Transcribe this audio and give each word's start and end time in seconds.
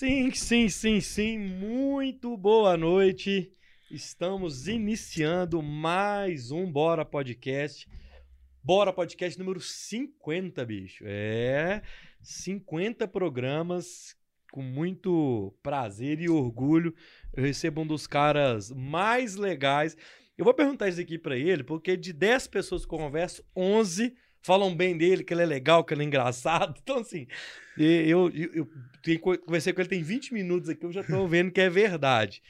Sim, 0.00 0.30
sim, 0.30 0.66
sim, 0.70 0.98
sim. 0.98 1.36
Muito 1.38 2.34
boa 2.34 2.74
noite. 2.74 3.52
Estamos 3.90 4.66
iniciando 4.66 5.60
mais 5.60 6.50
um 6.50 6.72
Bora 6.72 7.04
Podcast. 7.04 7.86
Bora 8.64 8.94
Podcast 8.94 9.38
número 9.38 9.60
50, 9.60 10.64
bicho. 10.64 11.04
É, 11.06 11.82
50 12.22 13.06
programas 13.08 14.16
com 14.50 14.62
muito 14.62 15.54
prazer 15.62 16.18
e 16.18 16.30
orgulho. 16.30 16.94
Eu 17.34 17.44
recebo 17.44 17.82
um 17.82 17.86
dos 17.86 18.06
caras 18.06 18.70
mais 18.70 19.36
legais. 19.36 19.98
Eu 20.38 20.46
vou 20.46 20.54
perguntar 20.54 20.88
isso 20.88 21.02
aqui 21.02 21.18
para 21.18 21.36
ele, 21.36 21.62
porque 21.62 21.94
de 21.94 22.14
10 22.14 22.46
pessoas 22.46 22.86
que 22.86 22.94
eu 22.94 22.98
converso, 22.98 23.44
11 23.54 24.14
falam 24.42 24.74
bem 24.74 24.96
dele, 24.96 25.24
que 25.24 25.32
ele 25.32 25.42
é 25.42 25.46
legal, 25.46 25.84
que 25.84 25.94
ele 25.94 26.02
é 26.02 26.06
engraçado. 26.06 26.78
Então, 26.82 26.98
assim, 26.98 27.26
eu, 27.76 28.30
eu, 28.30 28.50
eu, 28.54 28.68
eu 29.06 29.38
conversei 29.38 29.72
com 29.72 29.80
ele 29.80 29.88
tem 29.88 30.02
20 30.02 30.34
minutos 30.34 30.68
aqui, 30.68 30.84
eu 30.84 30.92
já 30.92 31.00
estou 31.00 31.26
vendo 31.28 31.50
que 31.50 31.60
é 31.60 31.70
verdade. 31.70 32.42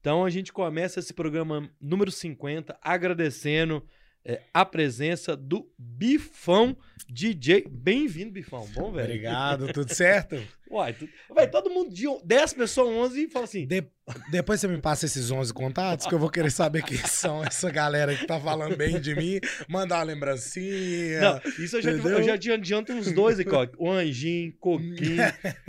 Então, 0.00 0.24
a 0.24 0.30
gente 0.30 0.52
começa 0.52 1.00
esse 1.00 1.12
programa 1.12 1.68
número 1.80 2.10
50 2.10 2.78
agradecendo 2.80 3.84
é, 4.24 4.42
a 4.52 4.64
presença 4.64 5.36
do 5.36 5.70
Bifão 5.78 6.76
DJ. 7.08 7.66
Bem-vindo, 7.68 8.30
Bifão. 8.30 8.66
Bom, 8.74 8.92
velho. 8.92 9.08
Obrigado, 9.08 9.72
tudo 9.72 9.92
certo? 9.92 10.36
Uai, 10.70 10.92
tu... 10.92 11.08
Véi, 11.34 11.48
todo 11.48 11.70
mundo 11.70 11.92
de 11.92 12.04
10 12.24 12.52
pessoas, 12.54 12.88
11 12.88 13.22
e 13.22 13.30
fala 13.30 13.44
assim. 13.44 13.66
De... 13.66 13.84
Depois 14.30 14.60
você 14.60 14.68
me 14.68 14.78
passa 14.78 15.06
esses 15.06 15.30
11 15.30 15.52
contatos, 15.52 16.06
que 16.06 16.14
eu 16.14 16.18
vou 16.18 16.30
querer 16.30 16.50
saber 16.50 16.82
quem 16.82 16.96
são 17.06 17.44
essa 17.44 17.70
galera 17.70 18.14
que 18.14 18.26
tá 18.26 18.40
falando 18.40 18.76
bem 18.76 19.00
de 19.00 19.14
mim, 19.14 19.38
mandar 19.68 19.96
uma 19.96 20.04
lembrancinha. 20.04 21.20
Não, 21.20 21.40
isso 21.58 21.76
eu 21.76 21.82
já, 21.82 21.90
eu 21.90 22.22
já 22.22 22.34
adianto 22.34 22.92
uns 22.92 23.12
dois 23.12 23.38
aqui, 23.38 23.54
ó. 23.54 23.66
O 23.76 23.90
Anjinho, 23.90 24.52
Coquinho, 24.58 25.22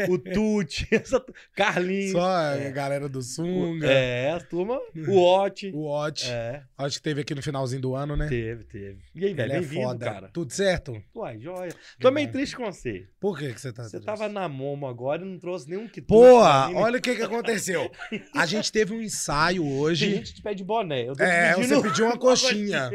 o 0.09 0.17
Tuti, 0.17 0.88
essa... 0.91 1.23
Carlinhos. 1.55 2.12
Só 2.12 2.26
a 2.26 2.55
é. 2.55 2.71
galera 2.71 3.09
do 3.09 3.21
Sunga. 3.21 3.88
É, 3.88 4.31
a 4.31 4.40
turma. 4.40 4.79
O 5.07 5.18
Ot. 5.18 5.71
O 5.74 5.90
Ot. 5.90 6.29
É. 6.29 6.63
Acho 6.77 6.98
que 6.98 7.04
teve 7.04 7.21
aqui 7.21 7.35
no 7.35 7.41
finalzinho 7.41 7.81
do 7.81 7.96
ano, 7.96 8.15
né? 8.15 8.27
Teve, 8.27 8.63
teve. 8.63 8.99
E 9.13 9.26
aí, 9.26 9.34
velho, 9.34 9.52
é 9.52 9.59
bem-vindo, 9.59 9.99
cara. 9.99 10.29
Tudo 10.29 10.54
certo? 10.54 11.02
Uai, 11.13 11.40
joia. 11.40 11.74
Tô 11.99 12.09
meio 12.12 12.31
triste 12.31 12.55
com 12.55 12.65
você. 12.65 13.07
Por 13.20 13.37
que, 13.37 13.54
que 13.54 13.59
você 13.59 13.74
tá 13.74 13.84
Você 13.84 13.91
triste? 13.91 14.05
tava 14.05 14.29
na 14.29 14.48
Momo 14.48 14.87
agora 14.90 15.21
e 15.21 15.26
não 15.26 15.40
trouxe 15.40 15.70
nenhum 15.70 15.87
que 15.87 16.01
Pô, 16.01 16.40
olha 16.40 16.98
o 16.98 17.01
que 17.01 17.15
que 17.15 17.21
aconteceu. 17.21 17.90
A 18.35 18.45
gente 18.45 18.71
teve 18.71 18.93
um 18.93 19.01
ensaio 19.01 19.65
hoje. 19.65 20.05
Tem 20.05 20.15
gente 20.18 20.34
que 20.34 20.41
pede 20.41 20.63
boné. 20.63 21.07
Eu 21.07 21.13
é, 21.20 21.54
pedindo... 21.55 21.76
você 21.76 21.87
pediu 21.87 22.05
uma 22.05 22.18
coxinha. 22.20 22.91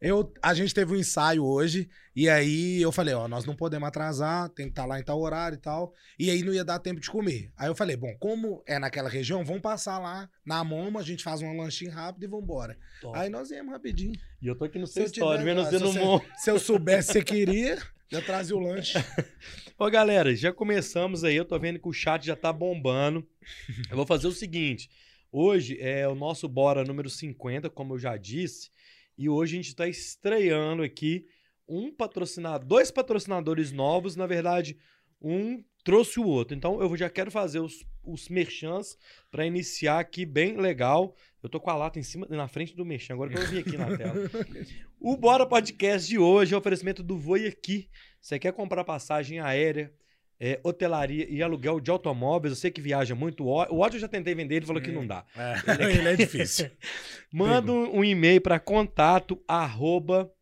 Eu, 0.00 0.32
a 0.42 0.54
gente 0.54 0.72
teve 0.72 0.94
um 0.94 0.96
ensaio 0.96 1.44
hoje 1.44 1.88
e 2.16 2.28
aí 2.28 2.80
eu 2.80 2.92
falei, 2.92 3.12
ó, 3.12 3.26
nós 3.26 3.44
não 3.44 3.56
podemos 3.56 3.88
atrasar, 3.88 4.48
tem 4.50 4.66
que 4.66 4.72
estar 4.72 4.82
tá 4.82 4.88
lá 4.88 5.00
em 5.00 5.02
tal 5.02 5.20
horário 5.20 5.56
e 5.56 5.60
tal. 5.60 5.92
E 6.18 6.30
aí 6.30 6.42
não 6.42 6.54
ia 6.54 6.64
dar 6.64 6.78
tempo 6.78 7.00
de 7.00 7.10
comer. 7.10 7.50
Aí 7.56 7.68
eu 7.68 7.74
falei, 7.74 7.96
bom, 7.96 8.14
como 8.20 8.62
é 8.66 8.78
naquela 8.78 9.08
região, 9.08 9.44
vamos 9.44 9.62
passar 9.62 9.98
lá 9.98 10.30
na 10.46 10.62
Moma, 10.62 11.00
a 11.00 11.02
gente 11.02 11.24
faz 11.24 11.42
um 11.42 11.56
lanchinho 11.56 11.90
rápido 11.90 12.24
e 12.24 12.28
vambora. 12.28 12.78
Top. 13.00 13.18
Aí 13.18 13.28
nós 13.28 13.50
íamos 13.50 13.72
rapidinho. 13.72 14.14
E 14.40 14.46
eu 14.46 14.54
tô 14.54 14.64
aqui 14.64 14.78
no 14.78 14.86
seu 14.86 15.04
vendo 15.38 15.64
você 15.64 15.78
no 15.78 15.92
Mom. 15.92 16.20
Se 16.36 16.50
eu 16.50 16.58
soubesse 16.58 17.08
que 17.08 17.12
você 17.14 17.24
queria, 17.24 17.78
já 18.14 18.22
trazia 18.22 18.54
o 18.54 18.60
lanche. 18.60 18.96
Ô, 19.76 19.90
galera, 19.90 20.34
já 20.36 20.52
começamos 20.52 21.24
aí. 21.24 21.34
Eu 21.34 21.44
tô 21.44 21.58
vendo 21.58 21.80
que 21.80 21.88
o 21.88 21.92
chat 21.92 22.24
já 22.24 22.36
tá 22.36 22.52
bombando. 22.52 23.26
Eu 23.90 23.96
vou 23.96 24.06
fazer 24.06 24.28
o 24.28 24.32
seguinte. 24.32 24.88
Hoje 25.32 25.76
é 25.80 26.06
o 26.06 26.14
nosso 26.14 26.48
Bora 26.48 26.84
número 26.84 27.10
50, 27.10 27.68
como 27.70 27.94
eu 27.94 27.98
já 27.98 28.16
disse. 28.16 28.70
E 29.18 29.28
hoje 29.28 29.54
a 29.54 29.56
gente 29.56 29.68
está 29.68 29.88
estreando 29.88 30.84
aqui 30.84 31.26
um 31.68 31.92
patrocinador, 31.92 32.64
dois 32.64 32.92
patrocinadores 32.92 33.72
novos. 33.72 34.14
Na 34.14 34.28
verdade, 34.28 34.78
um 35.20 35.64
trouxe 35.82 36.20
o 36.20 36.26
outro. 36.26 36.56
Então 36.56 36.80
eu 36.80 36.96
já 36.96 37.10
quero 37.10 37.32
fazer 37.32 37.58
os, 37.58 37.84
os 38.04 38.28
merchans 38.28 38.96
para 39.28 39.44
iniciar 39.44 39.98
aqui 39.98 40.24
bem 40.24 40.56
legal. 40.56 41.16
Eu 41.44 41.50
tô 41.50 41.60
com 41.60 41.68
a 41.68 41.76
lata 41.76 41.98
em 41.98 42.02
cima, 42.02 42.26
na 42.30 42.48
frente 42.48 42.74
do 42.74 42.86
merchan, 42.86 43.12
agora 43.12 43.28
que 43.28 43.36
eu 43.36 43.46
vi 43.46 43.58
aqui 43.58 43.76
na 43.76 43.94
tela. 43.94 44.14
o 44.98 45.14
Bora 45.14 45.44
Podcast 45.44 46.08
de 46.08 46.18
hoje 46.18 46.54
é 46.54 46.56
o 46.56 46.58
oferecimento 46.58 47.02
do 47.02 47.18
Voi 47.18 47.46
Aqui. 47.46 47.90
Você 48.18 48.38
quer 48.38 48.50
comprar 48.54 48.82
passagem 48.82 49.40
aérea, 49.40 49.92
é, 50.40 50.58
hotelaria 50.64 51.28
e 51.28 51.42
aluguel 51.42 51.80
de 51.80 51.90
automóveis. 51.90 52.52
Eu 52.52 52.56
sei 52.56 52.70
que 52.70 52.80
viaja 52.80 53.14
muito. 53.14 53.44
O 53.44 53.82
Otto 53.82 53.96
eu 53.96 54.00
já 54.00 54.08
tentei 54.08 54.34
vender, 54.34 54.54
ele 54.54 54.64
falou 54.64 54.80
que 54.80 54.90
não 54.90 55.06
dá. 55.06 55.22
É, 55.36 55.72
ele, 55.72 55.82
é... 55.82 55.92
ele 56.00 56.08
é 56.08 56.16
difícil. 56.16 56.70
Manda 57.30 57.70
um, 57.70 57.98
um 57.98 58.02
e-mail 58.02 58.40
para 58.40 58.58
contato 58.58 59.38
arroba 59.46 60.32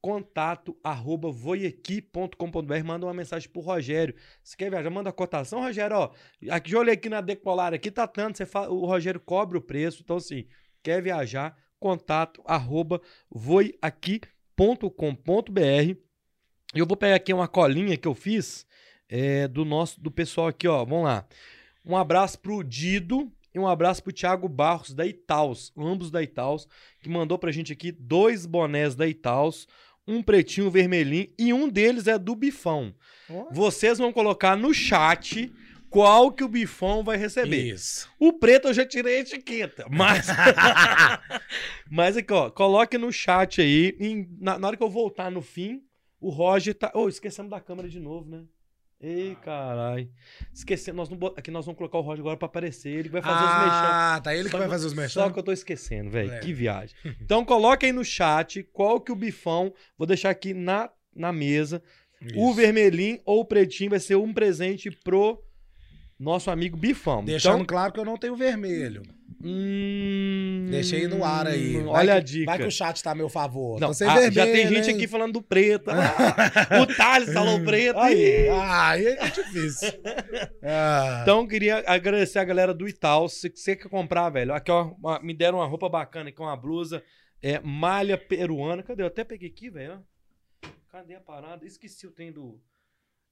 contato 0.00 0.76
arroba 0.82 1.30
voiaqui.com.br 1.30 2.84
manda 2.84 3.06
uma 3.06 3.14
mensagem 3.14 3.48
pro 3.48 3.60
Rogério. 3.60 4.14
Se 4.42 4.56
quer 4.56 4.70
viajar, 4.70 4.90
manda 4.90 5.10
a 5.10 5.12
cotação, 5.12 5.60
Rogério, 5.60 5.96
ó, 5.96 6.10
aqui, 6.50 6.70
já 6.70 6.78
olhei 6.78 6.94
aqui 6.94 7.08
na 7.08 7.20
Decolar, 7.20 7.74
aqui 7.74 7.90
tá 7.90 8.06
tanto, 8.06 8.38
você 8.38 8.46
fala, 8.46 8.70
o 8.70 8.86
Rogério 8.86 9.20
cobre 9.20 9.58
o 9.58 9.62
preço, 9.62 10.02
então 10.02 10.16
assim, 10.16 10.46
quer 10.82 11.02
viajar, 11.02 11.56
contato 11.78 12.42
arroba 12.46 13.00
voiaqui.com.br 13.30 14.30
eu 16.72 16.86
vou 16.86 16.96
pegar 16.96 17.16
aqui 17.16 17.32
uma 17.32 17.48
colinha 17.48 17.96
que 17.96 18.06
eu 18.06 18.14
fiz 18.14 18.64
é, 19.08 19.48
do 19.48 19.64
nosso 19.64 20.00
do 20.00 20.10
pessoal 20.10 20.46
aqui, 20.46 20.68
ó. 20.68 20.84
Vamos 20.84 21.04
lá. 21.04 21.26
Um 21.84 21.96
abraço 21.96 22.38
pro 22.38 22.62
Dido 22.62 23.30
e 23.52 23.58
um 23.58 23.66
abraço 23.66 24.02
pro 24.02 24.12
Thiago 24.12 24.48
Barros 24.48 24.94
da 24.94 25.04
Itaus, 25.04 25.72
ambos 25.76 26.12
da 26.12 26.22
Itaus, 26.22 26.68
que 27.02 27.08
mandou 27.08 27.36
pra 27.38 27.50
gente 27.50 27.72
aqui 27.72 27.90
dois 27.90 28.46
bonés 28.46 28.94
da 28.94 29.08
Itaus, 29.08 29.66
um 30.06 30.22
pretinho, 30.22 30.66
um 30.66 30.70
vermelhinho 30.70 31.32
e 31.38 31.52
um 31.52 31.68
deles 31.68 32.06
é 32.06 32.18
do 32.18 32.34
Bifão. 32.34 32.94
Oh. 33.28 33.46
Vocês 33.50 33.98
vão 33.98 34.12
colocar 34.12 34.56
no 34.56 34.72
chat 34.74 35.52
qual 35.88 36.32
que 36.32 36.44
o 36.44 36.48
Bifão 36.48 37.02
vai 37.02 37.16
receber. 37.16 37.72
Isso. 37.72 38.08
O 38.18 38.32
preto 38.32 38.68
eu 38.68 38.74
já 38.74 38.86
tirei 38.86 39.16
a 39.16 39.20
etiqueta, 39.20 39.86
mas 39.90 40.28
mas 41.90 42.16
aqui, 42.16 42.32
ó, 42.32 42.50
coloque 42.50 42.96
no 42.96 43.12
chat 43.12 43.60
aí, 43.60 43.96
na, 44.40 44.58
na 44.58 44.68
hora 44.68 44.76
que 44.76 44.82
eu 44.82 44.90
voltar 44.90 45.30
no 45.30 45.42
fim, 45.42 45.82
o 46.20 46.30
Roger 46.30 46.74
tá. 46.74 46.92
Ô, 46.94 47.02
oh, 47.02 47.08
esquecemos 47.08 47.50
da 47.50 47.60
câmera 47.60 47.88
de 47.88 47.98
novo, 47.98 48.30
né? 48.30 48.44
Ei, 49.02 49.34
caralho. 49.36 50.10
Esquecendo, 50.52 50.98
nós 50.98 51.08
não, 51.08 51.18
aqui 51.28 51.50
nós 51.50 51.64
vamos 51.64 51.78
colocar 51.78 51.96
o 51.96 52.02
Roger 52.02 52.20
agora 52.20 52.36
pra 52.36 52.46
aparecer. 52.46 52.90
Ele 52.90 53.08
vai 53.08 53.22
fazer 53.22 53.34
ah, 53.34 53.46
os 53.46 53.64
mexãs. 53.64 53.90
Ah, 53.90 54.20
tá 54.22 54.34
ele 54.34 54.48
só 54.48 54.56
que 54.56 54.58
vai 54.58 54.68
fazer 54.68 54.86
os 54.86 54.94
mexãs. 54.94 55.12
Só 55.12 55.30
que 55.30 55.38
eu 55.38 55.42
tô 55.42 55.52
esquecendo, 55.52 56.10
velho. 56.10 56.32
É. 56.32 56.40
Que 56.40 56.52
viagem. 56.52 56.94
Então 57.20 57.42
coloque 57.44 57.86
aí 57.86 57.92
no 57.92 58.04
chat 58.04 58.62
qual 58.72 59.00
que 59.00 59.10
o 59.10 59.16
bifão. 59.16 59.72
Vou 59.96 60.06
deixar 60.06 60.28
aqui 60.28 60.52
na, 60.52 60.90
na 61.16 61.32
mesa. 61.32 61.82
Isso. 62.20 62.38
O 62.38 62.52
vermelhinho 62.52 63.18
ou 63.24 63.40
o 63.40 63.44
pretinho 63.44 63.90
vai 63.90 64.00
ser 64.00 64.16
um 64.16 64.34
presente 64.34 64.90
pro 64.90 65.42
nosso 66.20 66.50
amigo 66.50 66.76
Bifão. 66.76 67.24
Deixando 67.24 67.54
então, 67.54 67.66
claro 67.66 67.92
que 67.92 67.98
eu 67.98 68.04
não 68.04 68.18
tenho 68.18 68.36
vermelho. 68.36 69.02
Hum, 69.42 70.66
Deixei 70.70 71.08
no 71.08 71.24
ar 71.24 71.46
aí. 71.46 71.78
Vai 71.78 71.86
olha 71.86 72.12
que, 72.12 72.18
a 72.18 72.20
dica. 72.20 72.44
Vai 72.44 72.58
que 72.58 72.66
o 72.66 72.70
chat 72.70 73.02
tá 73.02 73.12
a 73.12 73.14
meu 73.14 73.30
favor. 73.30 73.80
Não, 73.80 73.88
a, 73.88 73.92
vermelho, 73.94 74.32
já 74.32 74.44
tem 74.44 74.68
gente 74.68 74.90
hein? 74.90 74.96
aqui 74.96 75.08
falando 75.08 75.32
do 75.32 75.42
preto. 75.42 75.90
o 76.82 76.94
Thales 76.94 77.32
falou 77.32 77.58
preto. 77.64 77.98
Aí, 77.98 78.48
aí 78.50 79.06
é 79.06 79.30
difícil. 79.30 79.88
ah. 80.62 81.20
Então, 81.22 81.46
queria 81.46 81.82
agradecer 81.86 82.38
a 82.38 82.44
galera 82.44 82.74
do 82.74 82.86
Itaú. 82.86 83.26
Se 83.30 83.48
você 83.48 83.74
quer 83.74 83.88
comprar, 83.88 84.28
velho, 84.28 84.52
aqui, 84.52 84.70
ó, 84.70 84.92
uma, 84.98 85.18
me 85.20 85.32
deram 85.32 85.56
uma 85.56 85.66
roupa 85.66 85.88
bacana 85.88 86.28
aqui, 86.28 86.40
uma 86.40 86.56
blusa. 86.56 87.02
É, 87.42 87.58
malha 87.60 88.18
peruana. 88.18 88.82
Cadê? 88.82 89.02
Eu 89.02 89.06
até 89.06 89.24
peguei 89.24 89.48
aqui, 89.48 89.70
velho. 89.70 90.04
Cadê 90.90 91.14
a 91.14 91.20
parada? 91.20 91.64
Esqueci 91.64 92.06
o 92.06 92.10
trem 92.10 92.30
do. 92.30 92.60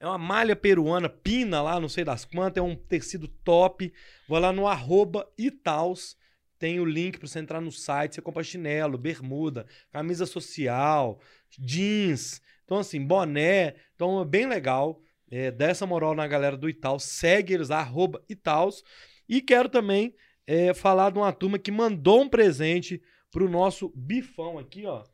É 0.01 0.07
uma 0.07 0.19
malha 0.19 0.55
peruana, 0.55 1.09
pina 1.09 1.61
lá, 1.61 1.81
não 1.81 1.89
sei 1.89 2.05
das 2.05 2.25
quantas, 2.25 2.63
é 2.63 2.65
um 2.65 2.77
tecido 2.77 3.27
top. 3.27 3.93
Vai 4.29 4.41
lá 4.41 4.53
no 4.53 4.67
arroba 4.67 5.29
Itaus, 5.37 6.17
tem 6.59 6.79
o 6.79 6.85
link 6.85 7.19
para 7.19 7.27
você 7.27 7.41
entrar 7.41 7.61
no 7.61 7.73
site, 7.73 8.15
você 8.15 8.23
compra 8.23 8.45
chinelo, 8.45 8.97
bermuda, 8.97 9.67
camisa 9.91 10.25
social, 10.25 11.21
jeans, 11.59 12.41
então 12.65 12.79
assim, 12.79 13.05
boné. 13.05 13.75
Então 13.95 14.21
é 14.21 14.25
bem 14.25 14.47
legal. 14.47 15.01
É, 15.31 15.51
dessa 15.51 15.85
moral 15.85 16.15
na 16.15 16.27
galera 16.27 16.57
do 16.57 16.71
Itaus, 16.71 17.03
segue 17.05 17.55
eles, 17.55 17.71
arroba 17.71 18.23
Itaus. 18.29 18.83
E 19.29 19.43
quero 19.43 19.69
também 19.69 20.15
é, 20.47 20.73
falar 20.73 21.11
de 21.11 21.19
uma 21.19 21.33
turma 21.33 21.59
que 21.59 21.71
mandou 21.71 22.23
um 22.23 22.29
presente 22.29 23.03
pro 23.31 23.49
nosso 23.49 23.93
bifão 23.95 24.59
aqui, 24.59 24.87
ó. 24.87 25.05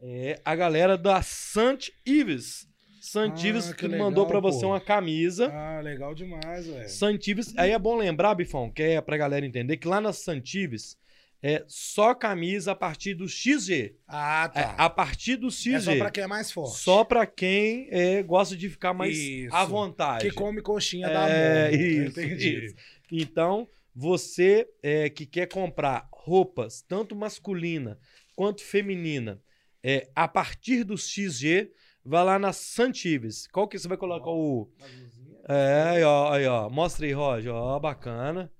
É 0.00 0.40
a 0.44 0.54
galera 0.56 0.98
da 0.98 1.22
Sant 1.22 1.90
Ives. 2.04 2.68
Santives 3.02 3.68
ah, 3.68 3.74
que, 3.74 3.88
mandou 3.88 4.28
para 4.28 4.38
você 4.38 4.64
uma 4.64 4.80
camisa. 4.80 5.50
Ah, 5.52 5.80
legal 5.80 6.14
demais, 6.14 6.68
velho. 6.68 6.88
Santives, 6.88 7.52
aí 7.56 7.72
é 7.72 7.78
bom 7.78 7.96
lembrar, 7.96 8.32
Bifão, 8.32 8.70
que 8.70 8.80
é 8.80 9.00
pra 9.00 9.16
galera 9.16 9.44
entender 9.44 9.76
que 9.76 9.88
lá 9.88 10.00
na 10.00 10.12
Santives 10.12 10.96
é 11.42 11.64
só 11.66 12.14
camisa 12.14 12.70
a 12.70 12.74
partir 12.76 13.14
do 13.14 13.28
XG. 13.28 13.96
Ah, 14.06 14.48
tá. 14.48 14.60
É, 14.60 14.74
a 14.78 14.88
partir 14.88 15.34
do 15.34 15.50
XG. 15.50 15.74
É 15.74 15.80
só 15.80 15.96
pra 15.96 16.10
quem 16.12 16.22
é 16.22 16.26
mais 16.28 16.52
forte. 16.52 16.78
Só 16.78 17.02
pra 17.02 17.26
quem 17.26 17.88
é, 17.90 18.22
gosta 18.22 18.56
de 18.56 18.70
ficar 18.70 18.94
mais 18.94 19.18
isso. 19.18 19.52
à 19.52 19.64
vontade. 19.64 20.28
Que 20.28 20.32
come 20.32 20.62
coxinha 20.62 21.08
é, 21.08 21.12
da 21.12 21.20
mão. 21.22 21.28
É, 21.28 21.74
isso, 21.74 22.20
isso. 22.20 22.76
Então, 23.10 23.68
você 23.92 24.68
é, 24.80 25.10
que 25.10 25.26
quer 25.26 25.48
comprar 25.48 26.08
roupas, 26.12 26.82
tanto 26.82 27.16
masculina 27.16 27.98
quanto 28.36 28.62
feminina, 28.62 29.42
é, 29.82 30.08
a 30.14 30.28
partir 30.28 30.84
do 30.84 30.96
XG, 30.96 31.72
vai 32.04 32.24
lá 32.24 32.38
na 32.38 32.52
Santives. 32.52 33.46
Qual 33.48 33.68
que 33.68 33.78
você 33.78 33.88
vai 33.88 33.96
colocar 33.96 34.30
o. 34.30 34.68
É, 35.48 35.96
aí, 35.96 36.02
ó, 36.02 36.32
aí, 36.32 36.46
ó. 36.46 36.70
Mostra 36.70 37.06
aí, 37.06 37.12
Roger. 37.12 37.52
Ó, 37.52 37.78
bacana. 37.78 38.50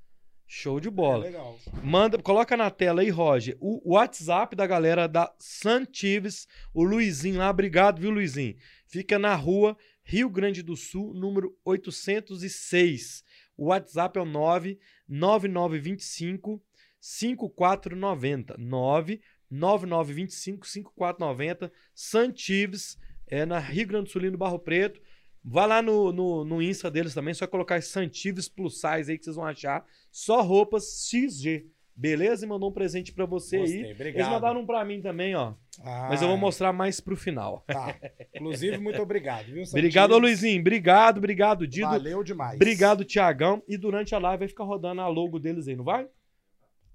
Show 0.54 0.78
de 0.78 0.90
bola. 0.90 1.24
É 1.24 1.28
legal. 1.28 1.58
Manda, 1.82 2.20
coloca 2.20 2.54
na 2.58 2.70
tela 2.70 3.00
aí, 3.00 3.08
Roger, 3.08 3.56
o 3.58 3.94
WhatsApp 3.94 4.54
da 4.54 4.66
galera 4.66 5.06
da 5.06 5.34
Santives, 5.38 6.46
o 6.74 6.84
Luizinho 6.84 7.38
lá. 7.38 7.48
Obrigado, 7.48 7.98
viu, 7.98 8.10
Luizinho? 8.10 8.54
Fica 8.86 9.18
na 9.18 9.34
rua 9.34 9.74
Rio 10.04 10.28
Grande 10.28 10.62
do 10.62 10.76
Sul, 10.76 11.14
número 11.14 11.56
806. 11.64 13.24
O 13.56 13.68
WhatsApp 13.68 14.18
é 14.18 14.22
o 14.22 14.26
99925 14.26 16.62
5490. 17.00 18.54
99925 18.58 20.66
5490. 20.66 21.72
Santives, 21.94 22.98
é 23.32 23.46
na 23.46 23.58
Rio 23.58 23.86
Grande 23.86 24.04
do 24.04 24.10
Sul, 24.10 24.20
no 24.30 24.36
Barro 24.36 24.58
Preto. 24.58 25.00
Vai 25.42 25.66
lá 25.66 25.80
no, 25.80 26.12
no, 26.12 26.44
no 26.44 26.62
Insta 26.62 26.90
deles 26.90 27.14
também, 27.14 27.32
só 27.34 27.46
colocar 27.46 27.82
Santives 27.82 28.48
Plus 28.48 28.74
Size 28.80 29.10
aí 29.10 29.18
que 29.18 29.24
vocês 29.24 29.36
vão 29.36 29.46
achar. 29.46 29.84
Só 30.10 30.42
roupas 30.42 31.08
XG. 31.08 31.66
Beleza? 31.94 32.44
E 32.44 32.48
mandou 32.48 32.70
um 32.70 32.72
presente 32.72 33.12
pra 33.12 33.26
você 33.26 33.58
Gostei, 33.58 33.84
aí. 33.84 33.92
obrigado. 33.92 34.20
Eles 34.20 34.28
mandaram 34.28 34.60
um 34.60 34.66
pra 34.66 34.84
mim 34.84 35.00
também, 35.00 35.34
ó. 35.34 35.54
Ah, 35.80 36.08
Mas 36.10 36.22
eu 36.22 36.28
vou 36.28 36.36
mostrar 36.36 36.72
mais 36.72 37.00
pro 37.00 37.16
final. 37.16 37.64
Tá. 37.66 37.98
Inclusive, 38.34 38.78
muito 38.78 39.00
obrigado, 39.02 39.46
viu, 39.46 39.64
Santinho? 39.64 39.80
Obrigado, 39.80 40.18
Luizinho. 40.18 40.60
Obrigado, 40.60 41.18
obrigado, 41.18 41.66
Dido. 41.66 41.88
Valeu 41.88 42.22
demais. 42.22 42.56
Obrigado, 42.56 43.04
Tiagão. 43.04 43.62
E 43.66 43.76
durante 43.76 44.14
a 44.14 44.18
live 44.18 44.40
vai 44.40 44.48
ficar 44.48 44.64
rodando 44.64 45.00
a 45.00 45.08
logo 45.08 45.38
deles 45.38 45.68
aí, 45.68 45.76
não 45.76 45.84
vai? 45.84 46.06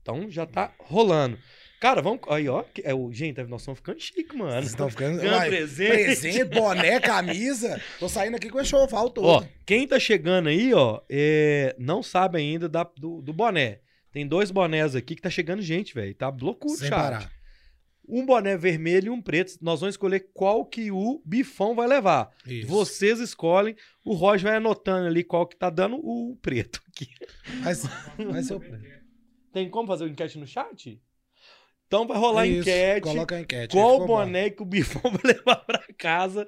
Então 0.01 0.29
já 0.29 0.45
tá 0.45 0.73
rolando. 0.79 1.37
Cara, 1.79 2.01
vamos. 2.01 2.21
Aí, 2.29 2.49
ó. 2.49 2.63
É, 2.83 2.93
o... 2.93 3.11
Gente, 3.11 3.41
nós 3.43 3.61
estamos 3.61 3.77
ficando 3.79 3.99
chique, 3.99 4.35
mano. 4.35 4.51
Vocês 4.53 4.67
estão 4.69 4.89
ficando... 4.89 5.21
Uai, 5.21 5.49
presente. 5.49 6.03
presente, 6.03 6.43
boné, 6.45 6.99
camisa. 7.01 7.79
Tô 7.99 8.09
saindo 8.09 8.35
aqui 8.35 8.49
com 8.49 8.57
o 8.57 8.61
enxoval 8.61 9.09
todo. 9.11 9.27
Ó, 9.27 9.43
quem 9.65 9.87
tá 9.87 9.99
chegando 9.99 10.49
aí, 10.49 10.73
ó, 10.73 11.01
é, 11.09 11.75
não 11.77 12.01
sabe 12.01 12.39
ainda 12.39 12.67
da- 12.67 12.89
do, 12.97 13.21
do 13.21 13.31
boné. 13.31 13.79
Tem 14.11 14.25
dois 14.27 14.49
bonés 14.49 14.95
aqui 14.95 15.15
que 15.15 15.21
tá 15.21 15.29
chegando 15.29 15.61
gente, 15.61 15.93
velho. 15.93 16.15
Tá 16.15 16.29
loucura 16.29 16.73
o 16.73 16.77
Sem 16.77 16.89
chat. 16.89 16.97
parar. 16.97 17.31
Um 18.09 18.25
boné 18.25 18.55
vermelho 18.57 19.07
e 19.07 19.09
um 19.09 19.21
preto. 19.21 19.53
Nós 19.61 19.81
vamos 19.81 19.93
escolher 19.93 20.29
qual 20.33 20.65
que 20.65 20.89
o 20.89 21.21
bifão 21.25 21.75
vai 21.75 21.87
levar. 21.87 22.31
Isso. 22.47 22.67
Vocês 22.67 23.19
escolhem. 23.19 23.75
O 24.03 24.13
Roger 24.13 24.47
vai 24.49 24.55
anotando 24.57 25.05
ali 25.07 25.23
qual 25.25 25.45
que 25.45 25.57
tá 25.57 25.69
dando 25.69 25.97
o 25.97 26.35
preto 26.41 26.81
aqui. 26.87 27.09
Mas, 27.61 27.83
mas 28.31 28.49
eu... 28.49 28.61
Tem 29.51 29.69
como 29.69 29.87
fazer 29.87 30.05
uma 30.05 30.09
enquete 30.09 30.39
no 30.39 30.47
chat? 30.47 30.99
Então 31.87 32.05
vai 32.05 32.17
rolar 32.17 32.45
Isso, 32.45 32.61
enquete. 32.69 33.01
Coloca 33.01 33.35
a 33.35 33.39
enquete. 33.39 33.71
Qual 33.75 34.05
boné 34.05 34.49
que 34.49 34.61
o 34.61 34.65
bifão 34.65 35.01
vai 35.11 35.33
levar 35.33 35.55
pra 35.65 35.83
casa? 35.97 36.45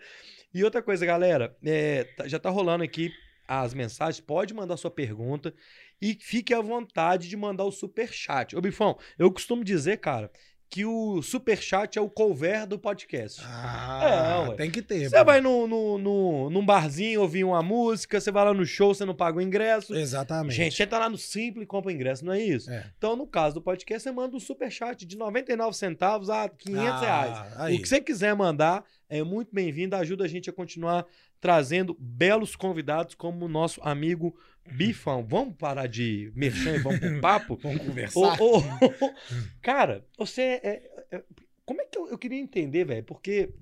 E 0.53 0.63
outra 0.63 0.81
coisa, 0.81 1.06
galera, 1.06 1.56
é, 1.63 2.03
tá- 2.03 2.27
já 2.27 2.38
tá 2.39 2.50
rolando 2.50 2.83
aqui 2.83 3.12
as 3.47 3.74
mensagens. 3.74 4.19
Pode 4.19 4.53
mandar 4.53 4.77
sua 4.77 4.91
pergunta 4.91 5.53
e 6.01 6.18
fique 6.19 6.53
à 6.53 6.62
vontade 6.62 7.27
de 7.30 7.38
mandar 7.38 7.63
o 7.65 7.71
super 7.71 8.12
chat. 8.12 8.56
Ô 8.56 8.62
bifão, 8.62 8.97
eu 9.18 9.31
costumo 9.31 9.63
dizer, 9.63 9.97
cara, 9.97 10.31
que 10.69 10.86
o 10.86 11.19
super 11.24 11.57
chat 11.57 11.98
é 11.98 12.01
o 12.01 12.07
cover 12.07 12.68
do 12.68 12.77
podcast. 12.77 13.42
Ah, 13.44 14.50
É, 14.51 14.56
tem 14.56 14.69
que 14.69 14.81
ter. 14.83 15.10
Você 15.10 15.24
vai 15.24 15.42
no, 15.42 15.66
no, 15.68 15.98
no- 15.98 16.50
num 16.51 16.63
barzinho 16.66 17.21
ouvir 17.21 17.44
uma 17.44 17.63
música, 17.63 18.21
você 18.21 18.31
vai 18.31 18.45
lá 18.45 18.54
no 18.54 18.66
show, 18.66 18.94
você 18.94 19.04
não 19.04 19.16
paga 19.16 19.39
o 19.39 19.42
ingresso. 19.42 19.95
Exatamente. 19.95 20.56
Gente, 20.56 20.83
entra 20.83 21.00
lá 21.00 21.10
no 21.10 21.18
Simples 21.18 21.63
e 21.63 21.66
compra 21.66 21.89
o 21.89 21.94
ingresso, 21.94 22.24
não 22.24 22.33
é 22.33 22.39
isso? 22.39 22.69
É. 22.69 22.86
Então, 22.98 23.16
no 23.16 23.25
caso 23.25 23.56
do 23.56 23.62
podcast, 23.62 24.04
você 24.04 24.12
manda 24.12 24.36
um 24.36 24.39
superchat 24.39 25.06
de 25.06 25.18
99 25.18 25.75
centavos 25.75 26.30
a 26.30 26.48
500 26.48 26.88
Ah, 26.88 27.00
reais. 27.00 27.54
aí. 27.57 27.75
O 27.75 27.81
que 27.81 27.88
você 27.89 28.00
quiser 28.00 28.36
mandar 28.36 28.83
é 29.10 29.24
muito 29.24 29.50
bem-vindo, 29.51 29.95
ajuda 29.95 30.25
a 30.25 30.27
gente 30.27 30.51
a 30.51 30.54
continuar 30.54 31.04
trazendo 31.42 31.95
belos 32.00 32.56
convidados 32.56 33.15
como 33.15 33.45
o 33.45 33.50
nosso 33.50 33.80
amigo 33.81 34.36
Bifão. 34.72 35.26
Vamos 35.28 35.56
parar 35.56 35.88
de 35.88 36.32
merchan 36.36 36.76
e 36.76 36.80
vamos 36.80 37.00
pro 37.00 37.20
papo? 37.22 37.56
Vamos 37.62 37.82
conversar. 37.86 38.20
ô, 38.42 38.58
ô, 38.60 38.62
cara, 39.62 40.06
você 40.18 40.42
é, 40.42 40.92
é- 41.12 41.24
Como 41.66 41.82
é 41.82 41.86
que 41.86 41.98
eu, 41.98 42.08
eu 42.10 42.18
queria 42.18 42.40
entender, 42.40 42.86
velho? 42.86 43.04
Porque 43.04 43.54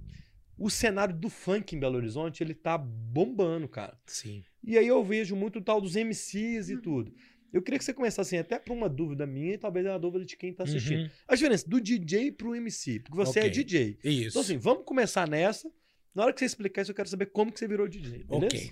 o 0.58 0.70
cenário 0.70 1.16
do 1.16 1.30
funk 1.30 1.76
em 1.76 1.80
Belo 1.80 1.96
Horizonte, 1.98 2.42
ele 2.44 2.54
tá 2.54 2.78
bombando, 2.78 3.68
cara. 3.68 3.98
Sim. 4.06 4.44
E 4.64 4.78
aí 4.78 4.88
eu 4.88 5.04
vejo 5.04 5.36
muito 5.36 5.60
o 5.60 5.62
tal 5.62 5.80
dos 5.80 5.96
MCs 5.96 6.70
e 6.70 6.78
tudo. 6.78 7.14
Eu 7.54 7.62
queria 7.62 7.78
que 7.80 7.86
você 7.86 7.94
começasse 7.94 8.36
assim, 8.36 8.38
até 8.42 8.60
por 8.60 8.74
uma 8.74 8.90
dúvida 8.90 9.26
minha 9.26 9.54
e 9.54 9.58
talvez 9.58 9.86
uma 9.86 9.98
dúvida 9.98 10.26
de 10.26 10.36
quem 10.36 10.52
tá 10.54 10.64
assistindo. 10.64 11.04
Uhum. 11.04 11.10
A 11.28 11.36
diferença 11.36 11.68
do 11.68 11.80
DJ 11.80 12.32
pro 12.34 12.54
MC, 12.54 13.00
porque 13.00 13.16
você 13.16 13.40
é 13.40 13.44
Ok. 13.44 13.52
DJ. 13.64 13.98
Isso. 14.04 14.28
Então 14.30 14.42
assim, 14.42 14.58
vamos 14.58 14.84
começar 14.84 15.28
nessa. 15.28 15.72
Na 16.18 16.24
hora 16.24 16.34
que 16.34 16.40
você 16.40 16.46
explicar 16.46 16.82
isso, 16.82 16.90
eu 16.90 16.96
quero 16.96 17.08
saber 17.08 17.28
como 17.28 17.52
que 17.52 17.60
você 17.60 17.68
virou 17.68 17.88
DJ, 17.88 18.24
beleza? 18.24 18.46
Ok. 18.48 18.72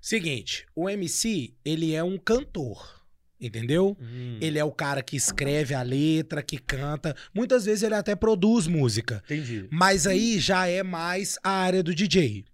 Seguinte, 0.00 0.66
o 0.74 0.88
MC, 0.88 1.52
ele 1.62 1.94
é 1.94 2.02
um 2.02 2.16
cantor. 2.16 3.04
Entendeu? 3.38 3.94
Hum, 4.00 4.38
Ele 4.40 4.58
é 4.58 4.64
o 4.64 4.72
cara 4.72 5.02
que 5.02 5.14
escreve 5.14 5.74
a 5.74 5.82
letra, 5.82 6.42
que 6.42 6.56
canta. 6.56 7.14
Muitas 7.34 7.66
vezes 7.66 7.82
ele 7.82 7.94
até 7.94 8.16
produz 8.16 8.66
música. 8.66 9.22
Entendi. 9.26 9.68
Mas 9.70 10.06
aí 10.06 10.40
já 10.40 10.66
é 10.66 10.82
mais 10.82 11.38
a 11.44 11.50
área 11.50 11.82
do 11.82 11.94
DJ. 11.94 12.46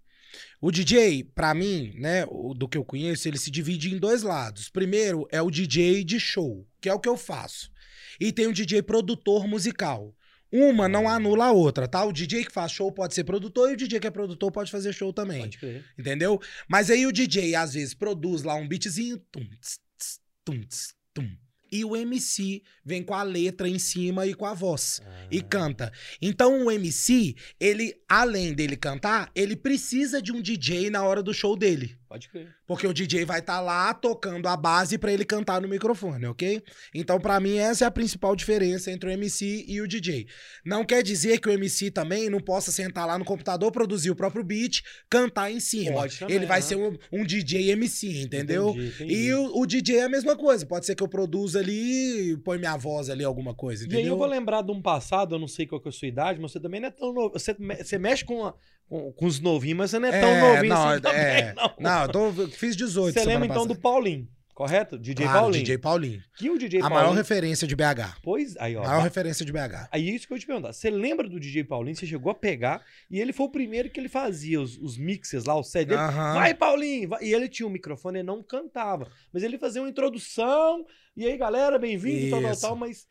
O 0.59 0.71
DJ, 0.71 1.23
pra 1.23 1.53
mim, 1.53 1.93
né, 1.95 2.25
do 2.57 2.67
que 2.67 2.77
eu 2.77 2.83
conheço, 2.83 3.29
ele 3.29 3.37
se 3.37 3.49
divide 3.49 3.95
em 3.95 3.97
dois 3.97 4.23
lados. 4.23 4.67
Primeiro 4.67 5.25
é 5.31 5.41
o 5.41 5.49
DJ 5.49 6.03
de 6.03 6.19
show, 6.19 6.67
que 6.81 6.89
é 6.89 6.93
o 6.93 6.99
que 6.99 7.07
eu 7.07 7.15
faço. 7.15 7.71
E 8.19 8.33
tem 8.33 8.47
o 8.47 8.53
DJ 8.53 8.81
produtor 8.81 9.47
musical. 9.47 10.13
Uma 10.53 10.87
não 10.87 11.09
anula 11.09 11.45
a 11.45 11.51
outra, 11.51 11.87
tá? 11.87 12.05
O 12.05 12.13
DJ 12.13 12.45
que 12.45 12.51
faz 12.51 12.71
show 12.71 12.91
pode 12.91 13.15
ser 13.15 13.23
produtor 13.23 13.71
e 13.71 13.73
o 13.73 13.77
DJ 13.77 13.99
que 13.99 14.05
é 14.05 14.11
produtor 14.11 14.51
pode 14.51 14.69
fazer 14.69 14.93
show 14.93 15.11
também. 15.11 15.39
Pode 15.39 15.57
crer. 15.57 15.83
Entendeu? 15.97 16.39
Mas 16.67 16.91
aí 16.91 17.07
o 17.07 17.11
DJ 17.11 17.55
às 17.55 17.73
vezes 17.73 17.95
produz 17.95 18.43
lá 18.43 18.53
um 18.53 18.67
beatzinho, 18.67 19.17
tum, 19.31 19.43
tss, 19.59 19.79
tss, 19.97 20.19
tum, 20.45 20.61
tss, 20.61 20.93
tum. 21.11 21.27
E 21.71 21.83
o 21.83 21.95
MC 21.95 22.61
vem 22.85 23.01
com 23.01 23.15
a 23.15 23.23
letra 23.23 23.67
em 23.67 23.79
cima 23.79 24.27
e 24.27 24.35
com 24.35 24.45
a 24.45 24.53
voz 24.53 25.01
e 25.31 25.39
Ah. 25.39 25.43
canta. 25.43 25.91
Então 26.21 26.65
o 26.65 26.69
MC, 26.71 27.35
ele 27.59 27.95
além 28.07 28.53
dele 28.53 28.77
cantar, 28.77 29.31
ele 29.33 29.55
precisa 29.55 30.21
de 30.21 30.31
um 30.31 30.39
DJ 30.39 30.91
na 30.91 31.03
hora 31.03 31.23
do 31.23 31.33
show 31.33 31.57
dele. 31.57 31.97
Pode 32.13 32.29
crer. 32.29 32.47
Porque 32.67 32.85
o 32.85 32.93
DJ 32.93 33.25
vai 33.25 33.39
estar 33.39 33.59
lá 33.59 33.91
tocando 33.91 34.45
a 34.47 34.55
base 34.55 34.99
pra 34.99 35.11
ele 35.11 35.25
cantar 35.25 35.59
no 35.59 35.67
microfone, 35.67 36.27
ok? 36.27 36.61
Então, 36.93 37.19
pra 37.19 37.39
mim, 37.39 37.57
essa 37.57 37.85
é 37.85 37.87
a 37.87 37.91
principal 37.91 38.35
diferença 38.35 38.91
entre 38.91 39.09
o 39.09 39.11
MC 39.11 39.65
e 39.67 39.81
o 39.81 39.87
DJ. 39.87 40.27
Não 40.63 40.85
quer 40.85 41.01
dizer 41.01 41.39
que 41.39 41.49
o 41.49 41.51
MC 41.51 41.89
também 41.89 42.29
não 42.29 42.39
possa 42.39 42.71
sentar 42.71 43.07
lá 43.07 43.17
no 43.17 43.25
computador, 43.25 43.71
produzir 43.71 44.11
o 44.11 44.15
próprio 44.15 44.43
beat, 44.43 44.81
cantar 45.09 45.51
em 45.51 45.59
cima. 45.59 45.93
Pode 46.01 46.19
também, 46.19 46.35
ele 46.35 46.45
vai 46.45 46.59
né? 46.59 46.61
ser 46.61 46.75
um, 46.75 46.95
um 47.11 47.23
DJ 47.25 47.71
MC, 47.71 48.21
entendeu? 48.21 48.69
Entendi, 48.69 48.87
entendi. 48.89 49.13
E 49.15 49.33
o, 49.33 49.57
o 49.61 49.65
DJ 49.65 49.97
é 49.97 50.03
a 50.03 50.09
mesma 50.09 50.37
coisa. 50.37 50.67
Pode 50.67 50.85
ser 50.85 50.93
que 50.93 51.01
eu 51.01 51.07
produza 51.07 51.59
ali 51.61 52.33
e 52.33 52.37
põe 52.37 52.59
minha 52.59 52.77
voz 52.77 53.09
ali, 53.09 53.23
alguma 53.23 53.55
coisa, 53.55 53.81
E 53.81 53.87
entendeu? 53.87 54.03
aí 54.03 54.07
eu 54.11 54.17
vou 54.17 54.27
lembrar 54.27 54.61
de 54.61 54.71
um 54.71 54.79
passado, 54.83 55.33
eu 55.33 55.39
não 55.39 55.47
sei 55.47 55.65
qual 55.65 55.81
que 55.81 55.87
é 55.87 55.89
a 55.89 55.91
sua 55.91 56.07
idade, 56.07 56.39
mas 56.39 56.51
você 56.51 56.59
também 56.59 56.79
não 56.79 56.89
é 56.89 56.91
tão 56.91 57.11
novo. 57.11 57.33
Você, 57.33 57.55
você 57.81 57.97
mexe 57.97 58.23
com, 58.23 58.45
a- 58.45 58.53
com, 58.93 59.11
com 59.11 59.25
os 59.25 59.39
novinhos, 59.39 59.77
mas 59.77 59.91
você 59.91 59.97
não 59.99 60.07
é 60.07 60.19
tão 60.21 60.29
É, 60.29 60.39
novinho 60.55 60.73
não, 60.73 60.87
assim 60.89 61.01
também, 61.01 61.19
é. 61.21 61.53
não. 61.55 61.73
Não, 61.79 62.01
eu 62.03 62.09
tô, 62.09 62.47
fiz 62.49 62.75
18 62.75 63.13
Você 63.13 63.25
lembra 63.25 63.45
então 63.47 63.63
do 63.65 63.69
passada. 63.69 63.81
Paulinho, 63.81 64.27
correto? 64.53 64.99
DJ 64.99 65.25
Claro, 65.25 65.39
Paulinho. 65.41 65.63
DJ 65.63 65.77
Paulinho. 65.79 66.23
Que 66.37 66.49
o 66.51 66.57
DJ 66.59 66.79
A 66.79 66.81
Paulinho... 66.83 67.01
maior 67.01 67.15
referência 67.15 67.67
de 67.67 67.75
BH. 67.75 68.19
Pois, 68.21 68.55
aí 68.57 68.75
ó. 68.75 68.81
maior 68.83 68.97
ba- 68.97 69.03
referência 69.03 69.43
de 69.43 69.51
BH. 69.51 69.87
Aí 69.91 70.09
é 70.09 70.11
isso 70.13 70.27
que 70.27 70.33
eu 70.33 70.37
te 70.37 70.45
perguntar. 70.45 70.73
Você 70.73 70.91
lembra 70.91 71.27
do 71.27 71.39
DJ 71.39 71.63
Paulinho? 71.63 71.95
Você 71.95 72.05
chegou 72.05 72.31
a 72.31 72.35
pegar 72.35 72.83
e 73.09 73.19
ele 73.19 73.33
foi 73.33 73.47
o 73.47 73.49
primeiro 73.49 73.89
que 73.89 73.99
ele 73.99 74.09
fazia 74.09 74.61
os, 74.61 74.77
os 74.77 74.95
mixes 74.95 75.45
lá, 75.45 75.55
o 75.55 75.63
set 75.63 75.87
dele. 75.87 75.99
Aham. 75.99 76.33
Vai, 76.35 76.53
Paulinho! 76.53 77.09
vai. 77.09 77.23
E 77.23 77.33
ele 77.33 77.49
tinha 77.49 77.65
um 77.65 77.71
microfone 77.71 78.19
e 78.19 78.23
não 78.23 78.43
cantava. 78.43 79.07
Mas 79.33 79.41
ele 79.41 79.57
fazia 79.57 79.81
uma 79.81 79.89
introdução. 79.89 80.85
E 81.17 81.25
aí, 81.25 81.35
galera, 81.35 81.79
bem-vindo, 81.79 82.29
tal, 82.29 82.41
tal, 82.43 82.55
tal. 82.57 82.75
Mas. 82.75 83.07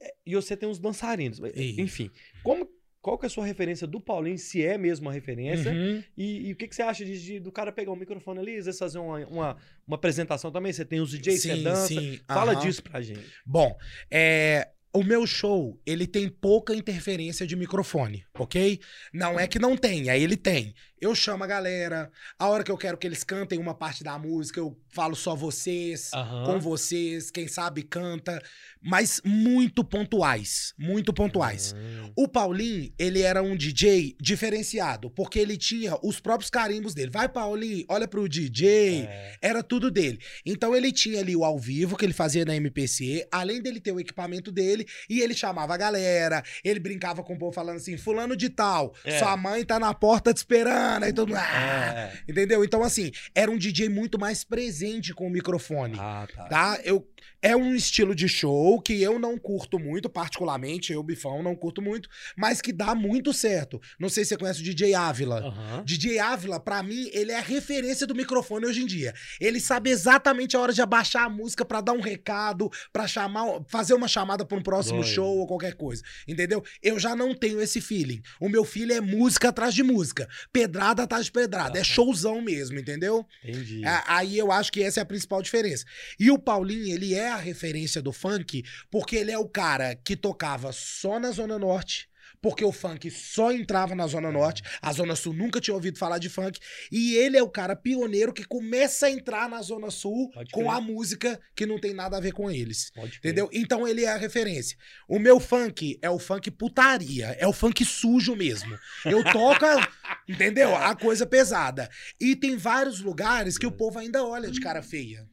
é, 0.00 0.10
E 0.24 0.34
você 0.34 0.56
tem 0.56 0.66
uns 0.68 0.78
dançarinos. 0.78 1.38
Enfim, 1.54 2.10
como, 2.42 2.66
qual 3.02 3.18
que 3.18 3.26
é 3.26 3.28
a 3.28 3.30
sua 3.30 3.44
referência 3.44 3.86
do 3.86 4.00
Paulinho, 4.00 4.38
se 4.38 4.64
é 4.64 4.78
mesmo 4.78 5.06
uma 5.06 5.12
referência? 5.12 5.72
Uhum. 5.72 6.02
E, 6.16 6.48
e 6.48 6.52
o 6.52 6.56
que, 6.56 6.68
que 6.68 6.74
você 6.74 6.82
acha 6.82 7.04
de, 7.04 7.20
de- 7.22 7.40
do 7.40 7.50
cara 7.52 7.72
pegar 7.72 7.90
o 7.92 7.96
microfone 7.96 8.38
ali, 8.38 8.56
às 8.56 8.64
vezes 8.66 8.78
fazer 8.78 8.98
uma, 8.98 9.18
uma, 9.26 9.56
uma 9.86 9.96
apresentação 9.96 10.50
também? 10.52 10.72
Você 10.72 10.84
tem 10.84 11.00
os 11.00 11.10
DJs, 11.10 11.42
você 11.42 11.56
Sim, 11.56 11.62
dança. 11.64 11.88
sim, 11.88 12.20
Fala 12.28 12.52
aham. 12.52 12.60
disso 12.60 12.82
pra 12.82 13.02
gente. 13.02 13.20
Bom, 13.44 13.76
é, 14.10 14.68
o 14.94 15.02
meu 15.02 15.26
show, 15.26 15.80
ele 15.84 16.06
tem 16.06 16.28
pouca 16.28 16.74
interferência 16.74 17.46
de 17.46 17.56
microfone, 17.56 18.24
ok? 18.38 18.78
Não 19.12 19.38
é 19.40 19.46
que 19.48 19.58
não 19.58 19.76
tenha, 19.76 20.16
ele 20.16 20.36
tem. 20.36 20.74
Eu 21.02 21.16
chamo 21.16 21.42
a 21.42 21.48
galera, 21.48 22.12
a 22.38 22.46
hora 22.48 22.62
que 22.62 22.70
eu 22.70 22.78
quero 22.78 22.96
que 22.96 23.04
eles 23.04 23.24
cantem 23.24 23.58
uma 23.58 23.74
parte 23.74 24.04
da 24.04 24.16
música, 24.16 24.60
eu 24.60 24.78
falo 24.94 25.16
só 25.16 25.34
vocês, 25.34 26.12
Aham. 26.14 26.44
com 26.44 26.60
vocês, 26.60 27.28
quem 27.28 27.48
sabe 27.48 27.82
canta, 27.82 28.40
mas 28.80 29.20
muito 29.24 29.82
pontuais, 29.82 30.72
muito 30.78 31.12
pontuais. 31.12 31.74
Ah. 31.76 32.08
O 32.14 32.28
Paulinho, 32.28 32.92
ele 32.96 33.20
era 33.20 33.42
um 33.42 33.56
DJ 33.56 34.14
diferenciado, 34.20 35.10
porque 35.10 35.40
ele 35.40 35.56
tinha 35.56 35.98
os 36.04 36.20
próprios 36.20 36.48
carimbos 36.50 36.94
dele. 36.94 37.10
Vai, 37.10 37.28
Paulinho, 37.28 37.84
olha 37.88 38.06
pro 38.06 38.28
DJ. 38.28 39.00
É. 39.02 39.36
Era 39.42 39.60
tudo 39.60 39.90
dele. 39.90 40.20
Então 40.46 40.72
ele 40.72 40.92
tinha 40.92 41.18
ali 41.18 41.34
o 41.34 41.44
ao 41.44 41.58
vivo 41.58 41.96
que 41.96 42.04
ele 42.04 42.12
fazia 42.12 42.44
na 42.44 42.54
MPC, 42.54 43.26
além 43.32 43.60
dele 43.60 43.80
ter 43.80 43.90
o 43.90 43.98
equipamento 43.98 44.52
dele, 44.52 44.86
e 45.10 45.20
ele 45.20 45.34
chamava 45.34 45.74
a 45.74 45.76
galera, 45.76 46.44
ele 46.62 46.78
brincava 46.78 47.24
com 47.24 47.34
o 47.34 47.38
povo 47.38 47.52
falando 47.52 47.78
assim: 47.78 47.96
Fulano 47.96 48.36
de 48.36 48.48
tal, 48.48 48.94
É. 49.04 49.18
sua 49.18 49.36
mãe 49.36 49.64
tá 49.64 49.80
na 49.80 49.92
porta 49.92 50.32
te 50.32 50.36
esperando. 50.36 50.91
Cantando, 50.92 51.04
aí 51.06 51.12
todo 51.12 51.28
mundo. 51.28 51.38
Ah, 51.38 52.10
é. 52.12 52.12
Entendeu? 52.28 52.64
Então, 52.64 52.82
assim, 52.82 53.10
era 53.34 53.50
um 53.50 53.56
DJ 53.56 53.88
muito 53.88 54.18
mais 54.18 54.44
presente 54.44 55.14
com 55.14 55.26
o 55.26 55.30
microfone. 55.30 55.96
Ah, 55.98 56.26
tá. 56.34 56.44
tá? 56.44 56.80
Eu, 56.84 57.06
é 57.42 57.56
um 57.56 57.74
estilo 57.74 58.14
de 58.14 58.28
show 58.28 58.80
que 58.80 59.02
eu 59.02 59.18
não 59.18 59.36
curto 59.36 59.78
muito, 59.78 60.08
particularmente, 60.08 60.92
eu, 60.92 61.02
Bifão, 61.02 61.42
não 61.42 61.56
curto 61.56 61.82
muito, 61.82 62.08
mas 62.36 62.60
que 62.60 62.72
dá 62.72 62.94
muito 62.94 63.32
certo. 63.32 63.80
Não 63.98 64.08
sei 64.08 64.24
se 64.24 64.28
você 64.28 64.36
conhece 64.36 64.60
o 64.60 64.62
DJ 64.62 64.94
Ávila. 64.94 65.42
Uhum. 65.44 65.84
DJ 65.84 66.20
Ávila, 66.20 66.60
pra 66.60 66.82
mim, 66.84 67.10
ele 67.12 67.32
é 67.32 67.38
a 67.38 67.42
referência 67.42 68.06
do 68.06 68.14
microfone 68.14 68.66
hoje 68.66 68.82
em 68.82 68.86
dia. 68.86 69.12
Ele 69.40 69.58
sabe 69.58 69.90
exatamente 69.90 70.56
a 70.56 70.60
hora 70.60 70.72
de 70.72 70.80
abaixar 70.80 71.24
a 71.24 71.28
música 71.28 71.64
para 71.64 71.80
dar 71.80 71.92
um 71.92 72.00
recado, 72.00 72.70
para 72.92 73.08
chamar, 73.08 73.60
fazer 73.66 73.94
uma 73.94 74.06
chamada 74.06 74.44
para 74.44 74.56
um 74.56 74.62
próximo 74.62 75.02
show 75.02 75.38
ou 75.38 75.46
qualquer 75.46 75.74
coisa. 75.74 76.02
Entendeu? 76.28 76.62
Eu 76.80 76.98
já 77.00 77.16
não 77.16 77.34
tenho 77.34 77.60
esse 77.60 77.80
feeling. 77.80 78.22
O 78.40 78.48
meu 78.48 78.64
feeling 78.64 78.94
é 78.94 79.00
música 79.00 79.48
atrás 79.48 79.74
de 79.74 79.82
música, 79.82 80.28
pedrada 80.52 81.02
atrás 81.02 81.24
de 81.24 81.32
pedrada. 81.32 81.74
Uhum. 81.74 81.80
É 81.80 81.84
showzão 81.84 82.40
mesmo, 82.40 82.78
entendeu? 82.78 83.26
Entendi. 83.42 83.84
É, 83.84 84.02
aí 84.06 84.38
eu 84.38 84.52
acho 84.52 84.70
que 84.70 84.82
essa 84.82 85.00
é 85.00 85.02
a 85.02 85.06
principal 85.06 85.42
diferença. 85.42 85.84
E 86.20 86.30
o 86.30 86.38
Paulinho, 86.38 86.94
ele 86.94 87.14
é 87.14 87.31
a 87.32 87.38
referência 87.38 88.00
do 88.02 88.12
funk 88.12 88.64
porque 88.90 89.16
ele 89.16 89.30
é 89.30 89.38
o 89.38 89.48
cara 89.48 89.94
que 89.94 90.16
tocava 90.16 90.72
só 90.72 91.18
na 91.18 91.30
Zona 91.30 91.58
Norte, 91.58 92.08
porque 92.42 92.64
o 92.64 92.72
funk 92.72 93.08
só 93.10 93.52
entrava 93.52 93.94
na 93.94 94.06
Zona 94.06 94.32
Norte, 94.32 94.62
a 94.82 94.92
Zona 94.92 95.14
Sul 95.14 95.32
nunca 95.32 95.60
tinha 95.60 95.74
ouvido 95.74 95.98
falar 95.98 96.18
de 96.18 96.28
funk, 96.28 96.58
e 96.90 97.14
ele 97.14 97.36
é 97.36 97.42
o 97.42 97.48
cara 97.48 97.76
pioneiro 97.76 98.32
que 98.32 98.44
começa 98.44 99.06
a 99.06 99.10
entrar 99.10 99.48
na 99.48 99.62
Zona 99.62 99.90
Sul 99.90 100.30
com 100.50 100.70
a 100.70 100.80
música 100.80 101.40
que 101.54 101.64
não 101.64 101.78
tem 101.78 101.94
nada 101.94 102.16
a 102.16 102.20
ver 102.20 102.32
com 102.32 102.50
eles. 102.50 102.90
Pode 102.90 103.18
entendeu? 103.18 103.48
Crer. 103.48 103.60
Então 103.60 103.86
ele 103.86 104.04
é 104.04 104.10
a 104.10 104.16
referência. 104.16 104.76
O 105.08 105.20
meu 105.20 105.38
funk 105.38 105.98
é 106.02 106.10
o 106.10 106.18
funk 106.18 106.50
putaria, 106.50 107.36
é 107.38 107.46
o 107.46 107.52
funk 107.52 107.84
sujo 107.84 108.34
mesmo. 108.34 108.76
Eu 109.04 109.22
toco, 109.22 109.64
entendeu? 110.28 110.74
A 110.74 110.96
coisa 110.96 111.24
pesada. 111.24 111.88
E 112.20 112.34
tem 112.34 112.56
vários 112.56 113.00
lugares 113.00 113.56
que 113.56 113.66
o 113.66 113.72
povo 113.72 114.00
ainda 114.00 114.24
olha 114.24 114.50
de 114.50 114.60
cara 114.60 114.82
feia 114.82 115.30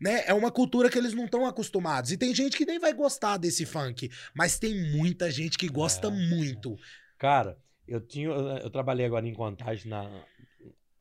né? 0.00 0.24
É 0.26 0.32
uma 0.32 0.50
cultura 0.50 0.88
que 0.88 0.96
eles 0.96 1.12
não 1.12 1.26
estão 1.26 1.44
acostumados. 1.46 2.10
E 2.10 2.16
tem 2.16 2.34
gente 2.34 2.56
que 2.56 2.64
nem 2.64 2.78
vai 2.78 2.92
gostar 2.92 3.36
desse 3.36 3.66
funk, 3.66 4.10
mas 4.34 4.58
tem 4.58 4.92
muita 4.92 5.30
gente 5.30 5.58
que 5.58 5.68
gosta 5.68 6.08
é, 6.08 6.10
muito. 6.10 6.76
Cara, 7.18 7.58
eu 7.86 8.00
tinha 8.00 8.28
eu 8.28 8.70
trabalhei 8.70 9.04
agora 9.04 9.26
em 9.26 9.34
Contagem 9.34 9.90
na 9.90 10.24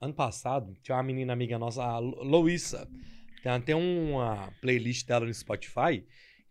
ano 0.02 0.14
passado, 0.14 0.76
tinha 0.82 0.96
uma 0.96 1.04
menina 1.04 1.34
amiga 1.34 1.58
nossa, 1.58 1.84
a 1.84 2.00
Louisa. 2.00 2.88
Tem 3.42 3.52
até 3.52 3.76
uma 3.76 4.52
playlist 4.62 5.08
dela 5.08 5.26
no 5.26 5.34
Spotify 5.34 6.06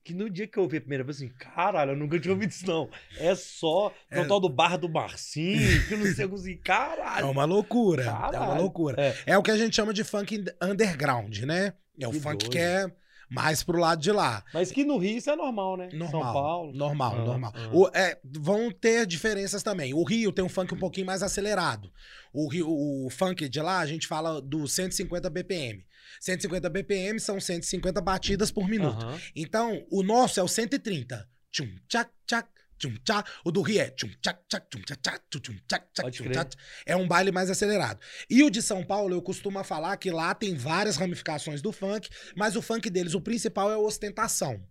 que 0.08 0.14
no 0.14 0.30
dia 0.30 0.46
que 0.46 0.58
eu 0.58 0.62
ouvi 0.62 0.78
a 0.78 0.80
primeira 0.80 1.04
vez, 1.04 1.18
assim, 1.18 1.28
caralho, 1.28 1.90
eu 1.90 1.96
nunca 1.96 2.18
tinha 2.18 2.32
ouvido 2.32 2.48
isso, 2.48 2.66
não. 2.66 2.88
É 3.18 3.34
só 3.34 3.92
é... 4.10 4.22
o 4.22 4.26
tal 4.26 4.40
do 4.40 4.48
bar 4.48 4.78
do 4.78 4.88
Marcinho, 4.88 5.86
que 5.86 5.94
não 5.94 6.06
sei 6.14 6.24
o 6.24 6.34
que, 6.34 6.56
caralho. 6.56 7.26
É 7.26 7.30
uma 7.30 7.44
loucura. 7.44 8.04
Caralho. 8.04 8.36
É 8.36 8.38
uma 8.38 8.58
loucura. 8.58 8.96
É. 8.98 9.32
é. 9.32 9.38
o 9.38 9.42
que 9.42 9.50
a 9.50 9.56
gente 9.58 9.76
chama 9.76 9.92
de 9.92 10.02
funk 10.04 10.46
underground, 10.62 11.40
né? 11.40 11.74
É 12.00 12.08
o 12.08 12.10
que 12.10 12.20
funk 12.20 12.38
doido. 12.38 12.52
que 12.52 12.58
é 12.58 12.90
mais 13.28 13.62
pro 13.62 13.78
lado 13.78 14.00
de 14.00 14.10
lá. 14.10 14.42
Mas 14.54 14.72
que 14.72 14.82
no 14.82 14.96
Rio 14.96 15.18
isso 15.18 15.28
é 15.28 15.36
normal, 15.36 15.76
né? 15.76 15.90
Normal. 15.92 16.22
São 16.22 16.32
Paulo. 16.32 16.72
Normal, 16.72 17.14
ah, 17.14 17.24
normal. 17.24 17.52
Ah. 17.54 17.70
O, 17.70 17.88
é, 17.88 18.18
vão 18.24 18.70
ter 18.70 19.06
diferenças 19.06 19.62
também. 19.62 19.92
O 19.92 20.02
Rio 20.04 20.32
tem 20.32 20.42
um 20.42 20.48
funk 20.48 20.72
um 20.72 20.78
pouquinho 20.78 21.06
mais 21.06 21.22
acelerado. 21.22 21.92
O, 22.32 22.48
Rio, 22.48 22.66
o 22.66 23.10
funk 23.10 23.46
de 23.46 23.60
lá, 23.60 23.80
a 23.80 23.86
gente 23.86 24.06
fala 24.06 24.40
do 24.40 24.66
150 24.66 25.28
BPM. 25.28 25.84
150 26.20 26.68
BPM 26.70 27.20
são 27.20 27.40
150 27.40 28.00
batidas 28.00 28.50
por 28.50 28.68
minuto. 28.68 29.06
Então, 29.34 29.86
o 29.90 30.02
nosso 30.02 30.40
é 30.40 30.42
o 30.42 30.48
130. 30.48 31.28
Tchum, 31.50 31.74
tchac, 31.88 32.10
tchac, 32.26 32.48
tchum, 32.78 32.94
tchá. 33.04 33.24
O 33.44 33.50
do 33.50 33.62
Rio 33.62 33.80
é 33.80 33.90
tchum, 33.90 34.10
tchac, 34.22 34.40
tchac, 34.48 34.66
tchum, 34.70 34.82
tchac, 34.82 35.00
tchac, 35.00 35.22
tchum, 35.30 35.56
tchac, 35.66 35.86
tchac, 35.92 36.10
tchum, 36.10 36.30
tchac. 36.30 36.56
É 36.86 36.96
um 36.96 37.06
baile 37.06 37.32
mais 37.32 37.50
acelerado. 37.50 38.00
E 38.28 38.42
o 38.42 38.50
de 38.50 38.62
São 38.62 38.84
Paulo, 38.84 39.14
eu 39.14 39.22
costumo 39.22 39.62
falar 39.64 39.96
que 39.96 40.10
lá 40.10 40.34
tem 40.34 40.54
várias 40.54 40.96
ramificações 40.96 41.60
do 41.60 41.72
funk, 41.72 42.08
mas 42.36 42.56
o 42.56 42.62
funk 42.62 42.88
deles, 42.88 43.14
o 43.14 43.20
principal 43.20 43.70
é 43.70 43.74
a 43.74 43.78
ostentação. 43.78 44.62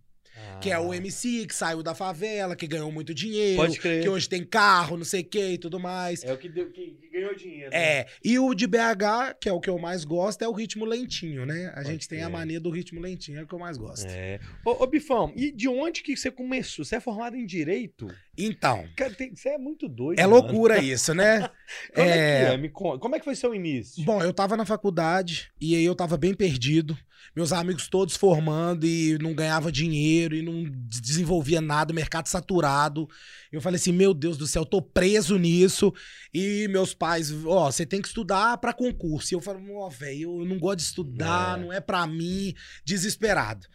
Que 0.60 0.70
é 0.70 0.78
o 0.78 0.90
ah. 0.90 0.96
MC 0.96 1.46
que 1.46 1.54
saiu 1.54 1.82
da 1.82 1.94
favela, 1.94 2.56
que 2.56 2.66
ganhou 2.66 2.90
muito 2.90 3.14
dinheiro, 3.14 3.56
Pode 3.56 3.78
crer. 3.78 4.02
que 4.02 4.08
hoje 4.08 4.28
tem 4.28 4.44
carro, 4.44 4.96
não 4.96 5.04
sei 5.04 5.20
o 5.20 5.24
que 5.24 5.52
e 5.52 5.58
tudo 5.58 5.78
mais. 5.78 6.24
É 6.24 6.32
o 6.32 6.36
que, 6.36 6.48
deu, 6.48 6.70
que, 6.70 6.90
que 7.00 7.08
ganhou 7.10 7.34
dinheiro. 7.34 7.70
É. 7.72 8.04
Né? 8.04 8.06
E 8.24 8.38
o 8.38 8.54
de 8.54 8.66
BH, 8.66 9.38
que 9.40 9.48
é 9.48 9.52
o 9.52 9.60
que 9.60 9.70
eu 9.70 9.78
mais 9.78 10.04
gosto, 10.04 10.42
é 10.42 10.48
o 10.48 10.52
ritmo 10.52 10.84
lentinho, 10.84 11.46
né? 11.46 11.68
A 11.68 11.76
Pode 11.76 11.88
gente 11.88 12.08
crer. 12.08 12.20
tem 12.20 12.26
a 12.26 12.30
mania 12.30 12.60
do 12.60 12.70
ritmo 12.70 13.00
lentinho, 13.00 13.38
é 13.38 13.42
o 13.42 13.46
que 13.46 13.54
eu 13.54 13.58
mais 13.58 13.76
gosto. 13.76 14.06
É. 14.08 14.40
Ô, 14.64 14.82
ô, 14.82 14.86
Bifão, 14.86 15.32
e 15.36 15.52
de 15.52 15.68
onde 15.68 16.02
que 16.02 16.16
você 16.16 16.30
começou? 16.30 16.84
Você 16.84 16.96
é 16.96 17.00
formado 17.00 17.36
em 17.36 17.46
Direito? 17.46 18.08
Então. 18.36 18.84
Cara, 18.96 19.14
tem, 19.14 19.34
você 19.34 19.50
é 19.50 19.58
muito 19.58 19.88
doido. 19.88 20.18
É 20.18 20.26
mano. 20.26 20.36
loucura 20.36 20.78
isso, 20.82 21.14
né? 21.14 21.48
como 21.94 22.08
é... 22.08 22.10
é 22.10 22.46
que 22.46 22.52
é? 22.52 22.56
Me 22.56 22.68
conta. 22.68 22.98
Como 22.98 23.14
é 23.14 23.18
que 23.18 23.24
foi 23.24 23.34
seu 23.34 23.54
início? 23.54 24.04
Bom, 24.04 24.22
eu 24.22 24.32
tava 24.32 24.56
na 24.56 24.64
faculdade 24.64 25.50
e 25.60 25.74
aí 25.74 25.84
eu 25.84 25.94
tava 25.94 26.16
bem 26.16 26.34
perdido 26.34 26.96
meus 27.34 27.52
amigos 27.52 27.88
todos 27.88 28.16
formando 28.16 28.86
e 28.86 29.18
não 29.18 29.34
ganhava 29.34 29.70
dinheiro 29.70 30.34
e 30.34 30.42
não 30.42 30.64
desenvolvia 30.68 31.60
nada, 31.60 31.92
mercado 31.92 32.26
saturado. 32.26 33.08
Eu 33.52 33.60
falei 33.60 33.76
assim, 33.76 33.92
meu 33.92 34.12
Deus 34.12 34.36
do 34.36 34.46
céu, 34.46 34.62
eu 34.62 34.66
tô 34.66 34.82
preso 34.82 35.38
nisso. 35.38 35.92
E 36.32 36.66
meus 36.68 36.94
pais, 36.94 37.32
ó, 37.44 37.70
você 37.70 37.86
tem 37.86 38.00
que 38.00 38.08
estudar 38.08 38.58
para 38.58 38.72
concurso. 38.72 39.32
E 39.32 39.36
eu 39.36 39.40
falei, 39.40 39.62
ó, 39.72 39.88
velho, 39.88 40.40
eu 40.40 40.46
não 40.46 40.58
gosto 40.58 40.78
de 40.78 40.84
estudar, 40.84 41.58
é. 41.58 41.62
não 41.62 41.72
é 41.72 41.80
para 41.80 42.06
mim, 42.06 42.54
desesperado. 42.84 43.66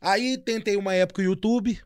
Aí 0.00 0.36
tentei 0.36 0.76
uma 0.76 0.94
época 0.94 1.22
o 1.22 1.24
YouTube, 1.24 1.80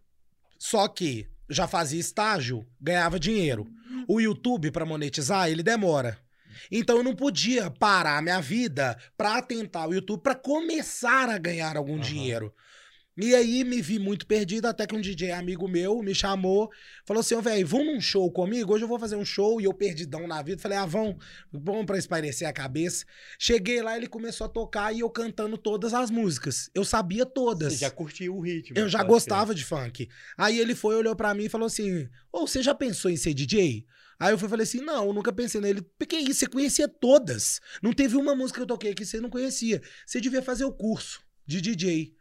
só 0.59 0.89
que 0.89 1.29
já 1.49 1.69
fazia 1.69 2.01
estágio, 2.01 2.67
ganhava 2.81 3.21
dinheiro. 3.21 3.67
O 4.09 4.21
YouTube 4.21 4.71
para 4.71 4.87
monetizar, 4.87 5.49
ele 5.49 5.63
demora. 5.63 6.19
Então 6.71 6.99
eu 6.99 7.03
não 7.03 7.15
podia 7.15 7.71
parar 7.71 8.23
minha 8.23 8.41
vida 8.41 8.97
para 9.17 9.43
tentar 9.43 9.89
o 9.89 9.95
YouTube 9.95 10.23
para 10.23 10.35
começar 10.35 11.29
a 11.29 11.39
ganhar 11.39 11.77
algum 11.77 11.95
uhum. 11.95 12.01
dinheiro. 12.01 12.53
E 13.19 13.35
aí 13.35 13.65
me 13.65 13.81
vi 13.81 13.99
muito 13.99 14.27
perdido, 14.27 14.67
até 14.67 14.87
que 14.87 14.95
um 14.95 15.01
DJ 15.01 15.31
amigo 15.31 15.67
meu 15.67 16.03
me 16.03 16.15
chamou, 16.15 16.71
falou 17.07 17.23
assim, 17.23 17.41
velho, 17.41 17.67
vão 17.67 17.83
num 17.83 17.99
show 17.99 18.31
comigo? 18.31 18.75
Hoje 18.75 18.85
eu 18.85 18.89
vou 18.89 18.99
fazer 18.99 19.17
um 19.17 19.25
show 19.25 19.59
e 19.59 19.65
eu 19.65 19.73
perdidão 19.73 20.29
na 20.29 20.43
vida. 20.43 20.61
Falei, 20.61 20.77
ah, 20.77 20.85
vão, 20.85 21.17
vamos 21.51 21.87
pra 21.87 21.97
espairecer 21.97 22.47
a 22.47 22.53
cabeça. 22.53 23.07
Cheguei 23.39 23.81
lá, 23.81 23.97
ele 23.97 24.07
começou 24.07 24.45
a 24.45 24.51
tocar 24.51 24.93
e 24.93 25.01
eu 25.01 25.09
cantando 25.09 25.57
todas 25.57 25.95
as 25.95 26.11
músicas. 26.11 26.71
Eu 26.75 26.85
sabia 26.85 27.25
todas. 27.25 27.73
Você 27.73 27.79
já 27.81 27.91
curtia 27.91 28.31
o 28.31 28.39
ritmo. 28.39 28.79
Eu 28.79 28.87
já 28.87 29.03
gostava 29.03 29.55
de 29.55 29.65
funk. 29.65 30.11
Aí 30.37 30.59
ele 30.59 30.75
foi, 30.75 30.95
olhou 30.95 31.17
para 31.17 31.33
mim 31.33 31.45
e 31.45 31.49
falou 31.49 31.67
assim, 31.67 32.03
ô, 32.31 32.43
oh, 32.43 32.47
você 32.47 32.63
já 32.63 32.75
pensou 32.75 33.11
em 33.11 33.17
ser 33.17 33.33
DJ? 33.33 33.87
Aí 34.19 34.33
eu 34.33 34.39
falei 34.39 34.65
assim: 34.65 34.81
não, 34.81 35.07
eu 35.07 35.13
nunca 35.13 35.33
pensei 35.33 35.61
nele. 35.61 35.83
Porque 35.99 36.17
isso, 36.17 36.41
você 36.41 36.47
conhecia 36.47 36.89
todas. 36.89 37.61
Não 37.83 37.93
teve 37.93 38.17
uma 38.17 38.35
música 38.35 38.59
que 38.59 38.63
eu 38.63 38.67
toquei 38.67 38.95
que 38.95 39.05
você 39.05 39.21
não 39.21 39.31
conhecia. 39.31 39.83
Você 40.07 40.21
devia 40.21 40.43
fazer 40.43 40.65
o 40.65 40.73
curso 40.73 41.21
de 41.47 41.61
DJ. 41.61 42.15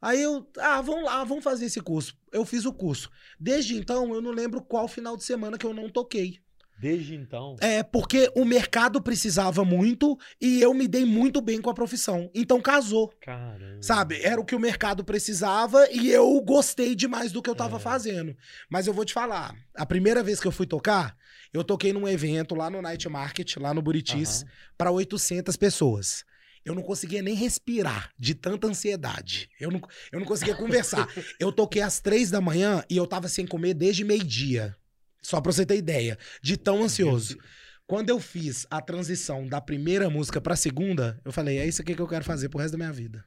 Aí 0.00 0.20
eu, 0.20 0.50
ah, 0.58 0.80
vamos 0.80 1.04
lá, 1.04 1.22
vamos 1.22 1.44
fazer 1.44 1.66
esse 1.66 1.80
curso. 1.80 2.16
Eu 2.32 2.44
fiz 2.44 2.64
o 2.64 2.72
curso. 2.72 3.08
Desde 3.38 3.76
então, 3.76 4.12
eu 4.12 4.20
não 4.20 4.32
lembro 4.32 4.60
qual 4.60 4.88
final 4.88 5.16
de 5.16 5.22
semana 5.22 5.56
que 5.56 5.64
eu 5.64 5.72
não 5.72 5.88
toquei. 5.88 6.40
Desde 6.82 7.14
então? 7.14 7.54
É, 7.60 7.80
porque 7.80 8.28
o 8.34 8.44
mercado 8.44 9.00
precisava 9.00 9.64
muito 9.64 10.18
e 10.40 10.60
eu 10.60 10.74
me 10.74 10.88
dei 10.88 11.04
muito 11.04 11.40
bem 11.40 11.60
com 11.62 11.70
a 11.70 11.74
profissão. 11.74 12.28
Então 12.34 12.60
casou. 12.60 13.14
Caramba. 13.20 13.80
Sabe? 13.80 14.20
Era 14.20 14.40
o 14.40 14.44
que 14.44 14.56
o 14.56 14.58
mercado 14.58 15.04
precisava 15.04 15.88
e 15.92 16.10
eu 16.10 16.40
gostei 16.40 16.96
demais 16.96 17.30
do 17.30 17.40
que 17.40 17.48
eu 17.48 17.54
tava 17.54 17.76
é. 17.76 17.78
fazendo. 17.78 18.36
Mas 18.68 18.88
eu 18.88 18.92
vou 18.92 19.04
te 19.04 19.12
falar, 19.12 19.54
a 19.76 19.86
primeira 19.86 20.24
vez 20.24 20.40
que 20.40 20.48
eu 20.48 20.50
fui 20.50 20.66
tocar, 20.66 21.16
eu 21.54 21.62
toquei 21.62 21.92
num 21.92 22.08
evento 22.08 22.52
lá 22.56 22.68
no 22.68 22.82
Night 22.82 23.08
Market, 23.08 23.58
lá 23.58 23.72
no 23.72 23.80
Buritis, 23.80 24.42
uhum. 24.42 24.48
para 24.76 24.90
800 24.90 25.56
pessoas. 25.56 26.24
Eu 26.64 26.74
não 26.74 26.82
conseguia 26.82 27.22
nem 27.22 27.36
respirar 27.36 28.10
de 28.18 28.34
tanta 28.34 28.66
ansiedade. 28.66 29.48
Eu 29.60 29.70
não, 29.70 29.80
eu 30.10 30.18
não 30.18 30.26
conseguia 30.26 30.56
conversar. 30.56 31.08
eu 31.38 31.52
toquei 31.52 31.80
às 31.82 32.00
três 32.00 32.28
da 32.28 32.40
manhã 32.40 32.82
e 32.90 32.96
eu 32.96 33.06
tava 33.06 33.28
sem 33.28 33.46
comer 33.46 33.72
desde 33.72 34.02
meio-dia. 34.02 34.76
Só 35.22 35.40
pra 35.40 35.52
você 35.52 35.64
ter 35.64 35.76
ideia. 35.76 36.18
De 36.42 36.56
tão 36.56 36.82
ansioso. 36.82 37.38
Quando 37.86 38.10
eu 38.10 38.18
fiz 38.18 38.66
a 38.70 38.80
transição 38.80 39.46
da 39.46 39.60
primeira 39.60 40.08
música 40.08 40.40
pra 40.40 40.56
segunda, 40.56 41.20
eu 41.24 41.32
falei, 41.32 41.58
é 41.58 41.66
isso 41.66 41.82
aqui 41.82 41.94
que 41.94 42.00
eu 42.00 42.08
quero 42.08 42.24
fazer 42.24 42.48
pro 42.48 42.58
resto 42.58 42.72
da 42.72 42.78
minha 42.78 42.92
vida. 42.92 43.24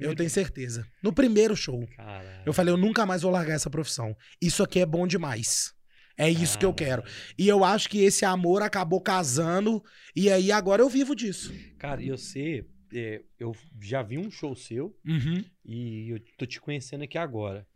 eu 0.00 0.14
tenho 0.14 0.30
certeza. 0.30 0.86
No 1.02 1.12
primeiro 1.12 1.54
show. 1.54 1.86
Caralho. 1.96 2.42
Eu 2.44 2.52
falei, 2.52 2.72
eu 2.72 2.76
nunca 2.76 3.06
mais 3.06 3.22
vou 3.22 3.30
largar 3.30 3.54
essa 3.54 3.70
profissão. 3.70 4.16
Isso 4.40 4.62
aqui 4.62 4.80
é 4.80 4.86
bom 4.86 5.06
demais. 5.06 5.72
É 6.18 6.30
isso 6.30 6.56
ah, 6.56 6.60
que 6.60 6.66
eu 6.66 6.72
quero. 6.72 7.04
E 7.38 7.46
eu 7.46 7.62
acho 7.62 7.88
que 7.88 8.02
esse 8.02 8.24
amor 8.24 8.62
acabou 8.62 9.00
casando. 9.00 9.82
E 10.14 10.30
aí 10.30 10.50
agora 10.50 10.82
eu 10.82 10.88
vivo 10.88 11.14
disso. 11.14 11.52
Cara, 11.78 12.02
e 12.02 12.10
você. 12.10 12.66
É, 12.94 13.22
eu 13.38 13.54
já 13.80 14.02
vi 14.02 14.16
um 14.16 14.30
show 14.30 14.54
seu. 14.56 14.96
Uhum. 15.06 15.44
E 15.64 16.10
eu 16.10 16.20
tô 16.38 16.46
te 16.46 16.60
conhecendo 16.60 17.04
aqui 17.04 17.18
agora. 17.18 17.66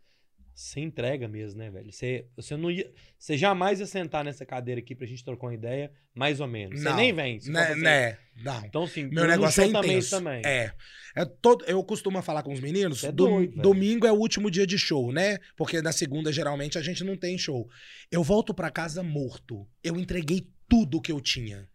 Você 0.53 0.79
entrega 0.79 1.27
mesmo, 1.27 1.59
né, 1.59 1.69
velho? 1.69 1.91
Você, 1.91 2.27
você 2.35 2.55
não 2.55 2.69
ia. 2.69 2.91
Você 3.17 3.37
jamais 3.37 3.79
ia 3.79 3.85
sentar 3.85 4.23
nessa 4.23 4.45
cadeira 4.45 4.79
aqui 4.79 4.93
pra 4.93 5.07
gente 5.07 5.23
trocar 5.23 5.47
uma 5.47 5.53
ideia, 5.53 5.91
mais 6.13 6.39
ou 6.39 6.47
menos. 6.47 6.81
Você 6.81 6.93
nem 6.93 7.13
vem. 7.13 7.39
Né, 7.45 7.75
né, 7.75 8.17
não. 8.43 8.65
Então, 8.65 8.83
assim, 8.83 9.05
meu 9.05 9.27
negócio 9.27 9.63
é 9.63 9.67
intenso. 9.67 10.09
Também, 10.11 10.41
É. 10.45 10.71
é 11.15 11.25
todo, 11.25 11.65
eu 11.65 11.83
costumo 11.83 12.21
falar 12.21 12.43
com 12.43 12.53
os 12.53 12.59
meninos, 12.59 13.03
é 13.03 13.11
doido, 13.11 13.61
domingo 13.61 14.05
é 14.05 14.11
o 14.11 14.15
último 14.17 14.51
dia 14.51 14.67
de 14.67 14.77
show, 14.77 15.11
né? 15.11 15.37
Porque 15.55 15.81
na 15.81 15.91
segunda, 15.91 16.31
geralmente, 16.31 16.77
a 16.77 16.81
gente 16.81 17.03
não 17.03 17.15
tem 17.15 17.37
show. 17.37 17.67
Eu 18.11 18.23
volto 18.23 18.53
pra 18.53 18.69
casa 18.69 19.01
morto. 19.01 19.67
Eu 19.83 19.95
entreguei 19.95 20.47
tudo 20.67 21.01
que 21.01 21.11
eu 21.11 21.19
tinha 21.19 21.67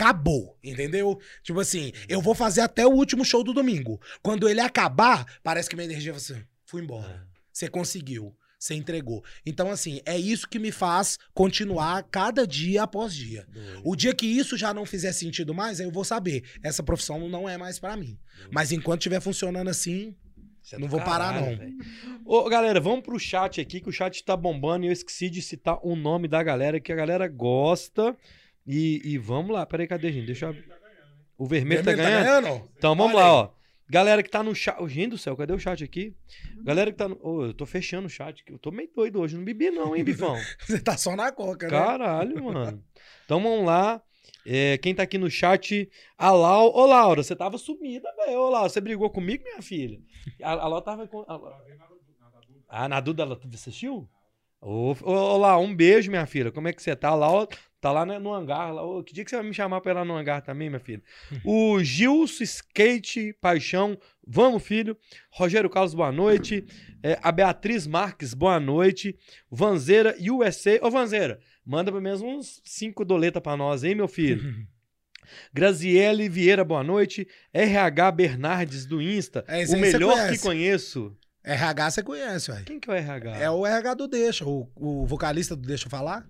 acabou, 0.00 0.58
entendeu? 0.64 1.20
Tipo 1.42 1.60
assim, 1.60 1.92
eu 2.08 2.22
vou 2.22 2.34
fazer 2.34 2.62
até 2.62 2.86
o 2.86 2.90
último 2.90 3.22
show 3.22 3.44
do 3.44 3.52
domingo. 3.52 4.00
Quando 4.22 4.48
ele 4.48 4.60
acabar, 4.60 5.26
parece 5.42 5.68
que 5.68 5.76
minha 5.76 5.84
energia 5.84 6.10
vai 6.10 6.18
assim, 6.18 6.42
fui 6.64 6.82
embora. 6.82 7.28
Você 7.52 7.68
conseguiu. 7.68 8.34
Você 8.58 8.74
entregou. 8.74 9.24
Então, 9.46 9.70
assim, 9.70 10.02
é 10.04 10.18
isso 10.18 10.46
que 10.46 10.58
me 10.58 10.70
faz 10.70 11.18
continuar 11.32 12.02
cada 12.10 12.46
dia 12.46 12.82
após 12.82 13.14
dia. 13.14 13.46
Doido. 13.50 13.80
O 13.82 13.96
dia 13.96 14.14
que 14.14 14.26
isso 14.26 14.54
já 14.54 14.74
não 14.74 14.84
fizer 14.84 15.12
sentido 15.12 15.54
mais, 15.54 15.80
aí 15.80 15.86
eu 15.86 15.90
vou 15.90 16.04
saber. 16.04 16.44
Essa 16.62 16.82
profissão 16.82 17.26
não 17.26 17.48
é 17.48 17.56
mais 17.56 17.78
pra 17.78 17.96
mim. 17.96 18.18
Mas 18.52 18.70
enquanto 18.70 19.00
estiver 19.00 19.20
funcionando 19.20 19.68
assim, 19.68 20.14
é 20.70 20.78
não 20.78 20.88
vou 20.88 21.00
parar, 21.00 21.32
caralho, 21.32 21.52
não. 21.52 21.56
velho. 21.56 21.78
Ô, 22.26 22.48
galera, 22.50 22.78
vamos 22.80 23.00
pro 23.00 23.18
chat 23.18 23.62
aqui, 23.62 23.80
que 23.80 23.88
o 23.88 23.92
chat 23.92 24.22
tá 24.22 24.36
bombando 24.36 24.84
e 24.84 24.88
eu 24.88 24.92
esqueci 24.92 25.30
de 25.30 25.40
citar 25.40 25.78
o 25.82 25.96
nome 25.96 26.28
da 26.28 26.42
galera, 26.42 26.78
que 26.78 26.92
a 26.92 26.96
galera 26.96 27.26
gosta. 27.28 28.14
E, 28.66 29.00
e 29.04 29.16
vamos 29.16 29.52
lá. 29.52 29.64
Peraí, 29.64 29.86
cadê, 29.86 30.12
gente? 30.12 30.26
Deixa 30.26 30.44
eu... 30.44 30.50
abrir. 30.50 30.64
O 31.38 31.46
vermelho, 31.46 31.82
tá 31.82 31.94
ganhando? 31.94 32.68
Então 32.76 32.94
vamos 32.94 33.14
Olha 33.14 33.24
lá, 33.24 33.30
aí. 33.30 33.30
ó. 33.30 33.59
Galera 33.90 34.22
que 34.22 34.30
tá 34.30 34.42
no 34.42 34.54
chat. 34.54 34.80
Ô, 34.80 34.88
Gente 34.88 35.10
do 35.10 35.18
céu, 35.18 35.36
cadê 35.36 35.52
o 35.52 35.58
chat 35.58 35.82
aqui? 35.82 36.14
Galera 36.62 36.92
que 36.92 36.96
tá 36.96 37.08
no. 37.08 37.18
Ô, 37.20 37.46
eu 37.46 37.52
tô 37.54 37.66
fechando 37.66 38.06
o 38.06 38.10
chat. 38.10 38.44
Eu 38.46 38.58
tô 38.58 38.70
meio 38.70 38.88
doido 38.94 39.20
hoje. 39.20 39.36
Não 39.36 39.44
bebi, 39.44 39.70
não, 39.70 39.96
hein, 39.96 40.04
Bifão? 40.04 40.36
Você 40.64 40.78
tá 40.80 40.96
só 40.96 41.16
na 41.16 41.32
coca, 41.32 41.66
né? 41.68 41.76
Caralho, 41.76 42.44
mano. 42.44 42.84
Então 43.24 43.42
vamos 43.42 43.66
lá. 43.66 44.00
É, 44.46 44.78
quem 44.78 44.94
tá 44.94 45.02
aqui 45.02 45.18
no 45.18 45.28
chat, 45.28 45.90
a 46.16 46.30
Lau. 46.30 46.72
Ô, 46.74 46.86
Laura, 46.86 47.22
você 47.22 47.34
tava 47.36 47.58
sumida, 47.58 48.08
velho. 48.16 48.38
Ô, 48.38 48.48
Laura, 48.50 48.68
você 48.68 48.80
brigou 48.80 49.10
comigo, 49.10 49.42
minha 49.44 49.60
filha? 49.60 50.00
A, 50.42 50.52
a 50.52 50.68
Lau 50.68 50.80
tava 50.82 51.06
com. 51.08 51.20
a- 51.28 51.60
Ah, 52.68 52.88
na 52.88 53.00
Duda, 53.00 53.22
ela 53.24 53.34
você 53.34 53.56
assistiu? 53.56 54.08
Ô, 54.60 54.92
ô, 55.02 55.10
ô, 55.12 55.36
Lau, 55.36 55.62
um 55.62 55.74
beijo, 55.74 56.10
minha 56.10 56.26
filha. 56.26 56.52
Como 56.52 56.68
é 56.68 56.72
que 56.72 56.82
você 56.82 56.94
tá? 56.94 57.08
A 57.08 57.14
Lau 57.14 57.48
tá 57.80 57.90
lá 57.90 58.04
né, 58.04 58.18
no 58.18 58.32
hangar. 58.32 58.72
Lá. 58.72 58.82
Ô, 58.82 59.02
que 59.02 59.14
dia 59.14 59.24
que 59.24 59.30
você 59.30 59.36
vai 59.36 59.44
me 59.46 59.54
chamar 59.54 59.80
pra 59.80 59.92
ir 59.92 59.94
lá 59.94 60.04
no 60.04 60.14
hangar 60.14 60.42
também, 60.42 60.68
minha 60.68 60.80
filha? 60.80 61.02
O 61.44 61.82
Gilson 61.82 62.44
Skate 62.44 63.32
Paixão. 63.40 63.98
Vamos, 64.26 64.62
filho. 64.62 64.96
Rogério 65.30 65.70
Carlos, 65.70 65.94
boa 65.94 66.12
noite. 66.12 66.64
É, 67.02 67.18
a 67.22 67.32
Beatriz 67.32 67.86
Marques, 67.86 68.34
boa 68.34 68.60
noite. 68.60 69.16
Vanzeira 69.50 70.14
USA. 70.20 70.78
Ô, 70.82 70.90
Vanzeira, 70.90 71.40
manda 71.64 71.90
pelo 71.90 72.02
menos 72.02 72.20
uns 72.20 72.60
cinco 72.64 73.04
doletas 73.04 73.42
pra 73.42 73.56
nós, 73.56 73.82
hein, 73.82 73.94
meu 73.94 74.08
filho? 74.08 74.66
Graziele 75.52 76.28
Vieira, 76.28 76.64
boa 76.64 76.82
noite. 76.82 77.26
RH 77.52 78.10
Bernardes 78.12 78.86
do 78.86 79.00
Insta, 79.00 79.44
É, 79.46 79.64
o 79.66 79.78
melhor 79.78 80.28
que 80.30 80.38
conheço. 80.38 81.16
RH 81.42 81.90
você 81.90 82.02
conhece, 82.02 82.50
ué. 82.50 82.62
Quem 82.66 82.78
que 82.78 82.90
é 82.90 82.92
o 82.92 82.96
RH? 82.96 83.36
É 83.38 83.50
o 83.50 83.66
RH 83.66 83.94
do 83.94 84.08
Deixa, 84.08 84.44
o, 84.44 84.70
o 84.76 85.06
vocalista 85.06 85.56
do 85.56 85.66
Deixa 85.66 85.86
eu 85.86 85.90
falar. 85.90 86.28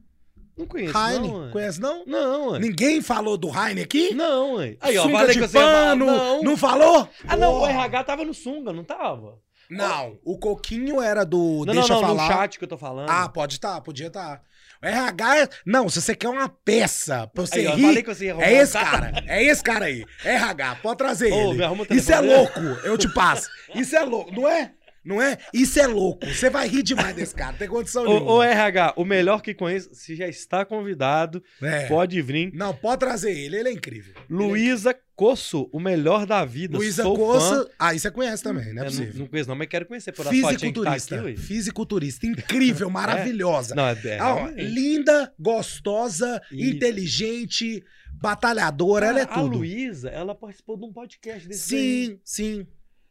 Não 0.57 0.67
conheço, 0.67 0.93
Heine, 0.99 1.29
não, 1.29 1.51
conhece 1.51 1.81
não? 1.81 2.05
Não, 2.07 2.49
ué. 2.51 2.59
Ninguém 2.59 3.01
falou 3.01 3.37
do 3.39 3.49
Heine 3.49 3.83
aqui? 3.83 4.15
Não, 4.15 4.55
ué. 4.57 4.77
Aí, 4.81 4.99
ó, 4.99 5.03
Sunga 5.05 5.27
de 5.29 5.33
que 5.35 5.41
você 5.41 5.59
falar. 5.59 5.73
pano, 5.91 6.07
Não. 6.07 6.43
não 6.43 6.57
falou? 6.57 7.09
Ah, 7.27 7.37
não, 7.37 7.61
o. 7.61 7.67
RH 7.67 8.05
tava 8.05 8.25
no 8.25 8.35
Sunga, 8.35 8.73
não 8.73 8.85
tava? 8.85 9.39
Não, 9.71 10.19
o 10.25 10.37
Coquinho 10.37 11.01
era 11.01 11.25
do 11.25 11.65
Não, 11.65 11.73
Deixa 11.75 11.95
não, 11.95 12.01
não, 12.03 12.09
eu 12.11 12.17
falar. 12.17 12.29
no 12.29 12.35
chat 12.35 12.59
que 12.59 12.65
eu 12.65 12.69
tô 12.69 12.77
falando. 12.77 13.09
Ah, 13.09 13.29
pode 13.29 13.55
estar, 13.55 13.81
podia 13.81 14.09
estar. 14.09 14.43
O 14.83 14.87
RH, 14.87 15.49
não, 15.65 15.89
se 15.89 16.01
você 16.01 16.17
quer 16.17 16.29
uma 16.29 16.49
peça 16.49 17.29
pra 17.35 17.47
você 17.47 17.61
Aí, 17.61 17.67
rir, 17.77 17.83
falei 17.83 18.03
que 18.03 18.15
você 18.15 18.25
ia 18.27 18.37
é 18.41 18.53
esse 18.55 18.73
cara, 18.73 19.13
é 19.27 19.45
esse 19.45 19.63
cara 19.63 19.85
aí, 19.85 20.05
RH, 20.25 20.77
pode 20.83 20.97
trazer 20.97 21.31
Ô, 21.33 21.49
me 21.49 21.55
ele. 21.55 21.65
arruma 21.65 21.87
o 21.89 21.95
Isso 21.95 22.11
é 22.11 22.19
louco, 22.19 22.59
eu 22.83 22.97
te 22.99 23.07
passo. 23.13 23.49
Isso 23.75 23.95
é 23.95 24.01
louco, 24.01 24.33
não 24.33 24.49
é? 24.49 24.73
Não 25.05 25.21
é? 25.21 25.39
Isso 25.55 25.81
é 25.81 25.87
louco. 25.87 26.27
Você 26.27 26.51
vai 26.51 26.69
rir 26.69 26.83
demais 26.83 27.15
desse 27.17 27.35
cara, 27.35 27.53
não 27.53 27.59
tem 27.59 27.69
condição 27.69 28.05
nenhuma. 28.05 28.31
ô, 28.33 28.43
RH, 28.43 28.95
o 28.97 29.05
melhor 29.05 29.41
que 29.43 29.55
conheço, 29.55 29.89
se 29.95 30.15
já 30.15 30.29
está 30.29 30.65
convidado, 30.65 31.43
É. 31.63 31.87
pode 31.87 32.21
vir. 32.21 32.53
Não, 32.55 32.75
pode 32.75 33.01
trazer 33.01 33.33
ele, 33.33 33.57
ele 33.57 33.69
é 33.71 33.73
incrível. 33.73 34.15
Luísa 34.29 34.95
Coço, 35.17 35.69
o 35.71 35.79
melhor 35.79 36.25
da 36.25 36.47
vida. 36.47 36.79
Luísa 36.79 37.03
fã. 37.03 37.15
Coça, 37.15 37.71
ah, 37.79 37.93
isso 37.95 38.05
você 38.05 38.11
conhece 38.11 38.43
também, 38.43 38.73
não 38.73 38.83
é 38.83 38.87
É, 38.87 38.91
não, 38.91 38.97
possível. 38.97 39.19
não 39.21 39.27
conheço 39.27 39.49
não, 39.51 39.57
mas 39.57 39.69
quero 39.69 39.85
conhecer 39.85 40.13
por 40.13 40.27
que 40.27 40.41
tá 40.41 40.49
Fisiculturista, 40.49 41.21
aqui, 41.21 41.37
fisiculturista, 41.37 42.27
incrível, 42.27 42.89
maravilhosa. 42.91 43.75
Não, 43.75 43.87
é, 43.87 43.99
é 44.05 44.19
Ah, 44.19 44.51
linda, 44.57 45.31
gostosa, 45.39 46.41
Isso. 46.51 46.71
inteligente, 46.71 47.85
batalhadora, 48.15 49.07
ela 49.07 49.21
é 49.21 49.27
Cara, 49.27 49.41
A 49.41 49.43
tudo. 49.45 49.59
Luísa, 49.59 50.09
ela 50.09 50.35
participou 50.35 50.79
de 50.79 50.85
um 50.87 50.93
podcast 50.93 51.47
desse. 51.49 51.69
Sim, 51.69 52.21
sim. 52.25 52.67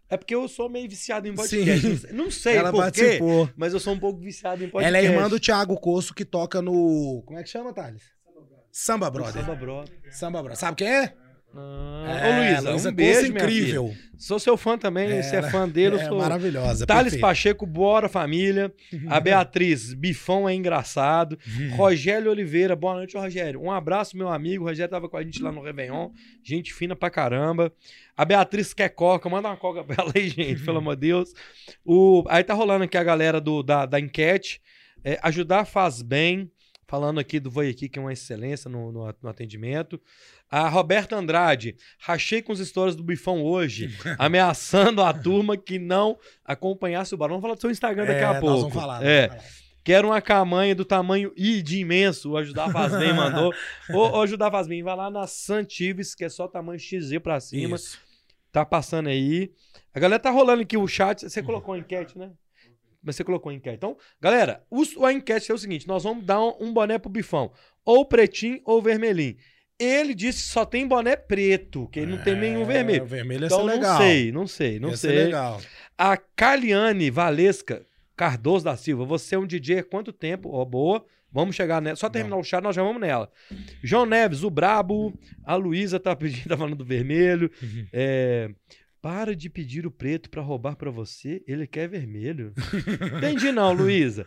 É 0.10 0.18
porque 0.18 0.34
eu 0.34 0.48
sou 0.48 0.68
meio 0.70 0.90
viciado 0.90 1.28
em 1.28 1.36
podcast. 1.36 1.98
Sim. 1.98 2.08
Não 2.14 2.32
sei- 2.32 2.56
ela 2.58 2.72
por 2.72 2.78
quê, 2.92 3.02
participou. 3.02 3.50
mas 3.56 3.74
eu 3.74 3.80
sou 3.80 3.94
um 3.94 4.00
pouco 4.00 4.20
viciado 4.20 4.64
em 4.64 4.70
podcast. 4.70 4.88
Ela 4.88 4.98
é 4.98 5.10
irmã 5.12 5.30
do 5.30 5.40
Thiago 5.40 5.78
Coço, 5.80 6.14
que 6.14 6.26
toca 6.26 6.62
no. 6.62 7.22
Como 7.26 7.38
é 7.38 7.44
que 7.44 7.50
chama, 7.50 7.74
Thales? 7.74 8.02
Samba 8.72 9.10
Brother. 9.10 9.34
Samba 9.42 9.56
Brother. 9.56 9.94
Samba 10.12 10.40
Brother. 10.42 10.58
Sabe 10.58 10.78
quem 10.78 10.88
é? 10.88 11.14
Ah, 11.56 12.22
Ô, 12.28 12.40
Luísa, 12.40 12.70
Luísa 12.72 12.90
um 12.90 12.94
beijo, 12.94 13.28
incrível. 13.32 13.88
filha. 13.90 14.10
Sou 14.18 14.38
seu 14.38 14.56
fã 14.58 14.78
também, 14.78 15.22
você 15.22 15.36
é 15.36 15.40
Ela- 15.40 15.50
fã 15.50 15.68
dele, 15.68 15.96
eu 15.96 16.00
é 16.00 16.06
sou... 16.06 16.20
maravilhosa. 16.20 16.86
Thales 16.86 17.14
perfeita. 17.14 17.26
Pacheco, 17.28 17.66
bora 17.66 18.08
família. 18.10 18.72
A 19.08 19.20
Beatriz, 19.22 19.94
Bifão 19.94 20.48
é 20.48 20.54
engraçado. 20.54 21.40
Rogério 21.76 22.30
Oliveira, 22.30 22.76
boa 22.76 22.96
noite, 22.96 23.18
Rogério. 23.18 23.62
Um 23.62 23.72
abraço, 23.72 24.16
meu 24.18 24.28
amigo. 24.30 24.64
O 24.64 24.68
Rogério 24.68 24.92
tava 24.92 25.10
com 25.10 25.18
a 25.18 25.24
gente 25.24 25.42
lá 25.42 25.52
no 25.52 25.62
Réveillon. 25.64 26.10
Gente 26.44 26.74
fina 26.74 26.96
pra 26.96 27.10
caramba. 27.10 27.72
A 28.16 28.26
Beatriz 28.26 28.74
quer 28.74 28.90
coca, 28.90 29.30
manda 29.30 29.48
uma 29.48 29.58
coca 29.58 29.84
pra 29.84 30.04
ela 30.04 30.12
aí, 30.16 30.28
gente, 30.30 30.62
pelo 30.64 30.78
amor 30.80 30.96
de 30.96 31.02
Deus. 31.08 31.34
O... 31.86 32.24
Aí 32.28 32.44
tá 32.44 32.54
rolando 32.54 32.84
aqui 32.84 32.98
a 32.98 33.04
galera 33.04 33.40
do, 33.42 33.64
da, 33.64 33.86
da 33.86 34.00
enquete. 34.00 34.62
É, 35.04 35.18
ajudar 35.24 35.64
faz 35.66 36.02
bem. 36.02 36.52
Falando 36.90 37.20
aqui 37.20 37.40
do 37.40 37.52
Voi 37.52 37.70
aqui, 37.70 37.88
que 37.88 38.00
é 38.00 38.02
uma 38.02 38.12
excelência 38.12 38.68
no, 38.68 38.92
no, 38.92 39.16
no 39.22 39.30
atendimento. 39.30 40.02
A 40.50 40.68
Roberta 40.68 41.16
Andrade, 41.16 41.76
rachei 42.00 42.42
com 42.42 42.52
as 42.52 42.58
histórias 42.58 42.96
do 42.96 43.04
Bifão 43.04 43.44
hoje, 43.44 43.96
ameaçando 44.18 45.04
a 45.04 45.14
turma 45.14 45.56
que 45.56 45.78
não 45.78 46.18
acompanhasse 46.44 47.14
o 47.14 47.18
Barão. 47.18 47.36
Vamos 47.36 47.44
falar 47.44 47.54
do 47.54 47.62
seu 47.62 47.70
Instagram 47.70 48.06
daqui 48.08 48.22
É, 48.22 48.24
a 48.24 48.34
nós 48.34 48.40
pouco. 48.40 48.60
vamos 48.62 48.74
falar, 48.74 49.06
é. 49.06 49.28
vamos 49.28 49.44
falar. 49.44 49.60
Quero 49.84 50.08
uma 50.08 50.20
camanha 50.20 50.74
do 50.74 50.84
tamanho 50.84 51.32
I 51.38 51.62
de 51.62 51.78
imenso. 51.80 52.32
O 52.32 52.38
Ajudar 52.38 52.72
Faz 52.72 52.92
Bem 52.98 53.14
mandou. 53.14 53.54
Ô, 53.94 54.18
ô, 54.18 54.22
Ajudar 54.24 54.50
Faz 54.50 54.68
Bem, 54.68 54.82
vai 54.82 54.96
lá 54.96 55.12
na 55.12 55.28
Santives, 55.28 56.16
que 56.16 56.26
é 56.26 56.30
só 56.30 56.48
tamanho 56.48 56.80
XZ 56.80 57.20
pra 57.22 57.40
cima. 57.40 57.76
Isso. 57.76 58.00
Tá 58.52 58.66
passando 58.66 59.10
aí. 59.10 59.52
A 59.94 60.00
galera 60.00 60.20
tá 60.20 60.32
rolando 60.32 60.64
aqui 60.64 60.76
o 60.76 60.88
chat. 60.88 61.22
Você 61.22 61.44
colocou 61.44 61.76
a 61.76 61.78
enquete, 61.78 62.18
né? 62.18 62.32
Mas 63.02 63.16
você 63.16 63.24
colocou 63.24 63.50
a 63.50 63.54
enquete. 63.56 63.76
Então, 63.78 63.98
galera, 64.22 64.64
o- 64.70 65.06
a 65.06 65.14
enquete 65.14 65.52
é 65.52 65.54
o 65.54 65.58
seguinte: 65.58 65.88
nós 65.88 66.04
vamos 66.04 66.26
dar 66.26 66.42
um, 66.44 66.54
um 66.60 66.74
boné 66.74 66.98
pro 66.98 67.10
bifão. 67.10 67.52
Ou 67.86 68.06
pretinho 68.06 68.60
ou 68.66 68.82
vermelhinho. 68.82 69.36
Ele 69.80 70.14
disse 70.14 70.44
que 70.44 70.50
só 70.50 70.66
tem 70.66 70.86
boné 70.86 71.16
preto, 71.16 71.88
que 71.88 72.02
ele 72.02 72.12
não 72.12 72.22
tem 72.22 72.36
nenhum 72.36 72.64
É, 72.64 72.66
vermelho. 72.66 73.04
O 73.04 73.08
vermelho 73.08 73.46
Então, 73.46 73.60
não 73.60 73.66
legal. 73.66 73.98
sei, 73.98 74.32
não 74.32 74.46
sei, 74.46 74.78
não 74.80 74.90
Ia 74.90 74.98
sei. 74.98 75.24
legal. 75.26 75.62
A 75.98 76.18
Caliane 76.18 77.10
Valesca 77.10 77.82
Cardoso 78.16 78.66
da 78.66 78.76
Silva, 78.76 79.06
você 79.06 79.36
é 79.36 79.40
um 79.40 79.48
DJ 79.48 79.80
há 79.80 79.84
quanto 79.84 80.12
tempo? 80.12 80.50
Ó, 80.52 80.66
boa. 80.66 81.06
Vamos 81.32 81.56
chegar 81.56 81.80
nela. 81.82 81.96
Só 81.96 82.10
terminar 82.10 82.36
o 82.38 82.44
chat, 82.44 82.62
nós 82.62 82.76
já 82.76 82.84
vamos 82.84 83.00
nela. 83.00 83.32
João 83.82 84.06
Neves, 84.06 84.44
o 84.44 84.50
Brabo. 84.50 85.14
A 85.46 85.56
Luísa 85.56 85.98
tá 86.00 86.14
pedindo, 86.16 86.50
tá 86.50 86.58
falando 86.58 86.76
do 86.76 86.84
vermelho. 86.84 87.50
É, 87.94 88.50
para 89.02 89.36
de 89.36 89.50
pedir 89.50 89.86
o 89.86 89.92
preto 89.92 90.30
pra 90.30 90.42
roubar 90.42 90.76
pra 90.76 90.92
você. 90.92 91.44
Ele 91.48 91.66
quer 91.68 91.88
vermelho. 91.88 92.54
Entendi 93.18 93.52
não, 93.52 93.72
Luísa. 93.74 94.26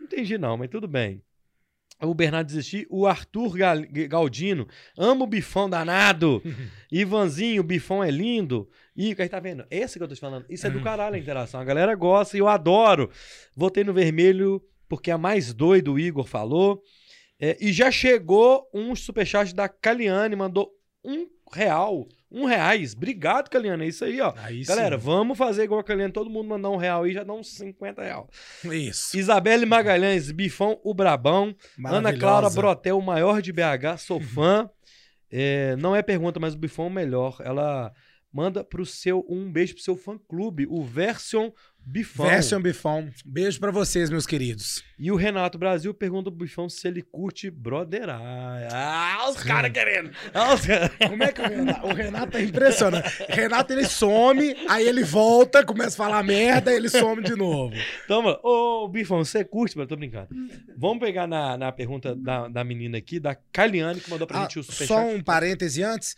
Entendi 0.00 0.38
não, 0.38 0.56
mas 0.56 0.68
tudo 0.70 0.86
bem. 0.88 1.22
O 2.02 2.12
Bernardo 2.14 2.46
desistir. 2.48 2.86
O 2.90 3.06
Arthur 3.06 3.56
Gal- 3.56 3.84
Galdino. 4.08 4.66
Amo 4.98 5.24
o 5.24 5.26
bifão 5.28 5.68
danado. 5.70 6.42
Ivanzinho, 6.90 7.60
o 7.60 7.64
bifão 7.64 8.02
é 8.02 8.10
lindo. 8.10 8.68
E 8.96 9.14
aí 9.18 9.28
tá 9.28 9.40
vendo? 9.40 9.64
Esse 9.70 9.98
que 9.98 10.02
eu 10.04 10.08
tô 10.08 10.14
te 10.14 10.20
falando. 10.20 10.44
Isso 10.48 10.66
é 10.66 10.70
do 10.70 10.82
caralho 10.82 11.16
a 11.16 11.18
interação. 11.18 11.60
A 11.60 11.64
galera 11.64 11.94
gosta 11.94 12.36
e 12.36 12.40
eu 12.40 12.48
adoro. 12.48 13.10
Votei 13.56 13.84
no 13.84 13.92
vermelho 13.94 14.62
porque 14.88 15.10
é 15.10 15.16
mais 15.16 15.52
doido, 15.54 15.92
o 15.94 15.98
Igor 15.98 16.26
falou. 16.26 16.82
É, 17.40 17.56
e 17.60 17.72
já 17.72 17.90
chegou 17.90 18.68
um 18.72 18.94
superchat 18.94 19.54
da 19.54 19.68
Caliane, 19.68 20.36
mandou 20.36 20.70
um 21.04 21.26
real. 21.52 22.06
Um 22.30 22.46
reais. 22.46 22.94
Obrigado, 22.94 23.48
Caliane. 23.48 23.84
É 23.84 23.88
isso 23.88 24.04
aí, 24.04 24.20
ó. 24.20 24.34
Aí 24.38 24.64
Galera, 24.64 24.98
sim. 24.98 25.04
vamos 25.04 25.38
fazer 25.38 25.64
igual 25.64 25.80
a 25.80 25.84
Caliane. 25.84 26.12
Todo 26.12 26.28
mundo 26.28 26.48
mandar 26.48 26.70
um 26.70 26.76
real 26.76 27.04
aí, 27.04 27.12
já 27.12 27.22
dá 27.22 27.32
uns 27.32 27.54
50 27.54 28.02
real. 28.02 28.28
Isso. 28.64 29.16
Isabelle 29.16 29.64
Magalhães, 29.64 30.32
Bifão, 30.32 30.80
o 30.82 30.92
Brabão. 30.92 31.54
Ana 31.86 32.16
Clara. 32.16 32.50
Brotel, 32.50 32.98
o 32.98 33.02
maior 33.02 33.40
de 33.40 33.52
BH, 33.52 33.98
sou 33.98 34.18
fã. 34.20 34.68
É, 35.30 35.76
não 35.76 35.94
é 35.94 36.02
pergunta, 36.02 36.40
mas 36.40 36.54
o 36.54 36.58
Bifão 36.58 36.86
é 36.86 36.88
o 36.88 36.92
melhor. 36.92 37.36
Ela 37.40 37.92
manda 38.32 38.64
pro 38.64 38.84
seu 38.84 39.24
um 39.28 39.50
beijo 39.50 39.74
pro 39.74 39.82
seu 39.84 39.96
fã 39.96 40.18
clube, 40.18 40.66
o 40.68 40.82
Version 40.82 41.50
Bifão. 41.86 42.26
Version 42.26 42.60
Bifão. 42.60 43.10
Beijo 43.24 43.60
pra 43.60 43.70
vocês, 43.70 44.08
meus 44.08 44.26
queridos. 44.26 44.82
E 44.98 45.12
o 45.12 45.16
Renato 45.16 45.58
Brasil 45.58 45.92
pergunta 45.92 46.30
pro 46.30 46.40
Bifão 46.44 46.68
se 46.68 46.88
ele 46.88 47.02
curte 47.02 47.50
broderagem. 47.50 48.68
Ah, 48.72 49.26
os 49.28 49.42
caras 49.42 49.70
querendo. 49.70 50.10
Ah, 50.32 50.54
os 50.54 50.66
cara... 50.66 50.88
Como 51.08 51.22
é 51.22 51.30
que 51.30 51.40
o 51.42 51.48
Renato, 51.48 51.86
o 51.86 51.92
Renato 51.92 52.36
é 52.38 52.42
impressionante. 52.42 53.22
Renato, 53.28 53.72
ele 53.72 53.84
some, 53.84 54.56
aí 54.68 54.88
ele 54.88 55.04
volta, 55.04 55.64
começa 55.64 55.90
a 55.90 56.06
falar 56.06 56.22
merda, 56.22 56.72
ele 56.72 56.88
some 56.88 57.22
de 57.22 57.36
novo. 57.36 57.74
Então, 58.04 58.22
mano, 58.22 58.38
ô 58.42 58.88
Bifão, 58.88 59.24
você 59.24 59.44
curte? 59.44 59.76
Mas 59.76 59.86
tô 59.86 59.96
brincando. 59.96 60.28
Vamos 60.76 61.00
pegar 61.00 61.26
na, 61.26 61.56
na 61.56 61.70
pergunta 61.70 62.14
da, 62.16 62.48
da 62.48 62.64
menina 62.64 62.96
aqui, 62.98 63.20
da 63.20 63.34
Kaliane, 63.52 64.00
que 64.00 64.08
mandou 64.10 64.26
pra 64.26 64.38
Ah, 64.38 64.42
gente 64.42 64.58
o 64.58 64.62
superchat. 64.62 64.88
só 64.88 65.06
um 65.06 65.22
parêntese 65.22 65.82
antes. 65.82 66.16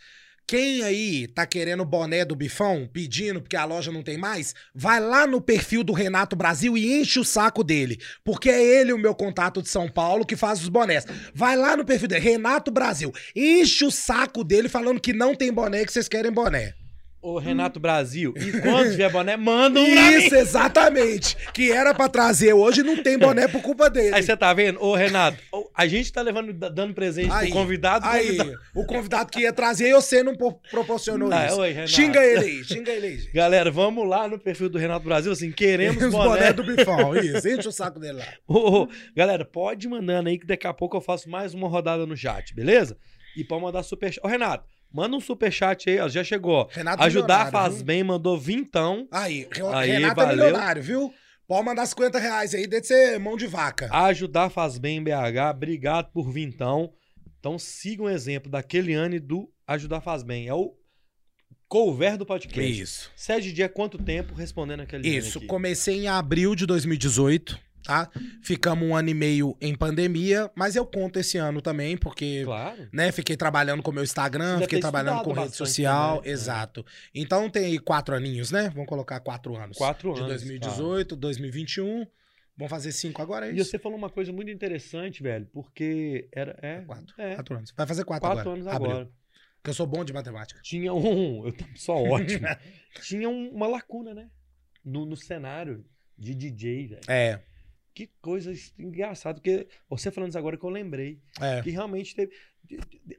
Quem 0.49 0.81
aí 0.81 1.27
tá 1.27 1.45
querendo 1.45 1.83
boné 1.83 2.23
do 2.23 2.33
Bifão, 2.33 2.89
pedindo 2.93 3.41
porque 3.41 3.57
a 3.57 3.65
loja 3.65 3.91
não 3.91 4.01
tem 4.01 4.17
mais, 4.17 4.55
vai 4.73 4.97
lá 4.97 5.27
no 5.27 5.41
perfil 5.41 5.83
do 5.83 5.91
Renato 5.91 6.37
Brasil 6.37 6.77
e 6.77 7.01
enche 7.01 7.19
o 7.19 7.25
saco 7.25 7.65
dele. 7.65 7.99
Porque 8.23 8.49
é 8.49 8.63
ele 8.63 8.93
o 8.93 8.97
meu 8.97 9.13
contato 9.13 9.61
de 9.61 9.67
São 9.67 9.89
Paulo 9.89 10.25
que 10.25 10.37
faz 10.37 10.61
os 10.61 10.69
bonés. 10.69 11.05
Vai 11.33 11.57
lá 11.57 11.75
no 11.75 11.83
perfil 11.83 12.07
dele, 12.07 12.21
Renato 12.21 12.71
Brasil. 12.71 13.13
Enche 13.35 13.83
o 13.83 13.91
saco 13.91 14.41
dele 14.41 14.69
falando 14.69 15.01
que 15.01 15.11
não 15.11 15.35
tem 15.35 15.51
boné, 15.51 15.83
que 15.83 15.91
vocês 15.91 16.07
querem 16.07 16.31
boné. 16.31 16.75
Ô 17.29 17.39
Renato 17.39 17.77
Brasil, 17.79 18.33
e 18.37 18.61
quando 18.61 18.91
tiver 18.91 19.11
boné, 19.11 19.35
manda 19.35 19.79
um. 19.81 19.85
Isso, 19.85 20.33
exatamente. 20.33 21.35
Que 21.53 21.71
era 21.71 21.93
pra 21.93 22.07
trazer 22.07 22.53
hoje, 22.53 22.83
não 22.83 23.01
tem 23.03 23.17
boné 23.17 23.47
por 23.47 23.61
culpa 23.61 23.89
dele. 23.89 24.15
Aí 24.15 24.23
você 24.23 24.35
tá 24.37 24.53
vendo? 24.53 24.81
Ô, 24.81 24.95
Renato, 24.95 25.37
a 25.75 25.85
gente 25.87 26.11
tá 26.13 26.21
levando, 26.21 26.53
dando 26.53 26.93
presente 26.93 27.31
Aí, 27.33 27.49
pro 27.49 27.59
convidado. 27.59 28.05
o 28.05 28.09
Aí, 28.09 28.25
convidado- 28.27 28.59
o 28.75 28.85
convidado 28.85 29.31
que 29.31 29.41
ia 29.41 29.51
trazer 29.51 29.89
e 29.89 29.93
você 29.93 30.23
não 30.23 30.35
pro- 30.35 30.59
proporcionou 30.71 31.29
Ah, 31.33 31.47
isso. 31.47 31.59
oi, 31.59 31.71
Renato. 31.71 31.91
xinga 31.91 32.23
ele 32.25 32.39
aí, 32.45 32.63
xinga 32.63 32.91
ele 32.91 33.07
aí, 33.07 33.17
gente. 33.19 33.33
Galera, 33.33 33.69
vamos 33.69 34.07
lá 34.07 34.27
no 34.27 34.39
perfil 34.39 34.69
do 34.69 34.77
Renato 34.77 35.03
Brasil, 35.05 35.31
assim, 35.31 35.51
queremos 35.51 36.01
Os 36.01 36.11
boné. 36.11 36.29
boné 36.29 36.53
do 36.53 36.63
bifão, 36.63 37.15
isso. 37.17 37.47
Enche 37.47 37.67
o 37.67 37.71
saco 37.71 37.99
dele 37.99 38.19
lá. 38.19 38.25
Ô, 38.47 38.83
ô, 38.83 38.89
galera, 39.15 39.43
pode 39.43 39.87
mandando 39.87 40.29
aí 40.29 40.37
que 40.39 40.45
daqui 40.47 40.65
a 40.65 40.73
pouco 40.73 40.95
eu 40.95 41.01
faço 41.01 41.29
mais 41.29 41.53
uma 41.53 41.67
rodada 41.67 42.05
no 42.05 42.15
chat, 42.15 42.55
beleza? 42.55 42.97
E 43.35 43.43
pode 43.43 43.61
mandar 43.61 43.83
superchat. 43.83 44.25
Ô, 44.25 44.29
Renato, 44.29 44.65
manda 44.91 45.15
um 45.15 45.19
superchat 45.19 45.89
aí, 45.89 45.99
ó, 45.99 46.07
já 46.09 46.23
chegou. 46.23 46.67
Renato 46.71 47.03
Ajudar 47.03 47.51
faz 47.51 47.75
viu? 47.77 47.85
bem, 47.85 48.03
mandou 48.03 48.37
vintão. 48.37 49.07
Aí, 49.11 49.47
Re- 49.51 49.61
Aí, 49.73 49.91
Renato 49.91 50.15
valeu. 50.15 50.31
é 50.31 50.35
milionário, 50.47 50.83
viu? 50.83 51.13
Pode 51.47 51.65
mandar 51.65 51.85
50 51.85 52.19
reais 52.19 52.53
aí, 52.53 52.67
deve 52.67 52.85
ser 52.85 53.17
mão 53.19 53.37
de 53.37 53.47
vaca. 53.47 53.87
Ajudar 53.91 54.49
faz 54.49 54.77
bem, 54.77 55.01
BH. 55.01 55.51
Obrigado 55.51 56.11
por 56.11 56.29
vintão. 56.31 56.91
Então 57.39 57.57
sigam 57.57 58.05
o 58.07 58.09
exemplo 58.09 58.51
da 58.51 58.61
Keliane 58.61 59.19
do 59.19 59.49
Ajudar 59.65 60.01
faz 60.01 60.23
bem. 60.23 60.47
É 60.47 60.53
o 60.53 60.73
cover 61.67 62.17
do 62.17 62.25
podcast. 62.25 62.81
Isso. 62.81 63.11
Sede 63.15 63.51
dia 63.53 63.69
quanto 63.69 63.97
tempo 63.97 64.33
respondendo 64.33 64.81
a 64.81 64.85
Keliane 64.85 65.17
Isso, 65.17 65.41
comecei 65.47 65.97
em 65.99 66.07
abril 66.07 66.55
de 66.55 66.65
2018, 66.65 67.59
tá? 67.87 68.11
Ficamos 68.43 68.87
um 68.87 68.93
ano 68.95 69.07
e 69.09 69.13
meio 69.13 69.57
em 69.61 69.73
pandemia, 69.73 70.51
mas 70.55 70.75
eu 70.75 70.85
conto 70.85 71.17
esse 71.17 71.37
ano 71.37 71.61
também, 71.61 71.97
porque 71.97 72.43
Claro. 72.43 72.89
né? 72.93 73.11
Fiquei 73.13 73.37
trabalhando 73.37 73.81
com 73.81 73.89
o 73.91 73.93
meu 73.93 74.03
Instagram, 74.03 74.59
fiquei 74.59 74.79
trabalhando 74.81 75.23
com 75.23 75.31
rede 75.31 75.55
social, 75.55 76.17
também, 76.17 76.27
né? 76.29 76.33
exato. 76.33 76.85
Então 77.15 77.49
tem 77.49 77.65
aí 77.65 77.79
quatro 77.79 78.13
aninhos, 78.13 78.51
né? 78.51 78.69
Vamos 78.69 78.87
colocar 78.87 79.19
quatro 79.21 79.55
anos. 79.55 79.77
Quatro 79.77 80.13
De 80.13 80.19
anos. 80.19 80.29
2018, 80.33 81.15
2021. 81.15 82.05
Vamos 82.57 82.69
fazer 82.71 82.91
cinco 82.91 83.21
agora, 83.21 83.47
é 83.47 83.51
E 83.53 83.57
isso? 83.59 83.69
você 83.71 83.79
falou 83.79 83.97
uma 83.97 84.09
coisa 84.09 84.33
muito 84.33 84.51
interessante, 84.51 85.21
velho, 85.23 85.47
porque 85.53 86.27
era. 86.33 86.57
É, 86.61 86.81
Quatro. 86.81 87.13
é, 87.17 87.35
Quatro 87.35 87.55
anos. 87.55 87.73
Vai 87.77 87.85
fazer 87.87 88.03
quatro, 88.03 88.27
quatro 88.27 88.41
agora. 88.41 88.55
anos 88.55 88.67
Abril. 88.67 88.91
agora. 88.91 89.09
Porque 89.57 89.69
eu 89.69 89.73
sou 89.73 89.85
bom 89.87 90.03
de 90.03 90.11
matemática. 90.11 90.59
Tinha 90.63 90.91
um. 90.93 91.45
Eu 91.45 91.51
tô 91.53 91.65
só 91.75 91.95
ótimo. 91.95 92.47
tinha 93.03 93.29
um- 93.29 93.49
uma 93.51 93.67
lacuna, 93.67 94.13
né? 94.13 94.27
No, 94.83 95.05
no 95.05 95.15
cenário 95.15 95.85
de 96.17 96.33
DJ, 96.33 96.87
velho. 96.87 97.01
É, 97.07 97.41
Que 97.97 98.09
coisa 98.21 98.53
engraçada, 98.77 99.39
porque 99.39 99.67
você 99.89 100.11
falando 100.11 100.29
isso 100.29 100.37
agora 100.37 100.55
que 100.55 100.63
eu 100.63 100.69
lembrei. 100.69 101.19
é. 101.41 101.61
Que 101.63 101.71
realmente 101.71 102.13
teve. 102.15 102.31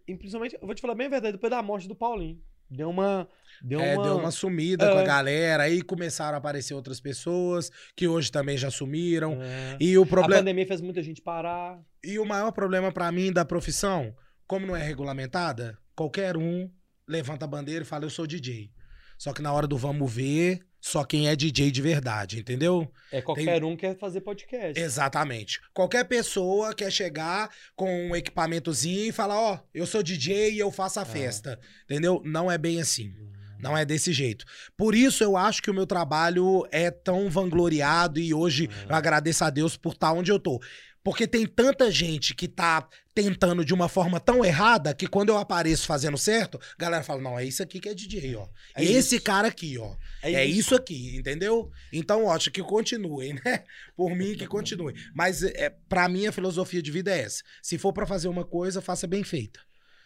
Principalmente, 0.06 0.54
eu 0.60 0.66
vou 0.66 0.74
te 0.74 0.80
falar 0.80 0.94
bem 0.94 1.06
a 1.06 1.10
verdade, 1.10 1.32
depois 1.32 1.50
da 1.50 1.60
morte 1.62 1.88
do 1.88 1.96
Paulinho. 1.96 2.40
Deu 2.70 2.90
uma. 2.90 3.28
Deu 3.62 3.80
É, 3.80 3.94
uma. 3.96 4.02
deu 4.04 4.16
uma 4.18 4.30
sumida 4.30 4.84
É. 4.86 4.92
com 4.92 4.98
a 4.98 5.02
galera, 5.02 5.64
aí 5.64 5.82
começaram 5.82 6.34
a 6.34 6.38
aparecer 6.38 6.74
outras 6.74 7.00
pessoas 7.00 7.70
que 7.96 8.06
hoje 8.06 8.30
também 8.30 8.56
já 8.56 8.70
sumiram. 8.70 9.38
É. 9.42 9.76
E 9.80 9.98
o 9.98 10.02
A 10.02 10.06
problema 10.06 10.36
pandemia 10.42 10.66
fez 10.66 10.80
muita 10.80 11.02
gente 11.02 11.20
parar. 11.22 11.80
e 12.04 12.18
o 12.20 12.24
maior 12.24 12.52
problema 12.52 12.92
pra 12.92 13.10
mim 13.10 13.32
da 13.32 13.44
profissão, 13.44 14.14
como 14.46 14.64
não 14.66 14.76
é 14.76 14.82
regulamentada, 14.82 15.76
qualquer 15.96 16.36
um 16.36 16.70
levanta 17.08 17.46
a 17.46 17.48
bandeira 17.48 17.82
e 17.82 17.86
fala 17.86 18.04
eu 18.04 18.10
sou 18.10 18.26
DJ. 18.26 18.70
Só 19.18 19.32
que 19.32 19.42
na 19.42 19.52
hora 19.52 19.66
do 19.66 19.76
vamos 19.76 20.12
ver, 20.12 20.60
só 20.80 21.04
quem 21.04 21.28
é 21.28 21.34
DJ 21.34 21.70
de 21.70 21.82
verdade, 21.82 22.38
entendeu? 22.38 22.90
É, 23.10 23.20
qualquer 23.20 23.64
um 23.64 23.76
quer 23.76 23.96
fazer 23.98 24.20
podcast. 24.20 24.80
Exatamente. 24.80 25.60
Qualquer 25.74 26.04
pessoa 26.04 26.74
quer 26.74 26.90
chegar 26.90 27.50
com 27.74 28.08
um 28.08 28.16
equipamentozinho 28.16 29.08
e 29.08 29.12
falar, 29.12 29.40
ó, 29.40 29.60
eu 29.74 29.86
sou 29.86 30.02
DJ 30.02 30.52
e 30.52 30.58
eu 30.58 30.70
faço 30.70 31.00
a 31.00 31.04
festa. 31.04 31.58
Entendeu? 31.84 32.22
Não 32.24 32.50
é 32.50 32.56
bem 32.56 32.80
assim. 32.80 33.12
Não 33.58 33.76
é 33.76 33.84
desse 33.84 34.12
jeito. 34.12 34.44
Por 34.76 34.94
isso 34.94 35.24
eu 35.24 35.36
acho 35.36 35.60
que 35.60 35.70
o 35.70 35.74
meu 35.74 35.86
trabalho 35.86 36.66
é 36.70 36.90
tão 36.90 37.28
vangloriado 37.28 38.20
e 38.20 38.32
hoje 38.32 38.70
eu 38.88 38.94
agradeço 38.94 39.44
a 39.44 39.50
Deus 39.50 39.76
por 39.76 39.94
estar 39.94 40.12
onde 40.12 40.30
eu 40.30 40.38
tô. 40.38 40.60
Porque 41.02 41.26
tem 41.26 41.46
tanta 41.46 41.90
gente 41.90 42.34
que 42.34 42.46
tá 42.48 42.86
tentando 43.14 43.64
de 43.64 43.72
uma 43.72 43.88
forma 43.88 44.20
tão 44.20 44.44
errada 44.44 44.94
que 44.94 45.06
quando 45.06 45.30
eu 45.30 45.38
apareço 45.38 45.86
fazendo 45.86 46.18
certo, 46.18 46.58
a 46.58 46.76
galera 46.82 47.02
fala: 47.02 47.22
não, 47.22 47.38
é 47.38 47.44
isso 47.44 47.62
aqui 47.62 47.80
que 47.80 47.88
é 47.88 47.94
DJ, 47.94 48.36
ó. 48.36 48.46
É 48.74 48.82
É 48.82 48.84
esse 48.84 49.16
isso. 49.16 49.24
cara 49.24 49.48
aqui, 49.48 49.78
ó. 49.78 49.94
É, 50.22 50.44
isso 50.44 50.74
aqui, 50.74 51.16
entendeu? 51.16 51.70
Então, 51.92 52.24
ó, 52.26 52.34
acho 52.34 52.50
que 52.50 52.62
continuem, 52.62 53.34
né? 53.44 53.64
Por 53.96 54.14
mim, 54.14 54.34
que 54.34 54.46
continuem. 54.46 54.94
Mas 55.14 55.42
é, 55.42 55.70
para 55.88 56.08
mim, 56.08 56.26
a 56.26 56.32
filosofia 56.32 56.82
de 56.82 56.90
vida 56.90 57.10
é 57.16 57.20
essa. 57.22 57.42
Se 57.62 57.78
for 57.78 57.92
pra 57.92 58.06
fazer 58.06 58.28
uma 58.28 58.44
coisa, 58.44 58.82
faça 58.82 59.06
bem 59.06 59.22
feita. 59.24 59.60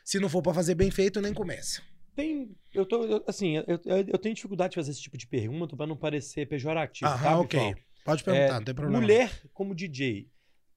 Se 0.05 0.19
não 0.21 0.29
for 0.29 0.43
pra 0.43 0.55
fazer 0.55 0.75
bem 0.75 0.91
feito, 0.91 1.21
nem 1.21 1.33
comece. 1.33 1.81
Tem. 2.15 2.51
Eu 2.75 2.85
tô. 2.85 3.05
eu- 3.07 3.25
assim, 3.27 3.57
eu, 3.57 3.65
eu, 3.87 4.05
eu 4.09 4.19
tenho 4.19 4.35
dificuldade 4.35 4.73
de 4.73 4.77
fazer 4.77 4.91
esse 4.91 5.01
tipo 5.01 5.17
de 5.17 5.27
pergunta 5.27 5.75
pra 5.77 5.87
não 5.87 5.97
parecer 5.97 6.47
pejorativo. 6.47 7.11
Aham, 7.11 7.23
tá, 7.23 7.39
ok. 7.39 7.75
Pode 8.05 8.25
perguntar, 8.25 8.45
É, 8.47 8.53
não 8.59 8.65
tem 8.65 8.75
problema. 8.75 9.01
Mulher 9.01 9.31
como 9.55 9.75
DJ. 9.75 10.29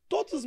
Todas. 0.07 0.43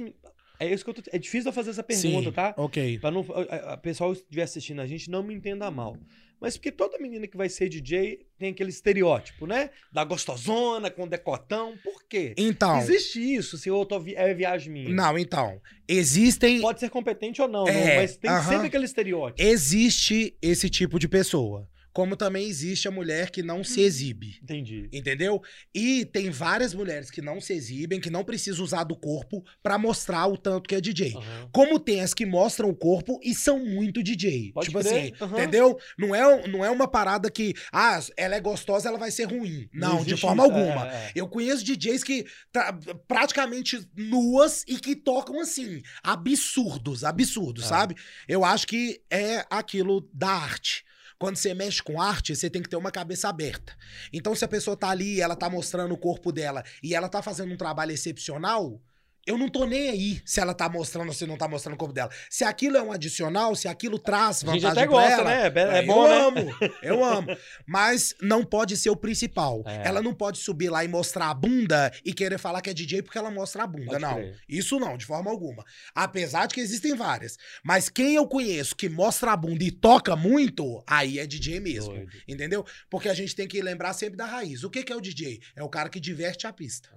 É 0.60 0.72
isso 0.72 0.82
que 0.84 0.90
eu 0.90 0.94
tô. 0.94 1.02
É 1.12 1.18
difícil 1.18 1.48
eu 1.48 1.52
fazer 1.52 1.70
essa 1.70 1.82
pergunta, 1.82 2.28
Sim, 2.30 2.32
tá? 2.32 2.54
Ok. 2.56 2.98
Pra 2.98 3.10
não. 3.10 3.24
A, 3.50 3.72
a 3.74 3.76
pessoal 3.76 4.12
que 4.12 4.18
estiver 4.22 4.42
assistindo 4.42 4.80
a 4.80 4.86
gente 4.86 5.08
não 5.10 5.22
me 5.22 5.34
entenda 5.34 5.70
mal. 5.70 5.96
Mas 6.40 6.56
porque 6.56 6.70
toda 6.70 6.98
menina 6.98 7.26
que 7.26 7.36
vai 7.36 7.48
ser 7.48 7.68
DJ 7.68 8.24
tem 8.38 8.50
aquele 8.50 8.70
estereótipo, 8.70 9.44
né? 9.44 9.70
Da 9.92 10.04
gostosona, 10.04 10.88
com 10.88 11.06
decotão. 11.08 11.76
Por 11.82 12.04
quê? 12.08 12.32
Então. 12.36 12.78
Existe 12.78 13.18
isso, 13.18 13.58
se 13.58 13.68
eu 13.68 13.84
tô 13.84 13.98
vi- 13.98 14.14
é 14.14 14.32
viagem 14.34 14.72
minha. 14.72 14.88
Não, 14.88 15.18
então. 15.18 15.60
Existem. 15.88 16.60
Pode 16.60 16.78
ser 16.78 16.90
competente 16.90 17.42
ou 17.42 17.48
não, 17.48 17.66
É, 17.66 17.72
não, 17.88 17.96
mas 17.96 18.16
tem 18.16 18.30
aham. 18.30 18.48
sempre 18.48 18.66
aquele 18.68 18.84
estereótipo. 18.84 19.42
Existe 19.48 20.36
esse 20.40 20.70
tipo 20.70 20.98
de 20.98 21.08
pessoa. 21.08 21.68
Como 21.98 22.14
também 22.16 22.46
existe 22.46 22.86
a 22.86 22.92
mulher 22.92 23.28
que 23.28 23.42
não 23.42 23.64
se 23.64 23.80
exibe. 23.80 24.38
Entendi. 24.40 24.88
Entendeu? 24.92 25.42
E 25.74 26.04
tem 26.04 26.30
várias 26.30 26.72
mulheres 26.72 27.10
que 27.10 27.20
não 27.20 27.40
se 27.40 27.52
exibem, 27.52 27.98
que 27.98 28.08
não 28.08 28.22
precisam 28.22 28.64
usar 28.64 28.84
do 28.84 28.94
corpo 28.94 29.44
pra 29.60 29.76
mostrar 29.76 30.28
o 30.28 30.36
tanto 30.36 30.68
que 30.68 30.76
é 30.76 30.80
DJ. 30.80 31.16
Aham. 31.16 31.48
Como 31.52 31.76
tem 31.80 32.00
as 32.00 32.14
que 32.14 32.24
mostram 32.24 32.68
o 32.70 32.76
corpo 32.76 33.18
e 33.20 33.34
são 33.34 33.58
muito 33.58 34.00
DJ. 34.00 34.52
Pode 34.52 34.68
tipo 34.68 34.78
crer, 34.78 34.92
assim, 34.92 35.12
aham. 35.20 35.38
entendeu? 35.38 35.76
Não 35.98 36.14
é, 36.14 36.46
não 36.46 36.64
é 36.64 36.70
uma 36.70 36.86
parada 36.86 37.28
que, 37.32 37.52
ah, 37.72 37.98
ela 38.16 38.36
é 38.36 38.40
gostosa, 38.40 38.88
ela 38.88 38.96
vai 38.98 39.10
ser 39.10 39.24
ruim. 39.24 39.68
Não, 39.74 39.96
de 39.96 40.10
existe 40.12 40.20
forma 40.20 40.46
isso, 40.46 40.52
alguma. 40.54 40.86
é, 40.92 40.94
é. 40.94 41.12
Eu 41.16 41.26
conheço 41.26 41.64
DJs 41.64 42.04
que 42.04 42.24
tá 42.52 42.78
praticamente 43.08 43.84
nuas 43.96 44.62
e 44.68 44.78
que 44.78 44.94
tocam 44.94 45.40
assim, 45.40 45.82
absurdos, 46.00 47.02
absurdos, 47.02 47.64
Ah. 47.64 47.68
sabe? 47.68 47.96
Eu 48.28 48.44
acho 48.44 48.68
que 48.68 49.00
é 49.10 49.44
aquilo 49.50 50.08
da 50.14 50.28
arte. 50.30 50.86
Quando 51.18 51.36
você 51.36 51.52
mexe 51.52 51.82
com 51.82 52.00
arte, 52.00 52.36
você 52.36 52.48
tem 52.48 52.62
que 52.62 52.68
ter 52.68 52.76
uma 52.76 52.92
cabeça 52.92 53.28
aberta. 53.28 53.76
Então, 54.12 54.34
se 54.36 54.44
a 54.44 54.48
pessoa 54.48 54.76
tá 54.76 54.88
ali, 54.88 55.20
ela 55.20 55.34
tá 55.34 55.50
mostrando 55.50 55.92
o 55.92 55.98
corpo 55.98 56.30
dela 56.30 56.62
e 56.82 56.94
ela 56.94 57.08
tá 57.08 57.20
fazendo 57.20 57.52
um 57.52 57.56
trabalho 57.56 57.90
excepcional, 57.90 58.80
eu 59.28 59.36
não 59.36 59.46
tô 59.46 59.66
nem 59.66 59.90
aí 59.90 60.22
se 60.24 60.40
ela 60.40 60.54
tá 60.54 60.70
mostrando 60.70 61.08
ou 61.08 61.12
se 61.12 61.26
não 61.26 61.36
tá 61.36 61.46
mostrando 61.46 61.74
o 61.74 61.78
corpo 61.78 61.92
dela. 61.92 62.10
Se 62.30 62.44
aquilo 62.44 62.78
é 62.78 62.82
um 62.82 62.90
adicional, 62.90 63.54
se 63.54 63.68
aquilo 63.68 63.98
traz 63.98 64.42
A 64.42 64.52
gente 64.52 64.62
vantagem 64.62 64.70
até 64.70 64.86
gosta, 64.86 65.12
ela, 65.12 65.24
né? 65.24 65.52
É, 65.54 65.78
é 65.78 65.82
eu 65.82 65.86
bom, 65.86 66.08
né? 66.08 66.14
amo, 66.14 66.56
eu 66.82 67.04
amo. 67.04 67.36
Mas 67.66 68.14
não 68.22 68.42
pode 68.42 68.74
ser 68.78 68.88
o 68.88 68.96
principal. 68.96 69.62
É. 69.66 69.86
Ela 69.86 70.00
não 70.00 70.14
pode 70.14 70.38
subir 70.38 70.70
lá 70.70 70.82
e 70.82 70.88
mostrar 70.88 71.28
a 71.28 71.34
bunda 71.34 71.92
e 72.02 72.14
querer 72.14 72.38
falar 72.38 72.62
que 72.62 72.70
é 72.70 72.72
DJ 72.72 73.02
porque 73.02 73.18
ela 73.18 73.30
mostra 73.30 73.64
a 73.64 73.66
bunda. 73.66 73.84
Pode 73.84 74.00
não. 74.00 74.14
crer. 74.14 74.40
Isso 74.48 74.80
não, 74.80 74.96
de 74.96 75.04
forma 75.04 75.30
alguma. 75.30 75.62
Apesar 75.94 76.46
de 76.46 76.54
que 76.54 76.60
existem 76.62 76.96
várias. 76.96 77.36
Mas 77.62 77.90
quem 77.90 78.14
eu 78.14 78.26
conheço 78.26 78.74
que 78.74 78.88
mostra 78.88 79.32
a 79.32 79.36
bunda 79.36 79.62
e 79.62 79.70
toca 79.70 80.16
muito, 80.16 80.82
aí 80.86 81.18
é 81.18 81.26
DJ 81.26 81.60
mesmo. 81.60 81.92
Doido. 81.92 82.10
Entendeu? 82.26 82.64
Porque 82.88 83.10
a 83.10 83.14
gente 83.14 83.36
tem 83.36 83.46
que 83.46 83.60
lembrar 83.60 83.92
sempre 83.92 84.16
da 84.16 84.24
raiz. 84.24 84.64
O 84.64 84.70
que, 84.70 84.82
que 84.82 84.92
é 84.92 84.96
o 84.96 85.02
DJ? 85.02 85.38
É 85.54 85.62
o 85.62 85.68
cara 85.68 85.90
que 85.90 86.00
diverte 86.00 86.46
a 86.46 86.52
pista. 86.52 86.88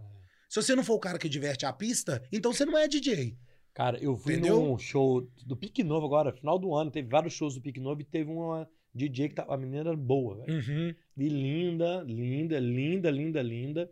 Se 0.52 0.62
você 0.62 0.76
não 0.76 0.84
for 0.84 0.96
o 0.96 1.00
cara 1.00 1.18
que 1.18 1.30
diverte 1.30 1.66
a 1.66 1.72
pista, 1.72 2.22
então 2.30 2.52
você 2.52 2.66
não 2.66 2.78
é 2.78 2.86
DJ. 2.86 3.38
Cara, 3.74 3.98
eu 4.04 4.18
fui 4.18 4.34
Entendeu? 4.34 4.62
num 4.62 4.78
show 4.78 5.22
do 5.46 5.56
Pique 5.56 5.82
Novo 5.82 6.06
agora, 6.06 6.34
final 6.34 6.60
do 6.60 6.76
ano, 6.76 6.92
teve 6.92 7.08
vários 7.08 7.32
shows 7.34 7.56
do 7.56 7.62
Pique 7.62 7.80
Novo 7.80 8.02
e 8.02 8.04
teve 8.04 8.30
uma 8.30 8.68
DJ 8.94 9.30
que 9.30 9.36
tá, 9.36 9.46
a 9.48 9.56
menina 9.56 9.80
era 9.80 9.96
boa, 9.96 10.44
velho. 10.46 10.54
Uhum. 10.54 10.94
E 11.18 11.30
linda, 11.30 12.04
linda, 12.06 12.60
linda, 12.60 13.10
linda, 13.10 13.42
linda. 13.42 13.90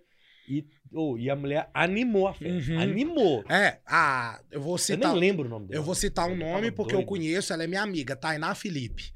E, 0.49 0.67
oh, 0.91 1.17
e 1.17 1.29
a 1.29 1.35
mulher 1.37 1.69
animou 1.73 2.27
a 2.27 2.33
festa. 2.33 2.73
Uhum. 2.73 2.79
Animou. 2.81 3.43
É, 3.49 3.79
a, 3.85 4.41
eu 4.51 4.59
vou 4.59 4.73
Eu 4.73 4.77
citar. 4.79 5.11
nem 5.13 5.19
lembro 5.21 5.45
o 5.45 5.49
nome 5.49 5.67
dela. 5.67 5.79
Eu 5.79 5.83
vou 5.85 5.95
citar 5.95 6.27
um 6.27 6.31
Eu 6.31 6.37
nome 6.39 6.61
tava 6.63 6.71
porque 6.73 6.93
eu 6.93 6.97
doido. 6.97 7.07
conheço, 7.07 7.53
ela 7.53 7.63
é 7.63 7.67
minha 7.67 7.83
amiga, 7.83 8.17
Tainá 8.17 8.53
Felipe. 8.53 9.13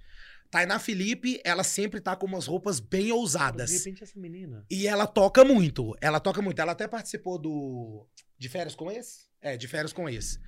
Tainá 0.53 0.77
Felipe, 0.77 1.41
ela 1.43 1.63
sempre 1.63 1.99
tá 1.99 2.15
com 2.15 2.27
umas 2.27 2.45
roupas 2.45 2.79
bem 2.79 3.05
De 3.05 3.11
ousadas. 3.11 3.71
repente, 3.71 4.03
essa 4.03 4.19
menina. 4.19 4.63
E 4.69 4.87
ela 4.87 5.07
toca 5.07 5.43
muito. 5.43 5.95
Ela 5.99 6.19
toca 6.19 6.43
muito. 6.43 6.59
Ela 6.59 6.73
até 6.73 6.87
participou 6.87 7.39
do. 7.39 8.05
De 8.37 8.47
férias 8.47 8.75
com 8.75 8.91
esse? 8.91 9.21
É, 9.41 9.57
de 9.57 9.67
férias 9.67 9.91
com 9.91 10.07
esse. 10.07 10.39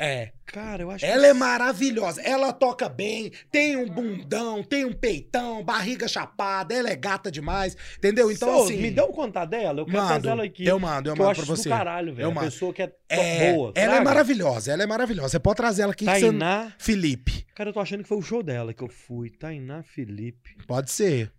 É. 0.00 0.30
Cara, 0.46 0.82
eu 0.82 0.90
acho 0.90 1.04
Ela 1.04 1.24
que. 1.24 1.26
é 1.26 1.32
maravilhosa. 1.34 2.22
Ela 2.22 2.52
toca 2.52 2.88
bem, 2.88 3.32
tem 3.50 3.76
um 3.76 3.86
bundão, 3.88 4.62
tem 4.62 4.84
um 4.84 4.92
peitão, 4.92 5.62
barriga 5.62 6.06
chapada, 6.08 6.72
ela 6.72 6.88
é 6.88 6.96
gata 6.96 7.30
demais. 7.30 7.76
Entendeu? 7.98 8.30
Então, 8.30 8.62
assim. 8.62 8.76
Me 8.78 8.90
dá 8.90 9.04
o 9.04 9.12
contato 9.12 9.50
dela. 9.50 9.80
Eu 9.80 9.84
quero 9.86 9.98
mando, 9.98 10.08
trazer 10.08 10.28
ela 10.28 10.44
aqui. 10.44 10.64
Eu 10.64 10.78
mando, 10.78 11.08
eu 11.10 11.12
eu 11.14 11.16
mando 11.18 11.30
acho 11.30 11.40
pra 11.44 11.54
do 11.54 11.56
você. 11.60 11.68
caralho, 11.68 12.14
velho. 12.14 12.26
Eu 12.26 12.30
A 12.30 12.34
mando. 12.34 12.46
pessoa 12.46 12.72
que 12.72 12.80
é, 12.82 12.92
É, 13.08 13.52
boa. 13.52 13.72
ela 13.74 13.96
é 13.96 14.00
maravilhosa, 14.00 14.72
ela 14.72 14.82
é 14.82 14.86
maravilhosa. 14.86 15.28
Você 15.30 15.38
pode 15.40 15.56
trazer 15.56 15.82
ela 15.82 15.92
aqui 15.92 16.06
que 16.06 16.14
você... 16.14 16.20
Tainá. 16.26 16.72
Felipe. 16.78 17.44
Cara, 17.54 17.70
eu 17.70 17.74
tô 17.74 17.80
achando 17.80 18.02
que 18.04 18.08
foi 18.08 18.18
o 18.18 18.22
show 18.22 18.42
dela 18.42 18.72
que 18.72 18.82
eu 18.84 18.88
fui. 18.88 19.30
Tainá 19.30 19.82
Felipe. 19.82 20.56
Pode 20.66 20.90
ser. 20.92 21.30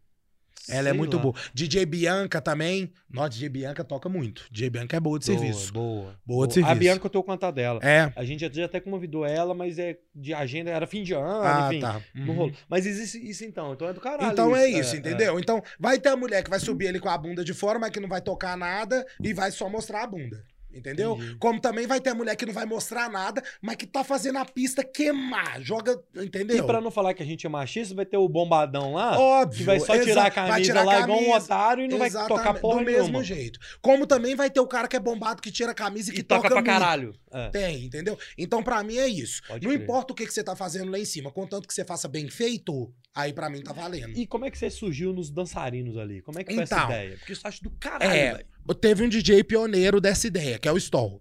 Ela 0.70 0.90
é 0.90 0.92
Sei 0.92 0.98
muito 0.98 1.18
lá. 1.18 1.24
boa. 1.24 1.36
DJ 1.54 1.86
Bianca 1.86 2.42
também. 2.42 2.92
Nossa, 3.10 3.30
DJ 3.30 3.50
Bianca 3.50 3.84
toca 3.84 4.08
muito. 4.10 4.46
DJ 4.52 4.70
Bianca 4.70 4.98
é 4.98 5.00
boa 5.00 5.18
de 5.20 5.26
Boa, 5.26 5.38
serviço. 5.40 5.74
Boa. 5.74 6.16
Boa 6.26 6.48
de 6.48 6.52
A 6.52 6.54
serviço. 6.56 6.80
Bianca 6.80 7.06
eu 7.06 7.10
tenho 7.10 7.22
o 7.22 7.26
contato 7.26 7.56
dela. 7.56 7.80
É. 7.84 8.12
A 8.16 8.24
gente 8.24 8.50
já 8.54 8.66
até 8.66 8.80
convidou 8.80 9.26
ela, 9.26 9.54
mas 9.54 9.80
é 9.80 9.98
de 10.16 10.34
agenda, 10.34 10.70
era 10.72 10.86
fim 10.88 11.04
de 11.04 11.14
ano, 11.14 11.42
Ah, 11.44 11.68
enfim. 11.70 11.80
tá. 11.82 12.02
Não 12.14 12.28
Uhum. 12.30 12.34
rolou. 12.36 12.52
Mas 12.70 12.86
existe 12.86 13.18
isso 13.30 13.44
então, 13.46 13.74
então 13.74 13.88
é 13.88 13.94
do 13.94 14.00
caralho. 14.02 14.32
Então 14.32 14.56
é 14.56 14.68
isso, 14.68 14.96
entendeu? 14.96 15.40
Então 15.40 15.62
vai 15.80 16.00
ter 16.00 16.10
a 16.10 16.16
mulher 16.18 16.44
que 16.44 16.50
vai 16.50 16.60
subir 16.60 16.88
ali 16.88 17.00
com 17.00 17.10
a 17.10 17.18
bunda 17.18 17.44
de 17.44 17.54
fora, 17.54 17.80
mas 17.80 17.90
que 17.92 18.00
não 18.00 18.10
vai 18.10 18.22
tocar 18.22 18.58
nada 18.58 19.06
e 19.24 19.34
vai 19.34 19.52
só 19.52 19.70
mostrar 19.70 20.04
a 20.04 20.08
bunda. 20.08 20.44
Entendeu? 20.74 21.16
Entendi. 21.16 21.36
Como 21.40 21.60
também 21.60 21.88
vai 21.88 22.00
ter 22.00 22.12
a 22.12 22.16
mulher 22.16 22.36
que 22.36 22.46
não 22.46 22.54
vai 22.54 22.66
mostrar 22.66 23.10
nada, 23.10 23.44
mas 23.62 23.76
que 23.76 23.88
tá 23.88 24.04
fazendo 24.04 24.38
a 24.38 24.46
pista 24.46 24.84
queimar. 24.84 25.60
Joga, 25.62 26.00
entendeu? 26.16 26.58
E 26.58 26.64
pra 26.64 26.80
não 26.80 26.92
falar 26.92 27.14
que 27.16 27.24
a 27.24 27.26
gente 27.26 27.46
é 27.46 27.50
machista, 27.50 27.96
vai 27.96 28.06
ter 28.06 28.18
o 28.18 28.30
bombadão 28.30 28.94
lá, 28.94 29.18
Óbvio. 29.20 29.58
que 29.58 29.64
vai 29.64 29.80
só 29.80 29.98
tirar 29.98 30.28
a 30.28 30.32
camisa 30.32 30.62
tirar 30.62 30.82
a 30.82 30.84
lá 30.84 31.00
igual 31.02 31.18
um 31.18 31.22
camisa. 31.32 31.46
otário 31.46 31.86
e 31.86 31.88
não 31.88 31.98
vai 31.98 32.12
tocar 32.12 32.54
porra 32.54 32.80
Do 32.80 32.86
mesmo 32.86 33.04
nenhuma. 33.08 33.24
jeito. 33.24 33.60
Como 33.82 34.06
também 34.06 34.36
vai 34.36 34.50
ter 34.50 34.60
o 34.60 34.68
cara 34.68 34.88
que 34.88 34.96
é 34.96 35.00
bombado, 35.00 35.42
que 35.42 35.52
tira 35.52 35.72
a 35.72 35.76
camisa 35.76 36.12
e 36.12 36.14
que 36.14 36.20
E 36.20 36.24
toca, 36.24 36.48
pra 36.48 36.58
muito. 36.58 36.66
caralho. 36.68 37.16
É, 37.32 37.50
Tem, 37.50 37.86
entendeu? 37.86 38.18
Então, 38.38 38.64
pra 38.64 38.82
mim, 38.84 38.98
é 38.98 39.08
isso. 39.08 39.42
Pode 39.48 39.66
não 39.66 39.74
crer. 39.74 39.84
importa 39.84 40.14
o 40.14 40.16
que, 40.16 40.26
que 40.26 40.34
você 40.34 40.44
tá 40.44 40.56
fazendo 40.56 40.92
lá 40.92 40.98
em 41.00 41.06
cima, 41.06 41.32
contanto 41.32 41.68
que 41.68 41.74
você 41.74 41.86
faça 41.86 42.08
bem 42.08 42.28
feito, 42.30 42.94
aí 43.14 43.32
pra 43.34 43.50
mim 43.50 43.62
tá 43.62 43.72
valendo. 43.72 44.18
E 44.18 44.26
como 44.26 44.46
é 44.46 44.52
que 44.52 44.58
você 44.58 44.70
surgiu 44.70 45.14
nos 45.14 45.30
dançarinos 45.30 45.98
ali? 45.98 46.22
Como 46.22 46.40
é 46.40 46.44
que 46.44 46.54
foi 46.54 46.64
essa 46.64 46.76
Então, 46.76 46.86
ideia? 46.90 47.18
Porque 47.18 47.34
isso 47.34 47.48
acho 47.48 47.64
do 47.64 47.70
caralho, 47.72 48.12
é, 48.12 48.34
velho. 48.34 48.76
Teve 48.82 49.04
um 49.04 49.10
DJ 49.10 49.44
pioneiro 49.44 50.00
dessa 50.02 50.28
ideia, 50.28 50.58
que 50.58 50.68
é 50.68 50.72
o 50.72 50.78
Stoll. 50.78 51.20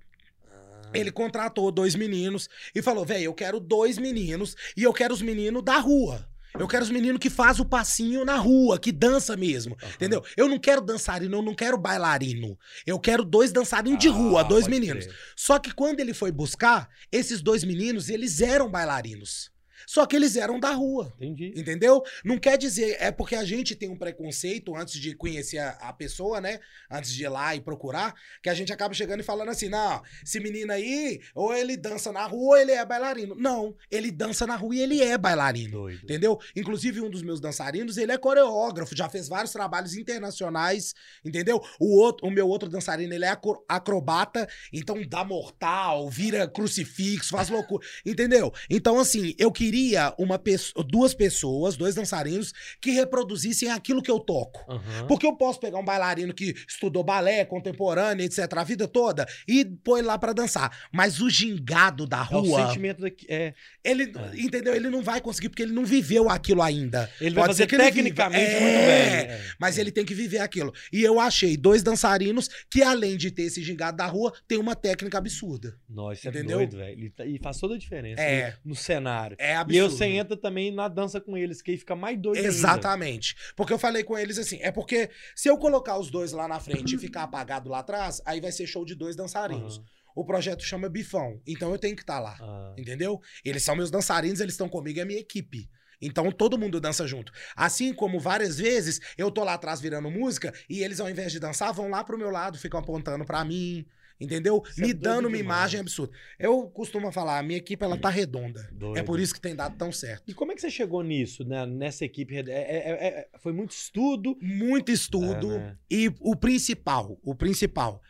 Ah. 0.51 0.91
Ele 0.95 1.11
contratou 1.13 1.71
dois 1.71 1.95
meninos 1.95 2.49
e 2.75 2.81
falou: 2.81 3.05
velho, 3.05 3.25
eu 3.25 3.35
quero 3.35 3.61
dois 3.61 3.99
meninos 3.99 4.55
e 4.77 4.83
eu 4.83 4.93
quero 4.93 5.13
os 5.13 5.21
meninos 5.23 5.63
da 5.63 5.79
rua. 5.79 6.27
Eu 6.59 6.69
quero 6.69 6.85
os 6.85 6.91
meninos 6.91 7.19
que 7.19 7.29
faz 7.31 7.59
o 7.59 7.65
passinho 7.65 8.25
na 8.25 8.37
rua, 8.37 8.79
que 8.79 8.93
dança 8.93 9.37
mesmo. 9.37 9.77
Aham. 9.83 9.93
Entendeu? 9.95 10.25
Eu 10.37 10.49
não 10.49 10.59
quero 10.59 10.81
dançarino, 10.81 11.37
eu 11.39 11.43
não 11.43 11.55
quero 11.55 11.77
bailarino. 11.77 12.59
Eu 12.87 12.99
quero 12.99 13.25
dois 13.25 13.51
dançarinos 13.53 13.99
de 13.99 14.09
rua, 14.09 14.41
Ah, 14.41 14.45
dois 14.45 14.67
meninos. 14.69 15.07
crer. 15.07 15.17
Só 15.37 15.59
que 15.59 15.73
quando 15.75 16.01
ele 16.01 16.15
foi 16.15 16.31
buscar, 16.33 16.89
esses 17.13 17.41
dois 17.43 17.65
meninos, 17.65 18.09
eles 18.09 18.41
eram 18.41 18.71
bailarinos. 18.71 19.51
Só 19.89 20.05
que 20.05 20.15
eles 20.15 20.37
eram 20.37 20.61
da 20.61 20.73
rua. 20.73 21.11
Entendi. 21.17 21.55
Entendeu? 21.57 22.03
Não 22.23 22.37
quer 22.37 22.59
dizer, 22.59 22.99
é 23.01 23.11
porque 23.11 23.35
a 23.35 23.43
gente 23.43 23.75
tem 23.75 23.89
um 23.89 23.97
preconceito 23.97 24.77
antes 24.77 25.01
de 25.01 25.15
conhecer 25.15 25.57
a, 25.57 25.71
a 25.81 25.95
pessoa, 25.95 26.43
né? 26.43 26.61
Antes 26.91 27.11
de 27.11 27.25
ir 27.25 27.29
lá 27.31 27.57
e 27.57 27.61
procurar, 27.63 28.15
que 28.43 28.51
a 28.51 28.55
gente 28.55 28.71
acaba 28.71 28.93
chegando 28.93 29.21
e 29.21 29.23
falando 29.23 29.49
assim: 29.49 29.71
não, 29.71 30.03
esse 30.23 30.41
menino 30.41 30.71
aí, 30.75 31.23
ou 31.35 31.55
ele 31.55 31.75
dança 31.75 32.13
na 32.13 32.27
rua 32.27 32.49
ou 32.49 32.57
ele 32.59 32.73
é 32.73 32.85
bailarino. 32.85 33.35
Não, 33.35 33.75
ele 33.91 34.11
dança 34.11 34.47
na 34.47 34.57
rua 34.57 34.75
e 34.75 34.81
ele 34.81 35.01
é 35.01 35.17
bailarino. 35.17 35.71
Doido. 35.71 36.05
Entendeu? 36.05 36.39
Inclusive, 36.55 37.01
um 37.01 37.09
dos 37.09 37.23
meus 37.23 37.41
dançarinos, 37.41 37.97
ele 37.97 38.13
é 38.13 38.19
coreógrafo, 38.19 38.95
já 38.95 39.09
fez 39.09 39.27
vários 39.27 39.53
trabalhos 39.53 39.97
internacionais, 39.97 40.95
entendeu? 41.25 41.63
O 41.81 41.97
outro, 41.97 42.27
o 42.27 42.31
meu 42.31 42.47
outro 42.47 42.69
dançarino, 42.69 43.15
ele 43.15 43.25
é 43.25 43.29
acro- 43.31 43.65
acrobata, 43.67 44.47
então 44.71 45.03
dá 45.09 45.25
mortal, 45.25 46.11
vira 46.11 46.47
crucifixo, 46.47 47.31
faz 47.31 47.49
loucura, 47.49 47.87
entendeu? 48.05 48.53
Então, 48.69 49.01
assim, 49.01 49.35
eu 49.39 49.51
queria 49.51 49.78
uma 50.19 50.39
pessoa, 50.39 50.85
duas 50.85 51.15
pessoas, 51.15 51.77
dois 51.77 51.95
dançarinos, 51.95 52.53
que 52.81 52.91
reproduzissem 52.91 53.71
aquilo 53.71 54.03
que 54.03 54.11
eu 54.11 54.19
toco. 54.21 54.65
Aham. 54.71 55.07
Porque 55.07 55.27
eu 55.27 55.37
posso 55.37 55.61
pegar 55.61 55.79
um 55.79 55.85
bailarino 55.85 56.33
que 56.35 56.55
estudou 56.69 57.03
balé 57.05 57.45
contemporâneo, 57.45 58.25
etc., 58.25 58.39
a 58.57 58.65
vida 58.65 58.87
toda, 58.89 59.27
e 59.47 59.65
pôr 59.65 59.99
ele 59.99 60.07
lá 60.07 60.19
pra 60.19 60.33
dançar. 60.33 60.89
Mas 60.93 61.21
o 61.21 61.29
gingado 61.31 62.07
da 62.07 62.27
É 62.31 62.37
o 62.37 62.41
rua, 62.41 62.67
sentimento 62.67 63.01
daqui. 63.03 63.27
É, 63.29 63.55
ele, 63.85 64.05
É. 64.05 64.41
entendeu? 64.41 64.75
Ele 64.75 64.89
não 64.91 65.03
vai 65.03 65.21
conseguir 65.21 65.49
porque 65.49 65.63
ele 65.63 65.73
não 65.73 65.85
viveu 65.85 66.29
aquilo 66.29 66.63
ainda. 66.63 67.11
ele 67.21 67.35
vai 67.35 67.45
Pode 67.45 67.55
fazer 67.55 67.67
que 67.67 67.75
ele 67.75 67.85
tecnicamente 67.85 68.45
viva. 68.47 68.61
muito 68.61 68.77
É, 68.79 68.87
bem. 69.27 69.35
é. 69.35 69.45
Mas 69.61 69.79
ele 69.79 69.91
tem 69.91 70.05
que 70.05 70.15
viver 70.15 70.39
aquilo. 70.39 70.73
E 70.93 71.03
eu 71.03 71.19
achei 71.21 71.57
dois 71.57 71.83
dançarinos 71.83 72.49
que, 72.71 72.83
além 72.83 73.17
de 73.17 73.31
ter 73.31 73.43
esse 73.43 73.63
gingado 73.63 73.97
da 73.97 74.07
rua, 74.07 74.33
tem 74.47 74.59
uma 74.59 74.75
técnica 74.75 75.19
absurda. 75.19 75.75
Nossa, 75.89 76.29
é 76.29 76.31
Entendeu? 76.31 76.59
doido, 76.59 76.77
velho. 76.77 77.05
E 77.05 77.11
tá- 77.11 77.27
E 77.27 77.39
faz 77.39 77.59
toda 77.59 77.75
a 77.75 77.79
diferença 77.79 78.21
É. 78.23 78.55
no 78.65 78.75
cenário. 78.75 79.37
É 79.39 79.55
absurdo. 79.57 79.68
E 79.71 79.81
aí 79.81 79.89
você 79.89 80.07
entra 80.07 80.37
também 80.37 80.73
na 80.73 80.89
dança 80.89 81.21
com 81.21 81.37
eles, 81.37 81.63
que 81.63 81.71
aí 81.71 81.77
fica 81.77 81.97
mais 81.97 82.21
doido 82.21 82.37
ainda. 82.37 82.49
Exatamente. 82.49 83.37
Porque 83.57 83.73
eu 83.73 83.79
falei 83.79 84.05
com 84.05 84.17
eles 84.19 84.39
assim, 84.39 84.59
é 84.61 84.71
porque 84.71 85.11
se 85.35 85.49
eu 85.49 85.57
colocar 85.59 85.99
os 85.99 86.11
dois 86.11 86.33
lá 86.33 86.49
na 86.49 86.61
frente 86.61 86.95
e 86.95 86.99
ficar 86.99 87.25
apagado 87.25 87.69
lá 87.69 87.81
atrás, 87.81 88.21
aí 88.25 88.41
vai 88.41 88.53
ser 88.53 88.67
show 88.67 88.85
de 88.85 88.95
dois 88.95 89.17
dançarinos. 89.17 89.79
Aham. 89.79 89.85
O 90.17 90.25
projeto 90.25 90.65
chama 90.65 90.89
Bifão, 90.89 91.41
então 91.47 91.71
eu 91.71 91.79
tenho 91.79 91.95
que 91.95 92.03
estar 92.03 92.19
lá. 92.19 92.37
Ah. 92.41 92.75
Entendeu? 92.77 93.21
Eles 93.45 93.63
são 93.63 93.77
meus 93.77 93.91
dançarinos, 93.91 94.41
eles 94.41 94.55
estão 94.55 94.69
comigo, 94.69 94.99
é 94.99 95.05
minha 95.05 95.21
equipe. 95.21 95.71
Então 96.01 96.31
todo 96.33 96.59
mundo 96.59 96.81
dança 96.81 97.07
junto. 97.07 97.33
Assim 97.57 97.93
como 97.93 98.19
várias 98.19 98.59
vezes 98.59 99.01
eu 99.17 99.31
tô 99.31 99.45
lá 99.45 99.55
atrás 99.55 99.81
virando 99.81 100.11
música 100.11 100.53
e 100.69 100.83
eles, 100.83 101.01
ao 101.01 101.09
invés 101.09 101.31
de 101.33 101.41
dançar, 101.41 101.73
vão 101.73 101.89
lá 101.89 102.03
pro 102.03 102.19
meu 102.19 102.31
lado, 102.31 102.59
ficam 102.59 102.81
apontando 102.81 103.25
pra 103.25 103.45
mim. 103.45 103.87
Entendeu? 104.21 104.63
Isso 104.69 104.81
é 104.83 104.87
Me 104.87 104.93
doido 104.93 105.03
dando 105.03 105.29
uma 105.29 105.37
demais. 105.37 105.59
imagem 105.59 105.81
absurda. 105.81 106.13
Eu 106.39 106.69
costumo 106.71 107.13
falar, 107.13 107.39
a 107.39 107.43
minha 107.43 107.59
equipe 107.59 107.85
ela 107.85 107.97
tá 107.97 108.09
redonda. 108.11 108.69
Doido. 108.73 108.99
É 108.99 109.03
por 109.03 109.21
isso 109.21 109.33
que 109.33 109.41
tem 109.41 109.55
dado 109.55 109.77
tão 109.77 109.93
certo. 109.93 110.25
E 110.27 110.35
como 110.35 110.51
é 110.51 110.55
que 110.57 110.61
você 110.61 110.71
chegou 110.71 111.03
nisso, 111.05 111.45
né? 111.45 111.65
Nessa 111.65 112.05
equipe? 112.05 112.37
É- 112.37 112.41
é- 112.41 112.47
é- 112.49 113.07
é- 113.07 113.29
foi 113.39 113.53
muito 113.53 113.71
estudo. 113.71 114.37
Muito 114.41 114.91
estudo. 114.91 115.53
É, 115.53 115.59
né? 115.59 115.77
E 115.91 116.13
o 116.21 116.35
principal, 116.35 117.19
o 117.23 117.35
principal, 117.35 118.03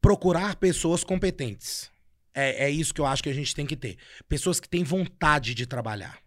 procurar 0.00 0.54
pessoas 0.56 1.02
competentes. 1.02 1.90
É, 2.32 2.66
é 2.66 2.70
isso 2.70 2.94
que 2.94 3.00
eu 3.00 3.06
acho 3.06 3.22
que 3.22 3.28
a 3.28 3.34
gente 3.34 3.52
tem 3.52 3.66
que 3.66 3.74
ter. 3.76 3.96
Pessoas 4.28 4.60
que 4.60 4.68
têm 4.68 4.84
vontade 4.84 5.54
de 5.54 5.66
trabalhar. 5.66 6.20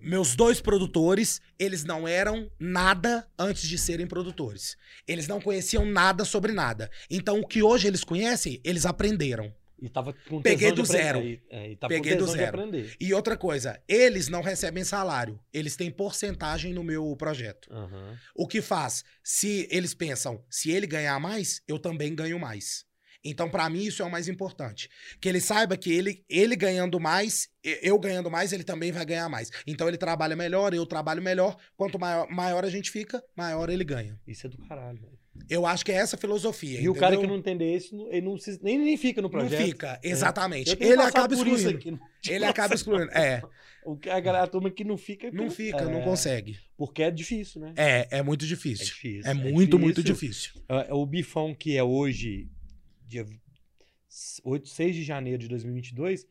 Meus 0.00 0.34
dois 0.34 0.60
produtores, 0.60 1.40
eles 1.58 1.84
não 1.84 2.06
eram 2.06 2.50
nada 2.58 3.26
antes 3.38 3.68
de 3.68 3.78
serem 3.78 4.06
produtores. 4.06 4.76
Eles 5.06 5.26
não 5.28 5.40
conheciam 5.40 5.84
nada 5.84 6.24
sobre 6.24 6.52
nada. 6.52 6.90
Então, 7.10 7.40
o 7.40 7.46
que 7.46 7.62
hoje 7.62 7.86
eles 7.86 8.04
conhecem, 8.04 8.60
eles 8.64 8.86
aprenderam. 8.86 9.54
E 9.80 9.88
tava 9.88 10.14
com 10.28 10.42
Peguei 10.42 10.72
do 10.72 10.84
zero. 10.84 11.20
E, 11.20 11.42
é, 11.48 11.70
e 11.70 11.76
Peguei 11.76 12.14
do 12.14 12.26
zero. 12.26 12.58
E 13.00 13.14
outra 13.14 13.36
coisa, 13.36 13.80
eles 13.88 14.28
não 14.28 14.42
recebem 14.42 14.84
salário. 14.84 15.40
Eles 15.52 15.74
têm 15.74 15.90
porcentagem 15.90 16.74
no 16.74 16.84
meu 16.84 17.16
projeto. 17.16 17.72
Aham. 17.72 18.18
O 18.34 18.46
que 18.46 18.60
faz? 18.60 19.04
Se 19.24 19.66
eles 19.70 19.94
pensam, 19.94 20.44
se 20.50 20.70
ele 20.70 20.86
ganhar 20.86 21.18
mais, 21.18 21.62
eu 21.66 21.78
também 21.78 22.14
ganho 22.14 22.38
mais. 22.38 22.84
Então, 23.24 23.50
pra 23.50 23.68
mim, 23.68 23.82
isso 23.84 24.02
é 24.02 24.04
o 24.04 24.10
mais 24.10 24.28
importante. 24.28 24.88
Que 25.20 25.28
ele 25.28 25.40
saiba 25.40 25.76
que 25.76 25.92
ele, 25.92 26.24
ele 26.28 26.56
ganhando 26.56 26.98
mais, 26.98 27.48
eu 27.82 27.98
ganhando 27.98 28.30
mais, 28.30 28.52
ele 28.52 28.64
também 28.64 28.90
vai 28.92 29.04
ganhar 29.04 29.28
mais. 29.28 29.50
Então, 29.66 29.86
ele 29.88 29.98
trabalha 29.98 30.34
melhor, 30.34 30.72
eu 30.72 30.86
trabalho 30.86 31.20
melhor. 31.22 31.56
Quanto 31.76 31.98
maior, 31.98 32.26
maior 32.30 32.64
a 32.64 32.70
gente 32.70 32.90
fica, 32.90 33.22
maior 33.36 33.68
ele 33.68 33.84
ganha. 33.84 34.18
Isso 34.26 34.46
é 34.46 34.50
do 34.50 34.58
caralho, 34.66 34.98
velho. 35.00 35.20
Eu 35.48 35.64
acho 35.64 35.84
que 35.84 35.92
é 35.92 35.94
essa 35.96 36.16
a 36.16 36.18
filosofia. 36.18 36.80
E 36.80 36.88
o 36.88 36.94
cara 36.94 37.12
que 37.12 37.18
entendeu? 37.18 37.30
não 37.30 37.38
entender 37.38 37.74
isso, 37.76 37.96
não- 37.96 38.08
ele 38.12 38.20
não 38.22 38.36
se, 38.38 38.58
nem, 38.62 38.78
nem 38.78 38.96
fica 38.96 39.22
no 39.22 39.26
Não 39.28 39.30
projeto. 39.30 39.64
fica, 39.64 39.98
exatamente. 40.02 40.74
Tenho 40.76 40.92
Ele 40.92 41.02
acaba 41.02 41.32
excluindo. 41.34 41.68
aqui 41.70 41.98
Ele 42.28 42.44
acaba 42.44 42.74
excluindo. 42.74 43.10
É, 43.12 43.42
O 43.84 43.96
que 43.96 44.10
a 44.10 44.20
galera, 44.20 44.44
a 44.44 44.46
turma 44.46 44.70
que 44.70 44.84
não 44.84 44.98
fica. 44.98 45.30
não 45.30 45.50
fica, 45.50 45.82
não 45.84 46.00
é, 46.00 46.04
consegue. 46.04 46.58
Porque 46.76 47.02
é 47.02 47.10
difícil, 47.10 47.60
né? 47.62 47.72
É, 47.76 48.18
é 48.18 48.22
muito 48.22 48.44
É 48.44 48.48
difícil. 48.48 48.84
difícil. 48.86 49.30
É 49.30 49.32
muito, 49.34 49.78
muito 49.78 50.02
difícil. 50.02 50.52
É, 50.68 50.92
O 50.92 51.06
bifão 51.06 51.54
que 51.54 51.74
é 51.76 51.82
hoje, 51.82 52.46
dia 53.10 53.26
8, 54.44 54.68
6 54.68 54.94
de 54.94 55.02
janeiro 55.02 55.38
de 55.38 55.48
2022, 55.48 56.26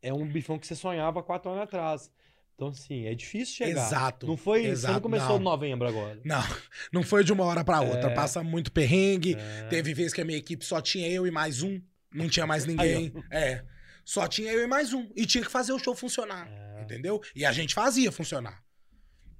é 0.00 0.12
um 0.12 0.26
bifão 0.26 0.58
que 0.58 0.66
você 0.66 0.74
sonhava 0.74 1.22
quatro 1.22 1.50
anos 1.50 1.64
atrás. 1.64 2.10
Então, 2.54 2.68
assim, 2.68 3.06
é 3.06 3.14
difícil 3.14 3.54
chegar. 3.54 3.86
Exato. 3.86 4.26
Não 4.26 4.36
foi, 4.36 4.62
você 4.62 4.68
exato, 4.68 4.94
não 4.94 5.00
começou 5.00 5.28
não. 5.30 5.40
em 5.40 5.44
novembro 5.44 5.86
agora. 5.86 6.20
Não, 6.24 6.42
não 6.92 7.02
foi 7.02 7.22
de 7.22 7.32
uma 7.32 7.44
hora 7.44 7.64
pra 7.64 7.80
outra. 7.80 8.10
É. 8.10 8.14
Passa 8.14 8.42
muito 8.42 8.72
perrengue. 8.72 9.36
É. 9.36 9.68
Teve 9.68 9.94
vez 9.94 10.12
que 10.12 10.20
a 10.20 10.24
minha 10.24 10.38
equipe 10.38 10.64
só 10.64 10.80
tinha 10.80 11.08
eu 11.08 11.26
e 11.26 11.30
mais 11.30 11.62
um. 11.62 11.80
Não 12.12 12.28
tinha 12.28 12.46
mais 12.46 12.66
ninguém. 12.66 13.12
é. 13.30 13.64
Só 14.04 14.26
tinha 14.26 14.50
eu 14.50 14.64
e 14.64 14.66
mais 14.66 14.92
um. 14.92 15.08
E 15.14 15.24
tinha 15.24 15.44
que 15.44 15.50
fazer 15.50 15.72
o 15.72 15.78
show 15.78 15.94
funcionar. 15.94 16.48
É. 16.50 16.82
Entendeu? 16.82 17.22
E 17.36 17.44
a 17.44 17.52
gente 17.52 17.74
fazia 17.74 18.10
funcionar. 18.10 18.60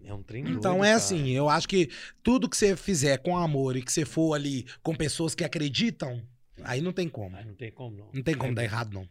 É 0.05 0.15
um 0.15 0.23
trem 0.23 0.43
Então 0.43 0.75
doido, 0.75 0.85
é 0.85 0.89
cara. 0.91 0.97
assim, 0.97 1.29
eu 1.31 1.49
acho 1.49 1.69
que 1.69 1.91
tudo 2.23 2.49
que 2.49 2.57
você 2.57 2.77
fizer 2.77 3.19
com 3.19 3.37
amor 3.37 3.77
e 3.77 3.83
que 3.83 3.93
você 3.93 4.05
for 4.05 4.35
ali 4.35 4.65
com 4.83 4.95
pessoas 4.95 5.35
que 5.35 5.45
acreditam, 5.45 6.23
aí 6.63 6.81
não 6.81 6.93
tem 6.93 7.09
como. 7.09 7.37
Ah, 7.37 7.45
não 7.45 7.55
tem 7.55 7.71
como, 7.71 7.97
não. 7.97 8.09
Não 8.13 8.23
tem 8.23 8.37
como 8.37 8.55
dar 8.55 8.65
errado, 8.65 8.93
não. 8.95 9.09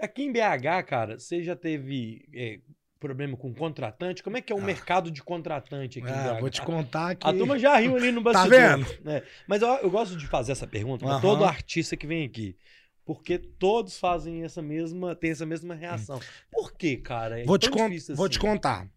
Aqui 0.00 0.22
em 0.22 0.32
BH, 0.32 0.82
cara, 0.86 1.18
você 1.18 1.42
já 1.42 1.54
teve 1.54 2.24
é, 2.34 2.60
problema 2.98 3.36
com 3.36 3.52
contratante? 3.52 4.22
Como 4.22 4.36
é 4.36 4.40
que 4.40 4.52
é 4.52 4.56
o 4.56 4.60
Ah. 4.60 4.64
mercado 4.64 5.10
de 5.10 5.22
contratante 5.22 5.98
aqui 5.98 6.08
em 6.08 6.12
Ah, 6.12 6.34
BH? 6.34 6.40
vou 6.40 6.50
te 6.50 6.62
contar 6.62 7.14
que. 7.16 7.26
A 7.26 7.32
turma 7.32 7.58
já 7.58 7.76
riu 7.76 7.96
ali 7.96 8.10
no 8.10 8.22
Tá 8.22 8.44
bastidor. 8.46 8.78
vendo? 8.78 9.04
né? 9.04 9.22
Mas 9.46 9.60
eu, 9.62 9.68
eu 9.68 9.90
gosto 9.90 10.16
de 10.16 10.26
fazer 10.26 10.52
essa 10.52 10.66
pergunta 10.66 11.04
pra 11.04 11.14
Aham. 11.16 11.20
todo 11.20 11.44
artista 11.44 11.96
que 11.96 12.06
vem 12.06 12.24
aqui. 12.24 12.56
Porque 13.04 13.36
todos 13.38 13.98
fazem 13.98 14.44
essa 14.44 14.62
mesma, 14.62 15.14
tem 15.16 15.32
essa 15.32 15.44
mesma 15.44 15.74
reação. 15.74 16.20
Por 16.50 16.72
que, 16.76 16.96
cara? 16.96 17.40
É 17.40 17.44
Vou, 17.44 17.58
te, 17.58 17.68
con- 17.68 17.88
vou 18.14 18.26
assim? 18.26 18.28
te 18.32 18.38
contar. 18.38 18.88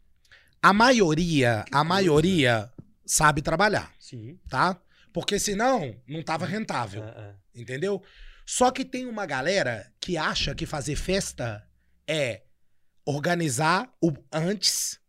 A 0.65 0.73
maioria, 0.73 1.63
a 1.71 1.83
maioria 1.83 2.71
sabe 3.05 3.39
trabalhar, 3.43 3.93
Sim. 3.99 4.39
tá? 4.49 4.75
Porque 5.13 5.37
senão 5.37 5.95
não 6.07 6.23
tava 6.23 6.47
rentável, 6.47 7.03
Ah, 7.03 7.13
ah. 7.15 7.33
entendeu? 7.53 8.01
Só 8.47 8.71
que 8.71 8.83
tem 8.83 9.05
uma 9.05 9.27
galera 9.27 9.93
que 10.01 10.17
acha 10.17 10.55
que 10.55 10.65
fazer 10.65 10.95
festa 10.95 11.63
é 12.07 12.41
organizar 13.05 13.87
o 14.01 14.11
antes 14.33 14.99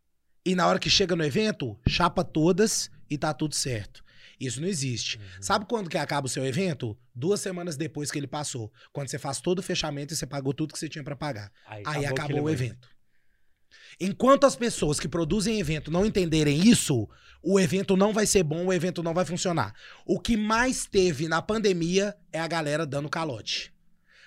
e 0.45 0.55
na 0.55 0.67
hora 0.67 0.79
que 0.79 0.91
chega 0.91 1.17
no 1.17 1.25
evento, 1.25 1.75
chapa 1.89 2.23
todas 2.23 2.91
e 3.09 3.17
tá 3.17 3.33
tudo 3.33 3.55
certo. 3.55 4.05
Isso 4.39 4.61
não 4.61 4.69
existe. 4.69 5.17
Uhum. 5.17 5.25
Sabe 5.43 5.65
quando 5.65 5.89
que 5.89 5.97
acaba 5.97 6.27
o 6.27 6.31
seu 6.31 6.45
evento? 6.45 6.95
Duas 7.15 7.41
semanas 7.41 7.79
depois 7.79 8.11
que 8.11 8.19
ele 8.19 8.27
passou. 8.27 8.71
Quando 8.93 9.09
você 9.09 9.19
faz 9.19 9.41
todo 9.41 9.61
o 9.61 9.63
fechamento 9.63 10.13
e 10.13 10.17
você 10.19 10.27
pagou 10.27 10.53
tudo 10.53 10.75
que 10.75 10.79
você 10.79 10.89
tinha 10.91 11.03
pra 11.03 11.17
pagar. 11.17 11.51
Aí 11.67 11.83
aquele 11.87 12.07
acabou 12.07 12.43
o 12.43 12.51
evento. 12.51 12.87
Enquanto 14.01 14.45
as 14.45 14.55
pessoas 14.57 15.01
que 15.01 15.09
produzem 15.09 15.59
evento 15.59 15.91
não 15.91 16.05
entenderem 16.05 16.69
isso, 16.69 17.09
o 17.43 17.59
evento 17.59 17.97
não 17.97 18.13
vai 18.13 18.27
ser 18.27 18.43
bom, 18.43 18.67
o 18.67 18.73
evento 18.73 19.03
não 19.03 19.15
vai 19.15 19.25
funcionar. 19.25 19.73
O 20.05 20.21
que 20.21 20.37
mais 20.37 20.85
teve 20.87 21.29
na 21.29 21.41
pandemia 21.41 22.15
é 22.33 22.39
a 22.41 22.47
galera 22.49 22.85
dando 22.85 23.09
calote. 23.09 23.73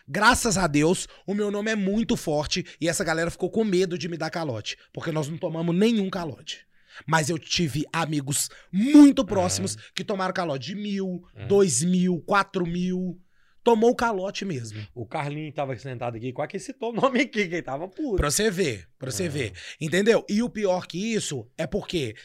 Graças 0.08 0.58
a 0.58 0.66
Deus, 0.66 1.08
o 1.28 1.36
meu 1.36 1.52
nome 1.52 1.70
é 1.70 1.76
muito 1.76 2.18
forte 2.18 2.66
e 2.82 2.90
essa 2.90 3.04
galera 3.04 3.30
ficou 3.30 3.52
com 3.52 3.64
medo 3.64 3.96
de 3.96 4.10
me 4.10 4.18
dar 4.18 4.32
calote, 4.32 4.76
porque 4.92 5.12
nós 5.12 5.28
não 5.28 5.38
tomamos 5.38 5.76
nenhum 5.76 6.10
calote. 6.10 6.66
Mas 7.06 7.30
eu 7.30 7.38
tive 7.38 7.86
amigos 7.94 8.50
muito 8.72 9.24
próximos 9.24 9.76
que 9.94 10.04
tomaram 10.04 10.34
calote 10.34 10.68
de 10.68 10.76
mil, 10.76 11.24
Uhum. 11.36 11.48
dois 11.48 11.84
mil, 11.84 12.20
quatro 12.26 12.66
mil. 12.66 13.20
Tomou 13.64 13.96
calote 13.96 14.46
mesmo. 14.46 14.86
O 14.96 15.06
Carlinho 15.06 15.52
tava 15.54 15.76
sentado 15.78 16.16
aqui, 16.18 16.32
quase 16.32 16.52
que 16.52 16.60
citou 16.60 16.92
o 16.92 16.96
nome 16.96 17.22
aqui, 17.22 17.48
que 17.48 17.56
ele 17.56 17.62
tava 17.62 17.88
puto. 17.88 18.16
Pra 18.18 18.32
você 18.32 18.50
ver, 18.50 18.88
pra 18.98 19.12
você 19.12 19.26
Ah. 19.26 19.30
ver. 19.30 19.54
Entendeu? 19.80 20.26
E 20.30 20.42
o 20.42 20.50
pior 20.50 20.88
que 20.88 21.14
isso 21.14 21.48
é 21.58 21.68
porque 21.68 22.16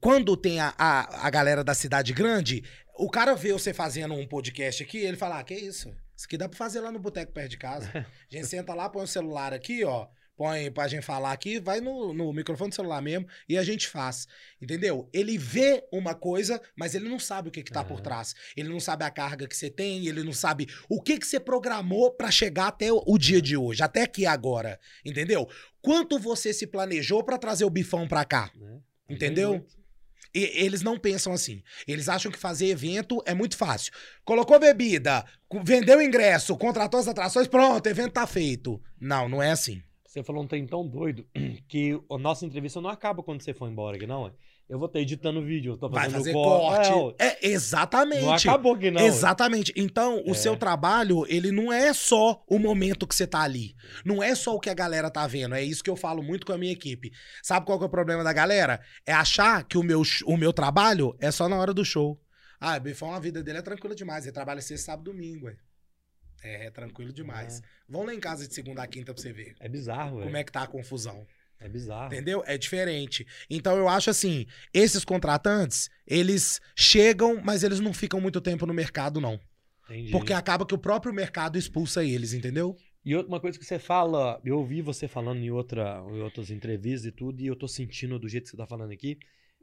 quando 0.00 0.36
tem 0.36 0.60
a, 0.60 0.74
a, 0.76 1.26
a 1.26 1.30
galera 1.30 1.62
da 1.62 1.74
cidade 1.74 2.12
grande, 2.12 2.62
o 2.98 3.08
cara 3.10 3.34
vê 3.34 3.52
você 3.52 3.72
fazendo 3.72 4.14
um 4.14 4.26
podcast 4.26 4.82
aqui, 4.82 4.98
ele 4.98 5.16
fala: 5.16 5.38
ah, 5.38 5.44
que 5.44 5.54
isso? 5.54 5.88
Isso 6.16 6.26
aqui 6.26 6.36
dá 6.36 6.48
pra 6.48 6.56
fazer 6.58 6.80
lá 6.80 6.90
no 6.90 6.98
boteco 6.98 7.32
perto 7.32 7.50
de 7.50 7.58
casa. 7.58 7.90
A 7.94 8.34
gente 8.34 8.46
senta 8.46 8.74
lá, 8.74 8.88
põe 8.88 9.04
o 9.04 9.06
celular 9.06 9.52
aqui, 9.52 9.84
ó. 9.84 10.08
Põe 10.36 10.70
pra 10.70 10.86
gente 10.86 11.02
falar 11.02 11.32
aqui, 11.32 11.58
vai 11.58 11.80
no, 11.80 12.12
no 12.12 12.30
microfone 12.32 12.68
do 12.68 12.74
celular 12.74 13.00
mesmo 13.00 13.26
e 13.48 13.56
a 13.56 13.62
gente 13.62 13.88
faz. 13.88 14.28
Entendeu? 14.60 15.08
Ele 15.12 15.38
vê 15.38 15.82
uma 15.90 16.14
coisa, 16.14 16.60
mas 16.76 16.94
ele 16.94 17.08
não 17.08 17.18
sabe 17.18 17.48
o 17.48 17.52
que, 17.52 17.62
que 17.62 17.72
tá 17.72 17.82
por 17.82 17.94
Aham. 17.94 18.02
trás. 18.02 18.34
Ele 18.54 18.68
não 18.68 18.78
sabe 18.78 19.04
a 19.04 19.10
carga 19.10 19.48
que 19.48 19.56
você 19.56 19.70
tem, 19.70 20.06
ele 20.06 20.22
não 20.22 20.34
sabe 20.34 20.68
o 20.90 21.00
que, 21.00 21.18
que 21.18 21.26
você 21.26 21.40
programou 21.40 22.10
pra 22.10 22.30
chegar 22.30 22.66
até 22.68 22.92
o, 22.92 23.16
dia 23.18 23.40
de 23.40 23.56
hoje, 23.56 23.82
até 23.82 24.02
aqui 24.02 24.26
agora. 24.26 24.78
Entendeu? 25.04 25.48
Quanto 25.80 26.18
você 26.18 26.52
se 26.52 26.66
planejou 26.66 27.24
pra 27.24 27.38
trazer 27.38 27.64
o 27.64 27.70
bifão 27.70 28.06
pra 28.06 28.24
cá? 28.24 28.50
né? 28.54 28.80
Entendeu? 29.08 29.66
E- 30.34 30.64
eles 30.64 30.82
não 30.82 30.98
pensam 30.98 31.32
assim. 31.32 31.62
Eles 31.88 32.10
acham 32.10 32.30
que 32.30 32.38
fazer 32.38 32.66
evento 32.66 33.22
é 33.24 33.32
muito 33.32 33.56
fácil. 33.56 33.90
Colocou 34.22 34.60
bebida, 34.60 35.24
vendeu 35.64 36.02
ingresso, 36.02 36.56
contratou 36.58 37.00
as 37.00 37.08
atrações, 37.08 37.48
pronto, 37.48 37.86
evento 37.86 38.12
tá 38.12 38.26
feito. 38.26 38.78
Não, 39.00 39.30
não 39.30 39.42
é 39.42 39.50
assim. 39.52 39.82
Você 40.16 40.22
falou 40.24 40.42
um 40.42 40.46
trem 40.46 40.66
tão 40.66 40.88
doido 40.88 41.26
que 41.68 41.92
a 42.10 42.16
nossa 42.16 42.46
entrevista 42.46 42.80
não 42.80 42.88
acaba 42.88 43.22
quando 43.22 43.42
você 43.42 43.52
for 43.52 43.68
embora 43.70 43.96
aqui, 43.98 44.06
não. 44.06 44.26
é? 44.28 44.32
Eu 44.66 44.78
vou 44.78 44.86
estar 44.86 44.98
editando 44.98 45.44
vídeo, 45.44 45.74
eu 45.74 45.76
tô 45.76 45.90
Vai 45.90 46.04
fazendo 46.04 46.18
fazer 46.20 46.32
corte. 46.32 46.90
corte. 46.90 47.16
É, 47.22 47.26
É, 47.26 47.50
exatamente. 47.50 48.22
não 48.22 48.32
acabou 48.32 48.74
aqui, 48.74 48.90
não. 48.90 49.02
Exatamente. 49.02 49.74
Então, 49.76 50.22
o 50.26 50.30
É. 50.30 50.34
seu 50.34 50.56
trabalho, 50.56 51.26
ele 51.28 51.52
não 51.52 51.70
é 51.70 51.92
só 51.92 52.42
o 52.48 52.58
momento 52.58 53.06
que 53.06 53.14
você 53.14 53.26
tá 53.26 53.42
ali. 53.42 53.74
Não 54.06 54.22
é 54.22 54.34
só 54.34 54.54
o 54.56 54.58
que 54.58 54.70
a 54.70 54.74
galera 54.74 55.10
tá 55.10 55.26
vendo. 55.26 55.54
É 55.54 55.62
isso 55.62 55.84
que 55.84 55.90
eu 55.90 55.96
falo 55.96 56.22
muito 56.22 56.46
com 56.46 56.52
a 56.54 56.58
minha 56.58 56.72
equipe. 56.72 57.10
Sabe 57.42 57.66
qual 57.66 57.76
que 57.78 57.84
é 57.84 57.86
o 57.86 57.90
problema 57.90 58.24
da 58.24 58.32
galera? 58.32 58.80
É 59.06 59.12
achar 59.12 59.64
que 59.64 59.76
o 59.76 59.82
meu, 59.82 60.00
o 60.24 60.36
meu 60.38 60.52
trabalho 60.52 61.14
é 61.20 61.30
só 61.30 61.46
na 61.46 61.56
hora 61.58 61.74
do 61.74 61.84
show. 61.84 62.18
Ah, 62.58 62.78
o 62.78 62.80
Bifão, 62.80 63.12
a 63.12 63.20
vida 63.20 63.42
dele 63.42 63.58
é 63.58 63.62
tranquila 63.62 63.94
demais. 63.94 64.24
Ele 64.24 64.32
trabalha 64.32 64.62
sexta, 64.62 64.86
sábado 64.92 65.12
domingo, 65.12 65.44
ué. 65.46 65.56
É, 66.46 66.66
é 66.66 66.70
tranquilo 66.70 67.12
demais. 67.12 67.62
Vão 67.88 68.04
lá 68.04 68.14
em 68.14 68.20
casa 68.20 68.46
de 68.46 68.54
segunda 68.54 68.82
a 68.82 68.86
quinta 68.86 69.12
pra 69.12 69.22
você 69.22 69.32
ver 69.32 69.54
É 69.60 69.68
bizarro, 69.68 70.12
como 70.18 70.24
velho. 70.26 70.36
é 70.36 70.44
que 70.44 70.52
tá 70.52 70.62
a 70.62 70.66
confusão. 70.66 71.26
É 71.58 71.68
bizarro. 71.68 72.06
Entendeu? 72.12 72.42
É 72.46 72.58
diferente. 72.58 73.26
Então 73.48 73.76
eu 73.76 73.88
acho 73.88 74.10
assim, 74.10 74.46
esses 74.74 75.04
contratantes, 75.04 75.88
eles 76.06 76.60
chegam, 76.76 77.40
mas 77.42 77.62
eles 77.62 77.80
não 77.80 77.92
ficam 77.94 78.20
muito 78.20 78.40
tempo 78.40 78.66
no 78.66 78.74
mercado, 78.74 79.20
não. 79.20 79.40
Entendi. 79.88 80.10
Porque 80.10 80.32
acaba 80.32 80.66
que 80.66 80.74
o 80.74 80.78
próprio 80.78 81.14
mercado 81.14 81.56
expulsa 81.56 82.04
eles, 82.04 82.32
entendeu? 82.34 82.76
E 83.04 83.14
outra- 83.14 83.28
uma 83.32 83.40
coisa 83.40 83.58
que 83.58 83.64
você 83.64 83.78
fala, 83.78 84.40
eu 84.44 84.58
ouvi 84.58 84.82
você 84.82 85.06
falando 85.08 85.38
em, 85.38 85.50
outra, 85.50 86.04
em 86.10 86.20
outras 86.20 86.50
entrevistas 86.50 87.06
e 87.06 87.12
tudo, 87.12 87.40
e 87.40 87.46
eu 87.46 87.56
tô 87.56 87.66
sentindo 87.68 88.18
do 88.18 88.28
jeito 88.28 88.44
que 88.44 88.50
você 88.50 88.56
tá 88.56 88.66
falando 88.66 88.92
aqui. 88.92 89.18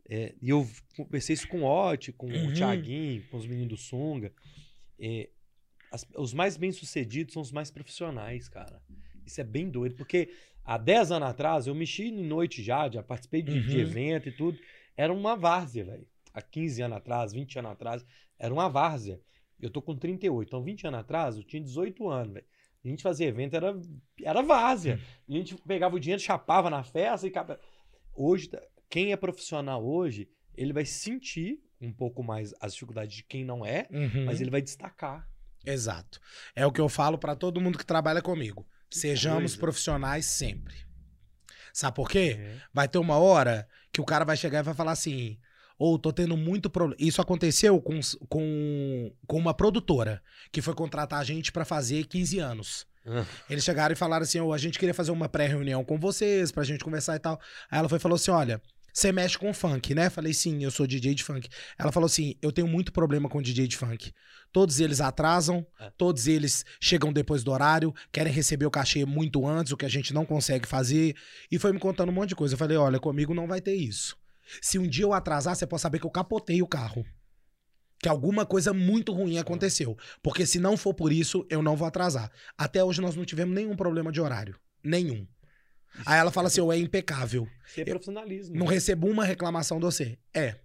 é, 0.10 0.34
e 0.42 0.50
eu 0.50 0.68
conversei 0.98 1.34
isso 1.34 1.48
com 1.48 1.62
o 1.62 1.66
Oti, 1.66 2.12
com 2.12 2.28
Uhum. 2.28 2.50
o 2.50 2.54
Thiaguinho, 2.54 3.24
com 3.30 3.38
os 3.38 3.46
meninos 3.48 3.70
do 3.70 3.78
Sunga. 3.78 4.34
é, 5.00 5.30
as- 5.94 6.06
os 6.18 6.34
mais 6.34 6.58
bem-sucedidos 6.58 7.34
são 7.34 7.42
os 7.42 7.52
mais 7.52 7.70
profissionais, 7.72 8.50
cara. 8.50 8.82
Isso 9.26 9.40
é 9.40 9.44
bem 9.44 9.70
doido, 9.70 9.96
porque 9.96 10.30
há 10.66 10.78
10 10.78 11.12
anos 11.12 11.30
atrás 11.30 11.68
eu 11.68 11.76
mexi 11.76 12.06
em 12.08 12.24
noite 12.26 12.62
já, 12.64 12.90
já 12.90 13.02
participei 13.04 13.42
de, 13.42 13.62
de 13.62 13.76
Uhum. 13.76 13.82
evento 13.82 14.30
e 14.30 14.32
tudo. 14.32 14.58
Era 14.98 15.14
uma 15.14 15.36
várzea, 15.36 15.86
velho. 15.86 16.08
Há 16.34 16.42
15 16.42 16.82
anos 16.82 16.98
atrás, 16.98 17.32
20 17.32 17.60
anos 17.60 17.72
atrás, 17.72 18.06
era 18.40 18.54
uma 18.54 18.68
várzea. 18.68 19.20
Eu 19.62 19.70
tô 19.70 19.82
com 19.82 19.96
38, 19.96 20.48
então 20.50 20.64
20 20.64 20.88
anos 20.88 21.00
atrás 21.00 21.38
eu 21.38 21.44
tinha 21.44 21.62
18 21.62 22.10
anos, 22.10 22.34
velho. 22.34 22.46
A 22.84 22.88
gente 22.90 23.02
fazia 23.04 23.28
evento, 23.28 23.54
era, 23.56 23.80
era 24.22 24.42
várzea. 24.42 25.00
A 25.30 25.32
gente 25.32 25.56
pegava 25.66 25.96
o 25.96 26.00
dinheiro, 26.00 26.22
chapava 26.22 26.70
na 26.70 26.84
festa 26.84 27.26
e... 27.28 27.32
Hoje, 28.16 28.50
quem 28.90 29.12
é 29.12 29.16
profissional 29.18 29.84
hoje, 29.86 30.28
ele 30.56 30.74
vai 30.74 30.86
sentir 30.86 31.60
um 31.82 31.92
pouco 31.94 32.22
mais 32.24 32.54
as 32.60 32.74
dificuldades 32.74 33.16
de 33.16 33.24
quem 33.24 33.44
não 33.46 33.66
é, 33.66 33.88
Uhum. 33.92 34.26
mas 34.26 34.42
ele 34.42 34.50
vai 34.52 34.62
destacar. 34.62 35.28
Exato. 35.66 36.20
É 36.56 36.66
o 36.66 36.72
que 36.72 36.82
eu 36.82 36.90
falo 36.90 37.18
pra 37.18 37.36
todo 37.36 37.62
mundo 37.62 37.78
que 37.78 37.86
trabalha 37.86 38.22
comigo. 38.22 38.66
Sejamos 38.90 39.56
profissionais 39.56 40.26
sempre. 40.26 40.76
Sabe 41.74 41.96
por 41.96 42.10
quê? 42.10 42.38
É. 42.40 42.58
Vai 42.72 42.88
ter 42.88 43.00
uma 43.00 43.18
hora 43.18 43.68
que 43.92 44.00
o 44.00 44.06
cara 44.06 44.24
vai 44.24 44.38
chegar 44.38 44.60
e 44.60 44.64
vai 44.64 44.74
falar 44.76 44.92
assim: 44.92 45.40
ou 45.78 45.98
tô 45.98 46.14
tendo 46.14 46.38
muito 46.38 46.70
problema. 46.70 46.96
Isso 47.00 47.22
aconteceu 47.22 47.82
com, 47.82 48.00
com, 48.30 49.12
com 49.26 49.38
uma 49.38 49.54
produtora 49.54 50.22
que 50.52 50.62
foi 50.62 50.76
contratar 50.76 51.20
a 51.20 51.24
gente 51.24 51.52
pra 51.52 51.66
fazer 51.66 52.06
15 52.06 52.40
anos. 52.40 52.86
Eles 53.50 53.64
chegaram 53.64 53.94
e 53.94 53.98
falaram 53.98 54.24
assim: 54.24 54.40
"Ô, 54.40 54.54
a 54.54 54.58
gente 54.58 54.78
queria 54.78 54.94
fazer 54.94 55.12
uma 55.12 55.28
pré-reunião 55.28 55.84
com 55.84 56.00
vocês 56.00 56.52
pra 56.52 56.64
gente 56.64 56.84
conversar 56.84 57.16
e 57.16 57.20
tal. 57.20 57.40
Aí 57.72 57.80
ela 57.80 57.90
foi 57.90 57.98
e 57.98 58.02
falou 58.02 58.16
assim: 58.16 58.32
olha. 58.32 58.62
Você 58.94 59.12
mexe 59.12 59.38
com 59.40 59.52
funk, 59.54 59.96
né? 59.96 60.08
Falei, 60.10 60.34
sim, 60.36 60.64
eu 60.64 60.70
sou 60.70 60.86
DJ 60.86 61.16
de 61.16 61.24
funk. 61.24 61.50
Ela 61.80 61.92
falou 61.92 62.06
assim: 62.06 62.36
eu 62.42 62.52
tenho 62.52 62.68
muito 62.68 62.94
problema 62.94 63.28
com 63.28 63.42
DJ 63.42 63.68
de 63.68 63.76
funk. 63.76 64.14
Todos 64.52 64.80
eles 64.80 65.02
atrasam, 65.02 65.66
É. 65.80 65.90
todos 65.98 66.28
eles 66.28 66.64
chegam 66.80 67.12
depois 67.12 67.44
do 67.44 67.52
horário, 67.52 67.92
querem 68.12 68.32
receber 68.32 68.68
o 68.68 68.72
cachê 68.72 69.04
muito 69.04 69.48
antes, 69.48 69.72
o 69.74 69.78
que 69.78 69.86
a 69.86 69.90
gente 69.90 70.14
não 70.14 70.26
consegue 70.26 70.68
fazer. 70.68 71.16
E 71.52 71.58
foi 71.58 71.74
me 71.74 71.80
contando 71.80 72.10
um 72.10 72.14
monte 72.14 72.30
de 72.30 72.36
coisa. 72.36 72.54
Eu 72.54 72.58
falei: 72.60 72.78
olha, 72.78 73.00
comigo 73.00 73.34
não 73.34 73.48
vai 73.48 73.60
ter 73.60 73.74
isso. 73.74 74.16
Se 74.62 74.78
um 74.78 74.88
dia 74.88 75.06
eu 75.06 75.14
atrasar, 75.14 75.56
você 75.56 75.66
pode 75.66 75.82
saber 75.82 75.98
que 76.00 76.06
eu 76.06 76.12
capotei 76.12 76.62
o 76.62 76.68
carro. 76.68 77.04
Que 78.00 78.10
alguma 78.10 78.46
coisa 78.46 78.74
muito 78.74 79.12
ruim 79.14 79.38
aconteceu. 79.40 79.98
Porque 80.22 80.46
se 80.46 80.60
não 80.60 80.76
for 80.78 80.94
por 80.94 81.12
isso, 81.12 81.48
eu 81.50 81.64
não 81.64 81.76
vou 81.76 81.88
atrasar. 81.88 82.30
Até 82.58 82.84
hoje 82.84 83.02
nós 83.02 83.16
não 83.16 83.26
tivemos 83.26 83.56
nenhum 83.56 83.76
problema 83.76 84.12
de 84.12 84.20
horário. 84.22 84.60
Nenhum. 84.84 85.26
Aí 86.06 86.20
ela 86.20 86.32
fala 86.32 86.48
assim: 86.48 86.60
eu 86.60 86.72
é 86.72 86.78
impecável. 86.78 87.48
Isso 87.66 87.82
é 87.82 87.86
profissionalismo. 87.86 88.56
Não 88.56 88.66
recebo 88.66 89.08
uma 89.08 89.26
reclamação 89.26 89.80
de 89.80 89.86
você. 89.86 90.18
É. 90.34 90.56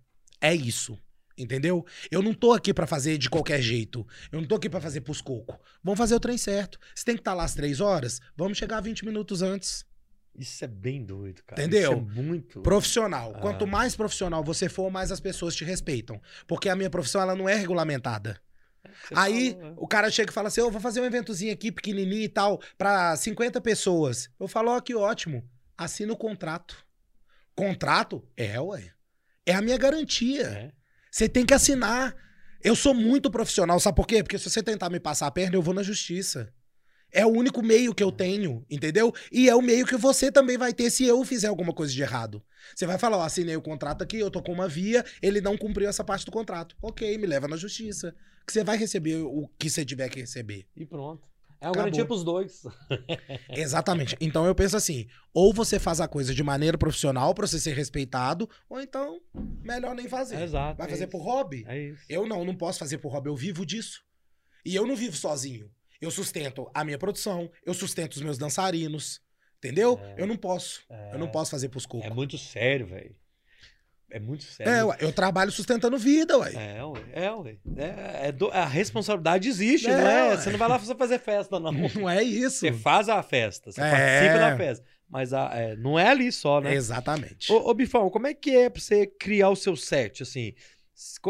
É 0.41 0.55
isso. 0.55 0.99
Entendeu? 1.37 1.87
Eu 2.11 2.21
não 2.21 2.35
tô 2.35 2.53
aqui 2.53 2.75
pra 2.75 2.87
fazer 2.87 3.17
de 3.17 3.31
qualquer 3.31 3.63
jeito. 3.63 4.05
Eu 4.33 4.41
não 4.41 4.49
tô 4.49 4.57
aqui 4.57 4.69
pra 4.69 4.81
fazer 4.81 5.03
pros 5.03 5.21
coco. 5.21 5.59
Vamos 5.83 5.99
fazer 5.99 6.15
o 6.17 6.21
trem 6.21 6.37
certo. 6.37 6.79
Se 6.95 7.05
tem 7.05 7.15
que 7.15 7.21
estar 7.21 7.33
lá 7.35 7.45
às 7.45 7.55
três 7.55 7.81
horas, 7.81 8.21
vamos 8.37 8.59
chegar 8.59 8.81
20 8.81 9.05
minutos 9.05 9.41
antes. 9.41 9.87
Isso 10.37 10.65
é 10.65 10.69
bem 10.69 11.05
doido, 11.05 11.43
cara. 11.45 11.61
Entendeu? 11.63 11.93
Isso 11.93 12.01
é 12.19 12.23
muito. 12.23 12.61
Profissional. 12.61 13.33
Ah. 13.37 13.41
Quanto 13.41 13.67
mais 13.67 13.95
profissional 13.95 14.43
você 14.43 14.69
for, 14.69 14.91
mais 14.91 15.13
as 15.13 15.21
pessoas 15.21 15.55
te 15.55 15.65
respeitam. 15.65 16.21
Porque 16.47 16.69
a 16.69 16.77
minha 16.77 16.91
profissão 16.91 17.21
ela 17.21 17.37
não 17.37 17.49
é 17.49 17.55
regulamentada. 17.55 18.41
Aí 19.15 19.53
falou, 19.53 19.69
é. 19.69 19.75
o 19.77 19.87
cara 19.87 20.11
chega 20.11 20.31
e 20.31 20.35
fala 20.35 20.49
assim: 20.49 20.61
Eu 20.61 20.71
vou 20.71 20.81
fazer 20.81 21.01
um 21.01 21.05
eventozinho 21.05 21.53
aqui 21.53 21.73
pequenininho 21.73 22.23
e 22.23 22.29
tal, 22.29 22.61
pra 22.77 23.17
50 23.17 23.61
pessoas. 23.61 24.29
Eu 24.39 24.49
falo: 24.49 24.71
Ó, 24.71 24.81
que 24.81 24.95
ótimo. 24.95 25.43
Assina 25.77 26.13
o 26.13 26.17
contrato. 26.17 26.77
Contrato? 27.55 28.27
É, 28.37 28.61
ué. 28.61 28.93
É 29.47 29.55
a 29.55 29.63
minha 29.63 29.79
garantia. 29.79 30.47
É. 30.47 30.73
Você 31.11 31.29
tem 31.29 31.45
que 31.47 31.55
assinar. 31.55 32.15
Eu 32.63 32.75
sou 32.75 32.93
muito 32.93 33.31
profissional, 33.31 33.79
sabe 33.79 33.97
por 33.97 34.07
quê? 34.07 34.23
Porque 34.23 34.39
se 34.39 34.51
você 34.51 34.63
tentar 34.63 34.91
me 34.91 34.99
passar 34.99 35.29
a 35.29 35.31
perna, 35.31 35.57
eu 35.57 35.63
vou 35.63 35.73
na 35.73 35.83
justiça. 35.83 36.53
É 37.13 37.25
o 37.25 37.31
único 37.31 37.63
meio 37.63 37.95
que 37.95 38.03
eu 38.03 38.13
tenho, 38.13 38.65
entendeu? 38.71 39.15
E 39.33 39.49
é 39.49 39.55
o 39.55 39.63
meio 39.63 39.87
que 39.87 39.97
você 39.97 40.31
também 40.31 40.59
vai 40.59 40.73
ter 40.73 40.91
se 40.91 41.05
eu 41.05 41.25
fizer 41.25 41.49
alguma 41.49 41.73
coisa 41.73 41.93
de 41.93 42.03
errado. 42.03 42.43
Você 42.75 42.87
vai 42.87 42.99
falar, 42.99 43.17
ó, 43.17 43.23
assinei 43.23 43.57
o 43.57 43.63
contrato 43.63 44.03
aqui, 44.03 44.19
eu 44.19 44.31
tô 44.31 44.43
com 44.43 44.53
uma 44.53 44.69
via, 44.69 45.05
ele 45.23 45.41
não 45.41 45.57
cumpriu 45.57 45.89
essa 45.89 46.05
parte 46.05 46.27
do 46.27 46.31
contrato. 46.31 46.77
Ok, 46.83 47.17
me 47.17 47.27
leva 47.27 47.49
na 47.49 47.57
justiça. 47.57 48.15
Que 48.47 48.53
você 48.53 48.63
vai 48.63 48.77
receber 48.77 49.17
o 49.17 49.49
que 49.59 49.71
você 49.71 49.85
tiver 49.85 50.09
que 50.09 50.21
receber. 50.21 50.67
E 50.77 50.85
pronto. 50.85 51.27
É 51.61 51.67
uma 51.67 51.71
Acabou. 51.71 51.77
garantia 51.77 52.07
pros 52.07 52.23
dois. 52.23 52.63
Exatamente. 53.51 54.17
Então 54.21 54.47
eu 54.47 54.55
penso 54.55 54.77
assim: 54.77 55.07
ou 55.35 55.53
você 55.53 55.79
faz 55.79 56.01
a 56.01 56.07
coisa 56.07 56.35
de 56.35 56.43
maneira 56.43 56.79
profissional 56.79 57.35
pra 57.35 57.47
você 57.47 57.59
ser 57.59 57.75
respeitado, 57.75 58.49
ou 58.69 58.81
então 58.81 59.21
melhor 59.63 59.95
nem 59.95 60.09
fazer. 60.09 60.41
Exato. 60.41 60.79
Vai 60.79 60.87
é 60.87 60.91
fazer 60.91 61.05
isso. 61.05 61.11
por 61.11 61.23
hobby? 61.23 61.65
É 61.67 61.79
isso. 61.79 62.05
Eu 62.09 62.27
não, 62.27 62.45
não 62.45 62.55
posso 62.55 62.79
fazer 62.79 62.99
por 62.99 63.13
hobby, 63.13 63.29
eu 63.29 63.37
vivo 63.37 63.67
disso. 63.67 64.03
E 64.65 64.75
eu 64.75 64.87
não 64.87 64.95
vivo 64.95 65.17
sozinho. 65.17 65.71
Eu 66.01 66.11
sustento 66.11 66.71
a 66.73 66.85
minha 66.85 66.99
produção, 66.99 67.51
eu 67.67 67.75
sustento 67.75 68.13
os 68.15 68.23
meus 68.23 68.39
dançarinos, 68.39 69.21
entendeu? 69.59 69.99
É. 70.03 70.23
Eu 70.23 70.27
não 70.27 70.37
posso. 70.37 70.83
É. 70.89 71.15
Eu 71.15 71.19
não 71.19 71.29
posso 71.29 71.51
fazer 71.51 71.69
pros 71.69 71.85
É 71.85 71.89
cocos. 71.89 72.11
muito 72.15 72.39
sério, 72.39 72.87
velho. 72.87 73.15
É 74.11 74.19
muito 74.19 74.45
sério. 74.45 74.73
É, 74.73 74.85
ué, 74.85 74.97
eu 75.01 75.13
trabalho 75.13 75.51
sustentando 75.53 75.99
vida, 75.99 76.39
ué. 76.39 76.53
É, 76.55 76.83
ué. 76.85 77.01
É, 77.13 77.31
ué. 77.31 77.57
É, 77.77 78.29
é 78.29 78.33
do- 78.33 78.51
a 78.51 78.65
responsabilidade 78.65 79.49
existe, 79.49 79.87
É, 79.87 79.97
não 79.99 80.07
é? 80.09 80.29
ué. 80.31 80.37
Você 80.39 80.51
não 80.51 80.59
vai 80.59 80.69
lá 80.69 80.79
fazer 80.79 81.19
festa, 81.19 81.61
não. 81.61 81.73
Não 81.95 82.09
é 82.09 82.23
isso. 82.23 82.57
Você 82.61 82.73
faz 82.73 83.09
a 83.11 83.23
festa, 83.23 83.71
você 83.71 83.81
É. 83.83 83.91
participa 83.91 84.39
da 84.39 84.57
festa. 84.57 84.85
Mas 85.11 85.33
a- 85.35 85.51
é, 85.55 85.77
não 85.77 85.99
é 85.99 86.09
ali 86.09 86.31
só, 86.33 86.59
né? 86.61 86.73
Exatamente. 86.75 87.53
Ô, 87.53 87.69
ô, 87.69 87.75
Bifão, 87.75 88.09
como 88.09 88.27
é 88.27 88.33
que 88.35 88.51
é 88.57 88.71
pra 88.71 88.81
você 88.81 89.07
criar 89.07 89.51
o 89.51 89.57
seu 89.57 89.75
set, 89.77 90.23
assim? 90.23 90.55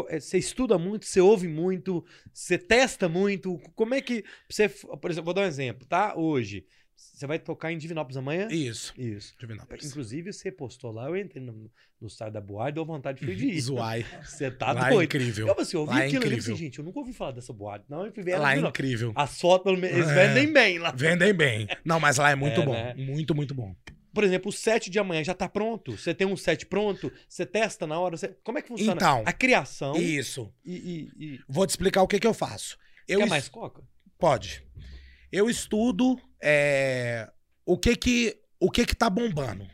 É, 0.07 0.19
Você 0.19 0.37
estuda 0.37 0.77
muito, 0.77 1.05
você 1.05 1.21
ouve 1.21 1.47
muito, 1.47 2.03
você 2.33 2.57
testa 2.57 3.07
muito. 3.07 3.59
Como 3.75 3.93
é 3.93 4.01
que 4.01 4.23
você, 4.49 4.67
por 4.67 5.11
exemplo, 5.11 5.25
vou 5.25 5.33
dar 5.33 5.41
um 5.41 5.45
exemplo, 5.45 5.85
tá? 5.85 6.15
Hoje, 6.17 6.65
você 6.95 7.27
vai 7.27 7.37
tocar 7.39 7.71
em 7.71 7.77
Divinópolis 7.77 8.17
amanhã? 8.17 8.47
Isso. 8.49 8.93
Isso. 8.97 9.35
Divinópolis. 9.39 9.85
Inclusive, 9.85 10.33
você 10.33 10.51
postou 10.51 10.91
lá, 10.91 11.07
eu 11.07 11.15
entrei 11.15 11.41
no, 11.43 11.71
no 12.01 12.09
site 12.09 12.33
da 12.33 12.41
boate, 12.41 12.73
deu 12.75 12.85
vontade 12.85 13.23
de 13.25 13.31
ir. 13.47 13.59
Zuai. 13.61 14.05
Você 14.23 14.49
tá 14.49 14.71
Lá 14.73 14.87
é 14.87 14.89
doido. 14.93 15.05
incrível. 15.05 15.47
Eu, 15.47 15.59
assim, 15.59 15.77
eu 15.77 15.85
vi 15.85 15.93
Lá 15.93 16.03
é 16.03 16.07
aquilo 16.07 16.17
ali 16.17 16.23
falei 16.23 16.37
incrível. 16.39 16.53
assim, 16.55 16.63
gente, 16.65 16.79
eu 16.79 16.83
nunca 16.85 16.99
ouvi 16.99 17.13
falar 17.13 17.31
dessa 17.31 17.53
boate. 17.53 17.85
Não, 17.87 18.05
eu 18.05 18.11
fui 18.11 18.23
ver 18.23 18.37
Lá 18.37 18.55
é 18.55 18.59
incrível. 18.59 19.11
As 19.15 19.39
fotos, 19.39 19.63
pelo 19.65 19.77
menos, 19.77 19.97
eles 19.97 20.09
É. 20.09 20.27
vendem 20.33 20.51
bem 20.51 20.79
lá. 20.79 20.91
Vendem 20.91 21.33
bem. 21.33 21.67
Não, 21.85 21.99
mas 21.99 22.17
lá 22.17 22.31
é 22.31 22.35
muito 22.35 22.59
É, 22.61 22.65
bom. 22.65 22.73
né? 22.73 22.93
Muito, 22.97 23.35
muito 23.35 23.53
bom. 23.53 23.75
Por 24.13 24.23
exemplo, 24.23 24.49
o 24.49 24.51
set 24.51 24.89
de 24.89 24.97
amanhã 24.99 25.23
já 25.23 25.33
tá 25.33 25.47
pronto? 25.47 25.97
Você 25.97 26.13
tem 26.13 26.25
um 26.27 26.35
set 26.37 26.65
pronto? 26.65 27.11
Você 27.27 27.45
testa 27.45 27.85
na 27.85 27.99
hora? 27.99 28.17
Você- 28.17 28.35
Como 28.43 28.57
é 28.57 28.61
que 28.61 28.67
funciona? 28.69 28.93
Então, 28.93 29.23
A 29.25 29.31
criação 29.33 29.95
Isso. 29.95 30.51
e... 30.65 30.73
e, 30.75 31.25
e... 31.35 31.39
Vou 31.47 31.65
te 31.65 31.71
explicar 31.71 32.01
o 32.01 32.07
que, 32.07 32.19
que 32.19 32.27
eu 32.27 32.33
faço. 32.33 32.77
Eu 33.07 33.19
Quer 33.19 33.25
es- 33.25 33.29
mais 33.29 33.49
coca? 33.49 33.83
Pode. 34.17 34.65
Eu 35.31 35.49
estudo 35.49 36.19
é, 36.41 37.29
o 37.65 37.77
que 37.77 37.95
que 37.95 38.37
o 38.59 38.69
que 38.71 38.85
que 38.85 38.95
tá 38.95 39.09
bombando. 39.09 39.65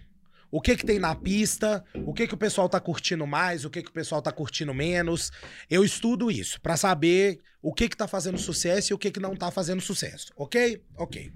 O 0.56 0.62
que 0.62 0.78
que 0.78 0.86
tem 0.86 1.00
na 1.00 1.14
pista, 1.14 1.84
o 2.06 2.14
que 2.14 2.26
que 2.26 2.34
o 2.34 2.38
pessoal 2.38 2.70
tá 2.70 2.80
curtindo 2.80 3.28
mais, 3.28 3.66
o 3.66 3.70
que 3.70 3.84
que 3.84 3.90
o 3.90 3.94
pessoal 3.94 4.22
tá 4.22 4.32
curtindo 4.32 4.74
menos. 4.74 5.30
Eu 5.70 5.84
estudo 5.84 6.32
isso 6.32 6.62
pra 6.62 6.78
saber 6.78 7.42
o 7.62 7.74
que 7.74 7.90
que 7.90 7.98
tá 7.98 8.08
fazendo 8.08 8.38
sucesso 8.38 8.94
e 8.94 8.96
o 8.96 8.98
que 8.98 9.12
que 9.12 9.20
não 9.20 9.36
tá 9.36 9.52
fazendo 9.52 9.82
sucesso, 9.82 10.32
OK? 10.34 10.82
OK. 10.98 11.30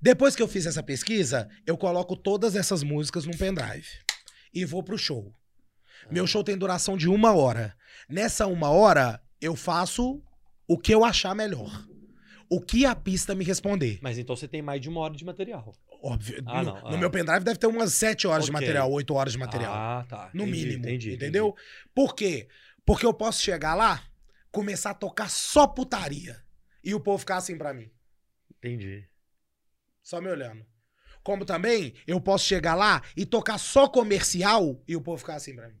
Depois 0.00 0.34
que 0.34 0.42
eu 0.42 0.48
fiz 0.48 0.64
essa 0.64 0.82
pesquisa, 0.82 1.46
eu 1.66 1.76
coloco 1.76 2.16
todas 2.16 2.56
essas 2.56 2.82
músicas 2.82 3.26
num 3.26 3.36
pendrive 3.36 3.86
e 4.54 4.64
vou 4.64 4.82
pro 4.82 4.96
show. 4.96 5.30
Meu 6.10 6.26
show 6.26 6.42
tem 6.42 6.56
duração 6.56 6.96
de 6.96 7.06
uma 7.06 7.34
hora. 7.34 7.76
Nessa 8.08 8.46
uma 8.46 8.70
hora, 8.70 9.20
eu 9.42 9.54
faço 9.54 10.22
o 10.66 10.78
que 10.78 10.94
eu 10.94 11.04
achar 11.04 11.34
melhor. 11.34 11.86
O 12.48 12.62
que 12.62 12.86
a 12.86 12.96
pista 12.96 13.34
me 13.34 13.44
responder. 13.44 13.98
Mas 14.00 14.16
então 14.16 14.34
você 14.34 14.48
tem 14.48 14.62
mais 14.62 14.80
de 14.80 14.88
uma 14.88 15.00
hora 15.00 15.14
de 15.14 15.24
material. 15.24 15.74
Óbvio. 16.06 16.42
Ah, 16.46 16.62
no, 16.62 16.74
não, 16.74 16.80
no 16.82 16.94
ah. 16.96 16.98
meu 16.98 17.10
pendrive 17.10 17.42
deve 17.42 17.58
ter 17.58 17.66
umas 17.66 17.94
sete 17.94 18.26
horas 18.26 18.44
de 18.44 18.50
Ok. 18.50 18.60
material, 18.60 18.92
oito 18.92 19.14
horas 19.14 19.32
de 19.32 19.38
material. 19.38 19.72
Ah, 19.72 20.04
tá. 20.06 20.30
no 20.34 20.42
Entendi, 20.42 20.66
mínimo. 20.66 20.84
entendi, 20.84 21.14
entendeu? 21.14 21.56
Por 21.94 22.14
quê? 22.14 22.46
Porque 22.84 23.06
eu 23.06 23.14
posso 23.14 23.40
chegar 23.40 23.74
lá, 23.74 24.04
começar 24.52 24.90
a 24.90 24.94
tocar 24.94 25.30
só 25.30 25.66
putaria. 25.66 26.44
E 26.82 26.94
o 26.94 27.00
povo 27.00 27.16
ficar 27.16 27.38
assim 27.38 27.56
pra 27.56 27.72
mim, 27.72 27.90
Entendi. 28.58 29.08
só 30.02 30.20
me 30.20 30.28
olhando. 30.28 30.66
Como 31.22 31.46
também 31.46 31.94
eu 32.06 32.20
posso 32.20 32.44
chegar 32.44 32.74
lá 32.74 33.00
e 33.16 33.24
tocar 33.24 33.56
só 33.56 33.88
comercial 33.88 34.82
e 34.86 34.94
o 34.94 35.00
povo 35.00 35.16
ficar 35.16 35.36
assim 35.36 35.56
pra 35.56 35.68
mim. 35.70 35.80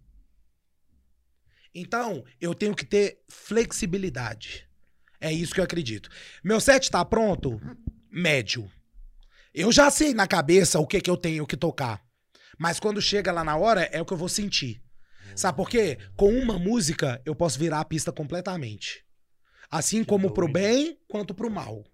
Então, 1.74 2.24
eu 2.40 2.54
tenho 2.54 2.74
que 2.74 2.86
ter 2.86 3.20
flexibilidade. 3.28 4.66
É 5.20 5.30
isso 5.30 5.52
que 5.52 5.60
eu 5.60 5.64
acredito. 5.64 6.08
Meu 6.42 6.58
set 6.60 6.90
tá 6.90 7.04
pronto? 7.04 7.60
Médio. 8.10 8.70
Eu 9.54 9.70
já 9.70 9.88
sei 9.88 10.12
na 10.12 10.26
cabeça 10.26 10.80
o 10.80 10.86
que 10.86 11.00
que 11.00 11.08
eu 11.08 11.16
tenho 11.16 11.46
que 11.46 11.56
tocar. 11.56 12.04
Mas 12.58 12.80
quando 12.80 13.00
chega 13.00 13.30
lá 13.30 13.44
na 13.44 13.56
hora, 13.56 13.82
é 13.92 14.02
o 14.02 14.04
que 14.04 14.12
eu 14.12 14.16
vou 14.16 14.28
sentir. 14.28 14.82
Sabe 15.36 15.56
por 15.56 15.70
quê? 15.70 15.96
Com 16.16 16.32
uma 16.32 16.58
música, 16.58 17.22
eu 17.24 17.36
posso 17.36 17.56
virar 17.56 17.78
a 17.78 17.84
pista 17.84 18.10
completamente. 18.10 19.04
Assim 19.70 20.02
como 20.02 20.32
pro 20.32 20.50
bem, 20.50 20.98
quanto 21.08 21.32
pro 21.32 21.48
mal. 21.48 21.84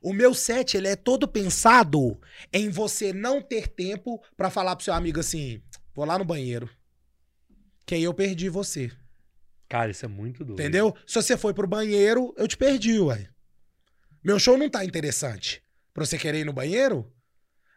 O 0.00 0.12
meu 0.12 0.32
set, 0.34 0.76
ele 0.76 0.86
é 0.86 0.94
todo 0.94 1.26
pensado 1.26 2.20
em 2.52 2.68
você 2.70 3.12
não 3.12 3.42
ter 3.42 3.66
tempo 3.66 4.22
pra 4.36 4.48
falar 4.48 4.76
pro 4.76 4.84
seu 4.84 4.94
amigo 4.94 5.18
assim, 5.18 5.60
vou 5.92 6.04
lá 6.04 6.16
no 6.16 6.24
banheiro. 6.24 6.70
Que 7.84 7.96
aí 7.96 8.04
eu 8.04 8.14
perdi 8.14 8.48
você. 8.48 8.90
Cara, 9.68 9.90
isso 9.90 10.04
é 10.04 10.08
muito 10.08 10.44
doido. 10.44 10.60
Entendeu? 10.60 10.94
Se 11.06 11.20
você 11.20 11.36
foi 11.36 11.54
pro 11.54 11.66
banheiro, 11.66 12.32
eu 12.36 12.46
te 12.46 12.56
perdi, 12.56 13.00
ué. 13.00 13.28
Meu 14.22 14.38
show 14.38 14.56
não 14.56 14.70
tá 14.70 14.84
interessante. 14.84 15.60
Pra 15.94 16.04
você 16.04 16.16
querer 16.18 16.40
ir 16.40 16.44
no 16.44 16.52
banheiro? 16.52 17.12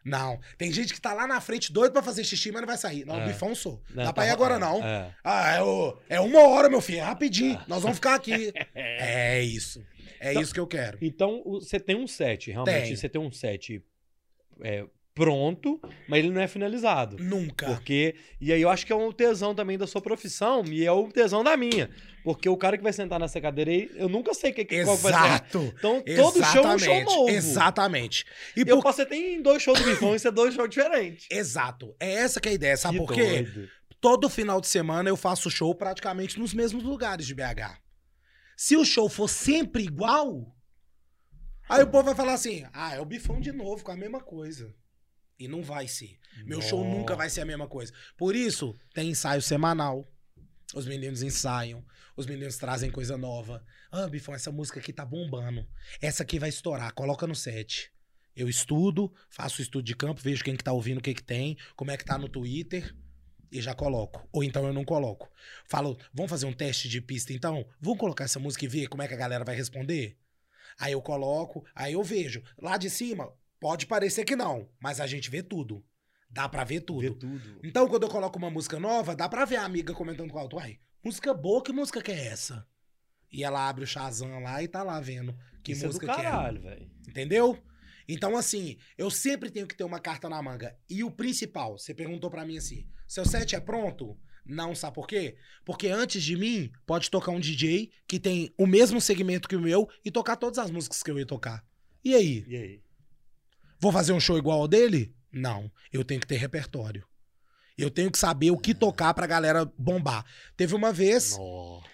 Não. 0.04 0.38
Tem 0.56 0.72
gente 0.72 0.94
que 0.94 1.00
tá 1.00 1.12
lá 1.12 1.26
na 1.26 1.40
frente 1.40 1.72
doido 1.72 1.92
pra 1.92 2.02
fazer 2.02 2.22
xixi, 2.22 2.52
mas 2.52 2.60
não 2.62 2.66
vai 2.68 2.76
sair. 2.78 3.04
Não, 3.04 3.20
É. 3.20 3.24
o 3.24 3.26
bifão 3.26 3.54
sou. 3.54 3.82
Não, 3.90 4.04
Dá 4.04 4.12
pra 4.12 4.22
tá- 4.22 4.28
ir 4.28 4.30
agora, 4.32 4.56
não. 4.58 4.82
É. 4.84 5.12
Ah, 5.24 5.50
é, 5.56 5.62
o- 5.62 5.98
é 6.08 6.20
uma 6.20 6.46
hora, 6.48 6.68
meu 6.68 6.80
filho. 6.80 6.98
É 7.00 7.02
rapidinho. 7.02 7.60
Nós 7.66 7.82
vamos 7.82 7.96
ficar 7.98 8.14
aqui. 8.14 8.52
É 8.74 9.42
isso. 9.42 9.84
É 10.20 10.30
Então- 10.30 10.42
isso 10.42 10.54
que 10.54 10.60
eu 10.60 10.66
quero. 10.66 10.96
Então, 11.02 11.42
você 11.44 11.78
tem 11.80 11.96
um 11.96 12.06
set, 12.06 12.50
realmente. 12.52 12.82
Tenho. 12.84 12.96
Você 12.96 13.08
tem 13.08 13.20
um 13.20 13.30
set 13.32 13.82
é, 14.62 14.86
pronto, 15.16 15.80
mas 16.06 16.18
ele 16.20 16.30
não 16.30 16.40
é 16.42 16.46
finalizado. 16.46 17.16
Nunca. 17.18 17.66
Porque. 17.66 18.14
E 18.40 18.52
aí 18.52 18.60
eu 18.62 18.68
acho 18.68 18.84
que 18.86 18.92
é 18.92 18.96
um 18.96 19.10
tesão 19.10 19.54
também 19.54 19.76
da 19.78 19.86
sua 19.86 20.00
profissão 20.00 20.62
e 20.66 20.84
é 20.84 20.92
um 20.92 21.10
tesão 21.10 21.42
da 21.42 21.56
minha. 21.56 21.90
Porque 22.22 22.48
o 22.48 22.56
cara 22.56 22.76
que 22.76 22.82
vai 22.82 22.92
sentar 22.92 23.18
nessa 23.18 23.40
cadeira 23.40 23.70
aí, 23.70 23.90
eu 23.94 24.08
nunca 24.08 24.34
sei 24.34 24.52
que, 24.52 24.64
que- 24.64 24.84
qual 24.84 24.96
vai 24.96 25.12
ser. 25.12 25.18
Exato. 25.18 25.74
Então, 25.78 26.02
todo 26.16 26.44
show 26.44 26.64
é 26.64 26.74
um 26.74 26.78
show 26.78 26.94
Exatamente. 26.94 27.04
novo. 27.14 27.30
Exatamente. 27.30 28.24
E 28.56 28.60
Eu 28.60 28.76
por... 28.76 28.82
posso 28.82 29.06
ter 29.06 29.14
em 29.16 29.40
dois 29.42 29.62
shows 29.62 29.80
do 29.80 29.84
Bifão 29.88 30.14
e 30.14 30.18
ser 30.18 30.30
dois 30.32 30.54
shows 30.54 30.68
diferentes. 30.68 31.26
Exato. 31.30 31.94
É 31.98 32.12
essa 32.12 32.40
que 32.40 32.48
é 32.48 32.52
a 32.52 32.54
ideia. 32.54 32.76
Sabe 32.76 32.98
Que 33.00 33.06
por 33.06 33.14
quê? 33.14 33.42
doido. 33.42 33.68
todo 34.00 34.28
final 34.28 34.60
de 34.60 34.66
semana 34.68 35.08
eu 35.08 35.16
faço 35.16 35.50
show 35.50 35.74
praticamente 35.74 36.38
nos 36.38 36.52
mesmos 36.52 36.82
lugares 36.84 37.26
de 37.26 37.34
BH. 37.34 37.80
Se 38.56 38.76
o 38.76 38.84
show 38.84 39.08
for 39.08 39.28
sempre 39.28 39.84
igual, 39.84 40.52
aí 41.68 41.82
o 41.82 41.86
povo 41.86 42.04
vai 42.04 42.14
falar 42.14 42.34
assim: 42.34 42.64
ah, 42.72 42.94
é 42.94 43.00
o 43.00 43.04
bifão 43.04 43.40
de 43.40 43.52
novo, 43.52 43.84
com 43.84 43.92
a 43.92 43.96
mesma 43.96 44.20
coisa. 44.20 44.74
E 45.38 45.48
não 45.48 45.62
vai 45.62 45.86
ser. 45.86 46.18
Meu 46.44 46.62
show 46.62 46.84
nunca 46.84 47.14
vai 47.14 47.28
ser 47.28 47.42
a 47.42 47.44
mesma 47.44 47.68
coisa. 47.68 47.92
Por 48.16 48.34
isso, 48.34 48.76
tem 48.94 49.10
ensaio 49.10 49.42
semanal. 49.42 50.10
Os 50.74 50.86
meninos 50.86 51.22
ensaiam, 51.22 51.84
os 52.16 52.26
meninos 52.26 52.56
trazem 52.56 52.90
coisa 52.90 53.16
nova. 53.16 53.64
Ah, 53.90 54.08
bifão, 54.08 54.34
essa 54.34 54.50
música 54.50 54.80
aqui 54.80 54.92
tá 54.92 55.04
bombando. 55.04 55.66
Essa 56.00 56.22
aqui 56.22 56.38
vai 56.38 56.48
estourar, 56.48 56.92
coloca 56.92 57.26
no 57.26 57.34
set. 57.34 57.92
Eu 58.34 58.48
estudo, 58.48 59.12
faço 59.30 59.62
estudo 59.62 59.84
de 59.84 59.94
campo, 59.94 60.20
vejo 60.20 60.44
quem 60.44 60.56
que 60.56 60.64
tá 60.64 60.72
ouvindo, 60.72 60.98
o 60.98 61.02
que 61.02 61.14
que 61.14 61.22
tem, 61.22 61.56
como 61.74 61.90
é 61.90 61.96
que 61.96 62.04
tá 62.04 62.18
no 62.18 62.28
Twitter 62.28 62.94
e 63.50 63.60
já 63.60 63.74
coloco. 63.74 64.28
Ou 64.32 64.44
então 64.44 64.66
eu 64.66 64.72
não 64.72 64.84
coloco. 64.84 65.30
Falo, 65.66 65.98
vamos 66.12 66.30
fazer 66.30 66.46
um 66.46 66.52
teste 66.52 66.88
de 66.88 67.00
pista 67.00 67.32
então? 67.32 67.66
Vamos 67.80 67.98
colocar 67.98 68.24
essa 68.24 68.38
música 68.38 68.64
e 68.64 68.68
ver 68.68 68.88
como 68.88 69.02
é 69.02 69.08
que 69.08 69.14
a 69.14 69.18
galera 69.18 69.44
vai 69.44 69.54
responder? 69.54 70.18
Aí 70.78 70.92
eu 70.92 71.00
coloco, 71.00 71.64
aí 71.74 71.94
eu 71.94 72.02
vejo. 72.02 72.42
Lá 72.58 72.76
de 72.76 72.90
cima, 72.90 73.32
pode 73.60 73.86
parecer 73.86 74.24
que 74.24 74.36
não, 74.36 74.68
mas 74.80 75.00
a 75.00 75.06
gente 75.06 75.30
vê 75.30 75.42
tudo. 75.42 75.84
Dá 76.28 76.48
pra 76.48 76.64
ver 76.64 76.80
tudo. 76.80 77.00
Vê 77.00 77.10
tudo. 77.10 77.60
Então, 77.62 77.88
quando 77.88 78.02
eu 78.02 78.08
coloco 78.08 78.38
uma 78.38 78.50
música 78.50 78.78
nova, 78.78 79.14
dá 79.14 79.28
pra 79.28 79.44
ver 79.44 79.56
a 79.56 79.64
amiga 79.64 79.94
comentando 79.94 80.30
com 80.30 80.36
o 80.36 80.40
alto. 80.40 80.56
Uai, 80.56 80.78
música 81.02 81.32
boa, 81.32 81.62
que 81.62 81.72
música 81.72 82.02
que 82.02 82.10
é 82.10 82.26
essa? 82.26 82.66
E 83.32 83.44
ela 83.44 83.68
abre 83.68 83.84
o 83.84 83.86
Shazam 83.86 84.40
lá 84.40 84.62
e 84.62 84.68
tá 84.68 84.82
lá 84.82 85.00
vendo 85.00 85.36
que 85.62 85.72
Isso 85.72 85.86
música 85.86 86.06
é 86.06 86.08
do 86.08 86.14
que 86.14 86.20
é. 86.20 86.24
caralho, 86.24 86.60
velho. 86.60 86.90
Entendeu? 87.08 87.62
Então, 88.08 88.36
assim, 88.36 88.76
eu 88.96 89.10
sempre 89.10 89.50
tenho 89.50 89.66
que 89.66 89.76
ter 89.76 89.84
uma 89.84 89.98
carta 89.98 90.28
na 90.28 90.40
manga. 90.42 90.76
E 90.88 91.02
o 91.02 91.10
principal, 91.10 91.78
você 91.78 91.94
perguntou 91.94 92.30
pra 92.30 92.44
mim 92.44 92.56
assim: 92.56 92.86
seu 93.06 93.24
set 93.24 93.56
é 93.56 93.60
pronto? 93.60 94.18
Não, 94.44 94.74
sabe 94.76 94.94
por 94.94 95.08
quê? 95.08 95.36
Porque 95.64 95.88
antes 95.88 96.22
de 96.22 96.36
mim, 96.36 96.70
pode 96.86 97.10
tocar 97.10 97.32
um 97.32 97.40
DJ 97.40 97.90
que 98.06 98.20
tem 98.20 98.52
o 98.56 98.66
mesmo 98.66 99.00
segmento 99.00 99.48
que 99.48 99.56
o 99.56 99.60
meu 99.60 99.88
e 100.04 100.10
tocar 100.10 100.36
todas 100.36 100.58
as 100.58 100.70
músicas 100.70 101.02
que 101.02 101.10
eu 101.10 101.18
ia 101.18 101.26
tocar. 101.26 101.64
E 102.04 102.14
aí? 102.14 102.44
E 102.46 102.56
aí? 102.56 102.82
Vou 103.86 103.92
fazer 103.92 104.12
um 104.12 104.18
show 104.18 104.36
igual 104.36 104.62
ao 104.62 104.66
dele? 104.66 105.14
Não. 105.30 105.70
Eu 105.92 106.04
tenho 106.04 106.20
que 106.20 106.26
ter 106.26 106.34
repertório. 106.38 107.06
Eu 107.78 107.88
tenho 107.88 108.10
que 108.10 108.18
saber 108.18 108.50
o 108.50 108.58
que 108.58 108.74
tocar 108.74 109.14
pra 109.14 109.28
galera 109.28 109.64
bombar. 109.78 110.26
Teve 110.56 110.74
uma 110.74 110.92
vez, 110.92 111.36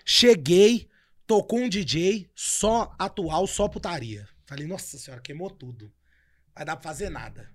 cheguei, 0.03 0.89
tocou 1.27 1.59
um 1.59 1.69
DJ, 1.69 2.31
só 2.35 2.95
atual, 2.99 3.47
só 3.47 3.69
putaria. 3.69 4.27
Falei, 4.47 4.67
nossa 4.67 4.97
senhora, 4.97 5.21
queimou 5.21 5.51
tudo. 5.51 5.93
Vai 6.55 6.65
dar 6.65 6.77
pra 6.77 6.83
fazer 6.89 7.11
nada. 7.11 7.55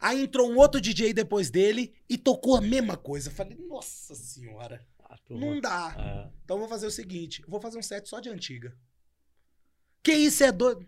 Aí 0.00 0.24
entrou 0.24 0.50
um 0.50 0.56
outro 0.56 0.80
DJ 0.80 1.12
depois 1.12 1.48
dele 1.48 1.94
e 2.08 2.18
tocou 2.18 2.56
a 2.56 2.60
mesma 2.60 2.96
coisa. 2.96 3.30
Falei, 3.30 3.56
nossa 3.68 4.16
senhora, 4.16 4.84
Ah, 4.98 5.16
não 5.30 5.60
dá. 5.60 5.94
É. 5.96 6.32
Então 6.44 6.56
eu 6.56 6.60
vou 6.62 6.68
fazer 6.68 6.88
o 6.88 6.90
seguinte: 6.90 7.40
vou 7.46 7.60
fazer 7.60 7.78
um 7.78 7.82
set 7.82 8.08
só 8.08 8.18
de 8.18 8.30
antiga. 8.30 8.76
Que 10.02 10.12
isso 10.12 10.42
é 10.42 10.50
doido? 10.50 10.84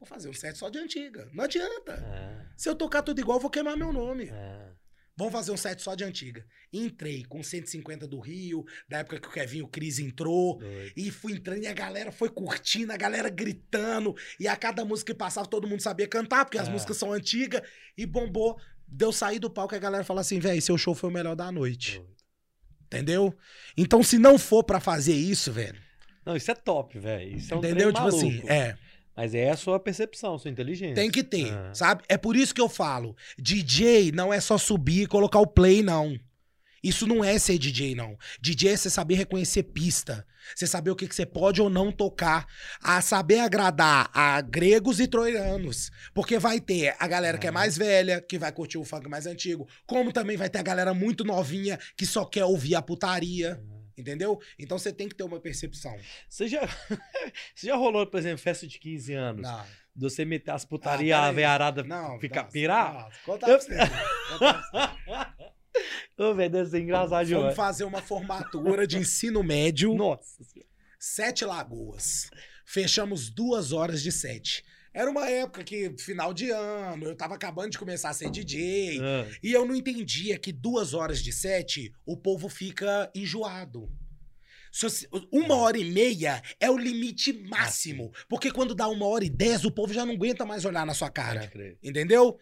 Vou 0.00 0.06
fazer 0.08 0.28
um 0.28 0.32
set 0.32 0.56
só 0.56 0.68
de 0.70 0.78
antiga. 0.78 1.28
Não 1.32 1.44
adianta. 1.44 1.92
É, 1.92 2.46
Se 2.56 2.68
eu 2.68 2.74
tocar 2.74 3.02
tudo 3.02 3.20
igual, 3.20 3.36
eu 3.36 3.42
vou 3.42 3.50
queimar 3.50 3.76
meu 3.76 3.92
nome. 3.92 4.24
é. 4.32 4.70
Vamos 5.16 5.34
fazer 5.34 5.50
um 5.52 5.56
set 5.56 5.82
só 5.82 5.94
de 5.94 6.02
antiga. 6.02 6.42
Entrei 6.72 7.24
com 7.26 7.42
150 7.42 8.08
do 8.08 8.18
Rio, 8.20 8.64
da 8.88 9.00
época 9.00 9.20
que 9.20 9.28
o 9.28 9.30
Kevin 9.30 9.60
o 9.60 9.68
Cris 9.68 9.98
entrou. 9.98 10.56
Doido. 10.56 10.92
E 10.96 11.10
fui 11.10 11.34
entrando 11.34 11.62
e 11.62 11.66
a 11.66 11.74
galera 11.74 12.10
foi 12.10 12.30
curtindo, 12.30 12.90
a 12.90 12.96
galera 12.96 13.28
gritando. 13.28 14.14
E 14.38 14.48
a 14.48 14.56
cada 14.56 14.82
música 14.82 15.12
que 15.12 15.18
passava, 15.18 15.46
todo 15.46 15.68
mundo 15.68 15.82
sabia 15.82 16.08
cantar, 16.08 16.46
porque 16.46 16.56
as 16.56 16.68
É. 16.68 16.70
músicas 16.70 16.96
são 16.96 17.12
antigas. 17.12 17.60
E 17.98 18.06
bombou. 18.06 18.58
Deu 18.88 19.12
sair 19.12 19.38
do 19.38 19.50
palco 19.50 19.74
e 19.74 19.76
a 19.76 19.80
galera 19.80 20.04
falou 20.04 20.22
assim: 20.22 20.38
velho, 20.38 20.62
seu 20.62 20.78
show 20.78 20.94
foi 20.94 21.10
o 21.10 21.12
melhor 21.12 21.36
da 21.36 21.52
noite. 21.52 21.98
Doido. 21.98 22.14
Entendeu? 22.86 23.36
Então, 23.76 24.02
se 24.02 24.18
não 24.18 24.38
for 24.38 24.64
pra 24.64 24.80
fazer 24.80 25.12
isso, 25.14 25.52
velho. 25.52 25.78
Não, 26.24 26.34
isso 26.34 26.50
é 26.50 26.54
top, 26.54 26.98
velho. 26.98 27.36
Isso 27.36 27.52
é 27.52 27.56
um 27.56 27.58
entendeu? 27.60 27.92
Tipo 27.92 28.06
assim, 28.08 28.30
maluco. 28.30 28.50
é. 28.50 28.78
Mas 29.16 29.34
é 29.34 29.50
a 29.50 29.56
sua 29.56 29.78
percepção, 29.78 30.38
sua 30.38 30.50
inteligência. 30.50 30.94
Tem 30.94 31.10
que 31.10 31.22
ter, 31.22 31.52
Ah. 31.52 31.74
sabe? 31.74 32.02
É 32.08 32.16
por 32.16 32.36
isso 32.36 32.54
que 32.54 32.60
eu 32.60 32.68
falo: 32.68 33.16
DJ 33.38 34.12
não 34.12 34.32
é 34.32 34.40
só 34.40 34.56
subir 34.56 35.02
e 35.02 35.06
colocar 35.06 35.38
o 35.40 35.46
play, 35.46 35.82
não. 35.82 36.18
Isso 36.82 37.06
não 37.06 37.22
é 37.22 37.38
ser 37.38 37.58
DJ, 37.58 37.94
não. 37.94 38.16
DJ 38.40 38.70
é 38.70 38.76
você 38.76 38.88
saber 38.88 39.14
reconhecer 39.16 39.64
pista. 39.64 40.26
Você 40.56 40.66
saber 40.66 40.90
o 40.90 40.96
que, 40.96 41.06
que 41.06 41.14
você 41.14 41.26
pode 41.26 41.60
ou 41.60 41.68
não 41.68 41.92
tocar. 41.92 42.46
A 42.82 43.02
saber 43.02 43.40
agradar 43.40 44.08
a 44.14 44.40
gregos 44.40 44.98
e 44.98 45.06
troianos. 45.06 45.90
Porque 46.14 46.38
vai 46.38 46.58
ter 46.58 46.96
a 46.98 47.06
galera 47.06 47.36
que 47.36 47.46
é 47.46 47.50
Ah. 47.50 47.52
mais 47.52 47.76
velha, 47.76 48.18
que 48.22 48.38
vai 48.38 48.50
curtir 48.50 48.78
o 48.78 48.84
funk 48.84 49.06
mais 49.10 49.26
antigo. 49.26 49.68
Como 49.86 50.10
também 50.10 50.38
vai 50.38 50.48
ter 50.48 50.58
a 50.58 50.62
galera 50.62 50.94
muito 50.94 51.22
novinha 51.22 51.78
que 51.94 52.06
só 52.06 52.24
quer 52.24 52.46
ouvir 52.46 52.74
a 52.74 52.80
putaria. 52.80 53.60
Entendeu? 53.96 54.40
Então 54.58 54.78
você 54.78 54.92
tem 54.92 55.08
que 55.08 55.14
ter 55.14 55.22
uma 55.24 55.40
percepção. 55.40 55.96
Você 56.28 56.48
já, 56.48 56.60
você 57.54 57.66
já 57.66 57.76
rolou, 57.76 58.06
por 58.06 58.18
exemplo, 58.18 58.38
festa 58.38 58.66
de 58.66 58.78
15 58.78 59.12
anos? 59.14 59.42
Não. 59.42 59.64
De 59.94 60.02
você 60.08 60.24
meter 60.24 60.52
as 60.52 60.64
putarias, 60.64 61.18
Ah, 61.18 61.26
a 61.26 61.32
veiarada 61.32 61.84
ficar 62.20 62.44
pirar? 62.44 63.10
conta 63.24 63.46
pra 63.46 63.58
você. 63.58 63.76
Conta 63.76 64.54
pra 64.72 64.96
você. 65.06 65.50
Ô, 66.22 66.34
velho, 66.34 66.50
deve 66.50 66.70
ser 66.70 66.80
engraçado 66.80 67.10
Vamos 67.10 67.28
demais. 67.28 67.56
fazer 67.56 67.84
uma 67.84 68.02
formatura 68.02 68.86
de 68.86 68.98
ensino 68.98 69.42
médio, 69.42 69.94
Nossa. 69.94 70.42
Sete 70.98 71.44
Lagoas. 71.44 72.30
Fechamos 72.66 73.30
duas 73.30 73.72
horas 73.72 74.02
de 74.02 74.12
sete. 74.12 74.62
Era 74.92 75.10
uma 75.10 75.28
época 75.28 75.62
que, 75.62 75.94
final 75.98 76.34
de 76.34 76.50
ano, 76.50 77.04
eu 77.06 77.14
tava 77.16 77.34
acabando 77.36 77.70
de 77.70 77.78
começar 77.78 78.10
a 78.10 78.14
ser 78.14 78.30
DJ. 78.30 78.98
Ah, 79.00 79.26
E 79.42 79.52
eu 79.52 79.64
não 79.64 79.74
entendia 79.74 80.38
que 80.38 80.52
duas 80.52 80.94
horas 80.94 81.22
de 81.22 81.32
sete, 81.32 81.92
o 82.04 82.16
povo 82.16 82.48
fica 82.48 83.10
enjoado. 83.14 83.88
Uma 85.32 85.56
hora 85.56 85.78
e 85.78 85.84
meia 85.84 86.40
é 86.60 86.70
o 86.70 86.76
limite 86.78 87.32
máximo. 87.48 88.12
Porque 88.28 88.50
quando 88.52 88.74
dá 88.74 88.86
uma 88.88 89.06
hora 89.06 89.24
e 89.24 89.30
dez, 89.30 89.64
o 89.64 89.70
povo 89.70 89.92
já 89.92 90.06
não 90.06 90.14
aguenta 90.14 90.44
mais 90.44 90.64
olhar 90.64 90.86
na 90.86 90.94
sua 90.94 91.10
cara. 91.10 91.50
Entendeu? 91.82 92.38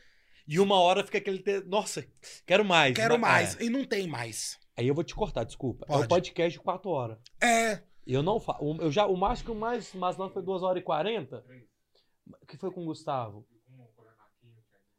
E 0.46 0.58
uma 0.58 0.76
hora 0.80 1.04
fica 1.04 1.18
aquele. 1.18 1.38
Te... 1.40 1.60
Nossa, 1.66 2.06
quero 2.46 2.64
mais. 2.64 2.94
Quero 2.94 3.18
Mas- 3.18 3.54
mais. 3.54 3.60
é. 3.60 3.64
E 3.64 3.70
não 3.70 3.84
tem 3.84 4.06
mais. 4.06 4.58
Aí 4.76 4.86
eu 4.88 4.94
vou 4.94 5.04
te 5.04 5.14
cortar, 5.14 5.44
desculpa. 5.44 5.84
É 5.86 5.88
Pode. 5.88 6.04
o 6.04 6.08
podcast 6.08 6.52
de 6.58 6.62
4 6.64 6.90
horas. 6.90 7.18
É. 7.42 7.82
Eu 8.06 8.22
não 8.22 8.38
faço. 8.40 8.64
Eu 8.80 8.90
já, 8.90 9.06
o 9.06 9.16
mais 9.16 9.42
que 9.42 9.50
o 9.50 9.54
mais, 9.54 9.92
mais 9.94 10.16
não 10.16 10.30
foi 10.30 10.42
2 10.42 10.62
horas 10.62 10.80
e 10.80 10.84
40. 10.84 11.44
Que 12.46 12.56
foi 12.56 12.70
com 12.70 12.82
o 12.82 12.86
Gustavo. 12.86 13.46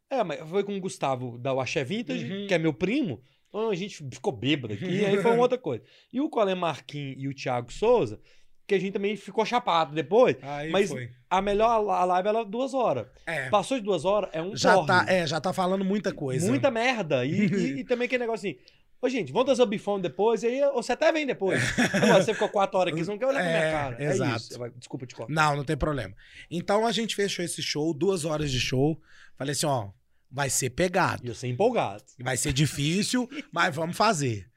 É, 0.09 0.23
mas 0.23 0.39
foi 0.49 0.63
com 0.63 0.75
o 0.75 0.79
Gustavo 0.81 1.37
da 1.37 1.51
Axé 1.61 1.83
Vintage, 1.83 2.25
Uhum. 2.31 2.47
que 2.47 2.53
é 2.53 2.57
meu 2.57 2.73
primo. 2.73 3.21
Então 3.47 3.69
a 3.69 3.75
gente 3.75 3.97
ficou 4.11 4.31
bêbado 4.33 4.73
aqui, 4.73 4.85
e 4.85 5.05
aí 5.05 5.17
foi 5.21 5.31
uma 5.31 5.41
outra 5.43 5.57
coisa. 5.57 5.83
E 6.11 6.19
o 6.19 6.29
Colé 6.29 6.55
Marquinhos 6.55 7.15
e 7.19 7.27
o 7.27 7.33
Thiago 7.33 7.71
Souza, 7.71 8.19
que 8.67 8.73
a 8.75 8.79
gente 8.79 8.93
também 8.93 9.15
ficou 9.15 9.43
chapado 9.45 9.93
depois. 9.93 10.35
Aí 10.41 10.71
Mas 10.71 10.89
foi. 10.89 11.09
a 11.29 11.41
melhor 11.41 11.69
a 11.89 12.05
live 12.05 12.27
ela 12.29 12.39
é 12.41 12.45
duas 12.45 12.73
horas. 12.73 13.07
É. 13.25 13.49
Passou 13.49 13.77
de 13.77 13.83
duas 13.83 14.05
horas, 14.05 14.29
é 14.33 14.41
um 14.41 14.55
Já 14.55 14.83
tá, 14.85 15.05
é, 15.07 15.25
já 15.27 15.39
tá 15.41 15.51
falando 15.53 15.83
muita 15.85 16.13
coisa. 16.13 16.47
Muita 16.47 16.69
merda. 16.71 17.25
E, 17.25 17.31
e- 17.47 17.79
e 17.81 17.83
também 17.83 18.05
aquele 18.05 18.23
negócio 18.23 18.49
assim. 18.49 18.59
Ô, 19.01 19.07
gente, 19.07 19.31
vamos 19.31 19.45
trazer 19.45 19.61
o 19.61 19.65
bifão 19.65 19.99
depois, 19.99 20.43
e 20.43 20.47
aí 20.47 20.61
você 20.73 20.91
até 20.91 21.11
vem 21.11 21.25
depois. 21.25 21.61
Agora, 21.93 22.21
você 22.23 22.33
ficou 22.33 22.49
quatro 22.49 22.77
horas 22.77 22.93
aqui, 22.93 23.03
você 23.03 23.11
não 23.11 23.17
quer 23.17 23.27
olhar 23.27 23.39
pra 23.39 23.47
minha 23.49 23.63
É, 23.63 23.71
cara. 23.71 23.95
É 24.03 24.05
exato. 24.07 24.37
isso. 24.37 24.59
Vai- 24.59 24.69
Desculpa 24.71 25.05
te 25.05 25.15
cortar. 25.15 25.33
Não, 25.33 25.55
não 25.55 25.63
tem 25.63 25.77
problema. 25.77 26.13
Então 26.51 26.85
a 26.85 26.91
gente 26.91 27.15
fechou 27.15 27.43
esse 27.45 27.61
show, 27.61 27.93
duas 27.93 28.25
horas 28.25 28.51
de 28.51 28.59
show. 28.59 28.99
Falei 29.37 29.53
assim, 29.53 29.65
ó, 29.67 29.89
vai 30.29 30.49
ser 30.49 30.71
pegado. 30.71 31.25
E 31.25 31.29
eu 31.29 31.35
sei 31.35 31.49
empolgado. 31.49 32.03
Vai 32.19 32.35
ser 32.35 32.51
difícil, 32.51 33.29
mas 33.53 33.73
vamos 33.73 33.95
fazer. 33.95 34.47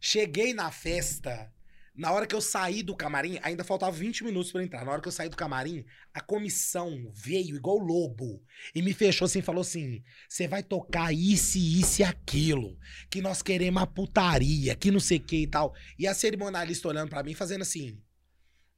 Cheguei 0.00 0.54
na 0.54 0.70
festa, 0.70 1.52
na 2.00 2.10
hora 2.12 2.26
que 2.26 2.34
eu 2.34 2.40
saí 2.40 2.82
do 2.82 2.96
camarim, 2.96 3.38
ainda 3.42 3.62
faltava 3.62 3.92
20 3.92 4.24
minutos 4.24 4.50
pra 4.50 4.64
entrar. 4.64 4.86
Na 4.86 4.92
hora 4.92 5.02
que 5.02 5.08
eu 5.08 5.12
saí 5.12 5.28
do 5.28 5.36
camarim, 5.36 5.84
a 6.14 6.20
comissão 6.22 7.12
veio 7.14 7.54
igual 7.54 7.76
lobo 7.76 8.42
e 8.74 8.80
me 8.80 8.94
fechou 8.94 9.26
assim, 9.26 9.42
falou 9.42 9.60
assim: 9.60 10.02
"Você 10.26 10.48
vai 10.48 10.62
tocar 10.62 11.12
isso, 11.12 11.58
isso 11.58 12.00
e 12.00 12.04
aquilo, 12.04 12.78
que 13.10 13.20
nós 13.20 13.42
queremos 13.42 13.82
a 13.82 13.86
putaria, 13.86 14.74
que 14.74 14.90
não 14.90 14.98
sei 14.98 15.18
o 15.18 15.20
que 15.20 15.42
e 15.42 15.46
tal". 15.46 15.74
E 15.98 16.06
a 16.06 16.14
cerimonialista 16.14 16.88
olhando 16.88 17.10
pra 17.10 17.22
mim 17.22 17.34
fazendo 17.34 17.60
assim. 17.60 18.00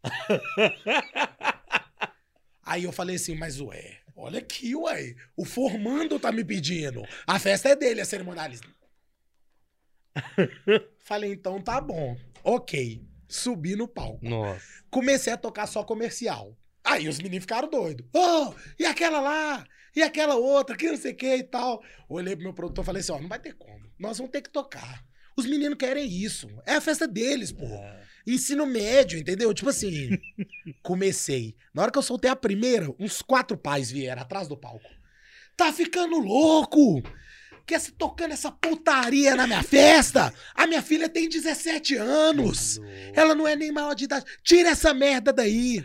Aí 2.67 2.83
eu 2.83 2.91
falei 2.91 3.15
assim, 3.15 3.37
mas 3.37 3.61
ué, 3.61 4.01
olha 4.17 4.41
aqui, 4.41 4.75
ué. 4.75 5.15
O 5.37 5.45
formando 5.45 6.19
tá 6.19 6.33
me 6.33 6.45
pedindo. 6.45 7.05
A 7.25 7.39
festa 7.39 7.69
é 7.69 7.77
dele, 7.77 8.01
a 8.01 8.05
cerimonialista. 8.05 8.67
falei, 11.05 11.33
então 11.33 11.63
tá 11.63 11.81
bom. 11.81 12.19
Ok. 12.43 13.12
Subi 13.33 13.75
no 13.75 13.89
palco. 13.89 14.25
Nossa. 14.29 14.63
Comecei 14.91 15.33
a 15.33 15.37
tocar 15.37 15.67
só 15.67 15.83
comercial. 15.83 16.57
Aí 16.85 17.09
os 17.09 17.19
meninos 17.19 17.45
ficaram 17.45 17.69
doidos. 17.69 18.07
Oh, 18.13 18.53
e 18.79 18.85
aquela 18.85 19.21
lá? 19.21 19.65
E 19.97 20.03
aquela 20.03 20.35
outra? 20.37 20.77
Que 20.77 20.91
não 20.91 20.97
sei 20.97 21.13
o 21.13 21.17
que 21.17 21.37
e 21.37 21.43
tal. 21.43 21.83
Olhei 22.09 22.35
pro 22.35 22.45
meu 22.45 22.53
produtor 22.53 22.83
e 22.83 22.87
falei 22.87 23.01
assim: 23.01 23.13
ó, 23.13 23.19
não 23.19 23.29
vai 23.29 23.39
ter 23.39 23.55
como. 23.55 23.91
Nós 23.99 24.19
vamos 24.19 24.33
ter 24.33 24.43
que 24.43 24.51
tocar. 24.51 25.03
Os 25.37 25.47
meninos 25.47 25.79
querem 25.79 26.07
isso. 26.07 26.49
É 26.67 26.75
a 26.75 26.81
festa 26.81 27.09
deles, 27.09 27.53
pô. 27.53 27.65
É. 27.65 28.03
Ensino 28.27 28.67
médio, 28.67 29.19
entendeu? 29.19 29.53
Tipo 29.55 29.71
assim, 29.71 30.11
comecei. 30.83 31.57
Na 31.73 31.83
hora 31.83 31.91
que 31.91 31.99
eu 31.99 32.03
soltei 32.03 32.31
a 32.31 32.37
primeira, 32.37 32.95
uns 32.99 33.23
quatro 33.23 33.57
pais 33.57 33.91
vieram 33.91 34.21
atrás 34.21 34.47
do 34.47 34.57
palco. 34.57 34.89
Tá 35.57 35.73
ficando 35.73 36.19
louco? 36.19 37.03
Quer 37.67 37.81
se 37.81 37.93
tocando 37.93 38.33
essa 38.33 38.51
putaria 38.51 39.37
na 39.37 39.47
minha 39.47 39.63
festa? 39.63 40.33
A 40.55 40.67
minha 40.67 40.83
filha 40.83 41.09
tem 41.09 41.29
17 41.29 41.97
anos. 41.97 42.81
Ela 43.15 43.35
não 43.35 43.47
é 43.47 43.55
nem 43.55 43.71
maior 43.71 43.95
de 43.95 44.05
idade. 44.05 44.25
Tira 44.43 44.71
essa 44.71 44.93
merda 44.93 45.33
daí. 45.33 45.85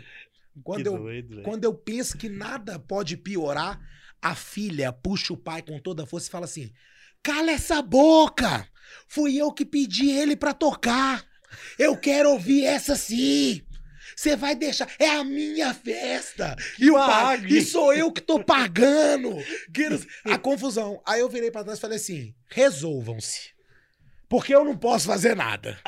Quando 0.62 0.82
que 0.82 0.88
eu, 0.88 0.98
doido, 0.98 1.42
quando 1.42 1.64
eu 1.64 1.74
penso 1.74 2.18
que 2.18 2.28
nada 2.28 2.78
pode 2.78 3.16
piorar, 3.16 3.80
a 4.20 4.34
filha 4.34 4.92
puxa 4.92 5.32
o 5.32 5.36
pai 5.36 5.62
com 5.62 5.78
toda 5.78 6.02
a 6.02 6.06
força 6.06 6.28
e 6.28 6.30
fala 6.30 6.44
assim: 6.44 6.72
Cala 7.22 7.50
essa 7.50 7.80
boca! 7.80 8.66
Fui 9.06 9.36
eu 9.36 9.52
que 9.52 9.64
pedi 9.64 10.10
ele 10.10 10.36
pra 10.36 10.52
tocar. 10.52 11.24
Eu 11.78 11.96
quero 11.96 12.30
ouvir 12.30 12.64
essa 12.64 12.96
sim. 12.96 13.62
Você 14.18 14.34
vai 14.34 14.56
deixar. 14.56 14.90
É 14.98 15.10
a 15.10 15.22
minha 15.22 15.72
festa. 15.72 16.56
E. 16.76 16.90
Pague. 16.90 17.56
E 17.56 17.62
sou 17.62 17.94
eu 17.94 18.10
que 18.10 18.20
tô 18.20 18.42
pagando. 18.42 19.36
A 20.26 20.36
confusão. 20.36 21.00
Aí 21.06 21.20
eu 21.20 21.28
virei 21.28 21.52
pra 21.52 21.62
trás 21.62 21.78
e 21.78 21.80
falei 21.80 21.98
assim: 21.98 22.34
resolvam-se. 22.50 23.50
Porque 24.28 24.52
eu 24.52 24.64
não 24.64 24.76
posso 24.76 25.06
fazer 25.06 25.36
nada. 25.36 25.78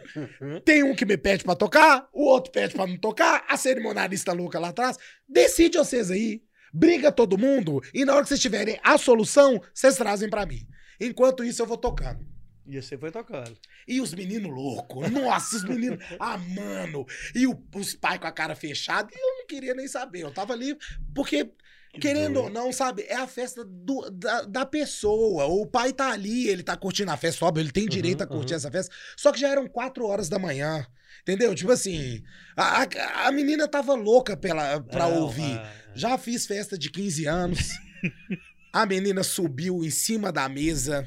Tem 0.62 0.82
um 0.82 0.94
que 0.94 1.06
me 1.06 1.16
pede 1.16 1.42
pra 1.42 1.56
tocar, 1.56 2.06
o 2.12 2.24
outro 2.26 2.52
pede 2.52 2.74
pra 2.74 2.86
não 2.86 2.98
tocar, 2.98 3.46
a 3.48 3.56
cerimonialista 3.56 4.34
louca 4.34 4.60
lá 4.60 4.68
atrás. 4.68 4.98
Decide 5.26 5.78
vocês 5.78 6.10
aí. 6.10 6.42
Briga 6.74 7.10
todo 7.10 7.38
mundo. 7.38 7.80
E 7.94 8.04
na 8.04 8.12
hora 8.12 8.22
que 8.22 8.28
vocês 8.28 8.40
tiverem 8.40 8.78
a 8.84 8.98
solução, 8.98 9.58
vocês 9.72 9.96
trazem 9.96 10.28
pra 10.28 10.44
mim. 10.44 10.68
Enquanto 11.00 11.42
isso, 11.42 11.62
eu 11.62 11.66
vou 11.66 11.78
tocando. 11.78 12.20
E 12.66 12.80
você 12.80 12.96
foi 12.96 13.10
tocando. 13.10 13.56
E 13.88 14.00
os 14.00 14.14
meninos 14.14 14.50
loucos. 14.52 15.10
Nossa, 15.10 15.56
os 15.56 15.64
meninos 15.64 15.98
amando. 16.20 17.04
E 17.34 17.46
o- 17.46 17.60
os 17.74 17.94
pais 17.94 18.20
com 18.20 18.26
a 18.26 18.32
cara 18.32 18.54
fechada. 18.54 19.08
E 19.12 19.18
eu 19.18 19.38
não 19.38 19.46
queria 19.46 19.74
nem 19.74 19.88
saber. 19.88 20.20
Eu 20.20 20.30
tava 20.32 20.52
ali 20.52 20.76
porque, 21.14 21.46
Que 21.92 22.00
querendo 22.00 22.34
doido. 22.34 22.44
ou 22.44 22.50
não, 22.50 22.72
sabe? 22.72 23.02
É 23.08 23.16
a 23.16 23.26
festa 23.26 23.64
do- 23.64 24.08
da, 24.10 24.42
da 24.42 24.66
pessoa. 24.66 25.46
O 25.46 25.66
pai 25.66 25.92
tá 25.92 26.10
ali, 26.12 26.48
ele 26.48 26.62
tá 26.62 26.76
curtindo 26.76 27.10
a 27.10 27.16
festa. 27.16 27.44
Óbvio, 27.44 27.62
ele 27.62 27.72
tem 27.72 27.86
direito 27.86 28.22
a 28.22 28.26
curtir 28.26 28.52
uhum. 28.52 28.56
essa 28.58 28.70
festa. 28.70 28.94
Só 29.16 29.32
que 29.32 29.40
já 29.40 29.48
eram 29.48 29.66
quatro 29.66 30.06
horas 30.06 30.28
da 30.28 30.38
manhã. 30.38 30.86
Entendeu? 31.22 31.54
Tipo 31.54 31.72
assim, 31.72 32.22
a, 32.56 32.82
a- 32.82 33.26
a 33.26 33.32
menina 33.32 33.66
tava 33.66 33.94
louca 33.94 34.36
pela, 34.36 34.80
pra 34.80 35.04
É, 35.08 35.18
ouvir. 35.18 35.56
é. 35.58 35.72
Já 35.94 36.16
fiz 36.16 36.46
festa 36.46 36.78
de 36.78 36.88
15 36.90 37.26
anos. 37.26 37.68
a 38.72 38.86
menina 38.86 39.22
subiu 39.24 39.82
em 39.84 39.90
cima 39.90 40.30
da 40.30 40.48
mesa 40.48 41.06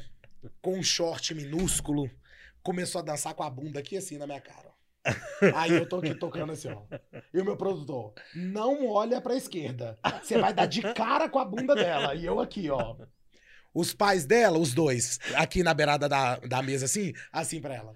com 0.61 0.77
um 0.77 0.83
short 0.83 1.33
minúsculo, 1.33 2.09
começou 2.61 2.99
a 2.99 3.03
dançar 3.03 3.33
com 3.33 3.43
a 3.43 3.49
bunda 3.49 3.79
aqui 3.79 3.97
assim 3.97 4.17
na 4.17 4.25
minha 4.25 4.41
cara. 4.41 4.73
Aí 5.55 5.71
eu 5.71 5.87
tô 5.87 5.97
aqui 5.97 6.15
tocando 6.15 6.53
assim, 6.53 6.69
ó. 6.69 6.81
E 7.33 7.39
o 7.39 7.45
meu 7.45 7.57
produtor, 7.57 8.13
não 8.33 8.87
olha 8.87 9.19
pra 9.19 9.35
esquerda. 9.35 9.97
Você 10.21 10.37
vai 10.37 10.53
dar 10.53 10.65
de 10.65 10.81
cara 10.93 11.27
com 11.27 11.39
a 11.39 11.45
bunda 11.45 11.75
dela. 11.75 12.15
E 12.15 12.25
eu 12.25 12.39
aqui, 12.39 12.69
ó. 12.69 12.95
Os 13.73 13.93
pais 13.93 14.25
dela, 14.25 14.57
os 14.57 14.73
dois, 14.73 15.19
aqui 15.35 15.63
na 15.63 15.73
beirada 15.73 16.07
da, 16.07 16.37
da 16.37 16.61
mesa, 16.61 16.85
assim, 16.85 17.11
assim 17.31 17.59
pra 17.59 17.75
ela. 17.75 17.95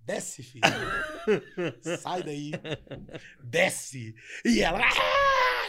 Desce, 0.00 0.42
filho. 0.42 0.64
Sai 2.00 2.22
daí. 2.22 2.52
Desce. 3.42 4.14
E 4.42 4.62
ela. 4.62 4.80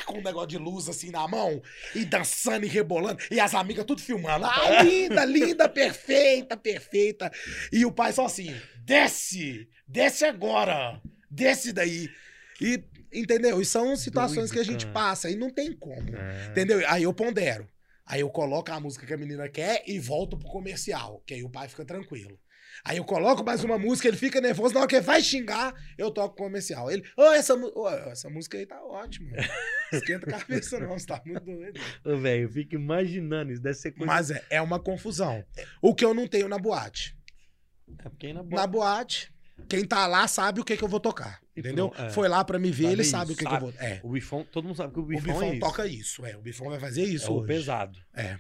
Com 0.10 0.20
um 0.20 0.24
negócio 0.24 0.50
de 0.50 0.58
luz 0.58 0.90
assim 0.90 1.12
na 1.12 1.28
mão. 1.28 1.62
E 1.94 2.04
dançando 2.04 2.66
e 2.66 2.70
rebolando. 2.70 3.22
E 3.30 3.40
as 3.40 3.54
amigas 3.54 3.86
tudo 3.86 4.02
filmando. 4.02 4.46
Ah, 4.46 4.82
linda, 4.82 5.24
linda, 5.24 5.70
perfeita, 5.70 6.58
perfeita. 6.58 7.32
E 7.72 7.86
o 7.86 7.92
pai 7.92 8.12
só 8.12 8.26
assim: 8.26 8.54
desce. 8.80 9.70
Desce 9.88 10.26
agora. 10.26 11.00
Desce 11.30 11.72
daí. 11.72 12.10
E, 12.60 12.84
entendeu? 13.14 13.62
E 13.62 13.66
são 13.66 13.96
situações 13.96 14.50
Doido, 14.50 14.54
que 14.54 14.60
a 14.60 14.64
gente 14.64 14.86
cara. 14.88 14.94
passa. 14.94 15.30
E 15.30 15.36
não 15.36 15.50
tem 15.52 15.72
como. 15.72 16.16
É. 16.16 16.48
Entendeu? 16.48 16.82
Aí 16.88 17.04
eu 17.04 17.14
pondero. 17.14 17.68
Aí 18.10 18.22
eu 18.22 18.30
coloco 18.32 18.72
a 18.72 18.80
música 18.80 19.06
que 19.06 19.14
a 19.14 19.18
menina 19.18 19.48
quer 19.48 19.84
e 19.86 20.00
volto 20.00 20.36
pro 20.36 20.50
comercial, 20.50 21.22
que 21.28 21.36
aí 21.36 21.44
o 21.44 21.50
pai 21.50 21.68
fica 21.68 21.86
tranquilo. 21.86 22.40
Aí 22.84 22.98
eu 22.98 23.04
coloco 23.04 23.44
mais 23.44 23.64
uma 23.64 23.78
música, 23.78 24.08
ele 24.08 24.18
fica 24.18 24.40
nervoso, 24.42 24.74
na 24.74 24.82
hora 24.82 24.90
que 24.90 24.96
ele 24.96 25.06
vai 25.06 25.22
xingar, 25.22 25.74
eu 25.98 26.10
toco 26.12 26.36
comercial. 26.36 26.90
Ele, 26.92 27.04
ô, 27.18 27.24
essa, 27.34 27.56
mu- 27.56 27.72
ô, 27.76 27.90
essa 27.90 28.30
música 28.30 28.58
aí 28.58 28.66
tá 28.66 28.82
ótima. 28.84 29.32
Esquenta 29.92 30.28
a 30.36 30.40
cabeça 30.40 30.80
não, 30.80 30.98
você 30.98 31.06
tá 31.08 31.22
muito 31.26 31.44
doido. 31.44 31.80
Ô, 32.06 32.18
velho, 32.18 32.44
eu 32.44 32.50
fico 32.50 32.76
imaginando 32.76 33.52
isso. 33.52 33.62
Deve 33.62 33.76
ser 33.76 33.92
coisa. 33.92 34.06
Mas 34.06 34.32
é, 34.32 34.44
é 34.50 34.62
uma 34.62 34.80
confusão. 34.80 35.44
O 35.82 35.94
que 35.96 36.06
eu 36.06 36.14
não 36.14 36.28
tenho 36.28 36.48
na 36.48 36.58
boate. 36.60 37.16
É 37.98 38.10
porque 38.10 38.32
na 38.32 38.44
Na 38.44 38.68
boate, 38.68 39.34
quem 39.68 39.84
tá 39.84 40.06
lá 40.06 40.28
sabe 40.28 40.62
o 40.62 40.64
que, 40.64 40.78
que 40.78 40.84
eu 40.84 40.88
vou 40.88 41.00
tocar. 41.00 41.40
Entendeu? 41.58 41.92
é. 41.98 42.10
Foi 42.10 42.30
lá 42.30 42.46
pra 42.46 42.58
me 42.60 42.72
ver, 42.72 42.84
Sabe 42.84 42.94
ele 42.94 43.02
isso, 43.02 43.12
sabe 43.12 43.32
o 43.34 43.36
que, 43.36 43.42
que 43.44 43.48
eu 43.48 43.52
sabe. 43.52 43.62
vou. 43.66 43.74
É. 43.80 44.00
O 44.04 44.12
bifão, 44.12 44.46
todo 44.50 44.64
mundo 44.66 44.78
sabe 44.78 44.94
que 44.94 45.00
o 45.00 45.04
O 45.04 45.06
bifão, 45.08 45.24
Bifão 45.34 45.44
é 45.54 45.60
toca 45.60 45.86
isso, 45.88 46.26
é. 46.26 46.38
O 46.38 46.42
Bifão 46.42 46.70
vai 46.70 46.80
fazer 46.80 47.04
isso. 47.04 47.26
é 47.28 47.30
o 47.32 47.38
hoje. 47.40 47.48
pesado. 47.48 48.00
É. 48.16 48.38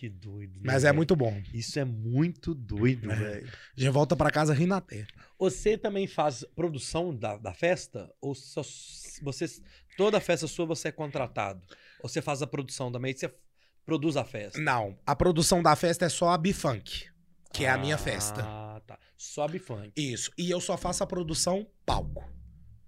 Que 0.00 0.08
doido. 0.08 0.54
né, 0.54 0.62
Mas 0.64 0.82
é 0.84 0.92
muito 0.92 1.14
bom. 1.14 1.42
Isso 1.52 1.78
é 1.78 1.84
muito 1.84 2.54
doido, 2.54 3.12
É. 3.12 3.14
velho. 3.16 3.52
A 3.76 3.78
gente 3.80 3.92
volta 3.92 4.16
pra 4.16 4.30
casa 4.30 4.54
rindo 4.54 4.72
até. 4.72 5.06
Você 5.38 5.76
também 5.76 6.06
faz 6.06 6.42
produção 6.56 7.14
da, 7.14 7.36
da 7.36 7.52
festa? 7.52 8.10
Ou 8.18 8.34
só, 8.34 8.62
você, 9.22 9.44
toda 9.98 10.18
festa 10.18 10.46
sua 10.46 10.64
você 10.64 10.88
é 10.88 10.92
contratado? 10.92 11.60
Ou 12.02 12.08
você 12.08 12.22
faz 12.22 12.40
a 12.40 12.46
produção 12.46 12.90
também? 12.90 13.12
Você 13.14 13.30
produz 13.84 14.16
a 14.16 14.24
festa? 14.24 14.58
Não, 14.58 14.98
a 15.04 15.14
produção 15.14 15.62
da 15.62 15.76
festa 15.76 16.06
é 16.06 16.08
só 16.08 16.30
a 16.30 16.38
Bifunk, 16.38 17.04
que 17.52 17.66
é 17.66 17.68
a 17.68 17.76
minha 17.76 17.98
festa. 17.98 18.40
Ah, 18.42 18.80
tá. 18.86 18.98
Sobe 19.18 19.58
funk. 19.58 19.92
Isso. 19.94 20.32
E 20.38 20.50
eu 20.50 20.62
só 20.62 20.78
faço 20.78 21.04
a 21.04 21.06
produção 21.06 21.66
palco. 21.84 22.24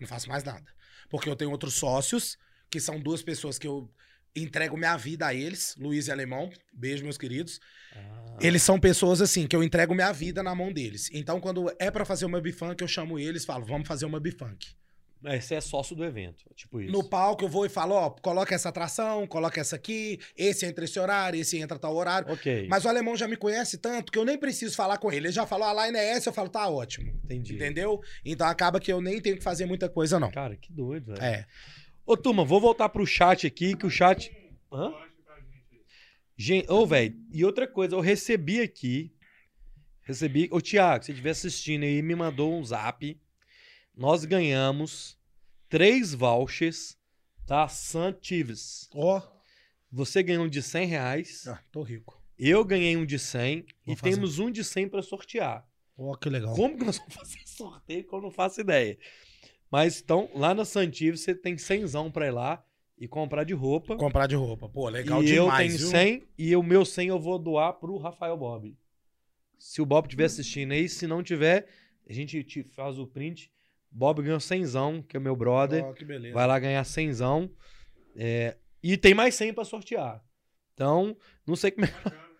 Não 0.00 0.08
faço 0.08 0.30
mais 0.30 0.42
nada. 0.42 0.64
Porque 1.10 1.28
eu 1.28 1.36
tenho 1.36 1.50
outros 1.50 1.74
sócios, 1.74 2.38
que 2.70 2.80
são 2.80 2.98
duas 2.98 3.22
pessoas 3.22 3.58
que 3.58 3.66
eu 3.66 3.92
entrego 4.34 4.76
minha 4.76 4.96
vida 4.96 5.26
a 5.26 5.34
eles, 5.34 5.74
Luiz 5.78 6.08
e 6.08 6.12
Alemão. 6.12 6.50
Beijo, 6.72 7.04
meus 7.04 7.18
queridos. 7.18 7.60
Ah, 7.94 8.36
Eles 8.40 8.62
são 8.62 8.80
pessoas 8.80 9.20
assim 9.20 9.46
que 9.46 9.54
eu 9.54 9.62
entrego 9.62 9.94
minha 9.94 10.12
vida 10.12 10.42
na 10.42 10.54
mão 10.54 10.72
deles. 10.72 11.10
Então, 11.12 11.40
quando 11.40 11.70
é 11.78 11.90
pra 11.90 12.04
fazer 12.04 12.24
uma 12.24 12.40
bifunk, 12.40 12.80
eu 12.80 12.88
chamo 12.88 13.18
eles, 13.18 13.44
falo, 13.44 13.64
vamos 13.64 13.86
fazer 13.86 14.06
uma 14.06 14.18
bifunk. 14.18 14.68
Você 15.22 15.54
é 15.54 15.60
sócio 15.60 15.94
do 15.94 16.04
evento. 16.04 16.42
Tipo 16.56 16.80
isso. 16.80 16.92
No 16.92 17.08
palco 17.08 17.44
eu 17.44 17.48
vou 17.48 17.64
e 17.64 17.68
falo, 17.68 17.94
ó, 17.94 18.10
coloca 18.10 18.52
essa 18.54 18.70
atração, 18.70 19.24
coloca 19.24 19.60
essa 19.60 19.76
aqui, 19.76 20.18
esse 20.36 20.66
entra 20.66 20.84
esse 20.84 20.98
horário, 20.98 21.38
esse 21.38 21.56
entra 21.58 21.78
tal 21.78 21.94
horário. 21.94 22.32
Ok. 22.32 22.66
Mas 22.68 22.84
o 22.84 22.88
alemão 22.88 23.16
já 23.16 23.28
me 23.28 23.36
conhece 23.36 23.78
tanto 23.78 24.10
que 24.10 24.18
eu 24.18 24.24
nem 24.24 24.36
preciso 24.36 24.74
falar 24.74 24.98
com 24.98 25.12
ele. 25.12 25.28
Ele 25.28 25.32
já 25.32 25.46
falou, 25.46 25.68
a 25.68 25.86
line 25.86 25.96
é 25.96 26.10
essa, 26.10 26.30
eu 26.30 26.32
falo, 26.32 26.48
tá 26.48 26.68
ótimo. 26.68 27.08
Entendi. 27.22 27.54
Entendeu? 27.54 28.00
Então 28.24 28.48
acaba 28.48 28.80
que 28.80 28.92
eu 28.92 29.00
nem 29.00 29.20
tenho 29.20 29.36
que 29.36 29.44
fazer 29.44 29.64
muita 29.64 29.88
coisa, 29.88 30.18
não. 30.18 30.30
Cara, 30.32 30.56
que 30.56 30.72
doido, 30.72 31.12
velho. 31.12 31.22
É. 31.22 31.46
Ô, 32.04 32.16
turma, 32.16 32.44
vou 32.44 32.60
voltar 32.60 32.88
pro 32.88 33.06
chat 33.06 33.46
aqui, 33.46 33.76
que 33.76 33.86
o 33.86 33.90
chat. 33.90 34.30
Hã? 34.72 34.92
Gente, 36.36 36.70
ô, 36.70 36.86
velho, 36.86 37.14
e 37.32 37.44
outra 37.44 37.66
coisa, 37.68 37.94
eu 37.94 38.00
recebi 38.00 38.60
aqui. 38.60 39.14
Recebi. 40.02 40.48
Ô, 40.50 40.60
Thiago, 40.60 41.04
se 41.04 41.06
você 41.06 41.12
estiver 41.12 41.30
assistindo 41.30 41.82
aí, 41.84 42.02
me 42.02 42.14
mandou 42.14 42.52
um 42.52 42.64
zap. 42.64 43.20
Nós 43.94 44.24
ganhamos 44.24 45.16
três 45.68 46.12
vouchers 46.12 46.96
da 47.46 47.68
Santives. 47.68 48.88
Ó, 48.94 49.22
Você 49.90 50.22
ganhou 50.22 50.44
um 50.46 50.48
de 50.48 50.62
100 50.62 50.86
reais. 50.86 51.46
ah, 51.46 51.62
tô 51.70 51.82
rico. 51.82 52.20
Eu 52.38 52.64
ganhei 52.64 52.96
um 52.96 53.04
de 53.06 53.18
100. 53.18 53.60
Vou 53.84 53.94
e 53.94 53.96
fazer. 53.96 54.14
temos 54.14 54.38
um 54.38 54.50
de 54.50 54.64
100 54.64 54.88
pra 54.88 55.02
sortear. 55.02 55.64
Ó, 55.96 56.16
que 56.16 56.28
legal. 56.30 56.54
Como 56.56 56.76
que 56.76 56.84
nós 56.84 56.98
vamos 56.98 57.14
fazer 57.14 57.46
sorteio 57.46 58.04
que 58.08 58.12
eu 58.12 58.20
não 58.22 58.30
faço 58.30 58.60
ideia. 58.62 58.98
Mas 59.72 60.02
então, 60.02 60.28
lá 60.34 60.52
na 60.52 60.66
Santives, 60.66 61.22
você 61.22 61.34
tem 61.34 61.56
100 61.56 62.10
pra 62.12 62.26
ir 62.26 62.30
lá 62.30 62.62
e 62.98 63.08
comprar 63.08 63.42
de 63.42 63.54
roupa. 63.54 63.96
Comprar 63.96 64.26
de 64.26 64.34
roupa. 64.34 64.68
Pô, 64.68 64.86
legal 64.90 65.22
e 65.22 65.26
demais, 65.26 65.72
eu 65.72 65.78
tenho 65.78 65.78
viu? 65.78 65.88
100 65.88 66.28
e 66.36 66.56
o 66.56 66.62
meu 66.62 66.84
100 66.84 67.08
eu 67.08 67.18
vou 67.18 67.38
doar 67.38 67.72
pro 67.72 67.96
Rafael 67.96 68.36
Bob. 68.36 68.76
Se 69.58 69.80
o 69.80 69.86
Bob 69.86 70.04
estiver 70.04 70.26
assistindo 70.26 70.72
aí, 70.72 70.90
se 70.90 71.06
não 71.06 71.22
tiver, 71.22 71.66
a 72.06 72.12
gente 72.12 72.44
te 72.44 72.62
faz 72.62 72.98
o 72.98 73.06
print. 73.06 73.50
Bob 73.90 74.22
ganhou 74.22 74.40
100, 74.40 75.02
que 75.08 75.16
é 75.16 75.20
o 75.20 75.22
meu 75.22 75.34
brother. 75.34 75.82
Ó, 75.84 75.92
que 75.94 76.04
beleza. 76.04 76.34
Vai 76.34 76.46
lá 76.46 76.58
ganhar 76.58 76.84
100. 76.84 77.10
É, 78.14 78.58
e 78.82 78.98
tem 78.98 79.14
mais 79.14 79.34
100 79.36 79.54
pra 79.54 79.64
sortear. 79.64 80.22
Então, 80.74 81.16
não 81.46 81.56
sei 81.56 81.70
como 81.70 81.86
é. 81.86 81.92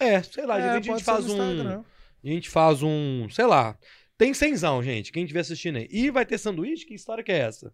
É, 0.00 0.22
sei 0.22 0.46
lá, 0.46 0.60
É, 0.60 0.70
a 0.70 0.80
gente 0.80 1.02
faz 1.02 1.28
um. 1.28 1.60
A 1.70 1.84
gente 2.22 2.48
faz 2.48 2.84
um, 2.84 3.28
sei 3.30 3.46
lá. 3.46 3.76
Tem 4.18 4.34
cenzão, 4.34 4.82
gente, 4.82 5.12
quem 5.12 5.22
estiver 5.22 5.40
assistindo 5.40 5.76
aí. 5.76 5.88
E 5.90 6.10
vai 6.10 6.26
ter 6.26 6.36
sanduíche? 6.38 6.84
Que 6.84 6.94
história 6.94 7.22
que 7.22 7.30
é 7.30 7.38
essa? 7.38 7.72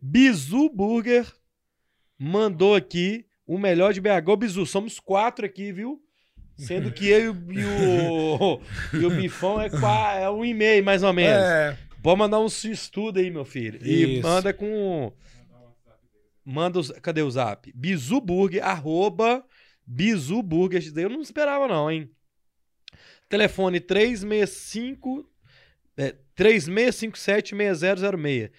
Bizu 0.00 0.70
Burger 0.70 1.26
mandou 2.16 2.76
aqui 2.76 3.26
o 3.44 3.58
melhor 3.58 3.92
de 3.92 4.00
BH. 4.00 4.28
Ô, 4.28 4.36
Bizu, 4.36 4.64
somos 4.64 5.00
quatro 5.00 5.44
aqui, 5.44 5.72
viu? 5.72 6.00
Sendo 6.56 6.90
que 6.90 7.08
eu 7.08 7.34
e 7.50 7.64
o, 7.64 8.60
e 8.94 9.04
o 9.04 9.10
Bifão 9.10 9.60
é, 9.60 9.68
é 10.22 10.30
um 10.30 10.44
e 10.44 10.54
meio, 10.54 10.82
mais 10.82 11.02
ou 11.02 11.12
menos. 11.12 11.42
É. 11.42 11.76
Pode 12.02 12.18
mandar 12.18 12.40
um 12.40 12.46
estudo 12.46 13.18
aí, 13.18 13.30
meu 13.30 13.44
filho. 13.44 13.84
E 13.84 14.18
Isso. 14.18 14.22
manda 14.22 14.54
com. 14.54 15.12
Manda 16.44 16.78
os. 16.78 16.90
Cadê 16.92 17.20
o 17.20 17.30
zap? 17.30 17.70
Bizu 17.74 18.20
Burger, 18.20 18.64
arroba 18.64 19.44
Bizu 19.84 20.42
Burger. 20.42 20.80
Isso 20.80 20.94
daí 20.94 21.04
Eu 21.04 21.10
não 21.10 21.20
esperava, 21.20 21.68
não, 21.68 21.90
hein? 21.90 22.08
Telefone 23.28 23.80
365. 23.80 25.28
É, 25.96 26.14
3657-6006. 26.36 28.50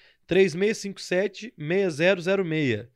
3657-6006. 1.58 2.88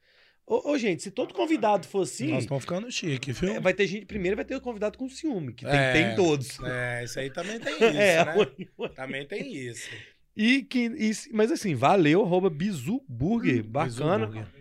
Ô, 0.45 0.71
ô, 0.71 0.77
gente, 0.77 1.03
se 1.03 1.11
todo 1.11 1.33
convidado 1.33 1.87
for 1.87 2.01
assim, 2.01 2.31
Nós 2.31 2.43
estamos 2.43 2.63
ficando 2.63 2.91
chique, 2.91 3.31
viu? 3.31 3.53
é, 3.53 3.59
vai 3.59 3.73
ter 3.73 3.87
gente. 3.87 4.05
Primeiro 4.05 4.35
vai 4.35 4.43
ter 4.43 4.55
o 4.55 4.61
convidado 4.61 4.97
com 4.97 5.07
ciúme, 5.07 5.53
que 5.53 5.63
tem, 5.63 5.73
É. 5.73 5.93
tem 5.93 6.15
todos. 6.15 6.59
É, 6.63 7.03
isso 7.05 7.19
aí 7.19 7.29
também 7.29 7.59
tem 7.59 7.73
isso, 7.75 7.83
É, 7.85 8.25
né? 8.25 8.35
ué. 8.77 8.89
Também 8.89 9.25
tem 9.25 9.55
isso. 9.55 9.89
E 10.35 10.63
que, 10.63 10.87
e- 10.87 11.11
mas 11.31 11.51
assim, 11.51 11.75
valeu, 11.75 12.21
arroba 12.23 12.49
Bizu 12.49 13.01
Burger, 13.07 13.63
bacana. 13.63 14.27
Bizu 14.27 14.39
Burger. 14.41 14.60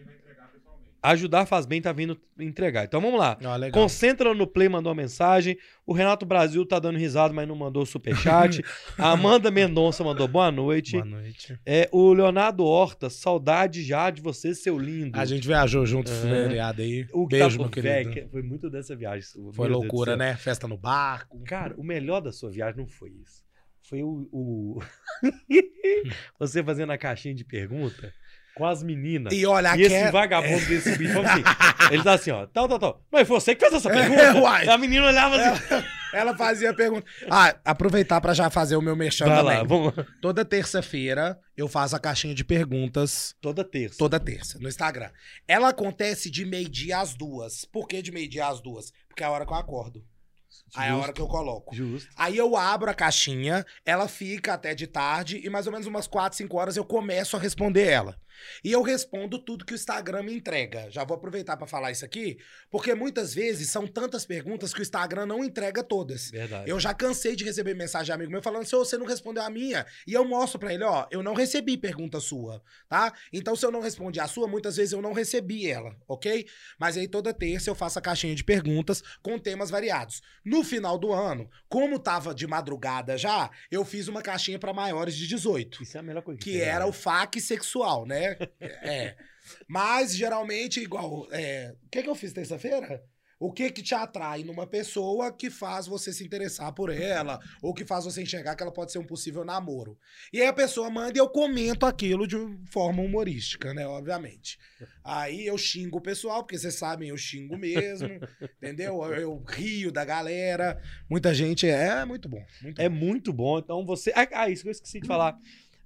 Ajudar 1.03 1.47
faz 1.47 1.65
bem, 1.65 1.81
tá 1.81 1.93
vindo 1.93 2.21
entregar. 2.39 2.85
Então 2.85 3.01
vamos 3.01 3.19
lá. 3.19 3.37
Legal. 3.57 3.71
Concentra 3.83 4.35
no 4.35 4.47
Play, 4.47 4.69
mandou 4.69 4.93
uma 4.93 5.01
mensagem. 5.01 5.57
O 5.87 5.93
Renato 5.95 6.27
Brasil 6.27 6.65
tá 6.67 6.79
dando 6.79 6.99
risada, 6.99 7.33
mas 7.33 7.49
não 7.49 7.57
mandou 7.57 7.87
superchat. 7.87 8.63
A 8.99 9.11
Amanda 9.13 9.51
Mendonça 9.51 10.05
mandou 10.05 10.29
boa 10.29 10.51
noite. 10.53 10.93
Boa 10.93 11.05
noite. 11.05 11.59
É, 11.65 11.89
o 11.91 12.13
Leonardo 12.13 12.65
Horta, 12.65 13.09
saudade 13.09 13.83
já 13.83 14.11
de 14.11 14.21
você, 14.21 14.55
seu 14.55 14.79
lindo. 14.79 15.19
A 15.19 15.25
gente 15.25 15.47
viajou 15.47 15.87
junto, 15.87 16.11
É. 16.11 16.15
feriado 16.15 16.83
aí. 16.83 17.07
o 17.13 17.27
que 17.27 17.39
Beijo, 17.39 17.57
tá, 17.57 17.63
meu 17.63 17.71
querido. 17.71 18.11
que- 18.11 18.29
Foi 18.29 18.43
muito 18.43 18.69
dessa 18.69 18.95
viagem. 18.95 19.23
sua, 19.23 19.53
Foi 19.55 19.69
meu 19.69 19.79
loucura, 19.79 20.17
né? 20.17 20.37
Festa 20.37 20.69
no 20.69 20.77
barco. 20.77 21.43
Cara, 21.45 21.75
o 21.79 21.83
melhor 21.83 22.21
da 22.21 22.31
sua 22.31 22.51
viagem 22.51 22.77
não 22.79 22.87
foi 22.87 23.11
isso. 23.11 23.43
Foi 23.89 24.03
o. 24.03 24.29
o- 24.31 24.79
você 26.39 26.63
fazendo 26.63 26.91
a 26.93 26.99
caixinha 26.99 27.35
de 27.35 27.45
pergunta 27.45 28.13
com 28.55 28.67
as 28.67 28.83
meninas. 28.83 29.33
E 29.33 29.45
olha, 29.47 29.77
E 29.77 29.83
esse 29.83 29.95
aquela... 29.95 30.11
vagabundo 30.11 30.67
desse 30.67 30.97
bicho, 30.99 31.19
assim, 31.21 31.43
ele 31.93 32.03
tá 32.03 32.13
assim, 32.15 32.31
ó, 32.31 32.47
tal, 32.47 32.69
tal, 32.69 32.79
tal. 32.79 33.03
Mas 33.11 33.27
foi 33.27 33.41
você 33.41 33.55
que 33.55 33.61
fez 33.61 33.73
essa 33.75 33.89
É, 33.91 33.93
pergunta? 33.93 34.35
uai. 34.41 34.69
a 34.69 34.77
menina 34.79 35.07
olhava 35.07 35.37
assim, 35.37 35.85
Ela 36.13 36.37
fazia 36.37 36.75
pergunta. 36.75 37.07
Ah, 37.31 37.55
aproveitar 37.65 38.21
pra 38.21 38.35
já 38.35 38.51
fazer 38.51 38.75
o 38.77 38.83
meu 38.83 38.97
merchan 38.97 39.27
vai 39.27 39.37
também. 39.39 39.59
lá, 39.59 39.63
vamos. 39.65 39.95
Toda 40.21 40.45
terça-feira 40.45 41.39
eu 41.57 41.69
faço 41.69 41.95
a 41.95 42.01
caixinha 42.01 42.35
de 42.35 42.45
perguntas. 42.45 43.35
Toda 43.41 43.63
terça. 43.65 43.97
Toda 43.99 44.19
terça, 44.19 44.59
no 44.59 44.69
Instagram. 44.69 45.11
Ela 45.47 45.69
acontece 45.69 46.29
de 46.31 46.45
meio-dia 46.45 46.99
às 46.99 47.15
duas. 47.15 47.65
Por 47.65 47.87
que 47.87 48.03
de 48.03 48.11
meio-dia 48.11 48.47
às 48.49 48.61
duas? 48.61 48.93
Porque 49.09 49.23
é 49.23 49.27
a 49.27 49.31
hora 49.31 49.47
que 49.47 49.53
eu 49.53 49.57
acordo. 49.57 50.05
Aí 50.77 50.89
é 50.89 50.93
a 50.93 50.97
hora 50.97 51.13
que 51.13 51.21
eu 51.21 51.27
coloco. 51.27 51.75
Justo. 51.75 52.09
Aí 52.17 52.37
eu 52.37 52.57
abro 52.57 52.91
a 52.91 52.95
caixinha, 52.95 53.65
ela 53.85 54.07
fica 54.09 54.55
até 54.55 54.73
de 54.75 54.87
tarde 54.87 55.41
e 55.45 55.51
mais 55.51 55.67
ou 55.67 55.73
menos 55.73 55.87
umas 55.87 56.07
4, 56.07 56.37
5 56.37 56.57
horas 56.57 56.77
eu 56.77 56.85
começo 56.85 57.37
a 57.37 57.41
responder 57.41 57.87
ela. 57.89 58.17
E 58.65 58.73
eu 58.73 58.83
respondo 58.83 59.39
tudo 59.39 59.65
que 59.65 59.73
o 59.73 59.75
Instagram 59.75 60.23
me 60.23 60.35
entrega. 60.35 60.91
Já 60.91 61.05
vou 61.05 61.17
aproveitar 61.17 61.57
para 61.57 61.67
falar 61.67 61.91
isso 61.91 62.05
aqui, 62.05 62.39
porque 62.71 62.95
muitas 62.95 63.35
vezes 63.35 63.71
são 63.71 63.87
tantas 63.87 64.25
perguntas 64.25 64.73
que 64.73 64.81
o 64.81 64.83
Instagram 64.83 65.27
não 65.27 65.45
entrega 65.45 65.83
todas. 65.83 66.31
Verdade. 66.31 66.71
Eu 66.71 66.79
já 66.79 66.95
cansei 66.95 67.35
de 67.35 67.45
receber 67.45 67.75
mensagem 67.75 68.07
de 68.07 68.13
amigo 68.13 68.31
meu 68.31 68.43
falando: 68.43 68.65
se 68.65 68.77
você 68.77 68.97
não 68.97 69.07
respondeu 69.07 69.43
a 69.43 69.51
minha, 69.51 69.87
e 70.07 70.13
eu 70.13 70.25
mostro 70.25 70.59
para 70.59 70.73
ele: 70.73 70.85
ó, 70.85 71.07
eu 71.11 71.23
não 71.23 71.35
recebi 71.35 71.77
pergunta 71.77 72.21
sua, 72.21 72.63
tá? 72.89 73.13
Então, 73.33 73.57
se 73.57 73.65
eu 73.65 73.71
não 73.71 73.81
respondi 73.81 74.21
a 74.21 74.27
sua, 74.27 74.47
muitas 74.47 74.77
vezes 74.77 74.93
eu 74.93 75.03
não 75.03 75.13
recebi 75.13 75.69
ela, 75.69 75.97
ok? 76.09 76.47
Mas 76.79 76.97
aí 76.97 77.09
toda 77.09 77.33
terça 77.33 77.71
eu 77.71 77.75
faço 77.75 77.99
a 77.99 78.03
caixinha 78.03 78.35
de 78.35 78.45
perguntas 78.45 79.03
com 79.23 79.39
temas 79.39 79.71
variados. 79.71 80.23
No 80.45 80.63
final 80.65 80.99
do 80.99 81.13
ano, 81.13 81.49
como 81.69 81.99
tava 81.99 82.35
de 82.35 82.47
madrugada 82.47 83.17
já, 83.17 83.51
eu 83.71 83.85
fiz 83.85 84.09
uma 84.09 84.23
caixinha 84.23 84.59
para 84.59 84.73
maiores 84.73 85.15
de 85.15 85.27
18. 85.27 85.83
Isso 85.83 85.97
é 85.97 86.01
a 86.01 86.03
melhor 86.03 86.23
coisa. 86.23 86.41
Que 86.41 86.61
era 86.61 86.87
o 86.87 86.93
FAQ 86.93 87.41
sexual, 87.41 88.07
né? 88.07 88.30
É. 88.61 89.17
Mas 89.69 90.15
geralmente, 90.15 90.81
igual. 90.81 91.27
é, 91.33 91.75
O 91.85 91.89
que, 91.89 92.03
que 92.03 92.09
eu 92.09 92.15
fiz 92.15 92.33
terça-feira? 92.33 93.03
O 93.43 93.51
que 93.51 93.71
que 93.71 93.83
te 93.83 93.95
atrai 93.95 94.45
numa 94.45 94.67
pessoa 94.67 95.33
que 95.33 95.49
faz 95.49 95.87
você 95.87 96.13
se 96.13 96.23
interessar 96.23 96.75
por 96.75 96.91
ela, 96.91 97.41
ou 97.63 97.73
que 97.73 97.87
faz 97.87 98.05
você 98.05 98.21
enxergar 98.21 98.55
que 98.55 98.63
ela 98.63 98.71
pode 98.71 98.93
ser 98.93 98.99
um 98.99 99.07
possível 99.07 99.47
namoro? 99.47 99.99
E 100.31 100.43
aí 100.43 100.47
a 100.47 100.53
pessoa 100.53 100.91
manda 100.91 101.17
e 101.17 101.21
eu 101.23 101.27
comento 101.27 101.87
aquilo 101.87 102.27
de 102.27 102.37
forma 102.71 103.01
humorística, 103.03 103.73
né? 103.73 103.87
Obviamente. 103.87 104.59
Aí 105.03 105.47
eu 105.47 105.57
xingo 105.57 105.97
o 105.97 106.03
pessoal, 106.03 106.43
porque 106.43 106.59
vocês 106.59 106.75
sabem, 106.75 107.09
eu 107.09 107.17
xingo 107.17 107.57
mesmo, 107.57 108.11
entendeu? 108.59 109.03
Eu, 109.05 109.15
eu 109.15 109.43
rio 109.49 109.91
da 109.91 110.05
galera. 110.05 110.79
Muita 111.09 111.33
gente 111.33 111.67
é 111.67 112.05
muito 112.05 112.29
bom. 112.29 112.45
Muito 112.61 112.79
É 112.79 112.91
bom. 112.91 112.95
muito 112.97 113.33
bom. 113.33 113.59
Então 113.59 113.87
você. 113.87 114.13
Ah, 114.15 114.29
ah, 114.35 114.51
isso 114.51 114.65
que 114.65 114.69
eu 114.69 114.73
esqueci 114.73 115.01
de 115.01 115.07
falar. 115.07 115.35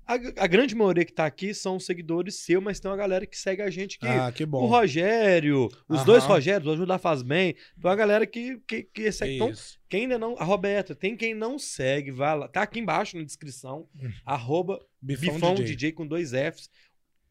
A, 0.06 0.14
a 0.14 0.46
grande 0.46 0.74
maioria 0.74 1.04
que 1.04 1.12
tá 1.12 1.24
aqui 1.24 1.54
são 1.54 1.80
seguidores 1.80 2.36
seu, 2.36 2.60
mas 2.60 2.78
tem 2.78 2.90
uma 2.90 2.96
galera 2.96 3.26
que 3.26 3.38
segue 3.38 3.62
a 3.62 3.70
gente 3.70 3.96
aqui. 3.96 4.06
Ah, 4.06 4.30
que 4.30 4.44
O 4.44 4.46
bom. 4.46 4.66
Rogério, 4.66 5.68
os 5.88 5.98
Aham. 5.98 6.04
dois 6.04 6.24
Rogérios, 6.24 6.66
o 6.68 6.72
Ajudar 6.72 6.98
Faz 6.98 7.22
Bem. 7.22 7.54
Então 7.78 7.90
a 7.90 7.96
galera 7.96 8.26
que, 8.26 8.58
que, 8.66 8.82
que 8.82 9.10
segue. 9.10 9.36
Então, 9.36 9.52
quem 9.88 10.02
ainda 10.02 10.18
não. 10.18 10.36
A 10.38 10.44
Roberta, 10.44 10.94
tem 10.94 11.16
quem 11.16 11.34
não 11.34 11.58
segue, 11.58 12.10
vai 12.10 12.36
lá. 12.36 12.48
Tá 12.48 12.62
aqui 12.62 12.78
embaixo 12.80 13.16
na 13.16 13.22
descrição. 13.24 13.88
Hum. 14.00 14.10
Arroba 14.26 14.78
Bifão, 15.00 15.34
Bifão 15.34 15.54
DJ. 15.54 15.74
DJ. 15.74 15.92
com 15.92 16.06
dois 16.06 16.32
Fs. 16.32 16.68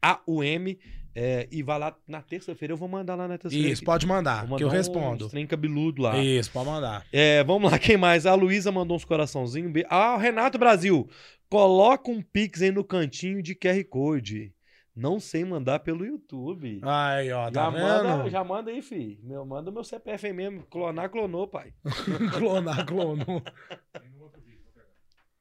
A-U-M. 0.02 0.78
É, 1.14 1.46
e 1.50 1.62
vai 1.62 1.78
lá 1.78 1.96
na 2.06 2.20
terça-feira. 2.20 2.72
Eu 2.72 2.76
vou 2.76 2.88
mandar 2.88 3.14
lá 3.14 3.28
na 3.28 3.38
terça-feira. 3.38 3.72
Isso, 3.72 3.84
pode 3.84 4.06
mandar, 4.06 4.46
que 4.56 4.64
eu 4.64 4.68
respondo. 4.68 5.26
Uns 5.26 5.30
trem 5.30 5.46
cabeludo 5.46 6.02
lá. 6.02 6.18
Isso, 6.18 6.50
pode 6.50 6.68
mandar. 6.68 7.06
É, 7.12 7.44
vamos 7.44 7.70
lá, 7.70 7.78
quem 7.78 7.96
mais? 7.96 8.26
A 8.26 8.34
Luísa 8.34 8.72
mandou 8.72 8.96
uns 8.96 9.04
coraçãozinhos. 9.04 9.72
Ah, 9.88 10.14
o 10.14 10.18
Renato 10.18 10.58
Brasil. 10.58 11.08
Coloca 11.48 12.10
um 12.10 12.20
pix 12.20 12.62
aí 12.62 12.72
no 12.72 12.82
cantinho 12.82 13.42
de 13.42 13.54
QR 13.54 13.84
Code. 13.84 14.52
Não 14.96 15.18
sei 15.18 15.44
mandar 15.44 15.80
pelo 15.80 16.04
YouTube. 16.04 16.80
Aí, 16.82 17.32
ó, 17.32 17.50
tá 17.50 17.64
já, 17.64 17.70
vendo? 17.70 17.82
manda, 17.82 18.30
já 18.30 18.44
manda 18.44 18.70
aí, 18.70 18.80
fi. 18.80 19.18
Meu, 19.22 19.44
manda 19.44 19.70
o 19.70 19.72
meu 19.72 19.82
CPF 19.82 20.26
aí 20.26 20.32
mesmo. 20.32 20.62
Clonar, 20.64 21.10
clonou, 21.10 21.48
pai. 21.48 21.72
Clonar, 22.38 22.86
clonou. 22.86 23.42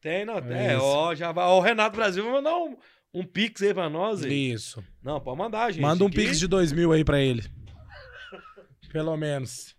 Tem, 0.01 0.25
não, 0.25 0.41
tem. 0.41 0.57
É. 0.57 0.77
Ó, 0.77 1.13
já 1.13 1.31
vai. 1.31 1.45
Ó, 1.45 1.59
o 1.59 1.61
Renato 1.61 1.95
Brasil 1.95 2.23
vai 2.23 2.33
mandar 2.33 2.57
um, 2.57 2.75
um 3.13 3.23
pix 3.23 3.61
aí 3.61 3.73
pra 3.73 3.89
nós. 3.89 4.23
Aí. 4.23 4.51
Isso. 4.51 4.83
Não, 5.03 5.19
pode 5.19 5.37
mandar, 5.37 5.71
gente. 5.71 5.81
Manda 5.81 6.03
um 6.03 6.07
Aqui- 6.07 6.17
pix 6.17 6.39
de 6.39 6.47
dois 6.47 6.71
mil 6.71 6.91
aí 6.91 7.03
pra 7.03 7.19
ele. 7.21 7.43
Pelo 8.91 9.15
menos. 9.17 9.75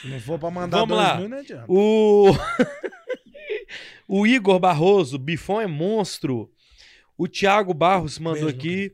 Se 0.00 0.06
não 0.08 0.20
for 0.20 0.38
pra 0.38 0.50
mandar 0.50 0.78
Vamos 0.78 0.96
dois 0.96 1.08
lá. 1.08 1.16
mil, 1.18 1.28
não 1.28 1.38
adianta. 1.38 1.64
O... 1.68 2.26
o 4.06 4.26
Igor 4.26 4.58
Barroso, 4.58 5.18
Bifão 5.18 5.60
é 5.60 5.66
monstro. 5.66 6.50
O 7.16 7.26
Thiago 7.28 7.74
Barros 7.74 8.18
mandou 8.18 8.44
Beijo, 8.44 8.56
aqui, 8.56 8.92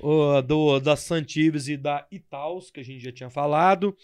ó, 0.00 0.40
do, 0.40 0.78
da 0.80 0.96
Santives 0.96 1.68
e 1.68 1.76
da 1.76 2.06
Itaus, 2.10 2.70
que 2.70 2.80
a 2.80 2.84
gente 2.84 3.02
já 3.04 3.12
tinha 3.12 3.30
falado. 3.30 3.96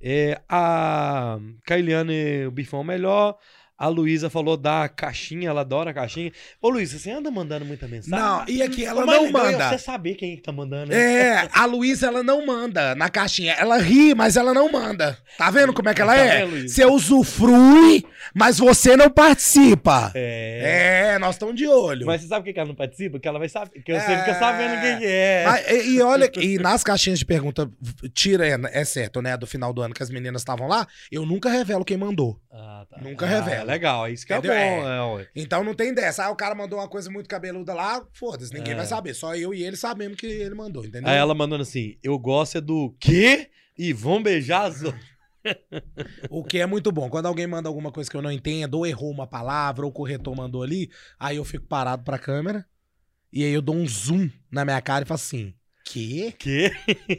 É, 0.00 0.40
a 0.48 1.38
Kailiane, 1.64 2.46
o 2.46 2.50
Bifão 2.50 2.80
é 2.80 2.84
melhor. 2.84 3.36
A 3.80 3.88
Luísa 3.88 4.28
falou 4.28 4.58
da 4.58 4.90
caixinha, 4.90 5.48
ela 5.48 5.62
adora 5.62 5.90
a 5.90 5.94
caixinha. 5.94 6.30
Ô, 6.60 6.68
Luísa, 6.68 6.98
você 6.98 7.10
anda 7.10 7.30
mandando 7.30 7.64
muita 7.64 7.88
mensagem? 7.88 8.10
Não, 8.24 8.44
e 8.46 8.62
aqui 8.62 8.84
ela 8.84 9.06
não 9.06 9.22
legal 9.24 9.46
é 9.46 9.52
manda. 9.52 9.68
você 9.70 9.78
saber 9.78 10.16
quem 10.16 10.36
que 10.36 10.42
tá 10.42 10.52
mandando. 10.52 10.90
né? 10.92 10.96
É, 10.96 11.48
a 11.50 11.64
Luísa, 11.64 12.08
ela 12.08 12.22
não 12.22 12.44
manda 12.44 12.94
na 12.94 13.08
caixinha. 13.08 13.54
Ela 13.54 13.78
ri, 13.78 14.14
mas 14.14 14.36
ela 14.36 14.52
não 14.52 14.70
manda. 14.70 15.16
Tá 15.38 15.50
vendo 15.50 15.72
como 15.72 15.88
é 15.88 15.94
que 15.94 16.02
ela 16.02 16.14
Tá 16.14 16.20
é? 16.22 16.46
Você 16.46 16.84
usufrui, 16.84 18.04
mas 18.34 18.58
você 18.58 18.96
não 18.96 19.08
participa. 19.08 20.12
É. 20.14 21.12
É, 21.14 21.18
nós 21.18 21.36
estamos 21.36 21.54
de 21.54 21.66
olho. 21.66 22.04
Mas 22.06 22.20
você 22.20 22.28
sabe 22.28 22.40
por 22.42 22.44
que 22.48 22.52
que 22.52 22.60
ela 22.60 22.68
não 22.68 22.74
participa? 22.74 23.12
Porque 23.12 23.28
ela 23.28 23.38
vai 23.38 23.48
saber. 23.48 23.70
Porque 23.70 23.92
você 23.98 24.12
É. 24.12 24.18
fica 24.18 24.38
sabendo 24.38 24.80
quem 24.80 24.98
que 24.98 25.06
é. 25.06 25.44
Mas, 25.46 25.70
e, 25.70 25.94
e 25.96 26.02
olha, 26.02 26.30
e 26.36 26.58
nas 26.58 26.84
caixinhas 26.84 27.18
de 27.18 27.24
pergunta, 27.24 27.70
tira, 28.12 28.46
é, 28.46 28.58
é 28.72 28.84
certo, 28.84 29.22
né? 29.22 29.36
Do 29.36 29.46
final 29.46 29.72
do 29.72 29.80
ano 29.80 29.94
que 29.94 30.02
as 30.02 30.10
meninas 30.10 30.42
estavam 30.42 30.66
lá, 30.68 30.86
eu 31.10 31.24
nunca 31.24 31.48
revelo 31.48 31.84
quem 31.84 31.96
mandou. 31.96 32.38
Ah, 32.52 32.84
tá. 32.90 32.98
Nunca 33.00 33.24
Ah, 33.26 33.28
revela. 33.28 33.69
Legal, 33.70 34.06
é 34.06 34.12
isso 34.12 34.26
que 34.26 34.32
Entendeu? 34.34 34.52
é 34.52 34.80
bom. 34.80 34.88
É. 34.88 34.96
É, 34.96 35.02
ué. 35.02 35.28
Então 35.34 35.64
não 35.64 35.74
tem 35.74 35.94
dessa. 35.94 36.24
Ah, 36.26 36.30
o 36.30 36.36
cara 36.36 36.54
mandou 36.54 36.78
uma 36.78 36.88
coisa 36.88 37.10
muito 37.10 37.28
cabeluda 37.28 37.72
lá, 37.74 38.04
foda-se, 38.12 38.52
ninguém 38.52 38.72
É. 38.74 38.76
vai 38.76 38.86
saber. 38.86 39.14
Só 39.14 39.34
eu 39.34 39.52
e 39.54 39.62
ele 39.62 39.76
sabemos 39.76 40.16
que 40.18 40.26
ele 40.26 40.54
mandou, 40.54 40.84
entendeu? 40.84 41.08
Aí 41.08 41.16
ela 41.16 41.34
mandando 41.34 41.62
assim: 41.62 41.96
eu 42.02 42.18
gosto 42.18 42.58
é 42.58 42.60
do 42.60 42.94
quê? 43.00 43.50
E 43.78 43.92
vão 43.92 44.22
beijar 44.22 44.64
as 44.66 44.82
outras. 44.82 45.10
O 46.28 46.44
que 46.44 46.58
é 46.58 46.66
muito 46.66 46.92
bom. 46.92 47.08
Quando 47.08 47.24
alguém 47.26 47.46
manda 47.46 47.66
alguma 47.68 47.90
coisa 47.90 48.10
que 48.10 48.16
eu 48.16 48.20
não 48.20 48.30
entendo, 48.30 48.74
ou 48.74 48.86
errou 48.86 49.10
uma 49.10 49.26
palavra, 49.26 49.84
ou 49.86 49.90
o 49.90 49.94
corretor 49.94 50.36
mandou 50.36 50.62
ali, 50.62 50.90
aí 51.18 51.36
eu 51.36 51.44
fico 51.46 51.64
parado 51.66 52.04
pra 52.04 52.18
câmera, 52.18 52.66
e 53.32 53.42
aí 53.42 53.50
eu 53.52 53.62
dou 53.62 53.74
um 53.74 53.86
zoom 53.86 54.28
na 54.50 54.66
minha 54.66 54.80
cara 54.82 55.04
e 55.04 55.08
faço 55.08 55.24
assim, 55.24 55.54
quê? 55.84 56.34
Quê? 56.38 56.72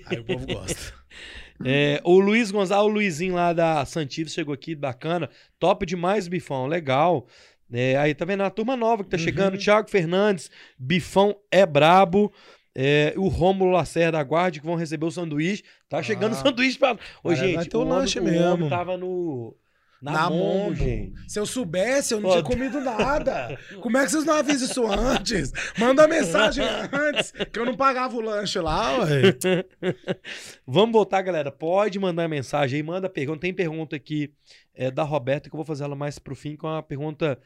Aí 0.05 0.19
o 0.19 0.23
povo 0.23 0.45
gosta. 0.45 0.93
É, 1.65 2.01
o 2.03 2.19
Luiz 2.19 2.51
Gonzalo, 2.51 2.87
o 2.89 2.91
Luizinho 2.91 3.35
lá 3.35 3.53
da 3.53 3.85
Santives 3.85 4.33
chegou 4.33 4.53
aqui, 4.53 4.73
bacana. 4.75 5.29
Top 5.59 5.85
demais, 5.85 6.27
Bifão, 6.27 6.65
legal. 6.67 7.27
É, 7.71 7.95
aí 7.97 8.13
tá 8.13 8.25
vendo 8.25 8.43
a 8.43 8.49
turma 8.49 8.75
nova 8.75 9.03
que 9.03 9.09
tá 9.09 9.17
Uhum. 9.17 9.23
chegando. 9.23 9.57
Thiago 9.57 9.89
Fernandes, 9.89 10.49
Bifão 10.77 11.35
é 11.51 11.65
brabo. 11.65 12.31
É, 12.73 13.13
o 13.17 13.27
Rômulo 13.27 13.71
Lacerda 13.71 14.17
aguarde 14.17 14.59
que 14.61 14.65
vão 14.65 14.75
receber 14.75 15.05
o 15.05 15.11
sanduíche. 15.11 15.61
Tá 15.89 16.01
chegando 16.01 16.31
o 16.33 16.35
Ah. 16.35 16.39
sanduíche 16.41 16.79
pra. 16.79 16.93
Ô, 17.23 17.29
Vai- 17.29 17.35
gente, 17.35 17.55
vai 17.55 17.65
ter 17.65 17.75
o 17.77 17.81
homem- 17.81 17.93
lanche 17.93 18.19
o 18.19 18.21
homem 18.23 18.33
mesmo. 18.39 18.69
tava 18.69 18.97
no. 18.97 19.55
Na, 20.01 20.11
Na 20.13 20.29
Momo. 20.31 20.73
gente. 20.73 21.13
Se 21.27 21.39
eu 21.39 21.45
soubesse, 21.45 22.13
eu 22.13 22.19
não 22.19 22.29
Ó, 22.29 22.31
tinha 22.31 22.43
comido 22.43 22.81
nada. 22.81 23.55
Como 23.81 23.97
é 23.97 24.03
que 24.03 24.09
vocês 24.11 24.25
não 24.25 24.33
avisam 24.33 24.67
isso 24.67 24.87
antes? 24.87 25.51
Manda 25.77 26.01
uma 26.01 26.07
mensagem 26.07 26.65
antes, 26.91 27.31
que 27.31 27.59
eu 27.59 27.65
não 27.65 27.75
pagava 27.77 28.15
o 28.15 28.21
lanche 28.21 28.59
lá, 28.59 28.97
ué. 28.99 29.37
Vamos 30.65 30.91
voltar, 30.91 31.21
galera. 31.21 31.51
Pode 31.51 31.99
mandar 31.99 32.27
mensagem 32.27 32.77
aí, 32.77 32.83
manda 32.83 33.07
pergunta. 33.07 33.41
Tem 33.41 33.53
pergunta 33.53 33.95
aqui 33.95 34.33
é, 34.73 34.89
da 34.89 35.03
Roberta 35.03 35.49
que 35.49 35.55
eu 35.55 35.57
vou 35.57 35.65
fazer 35.65 35.83
ela 35.83 35.95
mais 35.95 36.17
pro 36.17 36.35
fim 36.35 36.55
com 36.55 36.67
a 36.67 36.81
pergunta. 36.81 37.39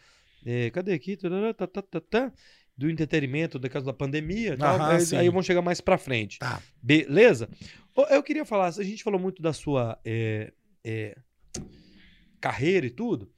é, 0.45 0.69
cadê 0.69 0.93
aqui? 0.93 1.17
Tá, 1.17 1.67
tá, 1.67 1.81
tá. 1.99 2.31
Do 2.77 2.89
entretenimento, 2.89 3.59
da 3.59 3.67
casa 3.69 3.85
da 3.85 3.93
pandemia 3.93 4.53
e 4.53 4.57
tal. 4.57 4.77
Aí, 4.81 5.29
vamos 5.29 5.45
chegar 5.45 5.61
mais 5.61 5.81
pra 5.81 5.97
frente. 5.97 6.39
Tá. 6.39 6.61
Beleza? 6.81 7.49
Eu 8.09 8.23
queria 8.23 8.45
falar, 8.45 8.67
a 8.67 8.83
gente 8.83 9.03
falou 9.03 9.19
muito 9.19 9.41
da 9.41 9.53
sua 9.53 9.97
é, 10.05 10.51
é, 10.83 11.17
carreira 12.49 12.85
e 12.85 12.89
tudo. 12.91 13.29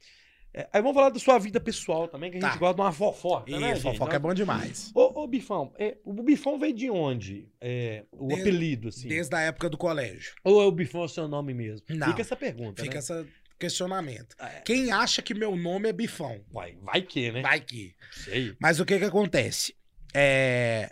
É, 0.52 0.66
aí 0.72 0.80
vamos 0.82 0.94
falar 0.94 1.10
da 1.10 1.18
sua 1.18 1.38
vida 1.38 1.60
pessoal 1.60 2.08
também, 2.08 2.30
que 2.30 2.38
a 2.38 2.40
gente 2.40 2.50
Tá. 2.52 2.56
gosta 2.58 2.74
de 2.74 2.80
uma 2.80 2.92
fofoca, 2.92 3.50
né, 3.50 3.72
Isso, 3.72 3.82
gente? 3.82 3.92
fofoca 3.98 4.16
é 4.16 4.18
bom 4.18 4.34
demais. 4.34 4.90
Ô, 4.94 5.22
ô, 5.22 5.26
Bifão, 5.26 5.72
é, 5.78 5.96
o 6.04 6.12
Bifão 6.22 6.58
veio 6.58 6.74
de 6.74 6.90
onde? 6.90 7.48
É, 7.60 8.04
o 8.12 8.26
Desde- 8.28 8.42
apelido, 8.48 8.88
assim. 8.88 9.08
Desde 9.08 9.34
a 9.34 9.40
época 9.40 9.68
do 9.70 9.76
colégio. 9.78 10.34
Ou 10.44 10.62
é 10.62 10.66
o 10.66 10.72
Bifão 10.72 11.02
o 11.02 11.08
seu 11.08 11.28
nome 11.28 11.52
mesmo? 11.54 11.84
Não. 11.90 12.08
Fica 12.08 12.22
essa 12.22 12.34
pergunta, 12.36 12.82
Fica 12.82 12.94
né? 12.94 13.00
esse 13.00 13.26
questionamento. 13.58 14.34
É. 14.40 14.60
Quem 14.62 14.90
acha 14.90 15.20
que 15.22 15.34
meu 15.34 15.54
nome 15.54 15.88
é 15.88 15.92
Bifão? 15.92 16.40
Vai, 16.50 16.76
vai 16.82 17.02
que, 17.02 17.30
né? 17.30 17.42
Vai 17.42 17.60
que. 17.60 17.94
Sei. 18.10 18.54
Mas 18.58 18.80
o 18.80 18.84
que 18.86 18.98
que 18.98 19.04
acontece? 19.04 19.74
É... 20.14 20.90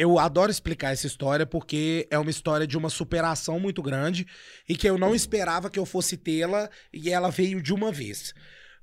Eu 0.00 0.18
adoro 0.18 0.50
explicar 0.50 0.92
essa 0.92 1.06
história 1.06 1.44
porque 1.44 2.08
é 2.10 2.18
uma 2.18 2.30
história 2.30 2.66
de 2.66 2.74
uma 2.78 2.88
superação 2.88 3.60
muito 3.60 3.82
grande 3.82 4.26
e 4.66 4.74
que 4.74 4.88
eu 4.88 4.96
não 4.96 5.14
esperava 5.14 5.68
que 5.68 5.78
eu 5.78 5.84
fosse 5.84 6.16
tê-la 6.16 6.70
e 6.90 7.10
ela 7.10 7.28
veio 7.30 7.62
de 7.62 7.74
uma 7.74 7.92
vez. 7.92 8.32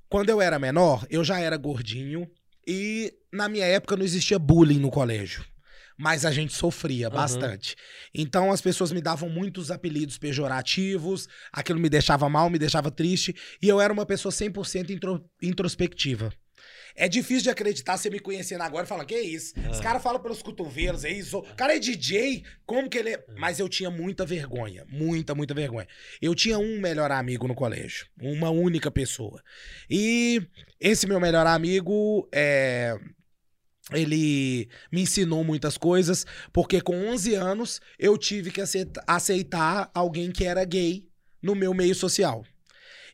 Quando 0.07 0.29
eu 0.29 0.39
era 0.39 0.59
menor, 0.59 1.07
eu 1.09 1.23
já 1.23 1.39
era 1.39 1.57
gordinho 1.57 2.29
e 2.67 3.11
na 3.33 3.49
minha 3.49 3.65
época 3.65 3.97
não 3.97 4.05
existia 4.05 4.37
bullying 4.37 4.77
no 4.79 4.91
colégio. 4.91 5.43
Mas 5.97 6.23
a 6.23 6.31
gente 6.31 6.53
sofria 6.53 7.07
Aham. 7.07 7.15
bastante. 7.15 7.75
Então 8.13 8.51
as 8.51 8.61
pessoas 8.61 8.91
me 8.91 9.01
davam 9.01 9.27
muitos 9.27 9.71
apelidos 9.71 10.19
pejorativos, 10.19 11.27
aquilo 11.51 11.79
me 11.79 11.89
deixava 11.89 12.29
mal, 12.29 12.47
me 12.47 12.59
deixava 12.59 12.91
triste, 12.91 13.35
e 13.59 13.67
eu 13.67 13.81
era 13.81 13.91
uma 13.91 14.05
pessoa 14.05 14.31
100% 14.31 14.91
intro- 14.91 15.25
introspectiva. 15.41 16.31
É 16.99 17.07
difícil 17.07 17.43
de 17.43 17.49
acreditar 17.51 17.95
você 17.95 18.09
me 18.09 18.19
conhecendo 18.19 18.63
agora 18.63 18.85
e 18.85 18.87
falar, 18.87 19.05
que 19.05 19.13
é 19.13 19.21
isso? 19.21 19.53
Ah. 19.55 19.69
Os 19.69 19.79
caras 19.79 20.01
falam 20.01 20.19
pelos 20.19 20.41
cotovelos, 20.41 21.05
é 21.05 21.11
isso. 21.11 21.37
O 21.37 21.55
cara 21.55 21.75
é 21.75 21.79
DJ, 21.79 22.43
como 22.65 22.89
que 22.89 22.97
ele 22.97 23.11
é? 23.11 23.15
Ah. 23.15 23.33
Mas 23.37 23.59
eu 23.59 23.69
tinha 23.69 23.91
muita 23.91 24.25
vergonha, 24.25 24.83
muita, 24.89 25.35
muita 25.35 25.53
vergonha. 25.53 25.87
Eu 26.19 26.33
tinha 26.33 26.57
um 26.57 26.79
melhor 26.81 27.11
amigo 27.11 27.47
no 27.47 27.53
colégio, 27.53 28.07
uma 28.19 28.49
única 28.49 28.89
pessoa. 28.89 29.43
E 29.87 30.41
esse 30.79 31.05
meu 31.05 31.19
melhor 31.19 31.45
amigo, 31.45 32.27
é 32.33 32.97
ele 33.93 34.67
me 34.91 35.01
ensinou 35.01 35.43
muitas 35.43 35.77
coisas, 35.77 36.25
porque 36.51 36.81
com 36.81 37.07
11 37.07 37.35
anos 37.35 37.79
eu 37.97 38.17
tive 38.17 38.51
que 38.51 38.61
aceitar 39.07 39.89
alguém 39.93 40.31
que 40.31 40.43
era 40.43 40.65
gay 40.65 41.07
no 41.41 41.55
meu 41.55 41.73
meio 41.73 41.95
social. 41.95 42.43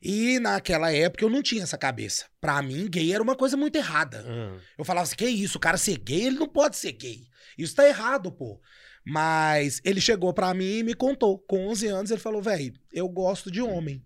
E 0.05 0.37
naquela 0.37 0.91
época 0.91 1.23
eu 1.23 1.29
não 1.29 1.41
tinha 1.41 1.63
essa 1.63 1.77
cabeça. 1.77 2.25
Pra 2.41 2.61
mim, 2.61 2.89
gay 2.89 3.13
era 3.13 3.23
uma 3.23 3.37
coisa 3.37 3.55
muito 3.55 3.77
errada. 3.77 4.21
Uhum. 4.27 4.59
Eu 4.77 4.83
falava 4.83 5.03
assim: 5.03 5.15
que 5.15 5.25
isso, 5.25 5.57
o 5.57 5.61
cara 5.61 5.77
ser 5.77 5.97
gay, 5.97 6.25
ele 6.25 6.39
não 6.39 6.49
pode 6.49 6.75
ser 6.75 6.91
gay. 6.91 7.25
Isso 7.57 7.73
tá 7.73 7.87
errado, 7.87 8.29
pô. 8.29 8.59
Mas 9.05 9.79
ele 9.85 10.01
chegou 10.01 10.33
pra 10.33 10.53
mim 10.53 10.79
e 10.79 10.83
me 10.83 10.93
contou. 10.93 11.39
Com 11.39 11.69
11 11.69 11.87
anos, 11.87 12.11
ele 12.11 12.19
falou: 12.19 12.41
velho, 12.41 12.73
eu 12.91 13.07
gosto 13.07 13.49
de 13.49 13.61
homem. 13.61 14.03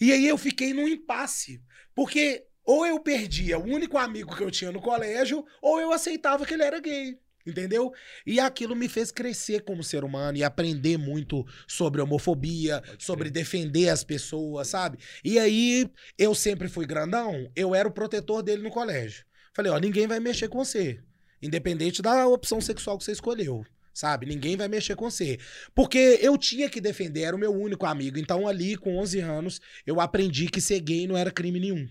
E 0.00 0.12
aí 0.12 0.26
eu 0.26 0.36
fiquei 0.36 0.74
num 0.74 0.88
impasse. 0.88 1.62
Porque 1.94 2.44
ou 2.64 2.84
eu 2.84 2.98
perdia 2.98 3.58
o 3.58 3.64
único 3.64 3.96
amigo 3.96 4.34
que 4.34 4.42
eu 4.42 4.50
tinha 4.50 4.72
no 4.72 4.80
colégio, 4.80 5.44
ou 5.62 5.80
eu 5.80 5.92
aceitava 5.92 6.44
que 6.46 6.54
ele 6.54 6.64
era 6.64 6.80
gay. 6.80 7.16
Entendeu? 7.46 7.92
E 8.26 8.40
aquilo 8.40 8.74
me 8.74 8.88
fez 8.88 9.10
crescer 9.10 9.62
como 9.62 9.84
ser 9.84 10.02
humano 10.02 10.38
e 10.38 10.44
aprender 10.44 10.96
muito 10.96 11.44
sobre 11.66 12.00
homofobia, 12.00 12.82
sobre 12.98 13.28
defender 13.28 13.90
as 13.90 14.02
pessoas, 14.02 14.68
sabe? 14.68 14.98
E 15.22 15.38
aí, 15.38 15.90
eu 16.18 16.34
sempre 16.34 16.68
fui 16.68 16.86
grandão, 16.86 17.50
eu 17.54 17.74
era 17.74 17.86
o 17.86 17.92
protetor 17.92 18.42
dele 18.42 18.62
no 18.62 18.70
colégio. 18.70 19.26
Falei, 19.52 19.70
ó, 19.70 19.78
ninguém 19.78 20.06
vai 20.06 20.18
mexer 20.18 20.48
com 20.48 20.64
você. 20.64 21.00
Independente 21.42 22.00
da 22.00 22.26
opção 22.26 22.60
sexual 22.60 22.96
que 22.96 23.04
você 23.04 23.12
escolheu. 23.12 23.64
Sabe? 23.92 24.26
Ninguém 24.26 24.56
vai 24.56 24.66
mexer 24.66 24.96
com 24.96 25.08
você. 25.08 25.38
Porque 25.74 26.18
eu 26.20 26.36
tinha 26.36 26.68
que 26.68 26.80
defender, 26.80 27.22
era 27.22 27.36
o 27.36 27.38
meu 27.38 27.52
único 27.52 27.86
amigo. 27.86 28.18
Então, 28.18 28.48
ali, 28.48 28.76
com 28.76 28.98
11 28.98 29.20
anos, 29.20 29.60
eu 29.86 30.00
aprendi 30.00 30.48
que 30.48 30.60
ser 30.60 30.80
gay 30.80 31.06
não 31.06 31.16
era 31.16 31.30
crime 31.30 31.60
nenhum 31.60 31.86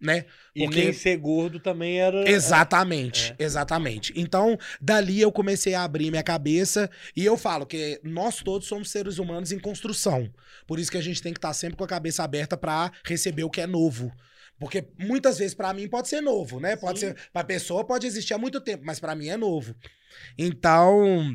né? 0.00 0.24
Porque... 0.56 0.80
E 0.80 0.84
nem 0.84 0.92
ser 0.92 1.16
gordo 1.18 1.60
também 1.60 2.00
era. 2.00 2.28
Exatamente, 2.28 3.34
é. 3.38 3.44
exatamente. 3.44 4.12
Então, 4.16 4.58
dali 4.80 5.20
eu 5.20 5.30
comecei 5.30 5.74
a 5.74 5.84
abrir 5.84 6.10
minha 6.10 6.22
cabeça 6.22 6.90
e 7.14 7.24
eu 7.24 7.36
falo 7.36 7.66
que 7.66 8.00
nós 8.02 8.36
todos 8.42 8.66
somos 8.66 8.90
seres 8.90 9.18
humanos 9.18 9.52
em 9.52 9.58
construção. 9.58 10.32
Por 10.66 10.78
isso 10.78 10.90
que 10.90 10.98
a 10.98 11.02
gente 11.02 11.22
tem 11.22 11.32
que 11.32 11.38
estar 11.38 11.52
sempre 11.52 11.76
com 11.76 11.84
a 11.84 11.88
cabeça 11.88 12.22
aberta 12.22 12.56
para 12.56 12.90
receber 13.04 13.44
o 13.44 13.50
que 13.50 13.60
é 13.60 13.66
novo. 13.66 14.10
Porque 14.58 14.88
muitas 14.98 15.38
vezes 15.38 15.54
para 15.54 15.72
mim 15.72 15.88
pode 15.88 16.08
ser 16.08 16.20
novo, 16.20 16.60
né? 16.60 16.76
Pode 16.76 17.00
Sim. 17.00 17.06
ser 17.08 17.16
para 17.32 17.44
pessoa 17.44 17.84
pode 17.84 18.06
existir 18.06 18.34
há 18.34 18.38
muito 18.38 18.60
tempo, 18.60 18.84
mas 18.84 19.00
para 19.00 19.14
mim 19.14 19.28
é 19.28 19.36
novo. 19.36 19.74
Então, 20.36 21.34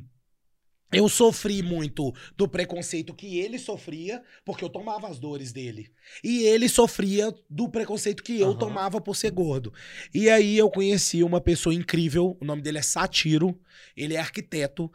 eu 0.92 1.10
sofri 1.10 1.62
muito 1.62 2.14
do 2.38 2.48
preconceito 2.48 3.14
que 3.14 3.40
ele 3.40 3.60
sofria, 3.60 4.24
porque 4.46 4.64
eu 4.64 4.70
tomava 4.70 5.08
as 5.08 5.20
dores 5.20 5.52
dele. 5.52 5.92
E 6.24 6.44
ele 6.44 6.70
sofria 6.70 7.34
do 7.50 7.68
preconceito 7.68 8.24
que 8.24 8.40
eu 8.40 8.50
uhum. 8.50 8.58
tomava 8.58 9.02
por 9.02 9.16
ser 9.16 9.32
gordo. 9.32 9.74
E 10.14 10.30
aí 10.30 10.58
eu 10.58 10.70
conheci 10.70 11.24
uma 11.24 11.42
pessoa 11.42 11.74
incrível, 11.74 12.38
o 12.40 12.46
nome 12.46 12.62
dele 12.62 12.78
é 12.78 12.82
Satiro, 12.82 13.60
ele 13.96 14.14
é 14.14 14.20
arquiteto. 14.20 14.92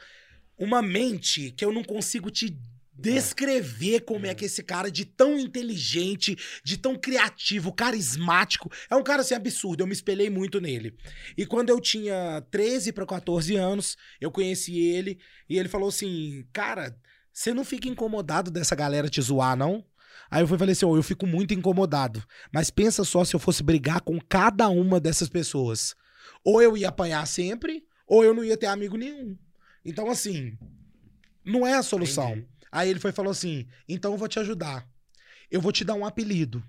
Uma 0.58 0.80
mente 0.80 1.50
que 1.52 1.64
eu 1.64 1.72
não 1.72 1.82
consigo 1.82 2.30
te 2.30 2.56
descrever 3.00 4.00
como 4.00 4.26
é. 4.26 4.30
é 4.30 4.34
que 4.34 4.44
esse 4.44 4.62
cara 4.62 4.90
de 4.90 5.04
tão 5.04 5.38
inteligente, 5.38 6.36
de 6.62 6.76
tão 6.76 6.96
criativo, 6.96 7.72
carismático, 7.72 8.70
é 8.90 8.96
um 8.96 9.02
cara 9.02 9.22
assim 9.22 9.34
absurdo, 9.34 9.82
eu 9.82 9.86
me 9.86 9.92
espelhei 9.92 10.28
muito 10.28 10.60
nele. 10.60 10.96
E 11.36 11.46
quando 11.46 11.70
eu 11.70 11.80
tinha 11.80 12.44
13 12.50 12.92
para 12.92 13.06
14 13.06 13.56
anos, 13.56 13.96
eu 14.20 14.30
conheci 14.30 14.78
ele 14.78 15.18
e 15.48 15.58
ele 15.58 15.68
falou 15.68 15.88
assim: 15.88 16.44
"Cara, 16.52 16.96
você 17.32 17.54
não 17.54 17.64
fica 17.64 17.88
incomodado 17.88 18.50
dessa 18.50 18.74
galera 18.74 19.08
te 19.08 19.20
zoar, 19.20 19.56
não?" 19.56 19.84
Aí 20.30 20.42
eu 20.42 20.46
falei 20.46 20.72
assim: 20.72 20.86
oh, 20.86 20.96
eu 20.96 21.02
fico 21.02 21.26
muito 21.26 21.52
incomodado. 21.54 22.22
Mas 22.52 22.70
pensa 22.70 23.02
só 23.02 23.24
se 23.24 23.34
eu 23.34 23.40
fosse 23.40 23.62
brigar 23.62 24.00
com 24.00 24.20
cada 24.20 24.68
uma 24.68 25.00
dessas 25.00 25.28
pessoas. 25.28 25.94
Ou 26.44 26.62
eu 26.62 26.76
ia 26.76 26.88
apanhar 26.88 27.26
sempre, 27.26 27.82
ou 28.06 28.22
eu 28.22 28.32
não 28.32 28.44
ia 28.44 28.56
ter 28.56 28.66
amigo 28.66 28.96
nenhum. 28.96 29.36
Então, 29.84 30.08
assim, 30.08 30.56
não 31.44 31.66
é 31.66 31.74
a 31.74 31.82
solução. 31.82 32.32
Entendi. 32.32 32.59
Aí 32.70 32.88
ele 32.88 33.00
foi 33.00 33.12
falou 33.12 33.32
assim: 33.32 33.66
então 33.88 34.12
eu 34.12 34.18
vou 34.18 34.28
te 34.28 34.38
ajudar. 34.38 34.86
Eu 35.50 35.60
vou 35.60 35.72
te 35.72 35.84
dar 35.84 35.94
um 35.94 36.04
apelido. 36.04 36.62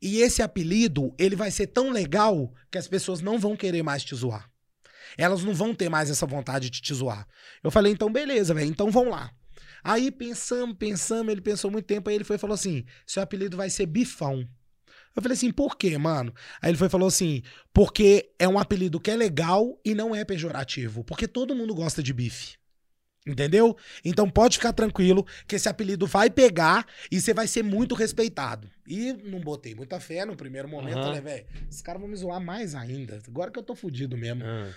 E 0.00 0.20
esse 0.20 0.42
apelido, 0.42 1.14
ele 1.18 1.36
vai 1.36 1.50
ser 1.50 1.68
tão 1.68 1.90
legal 1.90 2.52
que 2.70 2.78
as 2.78 2.88
pessoas 2.88 3.20
não 3.20 3.38
vão 3.38 3.56
querer 3.56 3.82
mais 3.82 4.04
te 4.04 4.14
zoar. 4.14 4.50
Elas 5.16 5.44
não 5.44 5.54
vão 5.54 5.74
ter 5.74 5.88
mais 5.88 6.10
essa 6.10 6.26
vontade 6.26 6.70
de 6.70 6.80
te 6.80 6.94
zoar. 6.94 7.26
Eu 7.62 7.70
falei, 7.70 7.92
então 7.92 8.10
beleza, 8.10 8.54
velho, 8.54 8.68
então 8.68 8.90
vão 8.90 9.10
lá. 9.10 9.30
Aí 9.84 10.10
pensamos, 10.10 10.76
pensamos, 10.78 11.30
ele 11.32 11.40
pensou 11.40 11.70
muito 11.70 11.86
tempo, 11.86 12.08
aí 12.08 12.14
ele 12.14 12.24
foi 12.24 12.36
e 12.36 12.38
falou 12.38 12.54
assim: 12.54 12.84
seu 13.06 13.22
apelido 13.22 13.56
vai 13.56 13.68
ser 13.68 13.86
Bifão. 13.86 14.48
Eu 15.14 15.20
falei 15.20 15.36
assim, 15.36 15.52
por 15.52 15.76
quê, 15.76 15.98
mano? 15.98 16.32
Aí 16.60 16.70
ele 16.70 16.78
foi 16.78 16.88
falou 16.88 17.08
assim: 17.08 17.42
porque 17.72 18.32
é 18.38 18.48
um 18.48 18.58
apelido 18.58 19.00
que 19.00 19.10
é 19.10 19.16
legal 19.16 19.78
e 19.84 19.94
não 19.94 20.14
é 20.14 20.24
pejorativo. 20.24 21.04
Porque 21.04 21.28
todo 21.28 21.54
mundo 21.54 21.74
gosta 21.74 22.02
de 22.02 22.12
bife. 22.12 22.56
Entendeu? 23.24 23.76
Então 24.04 24.28
pode 24.28 24.58
ficar 24.58 24.72
tranquilo 24.72 25.24
que 25.46 25.54
esse 25.54 25.68
apelido 25.68 26.06
vai 26.06 26.28
pegar 26.28 26.84
e 27.10 27.20
você 27.20 27.32
vai 27.32 27.46
ser 27.46 27.62
muito 27.62 27.94
respeitado. 27.94 28.68
E 28.86 29.12
não 29.12 29.40
botei 29.40 29.74
muita 29.74 30.00
fé 30.00 30.24
no 30.24 30.34
primeiro 30.34 30.68
momento, 30.68 30.96
uhum. 30.96 31.04
falei, 31.04 31.20
velho, 31.20 31.46
esses 31.70 31.82
caras 31.82 32.00
vão 32.00 32.10
me 32.10 32.16
zoar 32.16 32.40
mais 32.40 32.74
ainda. 32.74 33.20
Agora 33.28 33.50
que 33.50 33.58
eu 33.58 33.62
tô 33.62 33.76
fudido 33.76 34.16
mesmo. 34.16 34.44
Uhum. 34.44 34.70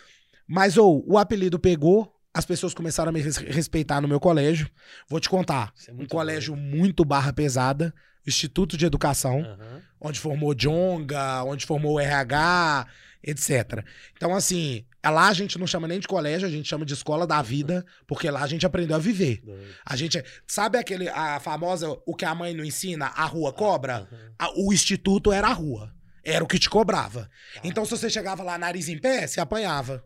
Mas, 0.47 0.77
ou, 0.77 1.03
oh, 1.07 1.13
o 1.13 1.17
apelido 1.17 1.57
pegou, 1.57 2.13
as 2.31 2.45
pessoas 2.45 2.73
começaram 2.73 3.09
a 3.09 3.11
me 3.11 3.21
respeitar 3.21 3.99
no 3.99 4.07
meu 4.07 4.19
colégio. 4.19 4.69
Vou 5.09 5.19
te 5.19 5.29
contar. 5.29 5.73
É 5.87 5.91
um 5.91 6.05
colégio 6.05 6.55
muito 6.55 7.03
barra 7.03 7.33
pesada, 7.33 7.93
Instituto 8.27 8.77
de 8.77 8.85
Educação, 8.85 9.39
uhum. 9.39 9.81
onde 10.01 10.19
formou 10.19 10.53
Jonga, 10.53 11.43
onde 11.43 11.65
formou 11.65 11.93
o 11.93 11.99
RH, 11.99 12.87
etc. 13.25 13.83
Então, 14.15 14.35
assim, 14.35 14.85
lá 15.03 15.27
a 15.27 15.33
gente 15.33 15.57
não 15.57 15.65
chama 15.65 15.87
nem 15.87 15.99
de 15.99 16.07
colégio, 16.07 16.47
a 16.47 16.51
gente 16.51 16.69
chama 16.69 16.85
de 16.85 16.93
escola 16.93 17.25
da 17.25 17.41
vida, 17.41 17.83
porque 18.05 18.29
lá 18.29 18.43
a 18.43 18.47
gente 18.47 18.65
aprendeu 18.65 18.95
a 18.95 18.99
viver. 18.99 19.41
A 19.83 19.95
gente. 19.95 20.23
Sabe 20.45 20.77
aquele, 20.77 21.09
a 21.09 21.39
famosa, 21.39 21.89
o 22.05 22.15
que 22.15 22.23
a 22.23 22.35
mãe 22.35 22.53
não 22.53 22.63
ensina, 22.63 23.07
a 23.07 23.25
rua 23.25 23.51
cobra? 23.51 24.07
o 24.55 24.71
instituto 24.71 25.31
era 25.31 25.47
a 25.47 25.53
rua. 25.53 25.93
Era 26.23 26.43
o 26.43 26.47
que 26.47 26.59
te 26.59 26.69
cobrava. 26.69 27.29
Tá. 27.53 27.61
Então, 27.63 27.85
se 27.85 27.91
você 27.91 28.09
chegava 28.09 28.43
lá 28.43 28.57
nariz 28.57 28.89
em 28.89 28.97
pé, 28.97 29.27
se 29.27 29.39
apanhava. 29.39 30.03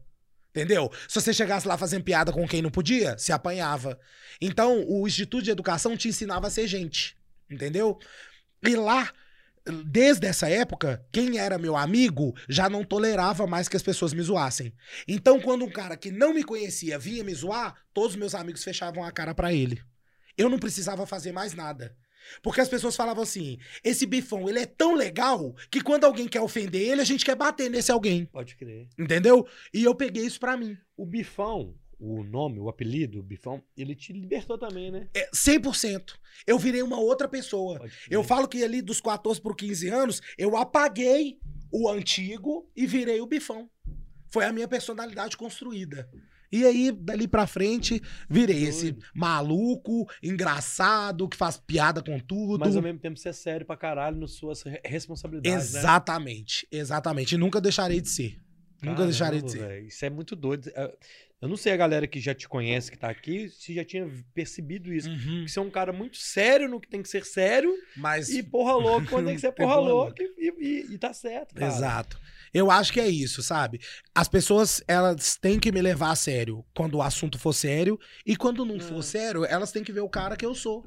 Entendeu? 0.49 0.91
Se 1.07 1.21
você 1.21 1.33
chegasse 1.33 1.67
lá 1.67 1.77
fazendo 1.77 2.03
piada 2.03 2.31
com 2.33 2.47
quem 2.47 2.61
não 2.61 2.71
podia, 2.71 3.17
se 3.17 3.31
apanhava. 3.31 3.97
Então, 4.41 4.83
o 4.87 5.07
Instituto 5.07 5.43
de 5.43 5.51
Educação 5.51 5.95
te 5.95 6.07
ensinava 6.09 6.47
a 6.47 6.49
ser 6.49 6.67
gente. 6.67 7.15
Entendeu? 7.49 7.97
E 8.65 8.75
lá 8.75 9.09
desde 9.71 10.27
essa 10.27 10.49
época, 10.49 11.05
quem 11.11 11.37
era 11.37 11.57
meu 11.57 11.75
amigo 11.75 12.33
já 12.47 12.69
não 12.69 12.83
tolerava 12.83 13.47
mais 13.47 13.67
que 13.67 13.77
as 13.77 13.83
pessoas 13.83 14.13
me 14.13 14.21
zoassem. 14.21 14.73
Então, 15.07 15.39
quando 15.39 15.65
um 15.65 15.69
cara 15.69 15.95
que 15.97 16.11
não 16.11 16.33
me 16.33 16.43
conhecia 16.43 16.99
vinha 16.99 17.23
me 17.23 17.33
zoar, 17.33 17.75
todos 17.93 18.11
os 18.11 18.17
meus 18.17 18.35
amigos 18.35 18.63
fechavam 18.63 19.03
a 19.03 19.11
cara 19.11 19.33
para 19.33 19.53
ele. 19.53 19.81
Eu 20.37 20.49
não 20.49 20.59
precisava 20.59 21.05
fazer 21.05 21.31
mais 21.31 21.53
nada. 21.53 21.95
Porque 22.41 22.61
as 22.61 22.69
pessoas 22.69 22.95
falavam 22.95 23.23
assim: 23.23 23.57
esse 23.83 24.05
bifão, 24.05 24.47
ele 24.47 24.59
é 24.59 24.65
tão 24.65 24.95
legal 24.95 25.55
que 25.71 25.81
quando 25.81 26.03
alguém 26.03 26.27
quer 26.27 26.41
ofender 26.41 26.81
ele, 26.81 27.01
a 27.01 27.05
gente 27.05 27.25
quer 27.25 27.35
bater 27.35 27.69
nesse 27.69 27.91
alguém. 27.91 28.25
Pode 28.25 28.55
crer. 28.55 28.87
Entendeu? 28.97 29.47
E 29.73 29.83
eu 29.83 29.95
peguei 29.95 30.25
isso 30.25 30.39
pra 30.39 30.57
mim. 30.57 30.77
O 30.95 31.05
bifão, 31.05 31.75
o 31.99 32.23
nome, 32.23 32.59
o 32.59 32.69
apelido, 32.69 33.21
Bifão, 33.21 33.61
ele 33.75 33.93
te 33.93 34.13
libertou 34.13 34.57
também, 34.57 34.89
né? 34.89 35.07
É, 35.13 35.29
100%. 35.31 36.13
Eu 36.47 36.57
virei 36.57 36.81
uma 36.81 36.99
outra 36.99 37.27
pessoa. 37.27 37.85
Eu 38.09 38.23
falo 38.23 38.47
que 38.47 38.63
ali 38.63 38.81
dos 38.81 39.01
14 39.01 39.41
por 39.41 39.55
15 39.55 39.89
anos, 39.89 40.21
eu 40.37 40.55
apaguei 40.55 41.39
o 41.71 41.89
antigo 41.89 42.69
e 42.75 42.87
virei 42.87 43.19
o 43.19 43.27
Bifão. 43.27 43.69
Foi 44.27 44.45
a 44.45 44.53
minha 44.53 44.67
personalidade 44.67 45.35
construída. 45.35 46.09
E 46.51 46.65
aí, 46.65 46.91
dali 46.91 47.27
pra 47.27 47.45
frente, 47.45 48.01
virei 48.27 48.63
esse 48.63 48.97
maluco, 49.13 50.09
engraçado, 50.23 51.29
que 51.29 51.37
faz 51.37 51.57
piada 51.57 52.01
com 52.01 52.19
tudo. 52.19 52.59
Mas 52.59 52.75
ao 52.75 52.81
mesmo 52.81 52.99
tempo 52.99 53.19
você 53.19 53.29
é 53.29 53.33
sério 53.33 53.65
pra 53.65 53.77
caralho 53.77 54.17
nas 54.17 54.31
suas 54.31 54.63
responsabilidades. 54.83 55.73
Né? 55.73 55.79
Exatamente, 55.79 56.67
né? 56.71 56.79
exatamente. 56.79 57.35
E 57.35 57.37
nunca 57.37 57.61
deixarei 57.61 58.01
de 58.01 58.09
ser. 58.09 58.39
Caramba, 58.79 59.01
Nunca 59.01 59.09
deixarei 59.09 59.41
de 59.41 59.51
ser. 59.51 59.67
Véio. 59.67 59.87
Isso 59.87 60.05
é 60.05 60.09
muito 60.09 60.35
doido. 60.35 60.71
É, 60.73 60.93
eu 61.41 61.47
não 61.47 61.55
sei 61.55 61.71
a 61.71 61.77
galera 61.77 62.05
que 62.05 62.19
já 62.19 62.35
te 62.35 62.49
conhece, 62.49 62.91
que 62.91 62.97
tá 62.97 63.09
aqui, 63.09 63.49
se 63.49 63.73
já 63.73 63.83
tinha 63.85 64.09
percebido 64.33 64.93
isso. 64.93 65.09
Uhum. 65.09 65.45
Que 65.45 65.49
você 65.49 65.59
é 65.59 65.61
um 65.61 65.69
cara 65.69 65.93
muito 65.93 66.17
sério 66.17 66.67
no 66.67 66.81
que 66.81 66.87
tem 66.89 67.01
que 67.01 67.07
ser 67.07 67.25
sério. 67.25 67.73
Mas... 67.95 68.29
E 68.29 68.43
porra 68.43 68.73
louca 68.73 69.07
quando 69.07 69.27
tem 69.27 69.35
que 69.35 69.41
ser 69.41 69.51
porra, 69.53 69.75
louca. 69.75 70.21
E, 70.21 70.53
e, 70.59 70.93
e, 70.93 70.97
tá 70.97 71.13
certo, 71.13 71.55
cara. 71.55 71.71
Exato. 71.71 72.19
Eu 72.53 72.69
acho 72.69 72.91
que 72.91 72.99
é 72.99 73.07
isso, 73.07 73.41
sabe? 73.41 73.79
As 74.13 74.27
pessoas, 74.27 74.83
elas 74.87 75.37
têm 75.37 75.59
que 75.59 75.71
me 75.71 75.81
levar 75.81 76.11
a 76.11 76.15
sério 76.15 76.65
quando 76.75 76.95
o 76.95 77.01
assunto 77.01 77.37
for 77.37 77.53
sério. 77.53 77.97
E 78.25 78.35
quando 78.35 78.65
não 78.65 78.79
for 78.79 78.99
é. 78.99 79.03
sério, 79.03 79.45
elas 79.45 79.71
têm 79.71 79.83
que 79.83 79.93
ver 79.93 80.01
o 80.01 80.09
cara 80.09 80.35
que 80.35 80.45
eu 80.45 80.55
sou. 80.55 80.85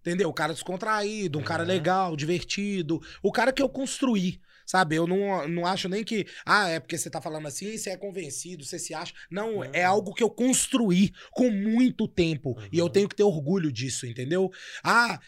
Entendeu? 0.00 0.28
O 0.28 0.34
cara 0.34 0.52
descontraído, 0.52 1.38
um 1.38 1.42
cara 1.42 1.62
legal, 1.62 2.16
divertido. 2.16 3.00
O 3.22 3.32
cara 3.32 3.52
que 3.52 3.62
eu 3.62 3.68
construí 3.68 4.40
Sabe? 4.68 4.96
Eu 4.96 5.06
não, 5.06 5.48
não 5.48 5.64
acho 5.64 5.88
nem 5.88 6.04
que. 6.04 6.26
Ah, 6.44 6.68
é 6.68 6.78
porque 6.78 6.98
você 6.98 7.08
tá 7.08 7.22
falando 7.22 7.48
assim, 7.48 7.78
você 7.78 7.88
é 7.88 7.96
convencido, 7.96 8.62
você 8.62 8.78
se 8.78 8.92
acha. 8.92 9.14
Não, 9.30 9.64
é 9.64 9.82
algo 9.82 10.12
que 10.12 10.22
eu 10.22 10.28
construí 10.28 11.10
com 11.32 11.50
muito 11.50 12.06
tempo. 12.06 12.50
Uhum. 12.50 12.68
E 12.70 12.78
eu 12.78 12.90
tenho 12.90 13.08
que 13.08 13.16
ter 13.16 13.22
orgulho 13.22 13.72
disso, 13.72 14.06
entendeu? 14.06 14.50
Ah. 14.84 15.18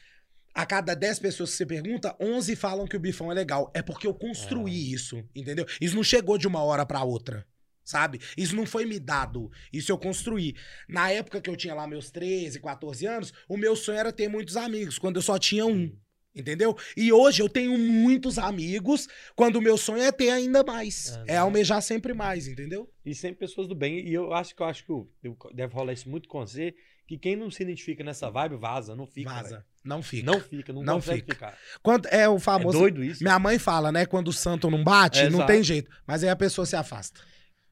A 0.52 0.66
cada 0.66 0.94
10 0.94 1.20
pessoas 1.20 1.52
que 1.52 1.56
você 1.58 1.64
pergunta, 1.64 2.14
11 2.20 2.56
falam 2.56 2.84
que 2.84 2.96
o 2.96 3.00
bifão 3.00 3.30
é 3.30 3.34
legal. 3.34 3.70
É 3.72 3.80
porque 3.80 4.04
eu 4.04 4.12
construí 4.12 4.90
é. 4.90 4.94
isso, 4.94 5.24
entendeu? 5.34 5.64
Isso 5.80 5.94
não 5.94 6.02
chegou 6.02 6.36
de 6.36 6.48
uma 6.48 6.60
hora 6.60 6.84
para 6.84 7.02
outra 7.04 7.46
sabe? 7.82 8.20
Isso 8.36 8.54
não 8.54 8.64
foi 8.64 8.84
me 8.86 9.00
dado, 9.00 9.50
isso 9.72 9.90
eu 9.90 9.98
construí. 9.98 10.54
Na 10.88 11.10
época 11.10 11.40
que 11.40 11.50
eu 11.50 11.56
tinha 11.56 11.74
lá 11.74 11.88
meus 11.88 12.08
13, 12.10 12.60
14 12.60 13.04
anos, 13.06 13.32
o 13.48 13.56
meu 13.56 13.74
sonho 13.74 13.98
era 13.98 14.12
ter 14.12 14.28
muitos 14.28 14.56
amigos, 14.56 14.96
quando 14.96 15.16
eu 15.16 15.22
só 15.22 15.36
tinha 15.38 15.66
um. 15.66 15.92
Entendeu? 16.34 16.76
E 16.96 17.12
hoje 17.12 17.42
eu 17.42 17.48
tenho 17.48 17.76
muitos 17.76 18.38
amigos, 18.38 19.08
quando 19.34 19.56
o 19.56 19.60
meu 19.60 19.76
sonho 19.76 20.02
é 20.02 20.12
ter 20.12 20.30
ainda 20.30 20.62
mais. 20.62 21.18
É, 21.26 21.34
é 21.34 21.36
almejar 21.36 21.82
sempre 21.82 22.14
mais, 22.14 22.46
entendeu? 22.46 22.88
E 23.04 23.14
sempre 23.14 23.40
pessoas 23.40 23.66
do 23.66 23.74
bem. 23.74 24.06
E 24.06 24.14
eu 24.14 24.32
acho 24.32 24.54
que 24.54 24.62
eu 24.62 24.66
acho 24.66 24.84
que 24.84 24.92
eu, 24.92 25.10
deve 25.52 25.74
rolar 25.74 25.92
isso 25.92 26.08
muito 26.08 26.28
com 26.28 26.38
você, 26.38 26.72
que 27.06 27.18
quem 27.18 27.34
não 27.34 27.50
se 27.50 27.62
identifica 27.64 28.04
nessa 28.04 28.30
vibe, 28.30 28.56
vaza, 28.56 28.94
não 28.94 29.06
fica. 29.06 29.30
Vaza. 29.30 29.48
Véio. 29.48 29.64
Não 29.82 30.02
fica. 30.02 30.30
Não 30.30 30.40
fica, 30.40 30.72
não, 30.72 30.82
não 30.82 31.00
fica. 31.00 31.34
ficar. 31.34 31.58
Quando, 31.82 32.06
é 32.06 32.28
o 32.28 32.38
famoso. 32.38 32.78
É 32.78 32.80
doido 32.80 33.02
isso. 33.02 33.24
Minha 33.24 33.38
mãe 33.38 33.58
fala, 33.58 33.90
né? 33.90 34.06
Quando 34.06 34.28
o 34.28 34.32
santo 34.32 34.70
não 34.70 34.84
bate, 34.84 35.18
é, 35.18 35.24
não 35.24 35.38
exato. 35.38 35.52
tem 35.52 35.62
jeito. 35.62 35.90
Mas 36.06 36.22
aí 36.22 36.28
a 36.28 36.36
pessoa 36.36 36.64
se 36.64 36.76
afasta. 36.76 37.20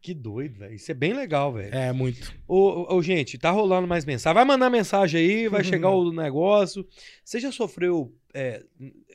Que 0.09 0.15
doido, 0.15 0.61
velho. 0.61 0.75
Isso 0.75 0.91
é 0.91 0.95
bem 0.95 1.13
legal, 1.13 1.53
velho. 1.53 1.75
É, 1.75 1.93
muito. 1.93 2.33
Ô, 2.47 2.95
ô, 2.95 3.03
gente, 3.03 3.37
tá 3.37 3.51
rolando 3.51 3.87
mais 3.87 4.07
mensagem. 4.07 4.33
Vai 4.33 4.45
mandar 4.47 4.71
mensagem 4.71 5.21
aí, 5.21 5.49
vai 5.49 5.63
chegar 5.63 5.91
o 5.91 6.11
negócio. 6.11 6.89
Você 7.23 7.39
já 7.39 7.53
sofreu. 7.53 8.17
É, 8.33 8.65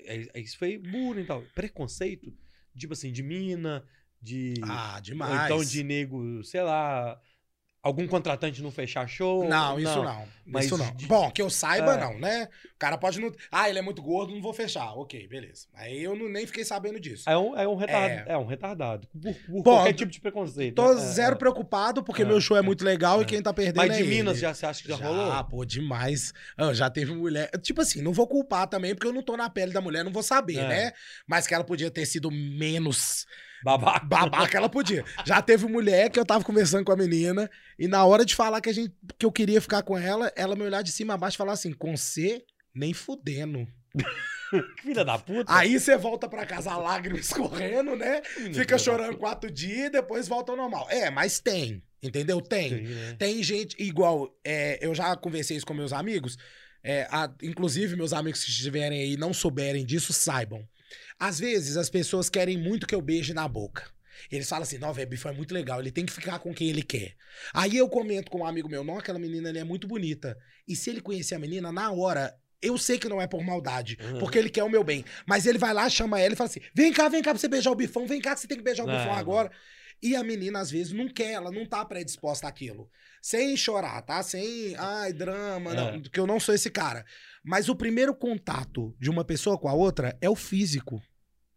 é, 0.06 0.40
isso 0.40 0.56
foi 0.56 0.78
bullying 0.78 1.24
e 1.24 1.26
tal. 1.26 1.42
Preconceito? 1.56 2.32
Tipo 2.78 2.94
assim, 2.94 3.12
de 3.12 3.24
mina, 3.24 3.84
de. 4.22 4.54
Ah, 4.62 5.00
demais. 5.02 5.32
Ou 5.32 5.46
então 5.46 5.66
de 5.66 5.84
nego, 5.84 6.44
sei 6.44 6.62
lá. 6.62 7.20
Algum 7.84 8.08
contratante 8.08 8.64
não 8.64 8.72
fechar 8.72 9.06
show? 9.10 9.46
Não, 9.46 9.78
isso 9.78 10.02
não. 10.02 10.26
Mas 10.46 10.68
isso 10.68 10.78
não. 10.78 10.96
De... 10.96 11.06
Bom, 11.06 11.30
que 11.30 11.42
eu 11.42 11.50
saiba, 11.50 11.96
é. 11.96 12.00
não, 12.00 12.18
né? 12.18 12.48
O 12.74 12.80
cara 12.80 12.98
pode 12.98 13.20
não. 13.20 13.30
Ah, 13.52 13.70
ele 13.70 13.78
é 13.78 13.82
muito 13.82 14.02
gordo, 14.02 14.34
não 14.34 14.42
vou 14.42 14.54
fechar. 14.54 14.98
Ok, 14.98 15.28
beleza. 15.28 15.68
Aí 15.74 16.02
eu 16.02 16.16
não, 16.16 16.30
nem 16.30 16.48
fiquei 16.48 16.64
sabendo 16.64 16.98
disso. 16.98 17.30
É 17.30 17.38
um, 17.38 17.60
é 17.60 17.68
um 17.68 17.76
retardado. 17.76 18.30
É, 18.30 18.34
é 18.34 18.38
um 18.38 18.46
retardado. 18.46 19.06
Por, 19.08 19.34
por 19.34 19.64
Bom, 19.64 19.64
qualquer 19.64 19.94
tipo 19.96 20.10
de 20.10 20.22
preconceito. 20.22 20.76
Tô 20.76 20.94
né? 20.94 21.02
zero 21.02 21.36
é, 21.36 21.38
preocupado, 21.38 22.02
porque 22.06 22.22
é, 22.22 22.26
meu 22.26 22.40
show 22.40 22.56
é, 22.56 22.62
muito 22.62 22.86
legal 22.86 23.20
e 23.20 23.24
é. 23.24 23.26
quem 23.26 23.42
tá 23.42 23.54
perdendo. 23.54 23.86
Mas 23.86 23.98
de 23.98 24.04
Minas 24.06 24.40
já 24.40 24.54
você 24.54 24.66
acha 24.66 24.82
que 24.82 24.88
já, 24.88 24.96
já 24.96 25.06
rolou? 25.06 25.34
Ah, 25.34 25.44
pô, 25.44 25.66
demais. 25.66 26.32
Ah, 26.58 26.74
já 26.74 26.90
teve 26.90 27.14
mulher. 27.14 27.52
Tipo 27.62 27.82
assim, 27.82 28.02
não 28.02 28.14
vou 28.14 28.28
culpar 28.28 28.66
também, 28.66 28.96
porque 28.96 29.08
eu 29.08 29.14
não 29.14 29.22
tô 29.22 29.36
na 29.36 29.50
pele 29.50 29.74
da 29.74 29.82
mulher, 29.82 30.06
não 30.06 30.12
vou 30.14 30.24
saber, 30.24 30.56
é. 30.56 30.68
né? 30.70 30.92
Mas 31.28 31.46
que 31.46 31.54
ela 31.54 31.66
podia 31.66 31.92
ter 31.92 32.06
sido 32.06 32.32
menos 32.32 33.26
Babaca. 33.64 34.06
Babaca 34.06 34.58
ela 34.58 34.70
podia. 34.70 35.06
Já 35.26 35.42
teve 35.42 35.66
mulher 35.68 36.10
que 36.10 36.20
eu 36.20 36.26
tava 36.26 36.44
conversando 36.44 36.84
com 36.84 36.92
a 36.92 36.98
menina 36.98 37.50
e 37.80 37.88
na 37.88 38.04
hora 38.06 38.26
de 38.26 38.36
falar 38.36 38.62
que, 38.62 38.70
a 38.70 38.74
gente, 38.74 38.94
que 39.18 39.26
eu 39.26 39.32
queria 39.32 39.62
ficar 39.62 39.82
com 39.84 39.98
ela, 39.98 40.32
ela 40.36 40.56
me 40.56 40.64
olhar 40.64 40.82
de 40.82 40.92
cima 40.92 41.14
a 41.14 41.18
baixo 41.18 41.36
e 41.36 41.38
falar 41.38 41.54
assim: 41.54 41.72
com 41.72 41.96
C, 41.96 42.44
nem 42.76 42.94
fudendo. 42.94 43.68
Filha 44.82 45.04
da 45.04 45.18
puta. 45.18 45.52
Aí 45.52 45.80
você 45.80 45.98
volta 45.98 46.28
pra 46.30 46.46
casa, 46.46 46.76
lágrimas 46.78 47.22
escorrendo, 47.22 47.96
né? 47.96 48.22
Fica 48.54 48.78
chorando 48.78 49.18
quatro 49.18 49.50
dias 49.50 49.88
e 49.88 49.90
depois 49.90 50.28
volta 50.28 50.52
ao 50.52 50.58
normal. 50.58 50.88
É, 50.92 51.10
mas 51.10 51.40
tem, 51.40 51.82
entendeu? 52.04 52.40
Tem. 52.40 52.70
Sim, 52.70 52.94
né? 52.94 53.16
Tem 53.18 53.42
gente 53.42 53.76
igual. 53.82 54.36
É, 54.44 54.78
eu 54.82 54.94
já 54.94 55.16
conversei 55.16 55.58
isso 55.58 55.66
com 55.66 55.74
meus 55.74 55.92
amigos. 55.92 56.38
É, 56.84 57.08
a, 57.10 57.32
inclusive, 57.42 57.96
meus 57.96 58.14
amigos 58.14 58.44
que 58.44 58.52
estiverem 58.52 59.02
aí 59.02 59.18
não 59.18 59.34
souberem 59.34 59.86
disso, 59.86 60.12
saibam. 60.12 60.68
Às 61.20 61.40
vezes 61.40 61.78
as 61.78 61.90
pessoas 61.90 62.30
querem 62.30 62.58
muito 62.58 62.88
que 62.88 62.96
eu 62.96 63.02
beije 63.02 63.34
na 63.34 63.48
boca. 63.48 63.92
Eles 64.32 64.48
falam 64.48 64.64
assim, 64.64 64.78
não, 64.78 64.94
velho, 64.94 65.10
bicho 65.10 65.28
é 65.28 65.34
muito 65.34 65.54
legal, 65.54 65.80
ele 65.80 65.92
tem 65.92 66.06
que 66.06 66.14
ficar 66.14 66.40
com 66.40 66.54
quem 66.54 66.70
ele 66.70 66.84
quer. 66.84 67.16
Aí 67.54 67.76
eu 67.76 67.90
comento 67.90 68.32
com 68.32 68.40
um 68.40 68.46
amigo 68.46 68.70
meu, 68.70 68.84
não, 68.84 68.98
aquela 68.98 69.20
menina 69.20 69.50
ali 69.50 69.60
é 69.60 69.64
muito 69.64 69.88
bonita. 69.88 70.38
E 70.68 70.76
se 70.76 70.90
ele 70.90 71.02
conhecer 71.02 71.36
a 71.36 71.40
menina, 71.40 71.72
na 71.72 71.92
hora, 71.92 72.34
eu 72.62 72.78
sei 72.78 72.98
que 72.98 73.10
não 73.10 73.22
é 73.22 73.28
por 73.28 73.44
maldade, 73.44 73.98
uhum. 74.02 74.20
porque 74.20 74.38
ele 74.38 74.50
quer 74.50 74.64
o 74.64 74.70
meu 74.70 74.84
bem. 74.84 75.04
Mas 75.26 75.46
ele 75.46 75.58
vai 75.58 75.74
lá, 75.74 75.90
chama 75.90 76.20
ela 76.20 76.34
e 76.34 76.38
fala 76.38 76.50
assim: 76.50 76.62
vem 76.74 76.94
cá, 76.94 77.10
vem 77.10 77.22
cá 77.22 77.32
pra 77.32 77.40
você 77.40 77.48
beijar 77.48 77.72
o 77.72 77.76
bifão, 77.76 78.08
vem 78.08 78.22
cá 78.22 78.34
que 78.34 78.40
você 78.40 78.48
tem 78.48 78.58
que 78.58 78.64
beijar 78.64 78.86
o 78.86 78.90
é, 78.90 78.98
bifão 78.98 79.14
agora. 79.14 79.52
E 80.02 80.16
a 80.16 80.24
menina, 80.24 80.60
às 80.60 80.70
vezes, 80.70 80.92
não 80.92 81.08
quer, 81.08 81.32
ela 81.32 81.52
não 81.52 81.66
tá 81.66 81.84
predisposta 81.86 82.48
àquilo. 82.48 82.90
Sem 83.22 83.56
chorar, 83.56 84.02
tá? 84.02 84.22
Sem, 84.22 84.76
ai, 84.78 85.14
drama, 85.14 85.72
é. 85.72 85.76
não, 85.76 86.02
que 86.02 86.20
eu 86.20 86.28
não 86.28 86.40
sou 86.42 86.54
esse 86.54 86.70
cara. 86.70 87.06
Mas 87.44 87.68
o 87.68 87.76
primeiro 87.76 88.16
contato 88.16 88.96
de 89.00 89.10
uma 89.10 89.26
pessoa 89.26 89.58
com 89.58 89.68
a 89.68 89.74
outra 89.74 90.18
é 90.22 90.30
o 90.30 90.36
físico. 90.36 91.02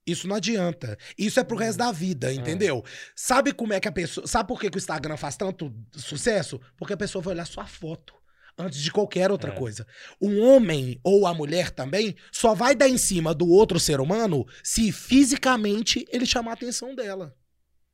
Isso 0.07 0.29
não 0.29 0.37
adianta. 0.37 0.97
Isso 1.19 1.41
é 1.41 1.45
pro 1.45 1.57
resto 1.57 1.79
da 1.79 1.91
vida, 1.91 2.31
é. 2.31 2.35
entendeu? 2.35 2.83
É. 2.87 2.91
Sabe 3.15 3.53
como 3.53 3.73
é 3.73 3.81
que 3.81 3.89
a 3.89 3.93
pessoa. 3.93 4.27
Sabe 4.27 4.49
por 4.49 4.61
que, 4.61 4.71
que 4.71 4.77
o 4.77 4.79
Instagram 4.79 5.17
faz 5.17 5.37
tanto 5.37 5.75
sucesso? 5.93 6.61
Porque 6.77 6.93
a 6.95 6.97
pessoa 6.97 7.23
vai 7.23 7.35
olhar 7.35 7.47
sua 7.47 7.67
foto 7.67 8.15
antes 8.59 8.81
de 8.81 8.91
qualquer 8.91 9.31
outra 9.31 9.53
é. 9.53 9.55
coisa. 9.55 9.87
Um 10.21 10.41
homem 10.41 11.01
ou 11.03 11.27
a 11.27 11.35
mulher 11.35 11.71
também 11.71 12.17
só 12.33 12.55
vai 12.55 12.75
dar 12.75 12.89
em 12.89 12.97
cima 12.97 13.35
do 13.35 13.49
outro 13.49 13.79
ser 13.81 14.01
humano 14.01 14.47
se 14.63 14.93
fisicamente 14.93 16.07
ele 16.11 16.25
chamar 16.25 16.53
a 16.53 16.55
atenção 16.55 16.95
dela 16.95 17.35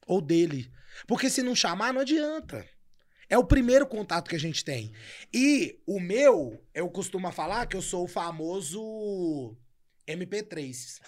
ou 0.06 0.20
dele. 0.20 0.70
Porque 1.06 1.30
se 1.30 1.42
não 1.42 1.54
chamar, 1.54 1.92
não 1.92 2.02
adianta. 2.02 2.64
É 3.32 3.38
o 3.38 3.44
primeiro 3.44 3.86
contato 3.86 4.28
que 4.28 4.36
a 4.36 4.38
gente 4.38 4.62
tem. 4.62 4.92
E 5.32 5.80
o 5.86 5.98
meu, 5.98 6.62
eu 6.74 6.86
costumo 6.90 7.32
falar 7.32 7.64
que 7.64 7.74
eu 7.74 7.80
sou 7.80 8.04
o 8.04 8.06
famoso 8.06 9.56
MP3. 10.06 11.00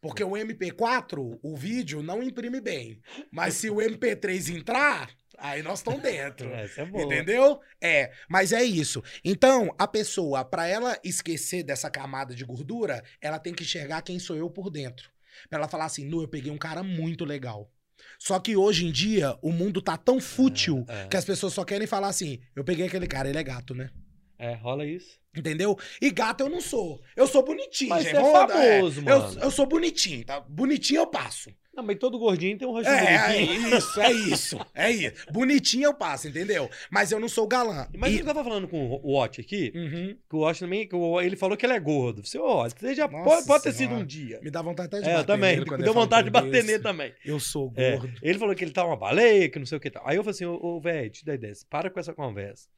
Porque 0.00 0.24
o 0.24 0.30
MP4, 0.30 1.38
o 1.42 1.54
vídeo, 1.54 2.02
não 2.02 2.22
imprime 2.22 2.62
bem. 2.62 2.98
Mas 3.30 3.56
se 3.56 3.68
o 3.68 3.76
MP3 3.76 4.56
entrar, 4.56 5.10
aí 5.36 5.62
nós 5.62 5.80
estamos 5.80 6.00
dentro. 6.00 6.48
Essa 6.56 6.80
é 6.80 6.86
boa. 6.86 7.04
Entendeu? 7.04 7.60
É, 7.78 8.10
mas 8.26 8.52
é 8.54 8.64
isso. 8.64 9.04
Então, 9.22 9.70
a 9.78 9.86
pessoa, 9.86 10.46
para 10.46 10.66
ela 10.66 10.98
esquecer 11.04 11.62
dessa 11.62 11.90
camada 11.90 12.34
de 12.34 12.42
gordura, 12.42 13.04
ela 13.20 13.38
tem 13.38 13.52
que 13.52 13.64
enxergar 13.64 14.00
quem 14.00 14.18
sou 14.18 14.34
eu 14.34 14.48
por 14.48 14.70
dentro. 14.70 15.10
Pra 15.50 15.58
ela 15.58 15.68
falar 15.68 15.84
assim, 15.84 16.06
nu, 16.06 16.22
eu 16.22 16.28
peguei 16.28 16.50
um 16.50 16.56
cara 16.56 16.82
muito 16.82 17.22
legal. 17.22 17.70
Só 18.18 18.38
que 18.38 18.56
hoje 18.56 18.86
em 18.86 18.92
dia, 18.92 19.36
o 19.42 19.52
mundo 19.52 19.80
tá 19.80 19.96
tão 19.96 20.20
fútil 20.20 20.84
é, 20.88 21.02
é. 21.02 21.06
que 21.08 21.16
as 21.16 21.24
pessoas 21.24 21.52
só 21.52 21.64
querem 21.64 21.86
falar 21.86 22.08
assim, 22.08 22.40
eu 22.54 22.64
peguei 22.64 22.86
aquele 22.86 23.06
cara, 23.06 23.28
ele 23.28 23.38
é 23.38 23.42
gato, 23.42 23.74
né? 23.74 23.90
É, 24.38 24.54
rola 24.54 24.84
isso. 24.84 25.18
Entendeu? 25.36 25.78
E 26.00 26.10
gato 26.10 26.42
eu 26.42 26.48
não 26.48 26.60
sou. 26.60 27.00
Eu 27.14 27.26
sou 27.26 27.44
bonitinho, 27.44 27.90
Mas 27.90 28.04
gente. 28.04 28.16
É 28.16 28.20
famoso, 28.20 29.00
é. 29.00 29.02
mano. 29.02 29.34
Eu, 29.34 29.42
eu 29.42 29.50
sou 29.50 29.66
bonitinho, 29.66 30.24
tá? 30.24 30.40
Bonitinho 30.40 31.00
eu 31.00 31.06
passo. 31.06 31.50
Não, 31.76 31.84
mas 31.84 31.98
todo 31.98 32.18
gordinho 32.18 32.56
tem 32.56 32.66
um 32.66 32.72
rostinho 32.72 32.96
é, 32.96 33.28
bonitinho. 33.28 33.74
É 33.74 33.76
isso, 33.76 34.00
é 34.00 34.12
isso, 34.12 34.66
é 34.74 34.90
isso. 34.90 35.26
Bonitinho 35.30 35.84
eu 35.84 35.92
passo, 35.94 36.26
entendeu? 36.26 36.70
Mas 36.90 37.12
eu 37.12 37.20
não 37.20 37.28
sou 37.28 37.46
galã. 37.46 37.86
Mas 37.94 38.14
e... 38.14 38.20
eu 38.20 38.24
tava 38.24 38.42
falando 38.42 38.66
com 38.66 38.98
o 39.02 39.12
Watch 39.12 39.42
aqui, 39.42 39.72
uhum. 39.74 40.16
que 40.28 40.36
o 40.36 40.38
Watch 40.38 40.60
também, 40.60 40.88
que 40.88 40.96
ele 40.96 41.36
falou 41.36 41.54
que 41.54 41.66
ele 41.66 41.74
é 41.74 41.78
gordo. 41.80 42.24
Você, 42.24 42.38
ó, 42.38 42.66
você 42.66 42.94
já 42.94 43.06
Nossa 43.06 43.24
pode, 43.24 43.46
pode 43.46 43.64
ter 43.64 43.74
sido 43.74 43.94
um 43.94 44.06
dia. 44.06 44.40
Me 44.42 44.50
dá 44.50 44.62
vontade 44.62 44.86
até 44.86 45.02
de 45.02 45.10
é, 45.10 45.16
bater 45.16 45.20
eu 45.20 45.26
também. 45.26 45.60
Me 45.60 45.84
deu 45.84 45.92
vontade 45.92 46.24
de 46.24 46.30
bater 46.30 46.64
nele 46.64 46.78
também. 46.78 47.12
Eu 47.22 47.38
sou 47.38 47.70
é, 47.76 47.98
gordo. 47.98 48.14
É, 48.22 48.28
ele 48.30 48.38
falou 48.38 48.54
que 48.54 48.64
ele 48.64 48.72
tá 48.72 48.82
uma 48.82 48.96
baleia, 48.96 49.50
que 49.50 49.58
não 49.58 49.66
sei 49.66 49.76
o 49.76 49.80
que 49.80 49.90
tal. 49.90 50.02
Aí 50.06 50.16
eu 50.16 50.24
falei 50.24 50.34
assim, 50.34 50.46
ô, 50.46 50.80
velho, 50.80 51.10
te 51.10 51.26
dá 51.26 51.34
ideia, 51.34 51.52
para 51.68 51.90
com 51.90 52.00
essa 52.00 52.14
conversa. 52.14 52.70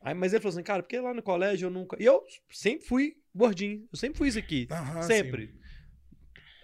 Aí, 0.00 0.14
mas 0.14 0.32
ele 0.32 0.40
falou 0.40 0.54
assim, 0.54 0.62
cara, 0.62 0.82
porque 0.82 0.98
lá 0.98 1.12
no 1.12 1.22
colégio 1.22 1.66
eu 1.66 1.70
nunca. 1.70 1.96
E 2.00 2.04
eu 2.04 2.24
sempre 2.50 2.86
fui 2.86 3.16
gordinho. 3.34 3.86
Eu 3.92 3.98
sempre 3.98 4.18
fui 4.18 4.28
isso 4.28 4.38
aqui. 4.38 4.68
Aham, 4.70 5.02
sempre. 5.02 5.48
Sim. 5.48 5.58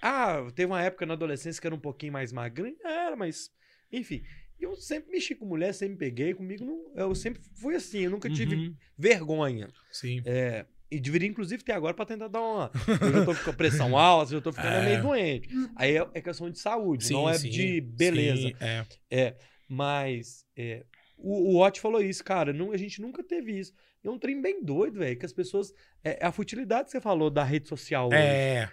Ah, 0.01 0.47
teve 0.55 0.67
uma 0.67 0.83
época 0.83 1.07
na 1.07 1.15
adolescência 1.15 1.61
que 1.61 1.67
era 1.67 1.75
um 1.75 1.81
pouquinho 1.81 2.13
mais 2.13 2.33
magrinho. 2.33 2.77
Era, 2.85 3.17
mas. 3.17 3.51
Enfim. 3.91 4.23
Eu 4.61 4.77
sempre 4.77 5.11
mexi 5.11 5.35
com 5.35 5.45
mulher, 5.45 5.75
sempre 5.75 5.97
peguei 5.97 6.35
comigo. 6.35 6.65
Não, 6.65 6.93
eu 6.95 7.15
sempre 7.17 7.43
fui 7.57 7.75
assim, 7.75 8.01
eu 8.01 8.11
nunca 8.13 8.31
tive 8.31 8.55
uhum. 8.55 8.77
vergonha. 8.97 9.69
Sim. 9.91 10.23
É, 10.25 10.65
e 10.93 11.01
deveria, 11.01 11.27
inclusive, 11.27 11.65
ter 11.65 11.73
agora 11.73 11.95
pra 11.95 12.05
tentar 12.05 12.29
dar 12.29 12.43
uma. 12.43 12.71
Eu 13.01 13.13
já 13.13 13.25
tô 13.25 13.35
com 13.35 13.53
pressão 13.55 13.97
alta, 13.99 14.35
eu 14.35 14.43
tô 14.43 14.53
ficando 14.53 14.75
é. 14.75 14.85
meio 14.85 15.03
doente. 15.03 15.49
Aí 15.75 15.97
é, 15.97 16.07
é, 16.13 16.21
questão 16.21 16.51
de 16.51 16.59
saúde, 16.59 17.07
sim, 17.07 17.15
não 17.15 17.29
é 17.31 17.39
sim, 17.39 17.49
de 17.49 17.81
beleza. 17.81 18.49
Sim, 18.49 18.55
é. 18.61 18.87
é. 19.11 19.37
Mas 19.67 20.45
é, 20.55 20.85
o, 21.23 21.55
o 21.55 21.63
Ott 21.63 21.81
falou 21.81 22.03
isso, 22.03 22.23
cara. 22.25 22.53
Não, 22.53 22.73
a 22.73 22.77
gente 22.77 23.01
nunca 23.01 23.23
teve 23.23 23.59
isso. 23.59 23.73
É 24.05 24.11
um 24.11 24.19
trem 24.19 24.41
bem 24.41 24.63
doido, 24.63 24.99
velho. 24.99 25.17
Que 25.17 25.27
as 25.27 25.33
pessoas. 25.33 25.73
É, 26.03 26.23
é, 26.23 26.27
a 26.27 26.33
futilidade 26.33 26.87
que 26.87 26.91
você 26.91 27.01
falou 27.01 27.31
da 27.31 27.45
rede 27.45 27.69
social. 27.69 28.13
É. 28.13 28.65
Hoje. 28.65 28.73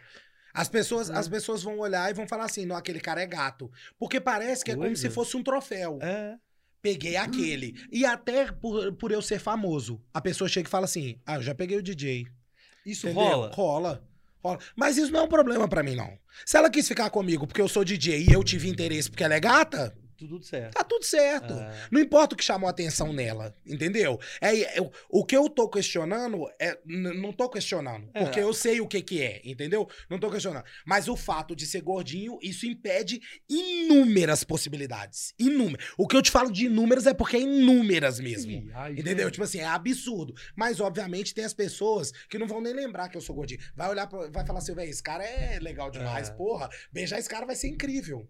As 0.54 0.68
pessoas, 0.68 1.10
é. 1.10 1.14
as 1.14 1.28
pessoas 1.28 1.62
vão 1.62 1.78
olhar 1.80 2.10
e 2.10 2.14
vão 2.14 2.28
falar 2.28 2.46
assim: 2.46 2.66
não, 2.66 2.76
aquele 2.76 3.00
cara 3.00 3.22
é 3.22 3.28
gato. 3.28 3.72
Porque 3.98 4.20
parece 4.20 4.66
que 4.66 4.72
é 4.72 4.76
como 4.76 4.96
se 4.96 5.10
fosse 5.10 5.38
um 5.38 5.44
troféu. 5.44 6.00
É. 6.02 6.36
Peguei 6.82 7.18
aquele. 7.18 7.76
E 7.92 8.06
até 8.06 8.52
por, 8.52 8.94
por 8.94 9.12
eu 9.12 9.22
ser 9.22 9.40
famoso, 9.40 10.02
a 10.14 10.22
pessoa 10.22 10.48
chega 10.48 10.68
e 10.68 10.72
fala 10.72 10.86
assim: 10.86 11.20
ah, 11.26 11.36
eu 11.36 11.42
já 11.42 11.54
peguei 11.54 11.78
o 11.78 11.84
DJ. 11.84 12.26
Isso 12.86 13.08
Entendeu? 13.08 13.24
rola? 13.24 13.52
Rola. 13.54 14.04
rola. 14.44 14.60
Mas 14.76 14.98
isso 14.98 15.12
não 15.12 15.20
é 15.20 15.24
um 15.24 15.28
problema 15.28 15.68
para 15.68 15.84
mim, 15.84 15.96
não. 15.96 16.18
Se 16.46 16.58
ela 16.58 16.70
quis 16.70 16.88
ficar 16.88 17.10
comigo 17.10 17.46
porque 17.46 17.62
eu 17.62 17.68
sou 17.68 17.84
DJ 17.84 18.26
e 18.30 18.34
eu 18.34 18.44
tive 18.44 18.70
interesse 18.70 19.10
porque 19.10 19.24
ela 19.24 19.36
é 19.36 19.40
gata, 19.40 19.96
tudo 20.28 20.44
certo. 20.44 20.74
Tá 20.74 20.84
tudo 20.84 21.04
certo. 21.06 21.54
É. 21.54 21.88
Não 21.92 22.00
importa 22.02 22.34
o 22.36 22.38
que 22.38 22.44
chamou 22.44 22.68
a 22.68 22.72
atenção 22.72 23.14
nela, 23.14 23.56
entendeu? 23.66 24.20
É, 24.42 24.78
é, 24.78 24.82
o- 24.82 24.92
o 25.10 25.26
que 25.26 25.36
eu 25.36 25.50
tô 25.50 25.68
questionando, 25.70 26.48
é, 26.60 26.78
não 26.86 27.32
tô 27.32 27.50
questionando, 27.50 28.10
É. 28.14 28.24
porque 28.24 28.40
eu 28.40 28.54
sei 28.54 28.82
o 28.82 28.88
que 28.88 29.02
que 29.02 29.22
é, 29.22 29.42
entendeu? 29.44 29.88
Não 30.10 30.20
tô 30.20 30.30
questionando. 30.30 30.64
Mas 30.86 31.08
o 31.08 31.16
fato 31.16 31.56
de 31.56 31.66
ser 31.66 31.82
gordinho, 31.82 32.38
isso 32.42 32.66
impede 32.66 33.22
inúmeras 33.50 34.44
possibilidades. 34.44 35.34
Inúmeras. 35.40 35.86
O 35.98 36.08
que 36.08 36.16
eu 36.16 36.22
te 36.22 36.32
falo 36.32 36.52
de 36.52 36.66
inúmeras 36.66 37.06
é 37.08 37.14
porque 37.14 37.38
é 37.38 37.42
inúmeras 37.42 38.20
mesmo. 38.20 38.70
Ai, 38.74 38.94
Entendeu? 38.94 39.26
gente. 39.26 39.34
Tipo 39.34 39.44
assim, 39.44 39.60
é 39.60 39.66
absurdo. 39.66 40.34
Mas, 40.56 40.80
obviamente, 40.80 41.34
tem 41.34 41.46
as 41.46 41.54
pessoas 41.54 42.12
que 42.30 42.38
não 42.38 42.48
vão 42.48 42.62
nem 42.62 42.74
lembrar 42.74 43.10
que 43.10 43.18
eu 43.18 43.22
sou 43.22 43.36
gordinho. 43.36 43.60
Vai 43.76 43.90
olhar, 43.90 44.08
pra, 44.08 44.28
vai 44.30 44.46
falar 44.46 44.60
assim, 44.60 44.74
velho, 44.74 44.90
esse 44.90 45.04
cara 45.04 45.24
é 45.24 45.60
legal 45.60 45.90
demais, 45.92 46.30
É. 46.30 46.34
porra. 46.34 46.70
Beijar 46.92 47.20
esse 47.20 47.30
cara 47.30 47.46
vai 47.46 47.56
ser 47.56 47.68
incrível. 47.68 48.28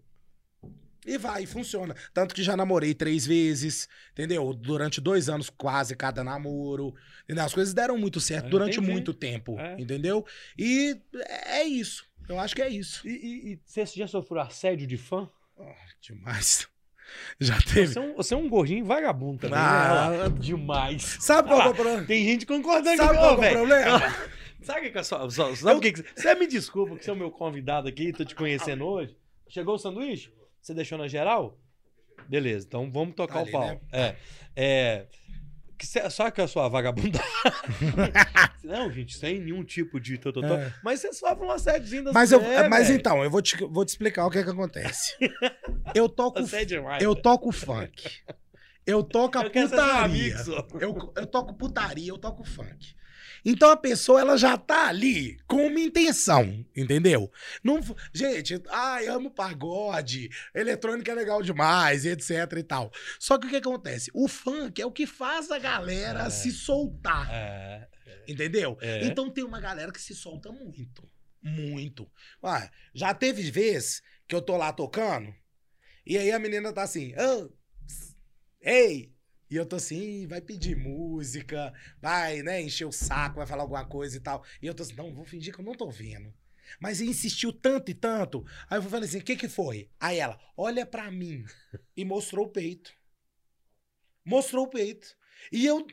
E 1.06 1.16
vai, 1.16 1.46
funciona. 1.46 1.94
Tanto 2.12 2.34
que 2.34 2.42
já 2.42 2.56
namorei 2.56 2.92
três 2.94 3.26
vezes, 3.26 3.88
entendeu? 4.12 4.52
Durante 4.52 5.00
dois 5.00 5.28
anos, 5.28 5.48
quase 5.50 5.96
cada 5.96 6.22
namoro. 6.22 6.94
Entendeu? 7.24 7.44
As 7.44 7.54
coisas 7.54 7.72
deram 7.72 7.96
muito 7.96 8.20
certo 8.20 8.46
É, 8.46 8.50
durante 8.50 8.76
entendi. 8.78 8.92
muito 8.92 9.14
tempo, 9.14 9.58
É. 9.58 9.76
entendeu? 9.80 10.24
E 10.58 10.96
é 11.46 11.64
isso. 11.64 12.04
Eu 12.28 12.38
acho 12.38 12.54
que 12.54 12.62
é 12.62 12.68
isso. 12.68 13.06
E, 13.08 13.10
e- 13.10 13.52
e 13.54 13.60
você 13.64 13.84
já 13.86 14.06
sofreu 14.06 14.40
assédio 14.40 14.86
de 14.86 14.96
fã? 14.96 15.28
Demais. 16.00 16.68
Já 17.40 17.58
teve. 17.60 17.88
Você 17.88 17.98
é 17.98 18.02
um, 18.02 18.14
você 18.14 18.34
é 18.34 18.36
um 18.36 18.48
gordinho 18.48 18.84
vagabundo 18.84 19.38
também, 19.40 19.58
Ah. 19.58 20.10
né? 20.28 20.36
Demais. 20.38 21.16
Sabe 21.20 21.48
qual 21.48 21.58
que 21.60 21.64
é 21.66 21.68
Ah, 21.68 21.72
o 21.72 21.74
problema? 21.74 22.04
Tem 22.06 22.24
gente 22.24 22.46
concordando 22.46 22.96
Sabe 22.96 23.18
comigo, 23.18 23.34
qual 23.36 23.44
é 23.44 23.50
o 23.50 23.52
problema? 23.56 24.16
Sabe 24.62 24.88
o 24.88 24.92
que 24.92 24.98
é 24.98 25.02
só, 25.02 25.28
só- 25.28 25.54
sabe 25.56 25.78
o 25.78 25.80
que 25.80 25.92
que- 25.92 26.04
Você 26.14 26.34
me 26.36 26.46
desculpa 26.46 26.94
que 26.96 27.04
você 27.04 27.10
é 27.10 27.12
o 27.12 27.16
meu 27.16 27.30
convidado 27.32 27.88
aqui, 27.88 28.12
tô 28.12 28.24
te 28.24 28.34
conhecendo 28.36 28.84
hoje. 28.84 29.16
Chegou 29.48 29.74
o 29.74 29.78
sanduíche? 29.78 30.30
Você 30.60 30.74
deixou 30.74 30.98
na 30.98 31.08
geral? 31.08 31.58
Beleza, 32.28 32.66
então 32.66 32.90
vamos 32.90 33.14
tocar 33.14 33.34
Tá 33.34 33.40
o 33.40 33.42
ali, 33.42 33.52
pau. 33.52 33.66
né? 33.66 33.80
É. 33.92 34.16
É. 34.54 35.06
Que 35.78 35.86
cê- 35.86 36.08
só 36.10 36.30
que 36.30 36.40
a 36.42 36.46
sua 36.46 36.68
vagabunda. 36.68 37.18
não, 38.62 38.90
gente, 38.92 39.16
sem 39.16 39.40
nenhum 39.40 39.64
tipo 39.64 39.98
de. 39.98 40.18
tototó. 40.18 40.54
É. 40.54 40.72
Mas 40.84 41.00
você 41.00 41.12
sofre 41.12 41.44
um 41.46 41.50
assédiozinho 41.50 42.04
das 42.04 42.12
Mas, 42.14 42.30
eu, 42.32 42.40
mulheres, 42.42 42.68
mas 42.68 42.90
então, 42.90 43.24
eu 43.24 43.30
vou 43.30 43.40
te, 43.40 43.56
vou 43.64 43.84
te 43.84 43.88
explicar 43.90 44.26
o 44.26 44.30
que 44.30 44.38
é 44.38 44.44
que 44.44 44.50
acontece. 44.50 45.16
Eu 45.94 46.08
toco, 46.08 46.38
Assédio 46.38 46.78
demais. 46.78 47.02
eu 47.02 47.14
toco 47.14 47.50
funk. 47.50 48.10
Eu 48.86 49.02
toco 49.02 49.38
a 49.38 49.42
Eu 49.44 49.50
putaria. 49.50 50.04
amigo. 50.04 50.38
Eu, 50.80 51.12
eu 51.16 51.26
toco 51.26 51.54
putaria, 51.54 52.08
eu 52.10 52.18
toco 52.18 52.44
funk. 52.44 52.94
Então 53.44 53.70
a 53.70 53.76
pessoa, 53.76 54.20
ela 54.20 54.36
já 54.36 54.56
tá 54.56 54.88
ali 54.88 55.38
com 55.46 55.66
uma 55.66 55.80
intenção, 55.80 56.64
entendeu? 56.76 57.30
Não, 57.64 57.80
gente, 58.12 58.60
ai, 58.68 59.06
amo 59.06 59.30
pagode, 59.30 60.28
eletrônica 60.54 61.10
é 61.10 61.14
legal 61.14 61.42
demais, 61.42 62.04
etc 62.04 62.52
e 62.58 62.62
tal. 62.62 62.90
Só 63.18 63.38
que 63.38 63.46
o 63.46 63.50
que 63.50 63.56
acontece? 63.56 64.10
O 64.14 64.28
funk 64.28 64.80
é 64.80 64.86
o 64.86 64.92
que 64.92 65.06
faz 65.06 65.50
a 65.50 65.58
galera 65.58 66.24
É. 66.26 66.30
se 66.30 66.50
soltar. 66.52 67.28
É. 67.30 67.88
Entendeu? 68.28 68.76
É. 68.80 69.04
Então 69.06 69.30
tem 69.30 69.42
uma 69.44 69.60
galera 69.60 69.90
que 69.92 70.00
se 70.00 70.14
solta 70.14 70.52
muito. 70.52 71.08
Muito. 71.42 72.10
Ué, 72.44 72.70
já 72.94 73.14
teve 73.14 73.50
vez 73.50 74.02
que 74.28 74.34
eu 74.34 74.42
tô 74.42 74.56
lá 74.56 74.72
tocando, 74.72 75.34
e 76.06 76.18
aí 76.18 76.30
a 76.30 76.38
menina 76.38 76.72
tá 76.72 76.82
assim, 76.82 77.14
"Ô, 77.16 77.48
ps, 77.86 78.14
ei! 78.60 79.12
E 79.50 79.56
eu 79.56 79.66
tô 79.66 79.76
assim, 79.76 80.22
"Ih, 80.22 80.26
vai 80.26 80.40
pedir 80.40 80.76
música, 80.76 81.72
vai, 82.00 82.42
né, 82.42 82.62
encher 82.62 82.84
o 82.86 82.92
saco, 82.92 83.36
vai 83.36 83.46
falar 83.46 83.62
alguma 83.62 83.84
coisa 83.84 84.16
e 84.16 84.20
tal. 84.20 84.44
E 84.62 84.66
eu 84.66 84.74
tô 84.74 84.82
assim, 84.82 84.94
não, 84.94 85.12
vou 85.12 85.24
fingir 85.24 85.52
que 85.52 85.60
eu 85.60 85.64
não 85.64 85.74
tô 85.74 85.90
vendo. 85.90 86.32
Mas 86.78 87.00
insistiu 87.00 87.52
tanto 87.52 87.90
e 87.90 87.94
tanto. 87.94 88.46
Aí 88.68 88.78
eu 88.78 88.82
falei 88.82 89.08
assim, 89.08 89.18
o 89.18 89.24
que 89.24 89.34
que 89.34 89.48
foi? 89.48 89.90
Aí 89.98 90.18
ela, 90.18 90.38
olha 90.56 90.86
pra 90.86 91.10
mim. 91.10 91.44
E 91.96 92.04
mostrou 92.04 92.46
o 92.46 92.50
peito. 92.50 92.92
Mostrou 94.24 94.66
o 94.66 94.70
peito. 94.70 95.16
E 95.50 95.66
eu 95.66 95.84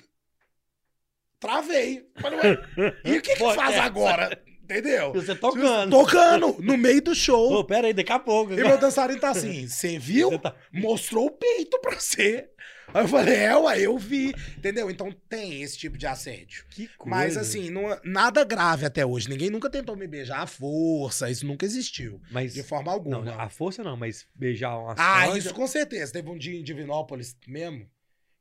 travei. 1.39 2.11
Falei, 2.19 2.39
ué, 2.39 2.57
e 3.05 3.17
o 3.17 3.21
que 3.21 3.35
que 3.35 3.55
faz 3.55 3.75
é, 3.75 3.79
agora? 3.79 4.43
Entendeu? 4.69 5.13
Você 5.13 5.33
tocando. 5.33 5.89
Tocando, 5.91 6.57
no 6.59 6.77
meio 6.77 7.01
do 7.01 7.15
show. 7.15 7.53
Ô, 7.53 7.63
pera 7.63 7.87
aí, 7.87 7.93
daqui 7.93 8.11
a 8.11 8.19
pouco. 8.19 8.51
E 8.51 8.57
meu 8.57 8.77
dançarino 8.77 9.19
tá 9.19 9.29
assim, 9.29 9.65
você 9.65 9.97
viu? 9.97 10.37
Tá- 10.37 10.53
Mostrou 10.73 11.27
o 11.27 11.31
peito 11.31 11.79
pra 11.79 11.97
você. 11.97 12.49
Aí 12.93 13.03
eu 13.03 13.07
falei, 13.07 13.35
é, 13.35 13.55
ué, 13.57 13.81
eu 13.81 13.97
vi. 13.97 14.33
Entendeu? 14.57 14.89
Então 14.89 15.13
tem 15.29 15.61
esse 15.61 15.77
tipo 15.77 15.97
de 15.97 16.05
assédio. 16.05 16.65
Que 16.69 16.87
coisa. 16.97 17.09
Mas 17.15 17.37
assim, 17.37 17.69
não, 17.69 17.97
nada 18.03 18.43
grave 18.43 18.85
até 18.85 19.05
hoje. 19.05 19.29
Ninguém 19.29 19.49
nunca 19.49 19.69
tentou 19.69 19.95
me 19.95 20.07
beijar 20.07 20.41
à 20.41 20.47
força. 20.47 21.29
Isso 21.29 21.45
nunca 21.45 21.65
existiu. 21.65 22.21
Mas. 22.31 22.53
De 22.53 22.63
forma 22.63 22.91
alguma. 22.91 23.21
Não, 23.21 23.39
a 23.39 23.49
força 23.49 23.83
não, 23.83 23.95
mas 23.97 24.25
beijar 24.35 24.77
uma 24.77 24.95
Ah, 24.97 25.37
isso 25.37 25.53
com 25.53 25.67
certeza. 25.67 26.11
Teve 26.13 26.29
um 26.29 26.37
dia 26.37 26.57
em 26.57 26.63
Divinópolis 26.63 27.35
mesmo, 27.47 27.85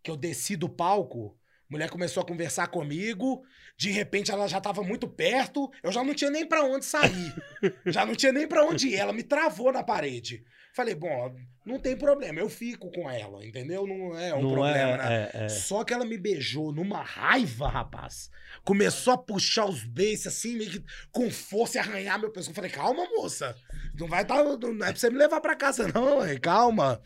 que 0.03 0.11
eu 0.11 0.17
desci 0.17 0.57
do 0.57 0.69
palco, 0.69 1.37
mulher 1.69 1.91
começou 1.91 2.23
a 2.23 2.27
conversar 2.27 2.69
comigo, 2.69 3.43
de 3.77 3.91
repente 3.91 4.31
ela 4.31 4.47
já 4.47 4.61
tava 4.61 4.83
muito 4.83 5.09
perto, 5.09 5.71
eu 5.83 5.93
já 5.93 6.03
não 6.03 6.15
tinha 6.15 6.31
nem 6.31 6.47
pra 6.47 6.63
onde 6.65 6.85
sair. 6.85 7.35
já 7.87 8.07
não 8.07 8.15
tinha 8.15 8.33
nem 8.33 8.47
pra 8.47 8.65
onde 8.65 8.89
ir, 8.89 8.97
ela 8.97 9.13
me 9.13 9.23
travou 9.23 9.73
na 9.73 9.83
parede. 9.83 10.45
Falei, 10.77 10.95
bom, 10.95 11.35
não 11.65 11.79
tem 11.79 11.97
problema, 11.97 12.39
eu 12.39 12.51
fico 12.51 12.91
com 12.93 13.11
ela, 13.11 13.43
entendeu? 13.45 13.87
Não 13.87 14.15
é 14.19 14.35
um 14.35 14.43
não 14.43 14.53
problema, 14.53 14.93
é, 14.93 14.97
né? 14.99 15.31
é, 15.33 15.45
é. 15.47 15.49
Só 15.49 15.83
que 15.83 15.95
ela 15.95 16.05
me 16.05 16.19
beijou 16.19 16.71
numa 16.71 17.03
raiva, 17.03 17.67
rapaz. 17.67 18.31
Começou 18.63 19.15
a 19.15 19.19
puxar 19.19 19.65
os 19.65 19.85
beijos 19.85 20.27
assim, 20.27 20.55
meio 20.55 20.71
que 20.71 20.85
com 21.11 21.31
força 21.31 21.79
e 21.79 21.81
arranhar 21.81 22.21
meu 22.21 22.31
pescoço. 22.31 22.55
Falei, 22.55 22.71
calma, 22.71 23.09
moça. 23.17 23.57
Não 23.99 24.07
vai 24.07 24.23
tá, 24.25 24.45
não 24.45 24.87
é 24.87 24.93
pra 24.93 24.97
você 24.97 25.09
me 25.09 25.17
levar 25.17 25.41
pra 25.41 25.57
casa, 25.57 25.89
não, 25.89 26.19
calma. 26.43 27.01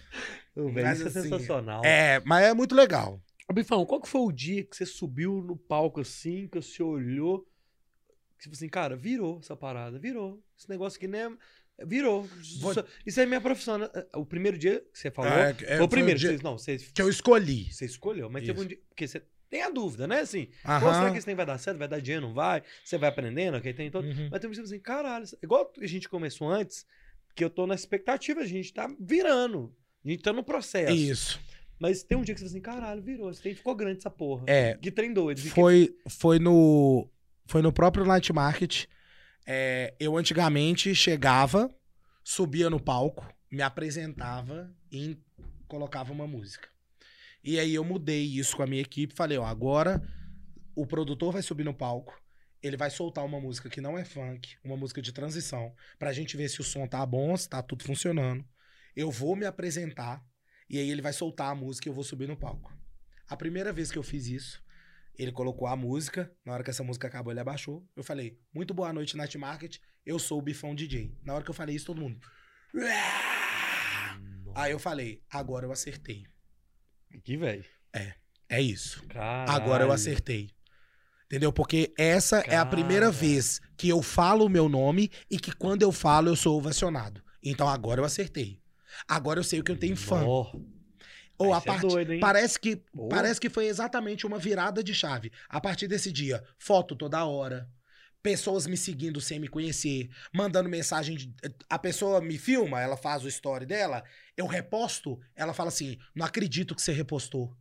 Mas, 0.56 0.98
isso 0.98 1.06
é 1.06 1.20
assim, 1.20 1.30
sensacional. 1.30 1.84
É, 1.84 2.20
mas 2.24 2.44
é 2.44 2.52
muito 2.52 2.74
legal. 2.74 3.22
Bifão, 3.52 3.84
qual 3.86 4.00
que 4.00 4.08
foi 4.08 4.20
o 4.20 4.32
dia 4.32 4.64
que 4.64 4.76
você 4.76 4.86
subiu 4.86 5.42
no 5.42 5.56
palco 5.56 6.00
assim, 6.00 6.46
que 6.48 6.60
você 6.60 6.82
olhou, 6.82 7.46
que 8.38 8.44
tipo 8.44 8.54
assim, 8.54 8.68
cara, 8.68 8.96
virou 8.96 9.38
essa 9.42 9.56
parada, 9.56 9.98
virou. 9.98 10.42
Esse 10.58 10.68
negócio 10.68 10.96
aqui 10.96 11.06
nem 11.08 11.20
é... 11.22 11.30
Virou. 11.86 12.28
Vou- 12.60 12.74
Isso- 13.06 13.20
é 13.20 13.24
minha 13.26 13.40
profissão. 13.40 13.78
né? 13.78 13.88
O 14.14 14.26
primeiro 14.26 14.58
dia 14.58 14.80
que 14.92 14.98
você 14.98 15.10
falou, 15.10 15.32
É, 15.32 15.50
é, 15.50 15.54
foi 15.54 15.66
foi 15.78 15.80
o 15.80 15.88
primeiro. 15.88 16.18
o 16.18 16.20
dia- 16.20 16.30
que 16.32 16.36
você, 16.36 16.42
não, 16.44 16.58
você, 16.58 16.76
Que 16.76 17.00
eu 17.00 17.08
escolhi. 17.08 17.72
você 17.72 17.86
escolheu, 17.86 18.28
mas 18.28 18.42
Isso. 18.42 18.52
teve 18.52 18.64
um 18.64 18.68
dia... 18.68 18.78
Porque 18.90 19.08
você 19.08 19.22
tem 19.48 19.62
a 19.62 19.70
dúvida, 19.70 20.06
né? 20.06 20.20
Assim, 20.20 20.48
Aham. 20.64 20.92
será 20.94 21.10
que 21.10 21.16
esse 21.16 21.24
trem 21.24 21.34
vai 21.34 21.46
dar 21.46 21.56
certo? 21.56 21.78
Vai 21.78 21.88
dar 21.88 21.98
dinheiro? 22.00 22.26
Não 22.26 22.34
vai? 22.34 22.62
Você 22.84 22.98
vai 22.98 23.08
aprendendo? 23.08 23.56
Ok, 23.56 23.72
tem 23.72 23.90
todo... 23.90 24.06
Uhum. 24.06 24.28
Mas 24.30 24.40
tem 24.40 24.50
um 24.50 24.52
tipo 24.52 24.64
assim, 24.64 24.78
caralho, 24.78 25.24
igual 25.42 25.72
a 25.80 25.86
gente 25.86 26.06
começou 26.08 26.50
antes, 26.50 26.84
que 27.34 27.42
eu 27.42 27.48
tô 27.48 27.66
na 27.66 27.74
expectativa, 27.74 28.40
a 28.42 28.46
gente 28.46 28.74
tá 28.74 28.86
virando. 29.00 29.74
A 30.04 30.08
gente 30.08 30.22
tá 30.22 30.32
no 30.34 30.44
processo. 30.44 30.94
Isso. 30.94 31.40
Mas 31.80 32.02
tem 32.02 32.18
um 32.18 32.22
dia 32.22 32.34
que 32.34 32.40
você 32.40 32.46
fala 32.46 32.50
assim, 32.52 32.60
caralho, 32.60 33.02
virou. 33.02 33.30
Esse 33.30 33.40
trem 33.40 33.54
ficou 33.54 33.74
grande 33.74 33.98
essa 33.98 34.10
porra. 34.10 34.44
É, 34.46 34.74
Que 34.76 34.90
trem 34.92 35.12
doido. 35.14 35.40
que- 35.40 35.48
foi, 35.48 35.96
foi, 36.08 36.38
no, 36.38 37.08
foi 37.46 37.62
no 37.62 37.72
próprio 37.72 38.04
Night 38.04 38.30
Market. 38.32 38.84
É, 39.46 39.94
eu 39.98 40.16
antigamente 40.18 40.94
chegava, 40.94 41.74
subia 42.22 42.68
no 42.68 42.78
palco, 42.78 43.26
me 43.50 43.62
apresentava 43.62 44.70
e 44.92 45.16
colocava 45.66 46.12
uma 46.12 46.26
música. 46.26 46.68
E 47.42 47.58
aí 47.58 47.74
eu 47.74 47.82
mudei 47.82 48.22
isso 48.24 48.54
com 48.56 48.62
a 48.62 48.66
minha 48.66 48.82
equipe. 48.82 49.14
Falei, 49.14 49.38
ó, 49.38 49.46
agora 49.46 50.02
o 50.76 50.86
produtor 50.86 51.32
vai 51.32 51.42
subir 51.42 51.64
no 51.64 51.72
palco. 51.72 52.20
Ele 52.62 52.76
vai 52.76 52.90
soltar 52.90 53.24
uma 53.24 53.40
música 53.40 53.70
que 53.70 53.80
não 53.80 53.96
é 53.96 54.04
funk, 54.04 54.54
uma 54.62 54.76
música 54.76 55.00
de 55.00 55.12
transição, 55.12 55.74
pra 55.98 56.12
gente 56.12 56.36
ver 56.36 56.50
se 56.50 56.60
o 56.60 56.64
som 56.64 56.86
tá 56.86 57.04
bom, 57.06 57.34
se 57.34 57.48
tá 57.48 57.62
tudo 57.62 57.84
funcionando. 57.84 58.44
Eu 58.94 59.10
vou 59.10 59.34
me 59.34 59.46
apresentar 59.46 60.22
e 60.70 60.78
aí 60.78 60.88
ele 60.88 61.02
vai 61.02 61.12
soltar 61.12 61.50
a 61.50 61.54
música 61.54 61.88
e 61.88 61.90
eu 61.90 61.94
vou 61.94 62.04
subir 62.04 62.28
no 62.28 62.36
palco. 62.36 62.72
A 63.28 63.36
primeira 63.36 63.72
vez 63.72 63.90
que 63.90 63.98
eu 63.98 64.02
fiz 64.04 64.28
isso, 64.28 64.62
ele 65.18 65.32
colocou 65.32 65.66
a 65.66 65.74
música. 65.74 66.32
Na 66.44 66.52
hora 66.54 66.62
que 66.62 66.70
essa 66.70 66.84
música 66.84 67.08
acabou, 67.08 67.32
ele 67.32 67.40
abaixou. 67.40 67.84
Eu 67.96 68.04
falei, 68.04 68.38
muito 68.54 68.72
boa 68.72 68.92
noite, 68.92 69.16
Night 69.16 69.36
Market. 69.36 69.78
Eu 70.06 70.18
sou 70.18 70.38
o 70.38 70.42
Bifão 70.42 70.74
DJ. 70.74 71.12
Na 71.24 71.34
hora 71.34 71.42
que 71.42 71.50
eu 71.50 71.54
falei 71.54 71.74
isso, 71.74 71.86
todo 71.86 72.00
mundo. 72.00 72.20
Aí 74.54 74.70
eu 74.70 74.78
falei, 74.78 75.22
agora 75.28 75.66
eu 75.66 75.72
acertei. 75.72 76.24
Que 77.24 77.36
velho. 77.36 77.64
É 78.48 78.62
isso. 78.62 79.04
Caralho. 79.08 79.50
Agora 79.50 79.84
eu 79.84 79.92
acertei. 79.92 80.50
Entendeu? 81.26 81.52
Porque 81.52 81.92
essa 81.98 82.40
é 82.40 82.56
a 82.56 82.66
primeira 82.66 83.10
vez 83.10 83.60
que 83.76 83.88
eu 83.88 84.02
falo 84.02 84.46
o 84.46 84.48
meu 84.48 84.68
nome 84.68 85.10
e 85.30 85.38
que 85.38 85.52
quando 85.52 85.82
eu 85.82 85.92
falo 85.92 86.28
eu 86.28 86.36
sou 86.36 86.56
ovacionado. 86.56 87.22
Então 87.42 87.68
agora 87.68 88.00
eu 88.00 88.04
acertei. 88.04 88.59
Agora 89.08 89.40
eu 89.40 89.44
sei 89.44 89.60
o 89.60 89.64
que 89.64 89.70
eu 89.72 89.78
tenho 89.78 89.96
fã. 89.96 90.22
Nó. 90.22 90.52
Ou 91.38 91.54
a 91.54 91.60
cê 91.60 91.70
é 91.70 91.78
doido, 91.78 92.12
hein? 92.12 92.20
parece 92.20 92.60
que 92.60 92.76
Pô. 92.76 93.08
parece 93.08 93.40
que 93.40 93.48
foi 93.48 93.66
exatamente 93.66 94.26
uma 94.26 94.38
virada 94.38 94.84
de 94.84 94.94
chave. 94.94 95.32
A 95.48 95.58
partir 95.60 95.88
desse 95.88 96.12
dia, 96.12 96.44
foto 96.58 96.94
toda 96.94 97.24
hora. 97.24 97.68
Pessoas 98.22 98.66
me 98.66 98.76
seguindo 98.76 99.18
sem 99.18 99.38
me 99.38 99.48
conhecer, 99.48 100.10
mandando 100.34 100.68
mensagem. 100.68 101.16
de- 101.16 101.34
a 101.70 101.78
pessoa 101.78 102.20
me 102.20 102.36
filma, 102.36 102.78
ela 102.78 102.94
faz 102.94 103.24
o 103.24 103.28
story 103.28 103.64
dela, 103.64 104.04
eu 104.36 104.46
reposto, 104.46 105.18
ela 105.34 105.54
fala 105.54 105.68
assim: 105.68 105.96
não 106.14 106.26
acredito 106.26 106.74
que 106.74 106.82
você 106.82 106.92
repostou. 106.92 107.56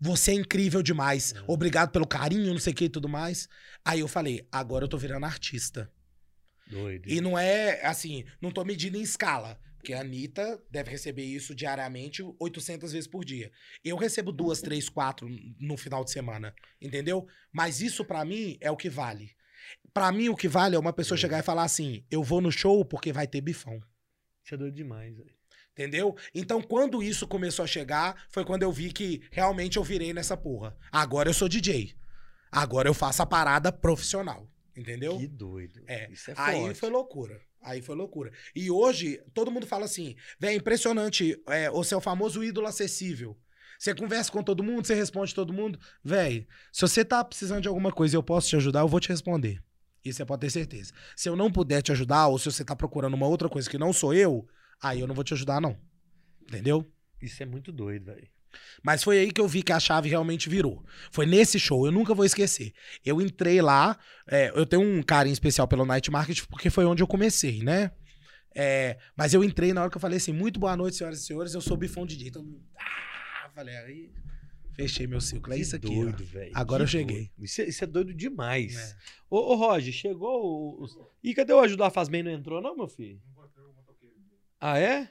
Você 0.00 0.32
é 0.32 0.34
incrível 0.34 0.82
demais. 0.82 1.32
Uhum. 1.32 1.44
Obrigado 1.48 1.90
pelo 1.90 2.06
carinho, 2.06 2.52
não 2.52 2.58
sei 2.58 2.72
o 2.72 2.76
que 2.76 2.86
e 2.86 2.88
tudo 2.88 3.08
mais. 3.08 3.48
Aí 3.84 4.00
eu 4.00 4.08
falei, 4.08 4.48
agora 4.50 4.84
eu 4.84 4.88
tô 4.88 4.96
virando 4.96 5.26
artista. 5.26 5.92
Doido. 6.66 7.08
E 7.08 7.20
não 7.20 7.38
é 7.38 7.84
assim, 7.84 8.24
não 8.40 8.50
tô 8.50 8.64
medindo 8.64 8.96
em 8.96 9.02
escala. 9.02 9.60
Porque 9.80 9.94
a 9.94 10.00
Anitta 10.02 10.62
deve 10.70 10.90
receber 10.90 11.24
isso 11.24 11.54
diariamente 11.54 12.22
800 12.38 12.92
vezes 12.92 13.08
por 13.08 13.24
dia. 13.24 13.50
Eu 13.82 13.96
recebo 13.96 14.30
duas, 14.30 14.60
três, 14.60 14.90
quatro 14.90 15.26
no 15.58 15.74
final 15.78 16.04
de 16.04 16.10
semana, 16.10 16.54
entendeu? 16.78 17.26
Mas 17.50 17.80
isso 17.80 18.04
para 18.04 18.22
mim 18.26 18.58
é 18.60 18.70
o 18.70 18.76
que 18.76 18.90
vale. 18.90 19.34
Para 19.94 20.12
mim 20.12 20.28
o 20.28 20.36
que 20.36 20.48
vale 20.48 20.76
é 20.76 20.78
uma 20.78 20.92
pessoa 20.92 21.16
chegar 21.16 21.38
e 21.38 21.42
falar 21.42 21.64
assim: 21.64 22.04
"Eu 22.10 22.22
vou 22.22 22.42
no 22.42 22.52
show 22.52 22.84
porque 22.84 23.10
vai 23.10 23.26
ter 23.26 23.40
bifão". 23.40 23.80
Isso 24.44 24.54
é 24.54 24.58
doido 24.58 24.74
demais, 24.74 25.16
velho. 25.16 25.32
Entendeu? 25.72 26.14
Então, 26.34 26.60
quando 26.60 27.02
isso 27.02 27.26
começou 27.26 27.62
a 27.62 27.68
chegar, 27.68 28.26
foi 28.28 28.44
quando 28.44 28.64
eu 28.64 28.72
vi 28.72 28.92
que 28.92 29.22
realmente 29.30 29.78
eu 29.78 29.84
virei 29.84 30.12
nessa 30.12 30.36
porra. 30.36 30.76
Agora 30.92 31.30
eu 31.30 31.34
sou 31.34 31.48
DJ. 31.48 31.94
Agora 32.52 32.86
eu 32.86 32.92
faço 32.92 33.22
a 33.22 33.26
parada 33.26 33.72
profissional. 33.72 34.46
Entendeu? 34.76 35.16
Que 35.16 35.26
doido. 35.26 35.82
É. 35.86 36.10
Isso 36.10 36.30
é 36.30 36.34
Aí 36.36 36.60
forte. 36.60 36.78
foi 36.78 36.90
loucura. 36.90 37.40
Aí 37.62 37.82
foi 37.82 37.94
loucura. 37.94 38.32
E 38.54 38.70
hoje, 38.70 39.22
todo 39.34 39.50
mundo 39.50 39.66
fala 39.66 39.84
assim: 39.84 40.16
velho, 40.38 40.56
impressionante 40.56 41.40
é, 41.48 41.70
o 41.70 41.84
seu 41.84 42.00
famoso 42.00 42.42
ídolo 42.42 42.66
acessível. 42.66 43.36
Você 43.78 43.94
conversa 43.94 44.30
com 44.30 44.42
todo 44.42 44.62
mundo, 44.62 44.86
você 44.86 44.94
responde 44.94 45.34
todo 45.34 45.52
mundo. 45.52 45.78
Véi, 46.04 46.46
se 46.70 46.82
você 46.82 47.02
tá 47.02 47.24
precisando 47.24 47.62
de 47.62 47.68
alguma 47.68 47.90
coisa 47.90 48.14
e 48.14 48.18
eu 48.18 48.22
posso 48.22 48.48
te 48.48 48.56
ajudar, 48.56 48.80
eu 48.80 48.88
vou 48.88 49.00
te 49.00 49.08
responder. 49.08 49.62
Isso 50.04 50.18
você 50.18 50.24
pode 50.24 50.40
ter 50.40 50.50
certeza. 50.50 50.92
Se 51.16 51.28
eu 51.28 51.36
não 51.36 51.50
puder 51.50 51.82
te 51.82 51.92
ajudar, 51.92 52.26
ou 52.28 52.38
se 52.38 52.44
você 52.50 52.64
tá 52.64 52.76
procurando 52.76 53.14
uma 53.14 53.26
outra 53.26 53.48
coisa 53.48 53.68
que 53.68 53.78
não 53.78 53.92
sou 53.92 54.12
eu, 54.12 54.46
aí 54.82 55.00
eu 55.00 55.06
não 55.06 55.14
vou 55.14 55.24
te 55.24 55.32
ajudar, 55.32 55.60
não. 55.60 55.78
Entendeu? 56.42 56.90
Isso 57.20 57.42
é 57.42 57.46
muito 57.46 57.72
doido, 57.72 58.06
velho. 58.06 58.28
Mas 58.82 59.02
foi 59.02 59.18
aí 59.18 59.30
que 59.32 59.40
eu 59.40 59.46
vi 59.48 59.62
que 59.62 59.72
a 59.72 59.80
chave 59.80 60.08
realmente 60.08 60.48
virou. 60.48 60.84
Foi 61.10 61.26
nesse 61.26 61.58
show, 61.58 61.86
eu 61.86 61.92
nunca 61.92 62.14
vou 62.14 62.24
esquecer. 62.24 62.72
Eu 63.04 63.20
entrei 63.20 63.60
lá, 63.62 63.98
é, 64.26 64.50
eu 64.54 64.64
tenho 64.66 64.82
um 64.82 65.02
carinho 65.02 65.32
especial 65.32 65.66
pelo 65.68 65.84
Night 65.84 66.10
Market, 66.10 66.42
porque 66.48 66.70
foi 66.70 66.84
onde 66.84 67.02
eu 67.02 67.06
comecei, 67.06 67.62
né? 67.62 67.90
É, 68.54 68.98
mas 69.16 69.32
eu 69.32 69.44
entrei 69.44 69.72
na 69.72 69.82
hora 69.82 69.90
que 69.90 69.96
eu 69.96 70.00
falei 70.00 70.16
assim: 70.16 70.32
muito 70.32 70.58
boa 70.58 70.76
noite, 70.76 70.96
senhoras 70.96 71.20
e 71.20 71.24
senhores, 71.26 71.54
eu 71.54 71.60
sou 71.60 71.74
o 71.74 71.80
Bifão 71.80 72.04
DJ. 72.04 72.28
Então, 72.28 72.44
ah, 72.76 73.48
falei, 73.54 73.76
aí. 73.76 74.10
Fechei 74.72 75.06
meu 75.06 75.20
ciclo. 75.20 75.52
É 75.52 75.58
isso 75.58 75.76
aqui. 75.76 75.88
doido, 75.94 76.24
velho. 76.24 76.52
Agora 76.54 76.84
eu 76.84 76.86
cheguei. 76.86 77.30
Isso 77.38 77.60
é, 77.60 77.64
isso 77.68 77.84
é 77.84 77.86
doido 77.86 78.14
demais. 78.14 78.76
É. 78.76 78.96
Ô, 79.28 79.52
ô, 79.52 79.54
Roger, 79.56 79.92
chegou 79.92 80.42
o- 80.42 80.82
os... 80.82 80.96
Ih, 81.22 81.34
cadê 81.34 81.52
o 81.52 81.60
ajudar 81.60 81.90
faz 81.90 82.08
bem? 82.08 82.22
Não 82.22 82.30
entrou, 82.30 82.62
não, 82.62 82.74
meu 82.76 82.88
filho? 82.88 83.20
Ah, 84.60 84.78
é? 84.78 85.08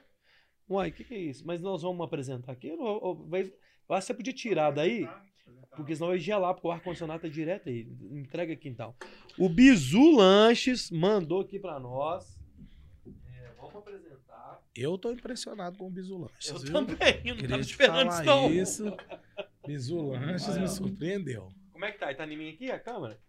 Uai, 0.69 0.89
o 0.89 0.93
que, 0.93 1.03
que 1.03 1.13
é 1.13 1.17
isso? 1.17 1.45
Mas 1.45 1.61
nós 1.61 1.81
vamos 1.81 2.05
apresentar 2.05 2.51
aqui? 2.51 2.71
Ou, 2.71 3.27
vai... 3.27 3.51
Você 3.87 4.13
podia 4.13 4.31
tirar 4.31 4.69
daí, 4.69 5.09
porque 5.75 5.95
senão 5.95 6.09
vai 6.09 6.19
gelar, 6.19 6.53
porque 6.53 6.67
o 6.67 6.71
ar-condicionado 6.71 7.23
tá 7.23 7.27
direto 7.27 7.69
aí. 7.69 7.87
Entrega 8.11 8.53
aqui 8.53 8.69
então. 8.69 8.93
O 9.37 9.49
Bizu 9.49 10.11
Lanches 10.15 10.91
mandou 10.91 11.41
aqui 11.41 11.57
pra 11.57 11.79
nós. 11.79 12.39
É, 13.07 13.51
vamos 13.57 13.75
apresentar. 13.75 14.61
Eu 14.75 14.95
tô 14.97 15.11
impressionado 15.11 15.75
com 15.77 15.87
o 15.87 15.89
Bisu 15.89 16.19
Lanches. 16.19 16.49
Eu 16.49 16.59
viu? 16.59 16.73
também, 16.73 17.21
eu 17.25 17.33
não 17.33 17.35
Queria 17.35 17.49
tava 17.49 17.61
esperando 17.61 18.11
isso, 18.11 18.23
não. 18.23 18.51
isso. 18.51 18.97
Bisu 19.65 20.01
Lanches 20.01 20.57
me 20.57 20.67
surpreendeu. 20.67 21.49
Como 21.71 21.83
é 21.85 21.91
que 21.91 21.97
tá? 21.97 22.13
Tá 22.13 22.27
em 22.27 22.37
mim 22.37 22.49
aqui 22.49 22.69
a 22.69 22.79
câmera? 22.79 23.19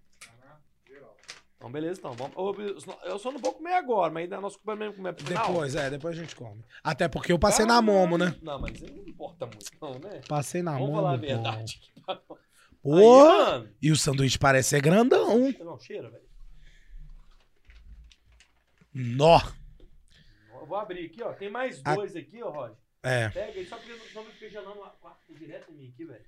Então, 1.60 1.70
beleza, 1.70 2.00
então. 2.00 2.14
Vamos... 2.14 2.56
Eu 3.04 3.18
só 3.18 3.30
não 3.30 3.38
vou 3.38 3.52
comer 3.52 3.74
agora, 3.74 4.10
mas 4.10 4.22
ainda 4.24 4.40
nós 4.40 4.56
comemos 4.56 4.96
comer 4.96 5.14
final. 5.14 5.46
Depois, 5.48 5.74
é, 5.74 5.90
depois 5.90 6.16
a 6.16 6.20
gente 6.22 6.34
come. 6.34 6.64
Até 6.82 7.06
porque 7.06 7.30
eu 7.30 7.38
passei 7.38 7.66
na 7.66 7.82
Momo, 7.82 8.16
né? 8.16 8.34
Não, 8.40 8.58
mas 8.58 8.80
não 8.80 8.88
importa 9.06 9.44
muito, 9.44 9.70
não, 9.78 9.98
né? 9.98 10.22
Passei 10.26 10.62
na 10.62 10.72
Vamos 10.72 10.88
Momo. 10.88 11.02
falar 11.02 11.12
a 11.12 11.16
verdade. 11.18 11.78
Pô, 12.82 12.96
Aí, 12.96 13.68
e 13.82 13.92
o 13.92 13.96
sanduíche 13.96 14.38
parece 14.38 14.70
ser 14.70 14.80
grandão. 14.80 15.52
Não, 15.62 15.78
cheira, 15.78 16.08
velho. 16.08 16.24
Nó. 18.94 19.38
Eu 20.58 20.66
vou 20.66 20.78
abrir 20.78 21.04
aqui, 21.06 21.22
ó. 21.22 21.32
Tem 21.34 21.50
mais 21.50 21.80
A- 21.84 21.94
dois 21.94 22.16
aqui, 22.16 22.42
ó, 22.42 22.50
Roger. 22.50 22.76
É, 23.02 23.28
Pega 23.28 23.58
aí, 23.58 23.66
só 23.66 23.76
porque 23.76 23.92
senão 24.08 24.24
vai 24.24 24.32
ficar 24.32 24.48
gelando 24.48 24.82
a 24.82 24.90
quarta 24.90 25.34
direto 25.34 25.70
em 25.70 25.74
mim 25.74 25.88
aqui, 25.94 26.04
velho. 26.06 26.24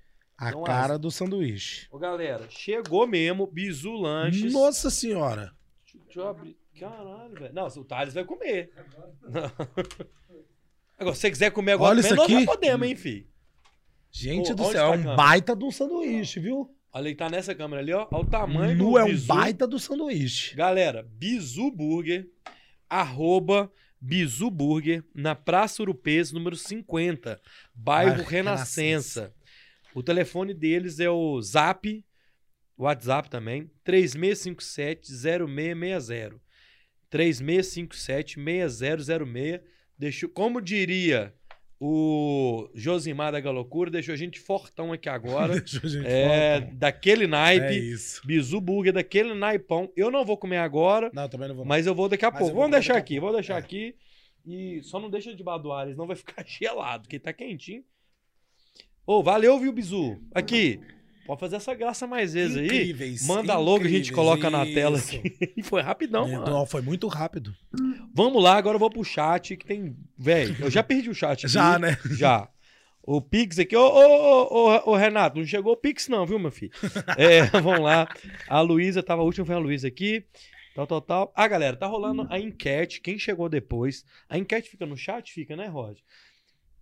A 0.47 0.51
Não 0.51 0.63
cara 0.63 0.97
do 0.97 1.09
sanduíche. 1.11 1.87
Ô, 1.91 1.97
galera, 1.97 2.47
chegou 2.49 3.05
mesmo, 3.07 3.47
Bizu 3.47 3.91
Lanches. 3.93 4.51
Nossa 4.53 4.89
senhora. 4.89 5.51
Deixa 6.05 6.19
eu 6.19 6.27
abrir. 6.27 6.57
Caralho, 6.79 7.33
velho. 7.35 7.53
Não, 7.53 7.67
o 7.67 7.83
Thales 7.85 8.13
vai 8.13 8.23
comer. 8.25 8.71
Agora, 10.97 11.15
se 11.15 11.21
você 11.21 11.31
quiser 11.31 11.51
comer 11.51 11.73
agora, 11.73 11.91
Olha 11.91 12.01
também, 12.01 12.11
isso 12.13 12.21
nós 12.21 12.31
já 12.31 12.37
aqui. 12.37 12.45
podemos, 12.45 12.87
hein, 12.87 12.95
fi. 12.95 13.27
Gente 14.11 14.51
Ô, 14.51 14.55
do 14.55 14.63
céu, 14.65 14.71
tá 14.73 14.79
é 14.79 14.81
a 14.83 14.89
um 14.89 14.97
câmera? 14.97 15.15
baita 15.15 15.55
de 15.55 15.65
um 15.65 15.71
sanduíche, 15.71 16.39
viu? 16.39 16.69
Olha, 16.93 17.07
ele 17.07 17.15
tá 17.15 17.29
nessa 17.29 17.55
câmera 17.55 17.81
ali, 17.81 17.91
ó. 17.91 18.07
Olha 18.11 18.23
o 18.23 18.29
tamanho 18.29 18.77
Nu 18.77 18.91
do 18.91 18.97
é 18.99 19.03
um 19.03 19.07
Bizu. 19.07 19.25
baita 19.27 19.65
do 19.67 19.79
sanduíche. 19.79 20.55
Galera, 20.55 21.03
Bizu 21.09 21.71
Burger, 21.71 22.27
arroba 22.87 23.71
Bizu 23.99 24.51
Burger, 24.51 25.03
na 25.15 25.33
Praça 25.33 25.81
Urupês, 25.81 26.31
número 26.31 26.55
50, 26.55 27.41
bairro 27.73 28.11
Bairro 28.15 28.29
Renascença. 28.29 29.33
O 29.95 30.03
telefone 30.03 30.53
deles 30.53 30.99
é 30.99 31.09
o 31.09 31.41
Zap, 31.41 32.03
WhatsApp 32.77 33.29
também, 33.29 33.69
3657-0660. 33.85 36.33
3657-6006. 37.11 39.61
Deixou, 39.97 40.27
como 40.29 40.59
diria 40.59 41.33
o 41.79 42.69
Josimar 42.73 43.31
da 43.31 43.39
Galocura, 43.39 43.91
deixou 43.91 44.13
a 44.13 44.17
gente 44.17 44.39
fortão 44.39 44.91
aqui 44.93 45.07
agora. 45.09 45.53
Deixa 45.59 45.85
a 45.85 45.89
gente 45.89 46.07
é, 46.07 46.59
falar, 46.61 46.73
daquele 46.75 47.27
naipe. 47.27 47.65
É 47.65 47.77
isso. 47.77 48.25
Bizu 48.25 48.59
Burger 48.59 48.93
daquele 48.93 49.33
naipão. 49.33 49.91
Eu 49.95 50.09
não 50.09 50.25
vou 50.25 50.37
comer 50.37 50.57
agora, 50.57 51.11
Não, 51.13 51.29
também 51.29 51.49
não 51.49 51.55
vou. 51.55 51.65
mas 51.65 51.85
eu 51.85 51.93
vou 51.93 52.09
daqui 52.09 52.25
a 52.25 52.31
Mas 52.31 52.39
pouco. 52.39 52.55
Vamos 52.55 52.71
deixar 52.71 52.97
aqui, 52.97 53.19
vou 53.19 53.33
deixar 53.33 53.55
É. 53.55 53.57
aqui. 53.57 53.95
E 54.45 54.81
só 54.83 54.99
não 54.99 55.09
deixa 55.09 55.35
de 55.35 55.43
do 55.43 55.71
ar, 55.71 55.87
senão 55.87 56.07
vai 56.07 56.15
ficar 56.15 56.43
gelado, 56.47 57.03
porque 57.03 57.19
tá 57.19 57.31
quentinho. 57.31 57.83
Ô, 59.05 59.21
valeu, 59.21 59.59
viu, 59.59 59.73
Bizu? 59.73 60.17
Aqui, 60.33 60.79
pode 61.25 61.39
fazer 61.39 61.57
essa 61.57 61.73
graça 61.73 62.07
mais 62.07 62.33
vezes 62.33 62.57
aí. 62.57 62.65
Incríveis, 62.65 63.27
Manda 63.27 63.57
logo, 63.57 63.83
a 63.83 63.89
gente 63.89 64.13
coloca 64.13 64.49
na 64.49 64.65
tela 64.65 64.97
isso. 64.97 65.15
aqui. 65.17 65.53
E 65.57 65.61
foi 65.63 65.81
rapidão, 65.81 66.27
mano. 66.27 66.45
Não, 66.45 66.65
foi 66.65 66.81
muito 66.81 67.07
rápido. 67.07 67.53
Vamos 68.13 68.41
lá, 68.41 68.55
agora 68.55 68.75
eu 68.75 68.79
vou 68.79 68.89
pro 68.89 69.03
chat, 69.03 69.57
que 69.57 69.65
tem... 69.65 69.95
Velho, 70.17 70.55
eu 70.59 70.71
já 70.71 70.81
perdi 70.81 71.09
o 71.09 71.13
chat 71.15 71.45
aqui. 71.45 71.53
Já, 71.53 71.77
né? 71.77 71.97
Já. 72.11 72.47
O 73.05 73.19
Pix 73.21 73.59
aqui. 73.59 73.75
Ô, 73.75 73.81
ô, 73.81 73.97
ô, 73.99 74.69
ô, 74.69 74.91
ô, 74.91 74.95
Renato, 74.95 75.37
não 75.37 75.45
chegou 75.45 75.73
o 75.73 75.77
Pix, 75.77 76.07
não, 76.07 76.25
viu, 76.25 76.39
meu 76.39 76.51
filho? 76.51 76.71
É, 77.17 77.41
vamos 77.59 77.81
lá. 77.81 78.07
A 78.47 78.61
Luísa, 78.61 79.03
tava 79.03 79.21
a 79.21 79.25
última, 79.25 79.45
foi 79.45 79.55
a 79.55 79.59
Luísa 79.59 79.89
aqui. 79.89 80.23
Tal, 80.73 80.87
tal, 80.87 81.01
tal. 81.01 81.33
Ah, 81.35 81.47
galera, 81.47 81.75
tá 81.75 81.85
rolando 81.85 82.25
a 82.29 82.39
enquete. 82.39 83.01
Quem 83.01 83.19
chegou 83.19 83.49
depois? 83.49 84.05
A 84.29 84.37
enquete 84.37 84.69
fica 84.69 84.85
no 84.85 84.95
chat? 84.95 85.33
Fica, 85.33 85.55
né, 85.57 85.67
Rod? 85.67 85.97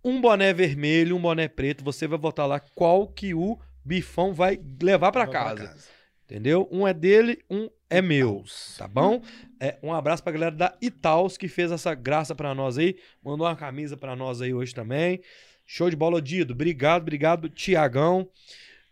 Um 0.04 0.20
boné 0.20 0.52
vermelho, 0.52 1.16
um 1.16 1.20
boné 1.20 1.48
preto. 1.48 1.84
Você 1.84 2.06
vai 2.06 2.18
votar 2.18 2.46
lá 2.46 2.60
qual 2.60 3.06
que 3.06 3.34
o 3.34 3.58
bifão 3.84 4.32
vai 4.32 4.60
levar 4.82 5.12
pra 5.12 5.24
Vou 5.24 5.32
casa. 5.32 5.76
Entendeu? 6.24 6.68
Um 6.72 6.88
é 6.88 6.94
dele, 6.94 7.38
um 7.50 7.68
é 7.90 8.00
meu. 8.00 8.42
Tá 8.78 8.88
bom? 8.88 9.22
É, 9.60 9.76
um 9.82 9.92
abraço 9.92 10.22
pra 10.22 10.32
galera 10.32 10.54
da 10.54 10.74
Itaus 10.80 11.36
que 11.36 11.46
fez 11.46 11.70
essa 11.70 11.94
graça 11.94 12.34
pra 12.34 12.54
nós 12.54 12.78
aí. 12.78 12.96
Mandou 13.22 13.46
uma 13.46 13.54
camisa 13.54 13.96
pra 13.96 14.16
nós 14.16 14.40
aí 14.40 14.54
hoje 14.54 14.74
também. 14.74 15.20
Show 15.66 15.90
de 15.90 15.96
bola, 15.96 16.20
Dido. 16.22 16.52
Obrigado, 16.52 17.02
obrigado, 17.02 17.48
Tiagão. 17.48 18.28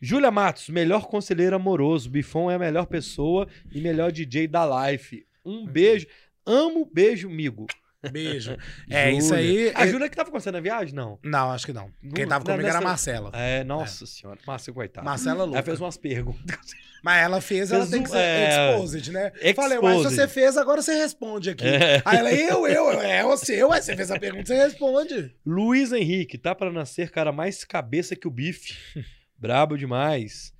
Júlia 0.00 0.30
Matos, 0.30 0.68
melhor 0.68 1.06
conselheiro 1.06 1.56
amoroso. 1.56 2.08
Bifão 2.08 2.50
é 2.50 2.54
a 2.54 2.58
melhor 2.58 2.86
pessoa 2.86 3.48
e 3.72 3.80
melhor 3.80 4.12
DJ 4.12 4.46
da 4.46 4.88
Life. 4.88 5.26
Um 5.44 5.66
beijo. 5.66 6.06
Amo, 6.46 6.88
beijo, 6.90 7.28
amigo. 7.28 7.66
Beijo. 8.10 8.56
É, 8.90 9.10
isso 9.12 9.34
aí. 9.34 9.70
A 9.74 9.84
é- 9.86 9.88
Júlia 9.88 10.08
que 10.08 10.16
tava 10.16 10.28
acontecendo 10.28 10.56
a 10.56 10.60
viagem? 10.60 10.94
Não. 10.94 11.18
Não, 11.22 11.50
acho 11.50 11.66
que 11.66 11.72
não. 11.72 11.90
Quem 12.14 12.26
tava 12.26 12.44
não, 12.44 12.52
comigo 12.52 12.68
era 12.68 12.78
a 12.78 12.80
nessa- 12.80 12.88
Marcela. 12.88 13.30
É, 13.34 13.62
nossa 13.64 14.06
senhora. 14.06 14.38
Márcia, 14.46 14.72
coitada. 14.72 15.04
Marcela 15.04 15.44
Louca. 15.44 15.58
Ela 15.58 15.62
fez 15.64 15.80
umas 15.80 15.96
perguntas. 15.96 16.58
Mas 17.02 17.22
ela 17.24 17.40
fez, 17.40 17.70
ela 17.70 17.80
Fez 17.80 17.90
tem 17.92 18.00
um- 18.00 18.02
que 18.02 18.10
ser 18.10 18.18
é, 18.18 18.72
exposed, 18.74 19.10
né? 19.10 19.32
Falei, 19.54 19.78
mas 19.78 19.92
se 19.92 19.96
exposed. 20.00 20.16
você 20.16 20.28
fez, 20.28 20.56
agora 20.58 20.82
você 20.82 20.94
responde 20.94 21.48
aqui. 21.48 21.66
É. 21.66 22.02
Aí 22.04 22.18
ela, 22.18 22.30
eu, 22.30 22.66
eu, 22.68 22.90
eu, 22.92 23.00
é 23.00 23.22
você, 23.22 23.64
ué, 23.64 23.80
você 23.80 23.96
fez 23.96 24.10
a 24.10 24.18
pergunta, 24.18 24.44
você 24.44 24.54
responde. 24.56 25.34
Luiz 25.46 25.92
Henrique, 25.92 26.36
tá 26.36 26.54
pra 26.54 26.70
nascer 26.70 27.10
cara 27.10 27.32
mais 27.32 27.64
cabeça 27.64 28.14
que 28.14 28.28
o 28.28 28.30
bife. 28.30 28.74
Brabo 29.38 29.78
demais. 29.78 30.52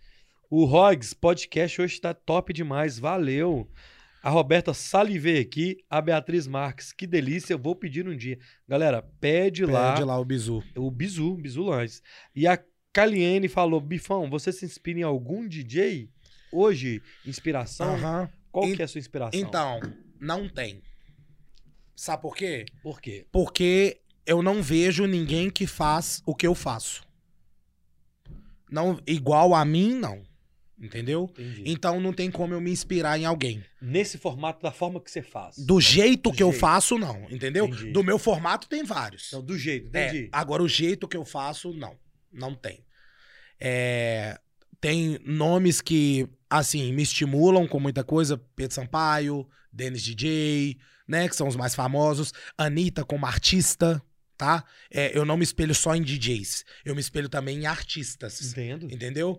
O 0.49 0.65
Rogs, 0.65 1.13
podcast 1.13 1.83
hoje 1.83 2.01
tá 2.01 2.15
top 2.15 2.55
demais, 2.55 2.99
valeu. 2.99 3.69
A 4.23 4.29
Roberta 4.29 4.75
Salivei 4.75 5.39
aqui, 5.41 5.79
a 5.89 6.01
Beatriz 6.01 6.47
Marques, 6.47 6.93
que 6.93 7.07
delícia, 7.07 7.55
eu 7.55 7.59
vou 7.59 7.75
pedir 7.75 8.07
um 8.07 8.15
dia. 8.17 8.39
Galera, 8.69 9.03
pede, 9.21 9.65
lá, 9.65 9.93
Pede 9.95 10.05
lá 10.05 10.19
o 10.19 10.25
bizu. 10.25 10.63
o 10.77 10.91
Bizu, 10.91 11.37
Bizu 11.37 11.63
Lanches. 11.63 12.03
E 12.35 12.47
a 12.47 12.63
Caliene 12.93 13.49
falou, 13.49 13.81
Bifão, 13.81 14.29
você 14.29 14.53
se 14.53 14.65
inspira 14.67 14.99
em 15.01 15.03
algum 15.03 15.49
DJ 15.49 16.11
hoje? 16.53 17.01
Inspiração? 17.25 17.97
Qual 18.53 18.67
En- 18.67 18.77
que 18.77 18.83
é 18.83 18.85
a 18.85 18.89
sua 18.89 18.99
inspiração? 18.99 19.41
Então, 19.41 19.81
não 20.21 20.49
tem. 20.49 20.83
Sabe 21.97 22.21
por 22.23 22.37
quê? 22.37 22.67
Por 22.83 23.01
quê? 23.01 23.27
Porque 23.33 24.01
eu 24.27 24.43
não 24.43 24.63
vejo 24.63 25.07
ninguém 25.07 25.49
que 25.49 25.67
faz 25.67 26.23
o 26.27 26.35
que 26.35 26.47
eu 26.47 26.55
faço. 26.55 27.03
Não, 28.71 29.01
igual 29.07 29.55
a 29.55 29.65
mim, 29.65 29.95
não. 29.95 30.23
Entendeu? 30.81 31.31
Entendi. 31.33 31.63
Então 31.67 32.01
não 32.01 32.13
tem 32.13 32.31
como 32.31 32.55
eu 32.55 32.61
me 32.61 32.71
inspirar 32.71 33.19
em 33.19 33.27
alguém. 33.27 33.63
Nesse 33.83 34.17
formato, 34.17 34.63
da 34.63 34.73
forma 34.73 34.99
que 34.99 35.11
você 35.11 35.21
faz. 35.21 35.57
Do 35.59 35.79
jeito 35.79 36.31
do 36.31 36.33
que 36.33 36.39
jeito. 36.39 36.55
eu 36.55 36.59
faço, 36.59 36.99
não. 36.99 37.27
Entendeu? 37.31 37.67
Entendi. 37.67 37.93
Do 37.93 38.03
meu 38.03 38.19
formato 38.19 38.67
tem 38.67 38.83
vários. 38.83 39.31
Não, 39.33 39.43
do 39.43 39.59
jeito, 39.59 39.89
entendi. 39.89 40.25
É, 40.25 40.29
agora, 40.33 40.63
o 40.63 40.69
jeito 40.69 41.07
que 41.07 41.17
eu 41.17 41.25
faço, 41.25 41.75
não. 41.75 41.99
Não 42.33 42.55
tem. 42.55 42.83
É, 43.61 44.41
tem 44.81 45.19
nomes 45.23 45.83
que, 45.83 46.27
assim, 46.49 46.93
me 46.95 47.03
estimulam 47.03 47.69
com 47.69 47.79
muita 47.79 48.03
coisa. 48.03 48.39
Pedro 48.57 48.75
Sampaio, 48.75 49.47
Dennis 49.71 50.03
DJ, 50.03 50.79
né? 51.07 51.29
Que 51.29 51.37
são 51.37 51.47
os 51.47 51.57
mais 51.57 51.75
famosos. 51.75 52.33
Anitta 52.57 53.05
como 53.05 53.27
artista, 53.27 54.03
tá? 54.35 54.65
É, 54.91 55.17
eu 55.17 55.27
não 55.27 55.37
me 55.37 55.45
espelho 55.45 55.75
só 55.75 55.95
em 55.95 56.01
DJs. 56.01 56.65
Eu 56.87 56.95
me 56.95 57.01
espelho 57.03 57.29
também 57.29 57.59
em 57.59 57.67
artistas. 57.67 58.41
Entendo. 58.41 58.87
Entendeu? 58.87 59.39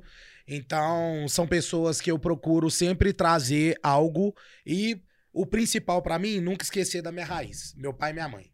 Então, 0.54 1.30
são 1.30 1.48
pessoas 1.48 2.02
que 2.02 2.12
eu 2.12 2.20
procuro 2.20 2.70
sempre 2.70 3.14
trazer 3.14 3.80
algo 3.82 4.36
e 4.66 5.02
o 5.32 5.46
principal 5.46 6.02
para 6.02 6.20
mim, 6.20 6.42
nunca 6.42 6.66
esquecer 6.66 7.02
da 7.02 7.10
minha 7.10 7.24
raiz, 7.26 7.74
meu 7.78 7.94
pai 7.94 8.12
e 8.12 8.14
minha 8.16 8.28
mãe. 8.28 8.52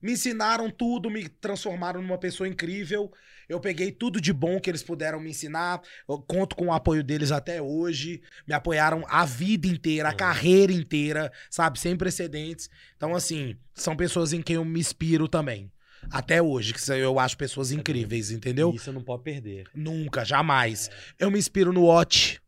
Me 0.00 0.12
ensinaram 0.12 0.70
tudo, 0.70 1.10
me 1.10 1.28
transformaram 1.28 2.00
numa 2.00 2.16
pessoa 2.16 2.48
incrível. 2.48 3.12
Eu 3.46 3.60
peguei 3.60 3.92
tudo 3.92 4.18
de 4.18 4.32
bom 4.32 4.58
que 4.58 4.70
eles 4.70 4.82
puderam 4.82 5.20
me 5.20 5.28
ensinar. 5.28 5.82
Eu 6.08 6.22
conto 6.22 6.56
com 6.56 6.68
o 6.68 6.72
apoio 6.72 7.04
deles 7.04 7.30
até 7.30 7.60
hoje. 7.60 8.22
Me 8.48 8.54
apoiaram 8.54 9.04
a 9.08 9.26
vida 9.26 9.68
inteira, 9.68 10.08
a 10.08 10.14
carreira 10.14 10.72
inteira, 10.72 11.30
sabe? 11.50 11.78
Sem 11.78 11.94
precedentes. 11.98 12.70
Então, 12.96 13.14
assim, 13.14 13.58
são 13.74 13.94
pessoas 13.94 14.32
em 14.32 14.40
quem 14.40 14.56
eu 14.56 14.64
me 14.64 14.80
inspiro 14.80 15.28
também. 15.28 15.70
Até 16.10 16.42
hoje, 16.42 16.74
que 16.74 16.92
eu 16.92 17.18
acho 17.18 17.36
pessoas 17.36 17.72
incríveis, 17.72 18.30
entendeu? 18.30 18.72
Isso 18.74 18.92
não 18.92 19.02
pode 19.02 19.22
perder. 19.22 19.66
Nunca, 19.74 20.24
jamais. 20.24 20.90
Eu 21.18 21.30
me 21.30 21.38
inspiro 21.38 21.72
no 21.72 21.84
Watch. 21.84 22.40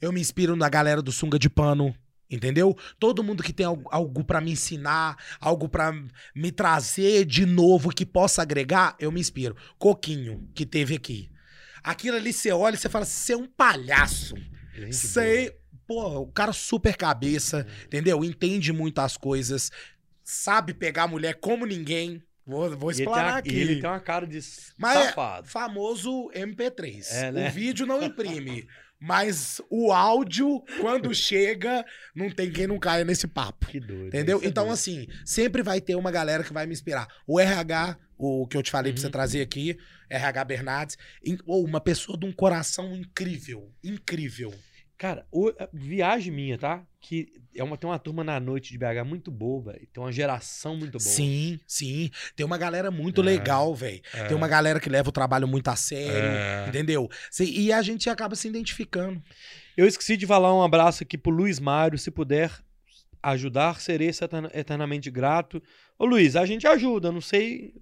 Eu 0.00 0.12
me 0.12 0.20
inspiro 0.20 0.54
na 0.56 0.68
galera 0.68 1.00
do 1.00 1.12
Sunga 1.12 1.38
de 1.38 1.48
Pano. 1.48 1.94
Entendeu? 2.28 2.76
Todo 2.98 3.22
mundo 3.22 3.42
que 3.42 3.52
tem 3.52 3.64
algo, 3.64 3.88
algo 3.90 4.24
para 4.24 4.40
me 4.40 4.50
ensinar, 4.50 5.16
algo 5.40 5.68
para 5.68 5.92
me 6.34 6.50
trazer 6.50 7.24
de 7.24 7.46
novo 7.46 7.90
que 7.90 8.04
possa 8.04 8.42
agregar, 8.42 8.96
eu 8.98 9.12
me 9.12 9.20
inspiro. 9.20 9.56
Coquinho, 9.78 10.48
que 10.52 10.66
teve 10.66 10.96
aqui. 10.96 11.30
Aquilo 11.84 12.16
ali 12.16 12.32
você 12.32 12.50
olha 12.50 12.74
e 12.74 12.78
você 12.78 12.88
fala, 12.88 13.04
você 13.04 13.32
é 13.32 13.36
um 13.36 13.46
palhaço. 13.46 14.34
Você, 14.90 15.56
pô, 15.86 16.18
o 16.18 16.26
cara 16.26 16.52
super 16.52 16.96
cabeça, 16.96 17.60
é. 17.60 17.84
entendeu? 17.84 18.24
Entende 18.24 18.72
muitas 18.72 19.16
coisas, 19.16 19.70
sabe 20.24 20.74
pegar 20.74 21.04
a 21.04 21.08
mulher 21.08 21.34
como 21.34 21.64
ninguém. 21.64 22.20
Vou, 22.46 22.70
vou 22.76 22.90
explanar 22.92 23.38
aqui. 23.38 23.54
Ele 23.54 23.80
tem 23.80 23.90
uma 23.90 23.98
cara 23.98 24.26
de 24.26 24.38
Mas 24.78 24.96
é 24.96 25.04
safado. 25.06 25.46
É 25.46 25.50
famoso 25.50 26.30
MP3. 26.32 27.04
É, 27.10 27.32
né? 27.32 27.48
O 27.48 27.52
vídeo 27.52 27.84
não 27.84 28.02
imprime. 28.02 28.68
mas 29.00 29.60
o 29.68 29.92
áudio, 29.92 30.62
quando 30.80 31.12
chega, 31.14 31.84
não 32.14 32.30
tem 32.30 32.50
quem 32.50 32.68
não 32.68 32.78
caia 32.78 33.04
nesse 33.04 33.26
papo. 33.26 33.66
Que 33.66 33.80
doido. 33.80 34.06
Entendeu? 34.06 34.40
É 34.42 34.46
então, 34.46 34.64
doido. 34.64 34.74
assim, 34.74 35.08
sempre 35.24 35.60
vai 35.62 35.80
ter 35.80 35.96
uma 35.96 36.12
galera 36.12 36.44
que 36.44 36.52
vai 36.52 36.66
me 36.66 36.72
inspirar. 36.72 37.08
O 37.26 37.40
RH, 37.40 37.98
o 38.16 38.46
que 38.46 38.56
eu 38.56 38.62
te 38.62 38.70
falei 38.70 38.92
uhum. 38.92 38.94
pra 38.94 39.00
você 39.00 39.06
uhum. 39.06 39.12
trazer 39.12 39.40
aqui, 39.42 39.76
RH 40.08 40.44
Bernardes, 40.44 40.98
ou 41.44 41.64
uma 41.64 41.80
pessoa 41.80 42.16
de 42.16 42.26
um 42.26 42.32
coração 42.32 42.94
incrível. 42.94 43.72
Incrível. 43.82 44.54
Cara, 44.98 45.26
o, 45.30 45.52
viagem 45.74 46.32
minha, 46.32 46.56
tá? 46.56 46.82
Que 47.00 47.30
é 47.54 47.62
uma, 47.62 47.76
tem 47.76 47.88
uma 47.88 47.98
turma 47.98 48.24
na 48.24 48.40
noite 48.40 48.72
de 48.72 48.78
BH 48.78 49.04
muito 49.06 49.30
boa, 49.30 49.72
velho. 49.72 49.86
Tem 49.92 50.02
uma 50.02 50.10
geração 50.10 50.74
muito 50.74 50.98
boa. 50.98 51.00
Sim, 51.00 51.60
sim. 51.66 52.10
Tem 52.34 52.46
uma 52.46 52.56
galera 52.56 52.90
muito 52.90 53.20
é, 53.20 53.24
legal, 53.24 53.74
velho. 53.74 54.00
É. 54.14 54.24
Tem 54.24 54.36
uma 54.36 54.48
galera 54.48 54.80
que 54.80 54.88
leva 54.88 55.10
o 55.10 55.12
trabalho 55.12 55.46
muito 55.46 55.68
a 55.68 55.76
sério, 55.76 56.30
é. 56.30 56.66
entendeu? 56.68 57.10
E 57.38 57.70
a 57.72 57.82
gente 57.82 58.08
acaba 58.08 58.34
se 58.34 58.48
identificando. 58.48 59.22
Eu 59.76 59.86
esqueci 59.86 60.16
de 60.16 60.26
falar 60.26 60.54
um 60.54 60.62
abraço 60.62 61.02
aqui 61.02 61.18
pro 61.18 61.30
Luiz 61.30 61.60
Mário. 61.60 61.98
Se 61.98 62.10
puder 62.10 62.50
ajudar, 63.22 63.80
serei 63.80 64.10
eternamente 64.54 65.10
grato. 65.10 65.62
Ô, 65.98 66.06
Luiz, 66.06 66.36
a 66.36 66.46
gente 66.46 66.66
ajuda, 66.66 67.12
não 67.12 67.20
sei. 67.20 67.74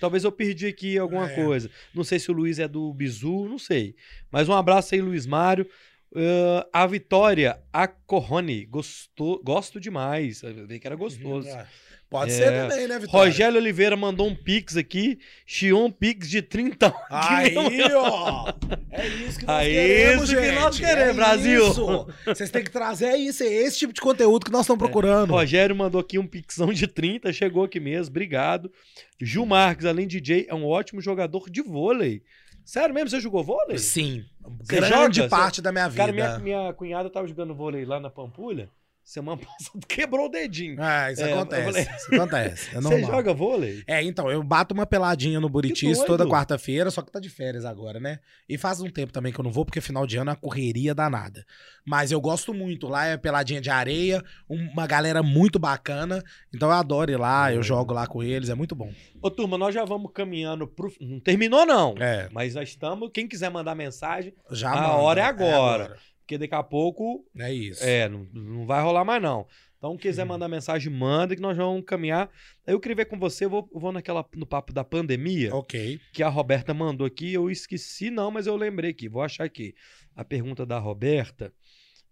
Talvez 0.00 0.24
eu 0.24 0.32
perdi 0.32 0.66
aqui 0.66 0.98
alguma 0.98 1.30
é. 1.30 1.34
coisa. 1.34 1.70
Não 1.94 2.02
sei 2.02 2.18
se 2.18 2.30
o 2.30 2.34
Luiz 2.34 2.58
é 2.58 2.66
do 2.66 2.92
Bizu, 2.94 3.46
não 3.46 3.58
sei. 3.58 3.94
Mas 4.30 4.48
um 4.48 4.54
abraço 4.54 4.94
aí, 4.94 5.00
Luiz 5.00 5.26
Mário. 5.26 5.68
Uh, 6.14 6.68
a 6.70 6.86
Vitória, 6.86 7.58
a 7.72 7.88
Corrone, 7.88 8.66
gostou, 8.66 9.42
gosto 9.42 9.80
demais. 9.80 10.42
Eu 10.42 10.66
vi 10.66 10.78
que 10.78 10.86
era 10.86 10.94
gostoso. 10.94 11.48
É. 11.48 11.66
Pode 12.12 12.30
é. 12.30 12.34
ser 12.34 12.52
também, 12.52 12.86
né, 12.86 12.98
Vitória? 12.98 13.30
Rogério 13.30 13.58
Oliveira 13.58 13.96
mandou 13.96 14.28
um 14.28 14.34
pix 14.34 14.76
aqui. 14.76 15.18
Xion 15.46 15.90
Pix 15.90 16.28
de 16.28 16.42
30 16.42 16.94
Aí, 17.08 17.54
ó. 17.96 18.52
É 18.90 19.06
isso 19.06 19.38
que 19.38 19.46
nós 19.46 19.66
é 19.66 19.70
queremos, 19.70 20.24
isso 20.24 20.32
gente. 20.32 20.42
que 20.42 20.60
nós 20.60 20.78
queremos, 20.78 21.08
é 21.08 21.14
Brasil. 21.14 21.68
Isso. 21.68 22.06
Vocês 22.26 22.50
têm 22.50 22.62
que 22.62 22.70
trazer 22.70 23.06
é 23.06 23.16
isso, 23.16 23.42
é 23.42 23.46
esse 23.46 23.78
tipo 23.78 23.94
de 23.94 24.00
conteúdo 24.02 24.44
que 24.44 24.52
nós 24.52 24.62
estamos 24.62 24.78
procurando. 24.78 25.30
É. 25.30 25.32
Rogério 25.32 25.74
mandou 25.74 26.02
aqui 26.02 26.18
um 26.18 26.26
pixão 26.26 26.70
de 26.70 26.86
30, 26.86 27.32
chegou 27.32 27.64
aqui 27.64 27.80
mesmo, 27.80 28.10
obrigado. 28.10 28.70
Gil 29.18 29.46
Marques, 29.46 29.86
além 29.86 30.06
de 30.06 30.20
DJ, 30.20 30.46
é 30.50 30.54
um 30.54 30.66
ótimo 30.66 31.00
jogador 31.00 31.48
de 31.48 31.62
vôlei. 31.62 32.22
Sério 32.64 32.94
mesmo? 32.94 33.10
Você 33.10 33.20
jogou 33.20 33.42
vôlei? 33.42 33.78
Sim. 33.78 34.24
Você 34.60 34.76
grande 34.76 35.18
joga? 35.18 35.28
parte 35.28 35.56
Você... 35.56 35.62
da 35.62 35.72
minha 35.72 35.88
vida. 35.88 36.02
Cara, 36.02 36.12
minha, 36.12 36.38
minha 36.38 36.72
cunhada 36.72 37.10
tava 37.10 37.26
jogando 37.26 37.54
vôlei 37.54 37.84
lá 37.84 38.00
na 38.00 38.10
Pampulha. 38.10 38.68
Semana 39.04 39.36
passada 39.42 39.86
quebrou 39.88 40.26
o 40.26 40.28
dedinho. 40.28 40.76
Ah, 40.78 41.10
isso 41.10 41.22
é, 41.22 41.32
acontece. 41.32 41.64
Falei... 41.64 41.82
Isso 41.82 42.14
acontece. 42.14 42.76
É 42.76 42.80
Você 42.80 43.04
joga 43.04 43.34
vôlei? 43.34 43.82
É, 43.86 44.02
então, 44.02 44.30
eu 44.30 44.42
bato 44.42 44.72
uma 44.72 44.86
peladinha 44.86 45.40
no 45.40 45.48
Buritis 45.48 45.98
toda 46.04 46.26
quarta-feira, 46.26 46.90
só 46.90 47.02
que 47.02 47.10
tá 47.10 47.18
de 47.18 47.28
férias 47.28 47.64
agora, 47.64 47.98
né? 47.98 48.20
E 48.48 48.56
faz 48.56 48.80
um 48.80 48.88
tempo 48.88 49.12
também 49.12 49.32
que 49.32 49.40
eu 49.40 49.44
não 49.44 49.52
vou, 49.52 49.64
porque 49.64 49.80
final 49.80 50.06
de 50.06 50.16
ano 50.16 50.30
é 50.30 50.32
uma 50.32 50.40
correria 50.40 50.94
danada. 50.94 51.44
Mas 51.84 52.12
eu 52.12 52.20
gosto 52.20 52.54
muito. 52.54 52.86
Lá 52.86 53.06
é 53.06 53.16
peladinha 53.16 53.60
de 53.60 53.70
areia, 53.70 54.22
uma 54.48 54.86
galera 54.86 55.22
muito 55.22 55.58
bacana. 55.58 56.22
Então 56.54 56.68
eu 56.68 56.74
adoro 56.74 57.10
ir 57.10 57.18
lá, 57.18 57.52
eu 57.52 57.62
jogo 57.62 57.92
lá 57.92 58.06
com 58.06 58.22
eles, 58.22 58.48
é 58.48 58.54
muito 58.54 58.74
bom. 58.74 58.92
Ô, 59.20 59.30
turma, 59.30 59.58
nós 59.58 59.74
já 59.74 59.84
vamos 59.84 60.12
caminhando 60.14 60.66
pro. 60.66 60.92
Não 61.00 61.18
terminou, 61.18 61.66
não. 61.66 61.94
É. 61.98 62.28
Mas 62.32 62.54
nós 62.54 62.68
estamos. 62.68 63.10
Quem 63.12 63.26
quiser 63.26 63.50
mandar 63.50 63.74
mensagem, 63.74 64.32
já 64.50 64.70
a 64.70 64.74
manda. 64.76 64.88
hora 64.94 65.20
é 65.20 65.24
agora. 65.24 65.46
É 65.46 65.54
agora. 65.86 66.11
Porque 66.22 66.38
daqui 66.38 66.54
a 66.54 66.62
pouco. 66.62 67.24
É 67.36 67.52
isso. 67.52 67.84
É, 67.84 68.08
não, 68.08 68.26
não 68.32 68.66
vai 68.66 68.82
rolar 68.82 69.04
mais, 69.04 69.20
não. 69.20 69.46
Então, 69.76 69.96
quiser 69.96 70.22
uhum. 70.22 70.28
mandar 70.28 70.48
mensagem, 70.48 70.92
manda 70.92 71.34
que 71.34 71.42
nós 71.42 71.56
vamos 71.56 71.84
caminhar. 71.84 72.30
Eu 72.64 72.78
queria 72.78 72.94
ver 72.94 73.06
com 73.06 73.18
você, 73.18 73.46
eu 73.46 73.50
vou, 73.50 73.68
eu 73.74 73.80
vou 73.80 73.90
naquela, 73.90 74.24
no 74.36 74.46
papo 74.46 74.72
da 74.72 74.84
pandemia. 74.84 75.52
Ok. 75.52 76.00
Que 76.12 76.22
a 76.22 76.28
Roberta 76.28 76.72
mandou 76.72 77.04
aqui. 77.04 77.32
Eu 77.32 77.50
esqueci, 77.50 78.08
não, 78.08 78.30
mas 78.30 78.46
eu 78.46 78.54
lembrei 78.54 78.90
aqui. 78.90 79.08
Vou 79.08 79.22
achar 79.22 79.42
aqui. 79.42 79.74
A 80.14 80.24
pergunta 80.24 80.64
da 80.64 80.78
Roberta. 80.78 81.52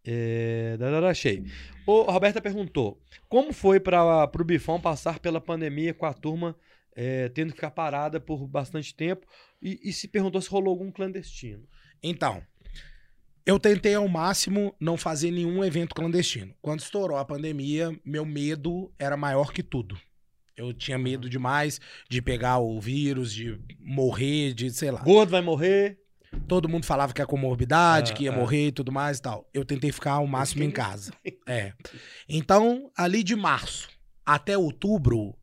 É, 0.05 0.77
achei. 1.09 1.45
O 1.87 2.03
Roberta 2.03 2.41
perguntou: 2.41 3.01
como 3.29 3.53
foi 3.53 3.79
para 3.79 4.25
o 4.25 4.45
Bifão 4.45 4.81
passar 4.81 5.21
pela 5.21 5.41
pandemia 5.41 5.95
com 5.95 6.07
a 6.07 6.13
turma 6.13 6.57
é, 6.97 7.29
tendo 7.29 7.51
que 7.51 7.57
ficar 7.57 7.71
parada 7.71 8.19
por 8.19 8.49
bastante 8.49 8.95
tempo? 8.95 9.27
E, 9.63 9.79
e 9.85 9.93
se 9.93 10.09
perguntou 10.09 10.41
se 10.41 10.49
rolou 10.49 10.71
algum 10.71 10.91
clandestino. 10.91 11.69
Então, 12.03 12.43
eu 13.51 13.59
tentei 13.59 13.95
ao 13.95 14.07
máximo 14.07 14.73
não 14.79 14.97
fazer 14.97 15.33
nenhum 15.33 15.65
evento 15.65 15.93
clandestino. 15.93 16.55
Quando 16.63 16.79
estourou 16.79 17.17
a 17.17 17.25
pandemia, 17.25 17.93
meu 18.05 18.25
medo 18.25 18.93
era 18.97 19.17
maior 19.17 19.53
que 19.53 19.61
tudo. 19.61 19.99
Eu 20.57 20.73
tinha 20.73 20.97
medo 20.97 21.29
demais 21.29 21.81
de 22.09 22.23
pegar 22.23 22.59
o 22.59 22.81
vírus, 22.81 23.35
de 23.35 23.59
morrer, 23.81 24.55
de 24.55 24.71
sei 24.71 24.93
lá. 24.93 25.03
Gordo 25.03 25.31
vai 25.31 25.41
morrer. 25.41 25.99
Todo 26.47 26.69
mundo 26.69 26.87
falava 26.87 27.13
que 27.13 27.21
é 27.21 27.27
comorbidade, 27.27 28.13
ah, 28.13 28.15
que 28.15 28.25
ia 28.25 28.31
ah. 28.31 28.37
morrer 28.37 28.69
e 28.69 28.73
tudo 28.73 28.93
mais 28.93 29.19
e 29.19 29.23
tal. 29.23 29.51
Eu 29.53 29.65
tentei 29.65 29.91
ficar 29.91 30.13
ao 30.13 30.29
máximo 30.29 30.63
em 30.63 30.71
casa. 30.71 31.13
É. 31.49 31.73
Então, 32.29 32.93
ali 32.97 33.25
de 33.25 33.35
março 33.35 33.89
até 34.25 34.57
outubro, 34.57 35.35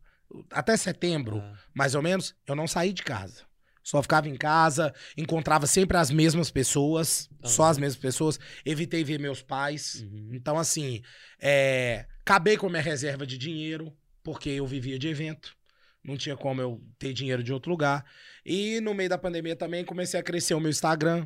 até 0.49 0.77
setembro, 0.77 1.39
ah. 1.39 1.57
mais 1.73 1.93
ou 1.93 2.01
menos, 2.01 2.33
eu 2.47 2.55
não 2.55 2.67
saí 2.67 2.93
de 2.93 3.03
casa. 3.03 3.43
Só 3.87 4.01
ficava 4.01 4.27
em 4.27 4.35
casa, 4.35 4.93
encontrava 5.15 5.65
sempre 5.65 5.95
as 5.95 6.11
mesmas 6.11 6.51
pessoas, 6.51 7.29
uhum. 7.41 7.49
só 7.49 7.63
as 7.67 7.77
mesmas 7.77 7.95
pessoas. 7.95 8.37
Evitei 8.65 9.01
ver 9.01 9.17
meus 9.17 9.41
pais. 9.41 10.03
Uhum. 10.03 10.31
Então, 10.33 10.57
assim, 10.59 11.01
é, 11.39 12.05
acabei 12.19 12.57
com 12.57 12.67
a 12.67 12.69
minha 12.69 12.81
reserva 12.81 13.25
de 13.25 13.37
dinheiro, 13.37 13.95
porque 14.21 14.49
eu 14.49 14.67
vivia 14.67 14.99
de 14.99 15.07
evento. 15.07 15.55
Não 16.03 16.17
tinha 16.17 16.35
como 16.35 16.59
eu 16.59 16.83
ter 16.99 17.13
dinheiro 17.13 17.41
de 17.41 17.53
outro 17.53 17.71
lugar. 17.71 18.03
E 18.45 18.81
no 18.81 18.93
meio 18.93 19.09
da 19.09 19.17
pandemia 19.17 19.55
também 19.55 19.85
comecei 19.85 20.19
a 20.19 20.23
crescer 20.23 20.53
o 20.53 20.59
meu 20.59 20.69
Instagram. 20.69 21.25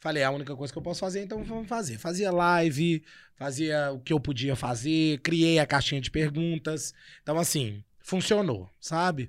Falei, 0.00 0.22
é 0.22 0.26
a 0.26 0.30
única 0.30 0.56
coisa 0.56 0.72
que 0.72 0.78
eu 0.78 0.82
posso 0.82 1.00
fazer, 1.00 1.22
então 1.22 1.44
vamos 1.44 1.68
fazer. 1.68 1.98
Fazia 1.98 2.30
live, 2.30 3.04
fazia 3.36 3.92
o 3.92 4.00
que 4.00 4.14
eu 4.14 4.18
podia 4.18 4.56
fazer, 4.56 5.20
criei 5.20 5.58
a 5.58 5.66
caixinha 5.66 6.00
de 6.00 6.10
perguntas. 6.10 6.94
Então, 7.22 7.38
assim, 7.38 7.84
funcionou, 8.00 8.70
sabe? 8.80 9.28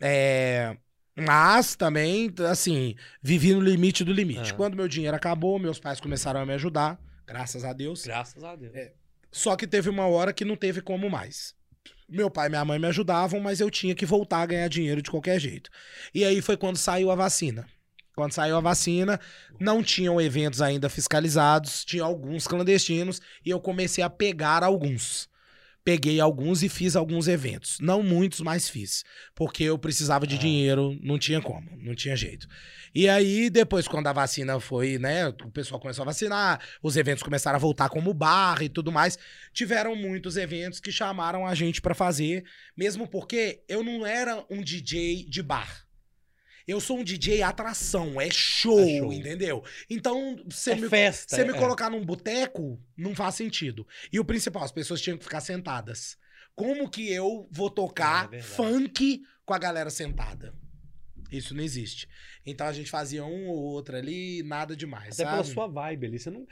É, 0.00 0.78
mas 1.16 1.74
também, 1.74 2.32
assim, 2.50 2.94
vivi 3.22 3.54
no 3.54 3.60
limite 3.60 4.04
do 4.04 4.12
limite. 4.12 4.50
Uhum. 4.50 4.56
Quando 4.56 4.76
meu 4.76 4.86
dinheiro 4.86 5.16
acabou, 5.16 5.58
meus 5.58 5.78
pais 5.78 5.98
começaram 5.98 6.40
a 6.40 6.46
me 6.46 6.52
ajudar, 6.52 7.00
graças 7.26 7.64
a 7.64 7.72
Deus. 7.72 8.04
Graças 8.04 8.44
a 8.44 8.54
Deus. 8.54 8.74
É. 8.74 8.92
Só 9.32 9.56
que 9.56 9.66
teve 9.66 9.88
uma 9.88 10.06
hora 10.06 10.32
que 10.32 10.44
não 10.44 10.56
teve 10.56 10.80
como 10.80 11.08
mais. 11.08 11.54
Meu 12.08 12.30
pai 12.30 12.46
e 12.46 12.50
minha 12.50 12.64
mãe 12.64 12.78
me 12.78 12.86
ajudavam, 12.86 13.40
mas 13.40 13.60
eu 13.60 13.70
tinha 13.70 13.94
que 13.94 14.06
voltar 14.06 14.42
a 14.42 14.46
ganhar 14.46 14.68
dinheiro 14.68 15.02
de 15.02 15.10
qualquer 15.10 15.40
jeito. 15.40 15.70
E 16.14 16.24
aí 16.24 16.40
foi 16.40 16.56
quando 16.56 16.76
saiu 16.76 17.10
a 17.10 17.14
vacina. 17.14 17.66
Quando 18.14 18.32
saiu 18.32 18.56
a 18.56 18.60
vacina, 18.60 19.20
não 19.60 19.82
tinham 19.82 20.20
eventos 20.20 20.62
ainda 20.62 20.88
fiscalizados, 20.88 21.84
tinha 21.84 22.02
alguns 22.02 22.46
clandestinos 22.46 23.20
e 23.44 23.50
eu 23.50 23.60
comecei 23.60 24.02
a 24.02 24.08
pegar 24.08 24.62
alguns. 24.62 25.28
Peguei 25.86 26.18
alguns 26.18 26.64
e 26.64 26.68
fiz 26.68 26.96
alguns 26.96 27.28
eventos. 27.28 27.78
Não 27.78 28.02
muitos, 28.02 28.40
mas 28.40 28.68
fiz. 28.68 29.04
Porque 29.36 29.62
eu 29.62 29.78
precisava 29.78 30.26
de 30.26 30.34
Ah. 30.34 30.38
dinheiro, 30.38 30.98
não 31.00 31.16
tinha 31.16 31.40
como, 31.40 31.70
não 31.80 31.94
tinha 31.94 32.16
jeito. 32.16 32.48
E 32.92 33.08
aí, 33.08 33.48
depois, 33.48 33.86
quando 33.86 34.08
a 34.08 34.12
vacina 34.12 34.58
foi, 34.58 34.98
né? 34.98 35.28
O 35.28 35.50
pessoal 35.52 35.80
começou 35.80 36.02
a 36.02 36.06
vacinar, 36.06 36.60
os 36.82 36.96
eventos 36.96 37.22
começaram 37.22 37.54
a 37.54 37.60
voltar 37.60 37.88
como 37.88 38.12
bar 38.12 38.60
e 38.64 38.68
tudo 38.68 38.90
mais. 38.90 39.16
Tiveram 39.52 39.94
muitos 39.94 40.36
eventos 40.36 40.80
que 40.80 40.90
chamaram 40.90 41.46
a 41.46 41.54
gente 41.54 41.80
pra 41.80 41.94
fazer, 41.94 42.42
mesmo 42.76 43.06
porque 43.06 43.62
eu 43.68 43.84
não 43.84 44.04
era 44.04 44.44
um 44.50 44.60
DJ 44.62 45.24
de 45.28 45.40
bar. 45.40 45.85
Eu 46.66 46.80
sou 46.80 46.98
um 46.98 47.04
DJ 47.04 47.42
atração, 47.42 48.20
é 48.20 48.28
show, 48.30 48.80
É 48.80 48.98
show. 48.98 49.12
entendeu? 49.12 49.62
Então, 49.88 50.36
você 50.48 50.72
É 50.72 50.74
me, 50.76 50.88
festa. 50.88 51.36
você 51.36 51.44
me 51.44 51.52
é. 51.52 51.58
colocar 51.58 51.88
num 51.90 52.04
boteco, 52.04 52.80
não 52.96 53.14
faz 53.14 53.36
sentido. 53.36 53.86
E 54.12 54.18
o 54.18 54.24
principal, 54.24 54.64
as 54.64 54.72
pessoas 54.72 55.00
tinham 55.00 55.16
que 55.16 55.24
ficar 55.24 55.40
sentadas. 55.40 56.18
Como 56.54 56.88
que 56.88 57.10
eu 57.12 57.46
vou 57.52 57.68
É 57.68 57.74
tocar 57.74 58.28
verdade. 58.28 58.52
funk 58.52 59.22
com 59.44 59.54
a 59.54 59.58
galera 59.58 59.90
sentada? 59.90 60.52
Isso 61.30 61.54
não 61.54 61.62
existe. 61.62 62.08
Então 62.44 62.66
a 62.66 62.72
gente 62.72 62.90
fazia 62.90 63.24
um 63.24 63.48
ou 63.48 63.56
outro 63.56 63.96
ali, 63.96 64.42
nada 64.42 64.74
demais. 64.76 65.14
Até 65.20 65.24
pela 65.30 65.42
sabe? 65.42 65.54
sua 65.54 65.66
vibe 65.66 66.06
ali. 66.06 66.18
Você 66.18 66.30
não. 66.30 66.46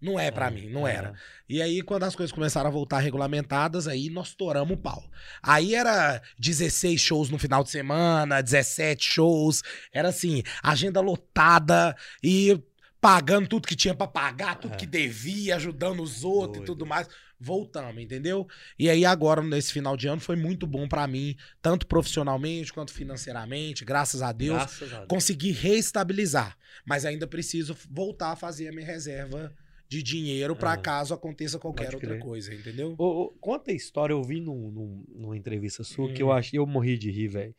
Não 0.00 0.20
é 0.20 0.30
pra 0.30 0.46
Ah, 0.48 0.50
mim, 0.50 0.68
não 0.68 0.84
ah. 0.84 0.90
era. 0.90 1.14
E 1.48 1.62
aí, 1.62 1.80
quando 1.82 2.02
as 2.04 2.14
coisas 2.14 2.32
começaram 2.32 2.68
a 2.68 2.72
voltar 2.72 2.98
regulamentadas, 3.00 3.88
aí 3.88 4.10
nós 4.10 4.34
toramos 4.34 4.74
o 4.74 4.80
pau. 4.80 5.02
Aí 5.42 5.74
era 5.74 6.20
16 6.38 7.00
shows 7.00 7.30
no 7.30 7.38
final 7.38 7.64
de 7.64 7.70
semana, 7.70 8.42
17 8.42 9.02
shows. 9.04 9.62
Era 9.92 10.08
assim, 10.10 10.42
agenda 10.62 11.00
lotada 11.00 11.96
e 12.22 12.60
pagando 13.00 13.48
tudo 13.48 13.68
que 13.68 13.76
tinha 13.76 13.94
pra 13.94 14.06
pagar, 14.06 14.56
tudo 14.56 14.74
É. 14.74 14.76
que 14.76 14.86
devia, 14.86 15.56
ajudando 15.56 16.02
os 16.02 16.24
outros 16.24 16.56
e 16.56 16.66
Doido. 16.66 16.66
tudo 16.66 16.86
mais. 16.86 17.08
Voltamos, 17.38 18.02
entendeu? 18.02 18.48
E 18.78 18.88
aí 18.88 19.04
agora, 19.04 19.42
nesse 19.42 19.70
final 19.72 19.94
de 19.96 20.08
ano, 20.08 20.20
foi 20.20 20.36
muito 20.36 20.66
bom 20.66 20.88
pra 20.88 21.06
mim, 21.06 21.36
tanto 21.60 21.86
profissionalmente 21.86 22.72
quanto 22.72 22.92
financeiramente, 22.92 23.84
graças 23.84 24.22
a 24.22 24.32
Deus. 24.32 24.56
Graças 24.56 24.92
a 24.92 24.96
Deus. 24.98 25.06
Consegui 25.08 25.52
reestabilizar. 25.52 26.56
Mas 26.84 27.04
ainda 27.04 27.26
preciso 27.26 27.76
voltar 27.90 28.32
a 28.32 28.36
fazer 28.36 28.68
a 28.68 28.72
minha 28.72 28.86
reserva 28.86 29.54
de 29.88 30.02
dinheiro 30.02 30.56
pra 30.56 30.72
Ah. 30.72 30.76
caso 30.76 31.14
aconteça 31.14 31.58
qualquer 31.58 31.94
outra 31.94 32.18
coisa, 32.18 32.52
entendeu? 32.54 32.94
Ô, 32.98 33.04
ô, 33.24 33.30
conta 33.40 33.70
a 33.70 33.74
história, 33.74 34.12
eu 34.12 34.22
vi 34.22 34.40
num, 34.40 34.70
num- 34.70 35.04
numa 35.08 35.36
entrevista 35.36 35.84
sua 35.84 36.12
que 36.12 36.22
eu 36.22 36.28
Hum. 36.28 36.32
achei, 36.32 36.58
eu 36.58 36.66
morri 36.66 36.98
de 36.98 37.10
rir, 37.10 37.28
velho. 37.28 37.54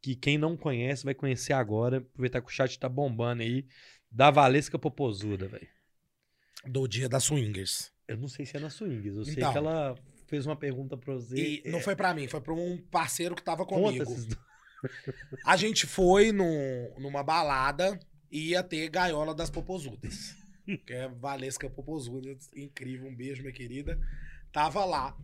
Que 0.00 0.14
quem 0.16 0.36
não 0.38 0.56
conhece 0.56 1.04
vai 1.04 1.14
conhecer 1.14 1.52
agora, 1.52 1.98
aproveitar 1.98 2.40
que 2.40 2.48
o 2.48 2.52
chat 2.52 2.78
tá 2.78 2.88
bombando 2.88 3.42
aí, 3.42 3.66
da 4.10 4.30
Valesca 4.30 4.78
Popozuda, 4.78 5.48
velho. 5.48 5.68
Do 6.66 6.86
dia 6.86 7.08
das 7.08 7.24
swingers. 7.24 7.90
Eu 8.06 8.16
não 8.16 8.28
sei 8.28 8.44
se 8.44 8.56
é 8.56 8.60
na 8.60 8.68
Swings, 8.68 9.16
eu 9.16 9.24
sei 9.24 9.34
Então. 9.34 9.52
que 9.52 9.58
ela 9.58 9.96
fez 10.26 10.44
uma 10.44 10.54
pergunta 10.56 10.96
pra 10.96 11.14
você. 11.14 11.36
E 11.64 11.70
não 11.70 11.78
é, 11.78 11.82
foi 11.82 11.96
pra 11.96 12.12
mim, 12.12 12.26
foi 12.28 12.40
pra 12.40 12.52
um 12.52 12.76
parceiro 12.90 13.34
que 13.34 13.42
tava 13.42 13.64
comigo. 13.64 14.04
A 15.44 15.56
gente 15.56 15.86
foi 15.86 16.30
num- 16.32 16.92
numa 16.98 17.22
balada 17.22 17.98
e 18.30 18.50
ia 18.50 18.62
ter 18.62 18.88
gaiola 18.88 19.34
das 19.34 19.50
popozudas. 19.50 20.34
que 20.86 20.92
é 20.92 21.08
Valesca 21.08 21.68
Popozuda, 21.68 22.36
incrível, 22.54 23.08
um 23.08 23.14
beijo, 23.14 23.42
minha 23.42 23.52
querida. 23.52 23.98
Tava 24.52 24.84
lá. 24.84 25.16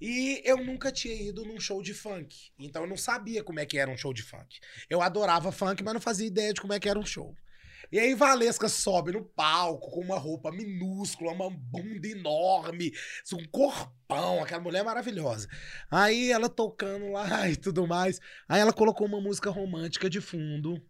E 0.00 0.40
eu 0.44 0.64
nunca 0.64 0.90
tinha 0.90 1.14
ido 1.14 1.44
num 1.44 1.60
show 1.60 1.82
de 1.82 1.92
funk. 1.92 2.50
Então 2.58 2.82
eu 2.82 2.88
não 2.88 2.96
sabia 2.96 3.44
como 3.44 3.60
é 3.60 3.66
que 3.66 3.78
era 3.78 3.90
um 3.90 3.96
show 3.96 4.14
de 4.14 4.22
funk. 4.22 4.58
Eu 4.88 5.02
adorava 5.02 5.52
funk, 5.52 5.82
mas 5.82 5.94
não 5.94 6.00
fazia 6.00 6.26
ideia 6.26 6.54
de 6.54 6.60
como 6.60 6.72
é 6.72 6.80
que 6.80 6.88
era 6.88 6.98
um 6.98 7.04
show. 7.04 7.36
E 7.92 7.98
aí 7.98 8.14
Valesca 8.14 8.68
sobe 8.68 9.10
no 9.10 9.24
palco 9.24 9.90
com 9.90 10.00
uma 10.00 10.16
roupa 10.16 10.52
minúscula, 10.52 11.32
uma 11.32 11.50
bunda 11.50 12.06
enorme, 12.06 12.92
um 13.32 13.44
corpão, 13.50 14.42
aquela 14.42 14.62
mulher 14.62 14.84
maravilhosa. 14.84 15.48
Aí 15.90 16.30
ela 16.30 16.48
tocando 16.48 17.10
lá 17.10 17.48
e 17.50 17.56
tudo 17.56 17.86
mais. 17.86 18.20
Aí 18.48 18.60
ela 18.60 18.72
colocou 18.72 19.06
uma 19.06 19.20
música 19.20 19.50
romântica 19.50 20.08
de 20.08 20.20
fundo 20.20 20.80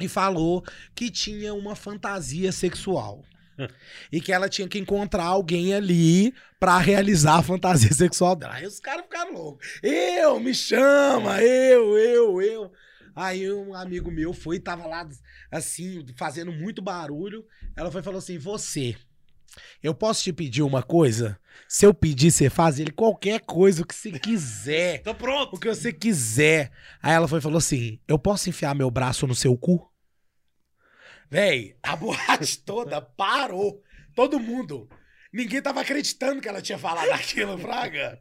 e 0.00 0.08
falou 0.08 0.64
que 0.94 1.10
tinha 1.10 1.54
uma 1.54 1.74
fantasia 1.74 2.52
sexual. 2.52 3.24
e 4.10 4.20
que 4.20 4.32
ela 4.32 4.48
tinha 4.48 4.68
que 4.68 4.78
encontrar 4.78 5.26
alguém 5.26 5.74
ali 5.74 6.34
pra 6.58 6.78
realizar 6.78 7.36
a 7.36 7.42
fantasia 7.42 7.92
sexual 7.94 8.34
dela. 8.34 8.54
Aí 8.54 8.66
os 8.66 8.80
caras 8.80 9.04
ficaram 9.04 9.32
loucos. 9.32 9.78
Eu, 9.82 10.40
me 10.40 10.54
chama, 10.54 11.40
eu, 11.40 11.96
eu, 11.96 12.42
eu. 12.42 12.72
Aí 13.14 13.52
um 13.52 13.74
amigo 13.74 14.10
meu 14.10 14.32
foi, 14.32 14.58
tava 14.58 14.86
lá 14.86 15.08
assim, 15.50 16.04
fazendo 16.16 16.50
muito 16.50 16.82
barulho. 16.82 17.44
Ela 17.76 17.90
foi 17.90 18.00
e 18.00 18.04
falou 18.04 18.18
assim: 18.18 18.38
Você, 18.38 18.96
eu 19.82 19.94
posso 19.94 20.22
te 20.22 20.32
pedir 20.32 20.62
uma 20.62 20.82
coisa? 20.82 21.38
Se 21.68 21.86
eu 21.86 21.94
pedir, 21.94 22.30
você 22.30 22.50
faz 22.50 22.78
ele 22.78 22.90
qualquer 22.90 23.40
coisa, 23.40 23.82
o 23.82 23.86
que 23.86 23.94
você 23.94 24.18
quiser. 24.18 25.02
Tô 25.04 25.14
pronto! 25.14 25.56
O 25.56 25.58
que 25.58 25.68
você 25.68 25.92
quiser. 25.92 26.70
Aí 27.02 27.14
ela 27.14 27.28
foi 27.28 27.38
e 27.38 27.42
falou 27.42 27.58
assim: 27.58 28.00
Eu 28.06 28.18
posso 28.18 28.48
enfiar 28.48 28.74
meu 28.74 28.90
braço 28.90 29.26
no 29.26 29.34
seu 29.34 29.56
cu? 29.56 29.90
Véi, 31.30 31.76
a 31.82 31.96
boate 31.96 32.58
toda 32.58 33.00
parou. 33.00 33.82
Todo 34.14 34.38
mundo. 34.38 34.88
Ninguém 35.32 35.60
tava 35.60 35.80
acreditando 35.80 36.40
que 36.40 36.48
ela 36.48 36.62
tinha 36.62 36.78
falado 36.78 37.10
aquilo, 37.12 37.58
Fraga. 37.58 38.20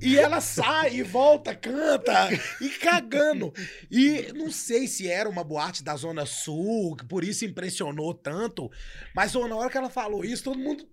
E 0.00 0.18
ela 0.18 0.40
sai 0.40 0.96
e 0.96 1.02
volta, 1.02 1.54
canta 1.54 2.28
e 2.60 2.68
cagando. 2.68 3.52
E 3.90 4.32
não 4.34 4.50
sei 4.50 4.86
se 4.86 5.08
era 5.08 5.28
uma 5.28 5.44
boate 5.44 5.82
da 5.82 5.96
Zona 5.96 6.26
Sul, 6.26 6.96
que 6.96 7.04
por 7.04 7.24
isso 7.24 7.44
impressionou 7.44 8.14
tanto. 8.14 8.70
Mas 9.14 9.34
na 9.34 9.56
hora 9.56 9.70
que 9.70 9.78
ela 9.78 9.90
falou 9.90 10.24
isso, 10.24 10.44
todo 10.44 10.58
mundo. 10.58 10.86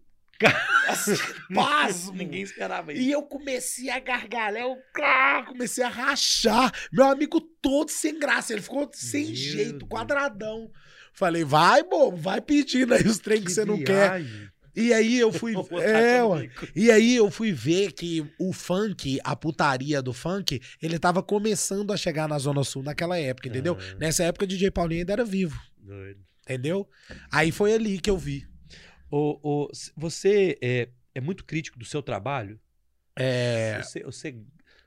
Assim, 0.88 1.16
pasmo. 1.54 2.14
Ninguém 2.14 2.42
esperava 2.42 2.94
isso. 2.94 3.02
E 3.02 3.12
eu 3.12 3.24
comecei 3.24 3.90
a 3.90 4.00
gargalhar, 4.00 4.64
eu 4.64 4.78
comecei 5.46 5.84
a 5.84 5.90
rachar. 5.90 6.72
Meu 6.92 7.06
amigo 7.06 7.40
todo 7.40 7.90
sem 7.90 8.18
graça, 8.18 8.54
ele 8.54 8.62
ficou 8.62 8.90
sem 8.94 9.28
Meu 9.28 9.36
jeito, 9.36 9.80
Deus. 9.80 9.90
quadradão. 9.90 10.72
Falei, 11.14 11.44
vai, 11.44 11.84
bobo, 11.84 12.18
vai 12.18 12.42
pedindo 12.42 12.94
aí 12.94 13.06
os 13.06 13.20
trem 13.20 13.44
que, 13.44 13.52
você 13.52 13.66
não 13.66 13.84
quer. 13.84 14.24
E 14.76 14.94
aí 14.94 15.20
eu 15.20 15.32
fui. 15.34 15.54
É, 15.82 16.24
ué. 16.24 16.50
E 16.76 16.90
aí 16.92 17.16
eu 17.16 17.30
fui 17.30 17.52
ver 17.52 17.92
que 17.92 18.26
o 18.40 18.54
funk, 18.54 19.20
a 19.24 19.36
putaria 19.36 20.02
do 20.02 20.14
funk, 20.14 20.62
ele 20.82 20.98
tava 21.00 21.22
começando 21.22 21.92
a 21.92 21.98
chegar 21.98 22.28
na 22.28 22.38
Zona 22.40 22.64
Sul 22.64 22.84
naquela 22.84 23.18
época, 23.18 23.48
entendeu? 23.50 23.78
Ah. 23.80 23.96
Nessa 24.00 24.24
época 24.24 24.46
o 24.46 24.48
DJ 24.48 24.72
Paulinho 24.72 25.02
ainda 25.02 25.14
era 25.14 25.26
vivo, 25.26 25.60
Doido. 25.78 26.20
entendeu? 26.44 26.88
Aí 27.32 27.52
foi 27.52 27.74
ali 27.74 28.00
que 28.00 28.10
eu 28.10 28.18
vi. 28.18 28.48
Ô, 29.10 29.68
s- 29.74 29.92
você 29.98 30.58
é, 30.62 30.88
é 31.14 31.20
muito 31.22 31.44
crítico 31.44 31.78
do 31.78 31.84
seu 31.86 32.02
trabalho? 32.02 32.60
É. 33.18 33.82
Você, 33.84 34.04
você, 34.04 34.38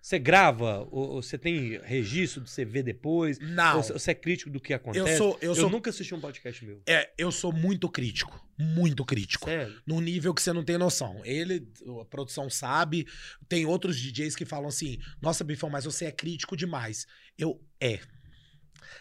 você 0.04 0.18
grava? 0.18 0.86
Ou, 0.90 1.22
você 1.22 1.38
tem 1.38 1.78
registro 1.82 2.46
você 2.46 2.62
ver 2.62 2.82
depois? 2.82 3.38
Não. 3.38 3.78
Ou 3.78 3.82
você, 3.82 3.92
você 3.94 4.10
é 4.10 4.14
crítico 4.14 4.50
do 4.50 4.60
que 4.60 4.74
acontece? 4.74 5.12
Eu 5.12 5.16
sou, 5.16 5.38
eu 5.40 5.50
Eu 5.52 5.54
sou, 5.54 5.70
nunca 5.70 5.88
assisti 5.88 6.14
um 6.14 6.20
podcast 6.20 6.62
meu. 6.62 6.82
é, 6.86 7.10
eu 7.16 7.32
sou 7.32 7.50
muito 7.50 7.88
crítico, 7.88 8.38
muito 8.58 9.02
crítico. 9.02 9.46
Sério? 9.46 9.80
num 9.86 10.00
nível 10.00 10.34
que 10.34 10.42
você 10.42 10.52
não 10.52 10.62
tem 10.62 10.76
noção. 10.76 11.22
Ele, 11.24 11.66
a 12.02 12.04
produção 12.04 12.50
sabe, 12.50 13.06
tem 13.48 13.64
outros 13.64 13.98
DJs 13.98 14.36
que 14.36 14.44
falam 14.44 14.68
assim: 14.68 14.98
"Nossa, 15.22 15.42
Bifão, 15.42 15.70
mas 15.70 15.86
você 15.86 16.04
é 16.04 16.12
crítico 16.12 16.54
demais". 16.54 17.06
Eu 17.38 17.58
é. 17.80 17.98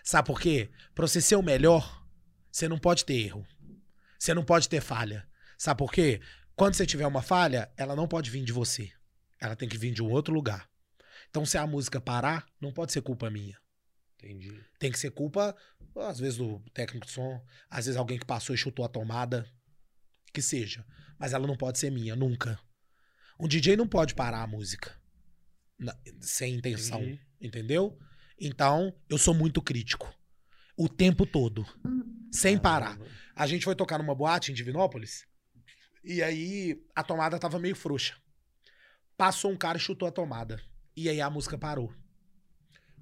Sabe 0.05 0.25
por 0.27 0.39
quê? 0.39 0.69
Pra 0.95 1.05
você 1.05 1.19
ser 1.19 1.35
o 1.35 1.43
melhor, 1.43 2.01
você 2.49 2.69
não 2.69 2.77
pode 2.77 3.03
ter 3.03 3.15
erro. 3.15 3.45
Você 4.17 4.33
não 4.33 4.45
pode 4.45 4.69
ter 4.69 4.79
falha. 4.79 5.27
Sabe 5.57 5.79
por 5.79 5.91
quê? 5.91 6.21
Quando 6.55 6.75
você 6.75 6.85
tiver 6.85 7.05
uma 7.05 7.21
falha, 7.21 7.69
ela 7.75 7.93
não 7.93 8.07
pode 8.07 8.29
vir 8.29 8.45
de 8.45 8.53
você. 8.53 8.89
Ela 9.37 9.53
tem 9.53 9.67
que 9.67 9.77
vir 9.77 9.91
de 9.91 10.01
um 10.01 10.09
outro 10.09 10.33
lugar. 10.33 10.71
Então, 11.33 11.47
se 11.47 11.57
a 11.57 11.65
música 11.65 11.99
parar, 11.99 12.45
não 12.61 12.71
pode 12.71 12.91
ser 12.93 13.01
culpa 13.01 13.27
minha. 13.27 13.57
Entendi. 14.19 14.63
Tem 14.77 14.91
que 14.91 14.99
ser 14.99 15.09
culpa, 15.09 15.55
às 15.95 16.19
vezes, 16.19 16.37
do 16.37 16.59
técnico 16.75 17.07
de 17.07 17.11
som, 17.11 17.43
às 17.67 17.85
vezes 17.87 17.97
alguém 17.97 18.19
que 18.19 18.25
passou 18.25 18.53
e 18.53 18.57
chutou 18.57 18.85
a 18.85 18.87
tomada. 18.87 19.51
Que 20.31 20.43
seja. 20.43 20.85
Mas 21.17 21.33
ela 21.33 21.47
não 21.47 21.57
pode 21.57 21.79
ser 21.79 21.89
minha, 21.89 22.15
nunca. 22.15 22.59
Um 23.39 23.47
DJ 23.47 23.75
não 23.75 23.87
pode 23.87 24.13
parar 24.13 24.43
a 24.43 24.47
música. 24.47 24.95
na- 25.79 25.97
sem 26.21 26.53
intenção. 26.53 27.01
Entendi. 27.01 27.19
Entendeu? 27.41 27.99
Então, 28.39 28.95
eu 29.09 29.17
sou 29.17 29.33
muito 29.33 29.59
crítico. 29.59 30.13
O 30.77 30.87
tempo 30.87 31.25
todo. 31.25 31.65
Sem 32.31 32.59
parar. 32.59 32.95
A 33.35 33.47
gente 33.47 33.65
foi 33.65 33.75
tocar 33.75 33.97
numa 33.97 34.13
boate 34.13 34.51
em 34.51 34.55
Divinópolis. 34.55 35.25
E 36.03 36.21
aí 36.21 36.79
a 36.95 37.03
tomada 37.03 37.39
tava 37.39 37.57
meio 37.59 37.75
frouxa. 37.75 38.15
Passou 39.17 39.51
um 39.51 39.57
cara 39.57 39.77
e 39.79 39.81
chutou 39.81 40.07
a 40.07 40.11
tomada. 40.11 40.61
E 40.95 41.09
aí 41.09 41.19
a 41.21 41.29
música 41.29 41.57
parou. 41.57 41.93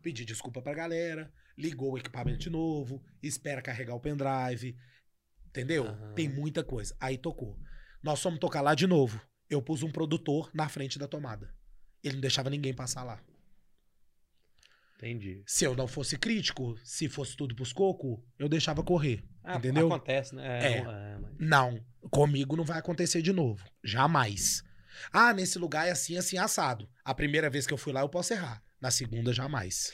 Pedi 0.02 0.26
desculpa 0.26 0.62
pra 0.62 0.74
galera, 0.74 1.32
ligou 1.58 1.94
o 1.94 1.98
equipamento 1.98 2.40
de 2.40 2.50
novo, 2.50 3.04
espera 3.22 3.62
carregar 3.62 3.96
o 3.96 4.00
pendrive. 4.00 4.78
Entendeu? 5.48 5.86
Aham. 5.86 6.14
Tem 6.14 6.30
muita 6.30 6.64
coisa. 6.64 6.96
Aí 7.00 7.18
tocou. 7.18 7.60
Nós 8.02 8.22
fomos 8.22 8.40
tocar 8.40 8.62
lá 8.62 8.74
de 8.74 8.88
novo. 8.88 9.22
Eu 9.50 9.62
pus 9.62 9.84
um 9.84 9.92
produtor 9.92 10.50
na 10.54 10.70
frente 10.70 10.98
da 10.98 11.08
tomada. 11.08 11.54
Ele 12.04 12.16
não 12.16 12.22
deixava 12.22 12.50
ninguém 12.50 12.74
passar 12.74 13.04
lá. 13.04 13.22
Entendi. 14.96 15.44
Se 15.48 15.66
eu 15.66 15.76
não 15.76 15.88
fosse 15.88 16.18
crítico, 16.18 16.78
se 16.84 17.10
fosse 17.10 17.36
tudo 17.36 17.56
pros 17.56 17.74
coco, 17.74 18.24
eu 18.38 18.48
deixava 18.48 18.84
correr. 18.84 19.24
Ah, 19.44 19.58
entendeu? 19.58 19.88
Acontece, 19.88 20.36
né? 20.36 20.64
É. 20.64 20.78
é. 20.78 21.20
Não, 21.40 21.84
comigo 22.12 22.56
não 22.56 22.64
vai 22.64 22.78
acontecer 22.78 23.22
de 23.22 23.34
novo. 23.34 23.68
Jamais. 23.84 24.64
Ah, 25.12 25.34
nesse 25.34 25.58
lugar 25.60 25.88
é 25.88 25.92
assim, 25.92 26.18
assim, 26.18 26.38
assado. 26.38 26.88
A 27.04 27.14
primeira 27.14 27.50
vez 27.50 27.66
que 27.66 27.74
eu 27.74 27.78
fui 27.78 27.94
lá, 27.94 28.02
eu 28.02 28.10
posso 28.10 28.34
errar. 28.34 28.62
Na 28.80 28.92
segunda, 28.92 29.32
jamais. 29.32 29.92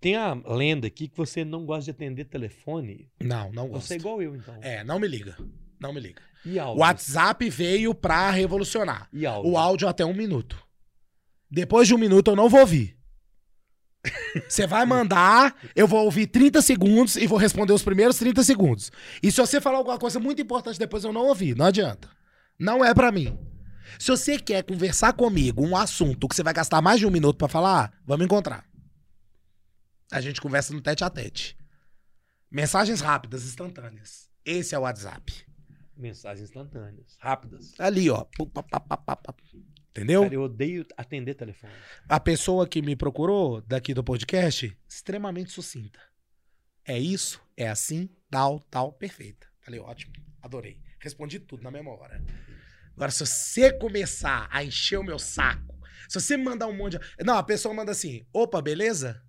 Tem 0.00 0.16
a 0.16 0.32
lenda 0.32 0.86
aqui 0.86 1.08
que 1.08 1.16
você 1.16 1.44
não 1.44 1.66
gosta 1.66 1.84
de 1.84 1.90
atender 1.90 2.24
telefone. 2.24 3.10
Não, 3.20 3.50
não 3.52 3.68
gosto. 3.68 3.86
Você 3.86 3.94
é 3.94 3.96
igual 3.96 4.22
eu, 4.22 4.36
então. 4.36 4.58
É, 4.62 4.84
não 4.84 4.98
me 4.98 5.08
liga. 5.08 5.36
Não 5.80 5.92
me 5.92 6.00
liga. 6.00 6.22
E 6.44 6.58
áudio? 6.58 6.78
O 6.78 6.80
WhatsApp 6.80 7.50
veio 7.50 7.94
pra 7.94 8.30
revolucionar. 8.30 9.08
E 9.12 9.26
áudio? 9.26 9.50
O 9.50 9.58
áudio 9.58 9.88
até 9.88 10.04
um 10.04 10.14
minuto. 10.14 10.62
Depois 11.50 11.88
de 11.88 11.94
um 11.94 11.98
minuto 11.98 12.30
eu 12.30 12.36
não 12.36 12.48
vou 12.48 12.60
ouvir. 12.60 12.96
Você 14.48 14.66
vai 14.66 14.86
mandar, 14.86 15.56
eu 15.74 15.86
vou 15.86 16.04
ouvir 16.04 16.26
30 16.28 16.62
segundos 16.62 17.16
e 17.16 17.26
vou 17.26 17.38
responder 17.38 17.72
os 17.72 17.82
primeiros 17.82 18.16
30 18.18 18.42
segundos. 18.42 18.92
E 19.22 19.30
se 19.30 19.40
você 19.40 19.60
falar 19.60 19.78
alguma 19.78 19.98
coisa 19.98 20.20
muito 20.20 20.40
importante 20.40 20.78
depois 20.78 21.04
eu 21.04 21.12
não 21.12 21.26
ouvir, 21.26 21.56
não 21.56 21.66
adianta. 21.66 22.08
Não 22.58 22.84
é 22.84 22.94
para 22.94 23.10
mim. 23.10 23.36
Se 23.98 24.10
você 24.10 24.38
quer 24.38 24.62
conversar 24.64 25.12
comigo 25.12 25.66
um 25.66 25.76
assunto 25.76 26.28
que 26.28 26.34
você 26.34 26.42
vai 26.42 26.52
gastar 26.52 26.82
mais 26.82 26.98
de 26.98 27.06
um 27.06 27.10
minuto 27.10 27.36
para 27.36 27.48
falar, 27.48 27.92
vamos 28.04 28.24
encontrar. 28.24 28.66
A 30.10 30.20
gente 30.20 30.40
conversa 30.40 30.72
no 30.72 30.80
tete 30.80 31.04
a 31.04 31.10
tete. 31.10 31.56
Mensagens 32.50 33.00
rápidas, 33.00 33.44
instantâneas. 33.44 34.30
Esse 34.44 34.74
é 34.74 34.78
o 34.78 34.82
WhatsApp. 34.82 35.46
Mensagens 35.96 36.48
instantâneas, 36.48 37.16
rápidas. 37.18 37.74
Ali, 37.78 38.08
ó. 38.08 38.24
Entendeu? 39.90 40.22
Cara, 40.22 40.34
eu 40.34 40.42
odeio 40.42 40.86
atender 40.96 41.34
telefone. 41.34 41.72
A 42.08 42.20
pessoa 42.20 42.66
que 42.66 42.80
me 42.80 42.94
procurou 42.94 43.60
daqui 43.62 43.92
do 43.92 44.04
podcast, 44.04 44.76
extremamente 44.88 45.50
sucinta. 45.50 45.98
É 46.84 46.98
isso, 46.98 47.42
é 47.56 47.68
assim, 47.68 48.08
tal, 48.30 48.60
tal, 48.70 48.92
perfeita. 48.92 49.46
Falei, 49.60 49.80
ótimo, 49.80 50.12
adorei. 50.40 50.78
Respondi 51.00 51.38
tudo 51.38 51.62
na 51.62 51.70
mesma 51.70 51.90
hora. 51.90 52.24
Agora, 52.98 53.12
se 53.12 53.24
você 53.24 53.72
começar 53.72 54.48
a 54.50 54.64
encher 54.64 54.98
o 54.98 55.04
meu 55.04 55.20
saco, 55.20 55.78
se 56.08 56.20
você 56.20 56.36
mandar 56.36 56.66
um 56.66 56.76
monte 56.76 56.98
de. 56.98 57.24
Não, 57.24 57.38
a 57.38 57.44
pessoa 57.44 57.72
manda 57.72 57.92
assim: 57.92 58.26
opa, 58.32 58.60
beleza? 58.60 59.22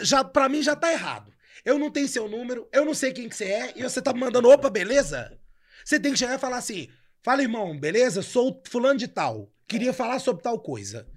Já, 0.00 0.22
pra 0.22 0.48
mim 0.48 0.62
já 0.62 0.76
tá 0.76 0.92
errado. 0.92 1.34
Eu 1.64 1.76
não 1.76 1.90
tenho 1.90 2.06
seu 2.06 2.28
número, 2.28 2.68
eu 2.72 2.84
não 2.84 2.94
sei 2.94 3.12
quem 3.12 3.28
que 3.28 3.34
você 3.34 3.46
é, 3.46 3.72
e 3.74 3.82
você 3.82 4.00
tá 4.00 4.12
me 4.12 4.20
mandando, 4.20 4.48
opa, 4.48 4.70
beleza? 4.70 5.36
Você 5.84 5.98
tem 5.98 6.12
que 6.12 6.18
chegar 6.20 6.36
e 6.36 6.38
falar 6.38 6.58
assim: 6.58 6.88
Fala, 7.20 7.42
irmão, 7.42 7.76
beleza? 7.76 8.22
Sou 8.22 8.62
fulano 8.68 8.98
de 8.98 9.08
tal. 9.08 9.52
Queria 9.66 9.92
falar 9.92 10.20
sobre 10.20 10.44
tal 10.44 10.60
coisa. 10.60 11.08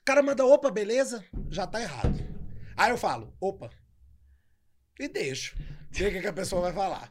O 0.00 0.04
cara 0.06 0.22
manda, 0.22 0.42
opa, 0.42 0.70
beleza? 0.70 1.22
Já 1.50 1.66
tá 1.66 1.82
errado. 1.82 2.18
Aí 2.74 2.90
eu 2.90 2.96
falo, 2.96 3.36
opa. 3.38 3.70
E 4.98 5.06
deixo. 5.06 5.54
Ver 5.90 6.16
o 6.16 6.20
que, 6.22 6.26
a 6.26 6.32
pessoa 6.32 6.62
vai 6.62 6.72
falar. 6.72 7.10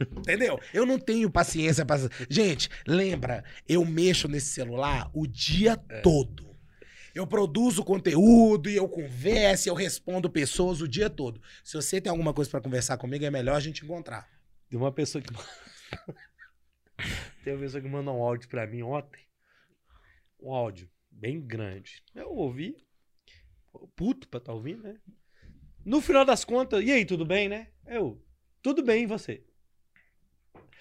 Entendeu? 0.00 0.58
Eu 0.72 0.84
não 0.86 0.98
tenho 0.98 1.30
paciência 1.30 1.84
para. 1.84 2.08
Gente, 2.28 2.68
lembra, 2.86 3.44
eu 3.68 3.84
mexo 3.84 4.28
nesse 4.28 4.48
celular 4.48 5.10
o 5.14 5.26
dia 5.26 5.80
é. 5.88 6.00
todo. 6.00 6.50
Eu 7.14 7.26
produzo 7.26 7.84
conteúdo 7.84 8.70
e 8.70 8.76
eu 8.76 8.88
converso, 8.88 9.68
eu 9.68 9.74
respondo 9.74 10.30
pessoas 10.30 10.80
o 10.80 10.88
dia 10.88 11.10
todo. 11.10 11.42
Se 11.64 11.74
você 11.74 12.00
tem 12.00 12.10
alguma 12.10 12.32
coisa 12.32 12.50
para 12.50 12.60
conversar 12.60 12.96
comigo, 12.98 13.24
é 13.24 13.30
melhor 13.30 13.56
a 13.56 13.60
gente 13.60 13.84
encontrar. 13.84 14.28
Tem 14.68 14.78
uma 14.78 14.92
pessoa 14.92 15.22
que. 15.22 15.32
Tem 17.42 17.54
uma 17.54 17.60
pessoa 17.60 17.82
que 17.82 17.88
mandou 17.88 18.14
um 18.14 18.22
áudio 18.22 18.48
pra 18.48 18.66
mim 18.66 18.82
ontem. 18.82 19.26
Um 20.38 20.52
áudio 20.52 20.90
bem 21.10 21.40
grande. 21.40 22.02
Eu 22.14 22.30
ouvi. 22.30 22.76
Puto 23.96 24.28
pra 24.28 24.38
tá 24.38 24.52
ouvindo, 24.52 24.82
né? 24.82 25.00
No 25.84 26.00
final 26.00 26.24
das 26.24 26.44
contas, 26.44 26.84
e 26.84 26.90
aí, 26.90 27.04
tudo 27.04 27.24
bem, 27.24 27.48
né? 27.48 27.68
Eu, 27.86 28.22
tudo 28.62 28.82
bem, 28.82 29.04
e 29.04 29.06
você? 29.06 29.42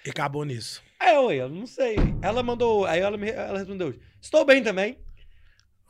E 0.06 0.10
acabou 0.10 0.44
nisso. 0.44 0.82
É, 1.02 1.16
eu, 1.16 1.32
eu 1.32 1.50
não 1.50 1.66
sei. 1.66 1.96
Ela 2.22 2.44
mandou, 2.44 2.86
aí 2.86 3.00
ela, 3.00 3.18
me, 3.18 3.30
ela 3.30 3.58
respondeu, 3.58 3.94
estou 4.22 4.46
bem 4.46 4.62
também. 4.62 4.98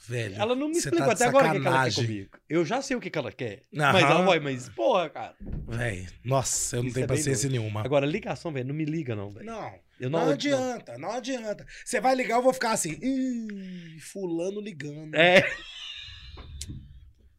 Velho. 0.08 0.36
Ela 0.36 0.56
não 0.56 0.70
me 0.70 0.78
explicou 0.78 1.08
tá 1.08 1.14
até 1.14 1.26
agora 1.26 1.50
o 1.50 1.52
que, 1.52 1.60
que, 1.60 1.68
ela 1.68 1.84
quer 1.84 1.94
comigo. 1.94 2.30
Eu 2.50 2.66
já 2.66 2.82
sei 2.82 2.96
o 2.96 3.02
que, 3.02 3.10
que 3.10 3.18
ela 3.18 3.32
quer. 3.32 3.64
Aham. 3.76 3.94
Mas 3.94 4.04
ela 4.04 4.22
vai, 4.24 4.40
mas, 4.40 4.70
porra, 4.70 5.10
cara. 5.10 5.36
Velho, 5.68 6.08
nossa, 6.24 6.78
eu 6.78 6.82
não 6.82 6.88
Isso 6.88 6.96
tenho 6.96 7.04
é 7.04 7.08
paciência 7.08 7.50
nenhuma. 7.50 7.82
Agora, 7.84 8.06
ligação, 8.06 8.52
velho, 8.52 8.68
não 8.68 8.76
me 8.76 8.86
liga, 8.86 9.16
não, 9.16 9.30
velho. 9.30 9.46
Não. 9.46 9.80
Eu 10.00 10.10
não, 10.10 10.26
não 10.26 10.32
adianta, 10.32 10.94
não. 10.94 11.10
não 11.10 11.12
adianta. 11.12 11.66
Você 11.84 12.00
vai 12.00 12.16
ligar, 12.16 12.38
eu 12.38 12.42
vou 12.42 12.54
ficar 12.54 12.72
assim. 12.72 12.98
Ih, 13.02 14.00
fulano 14.00 14.62
ligando. 14.62 15.14
É. 15.16 15.46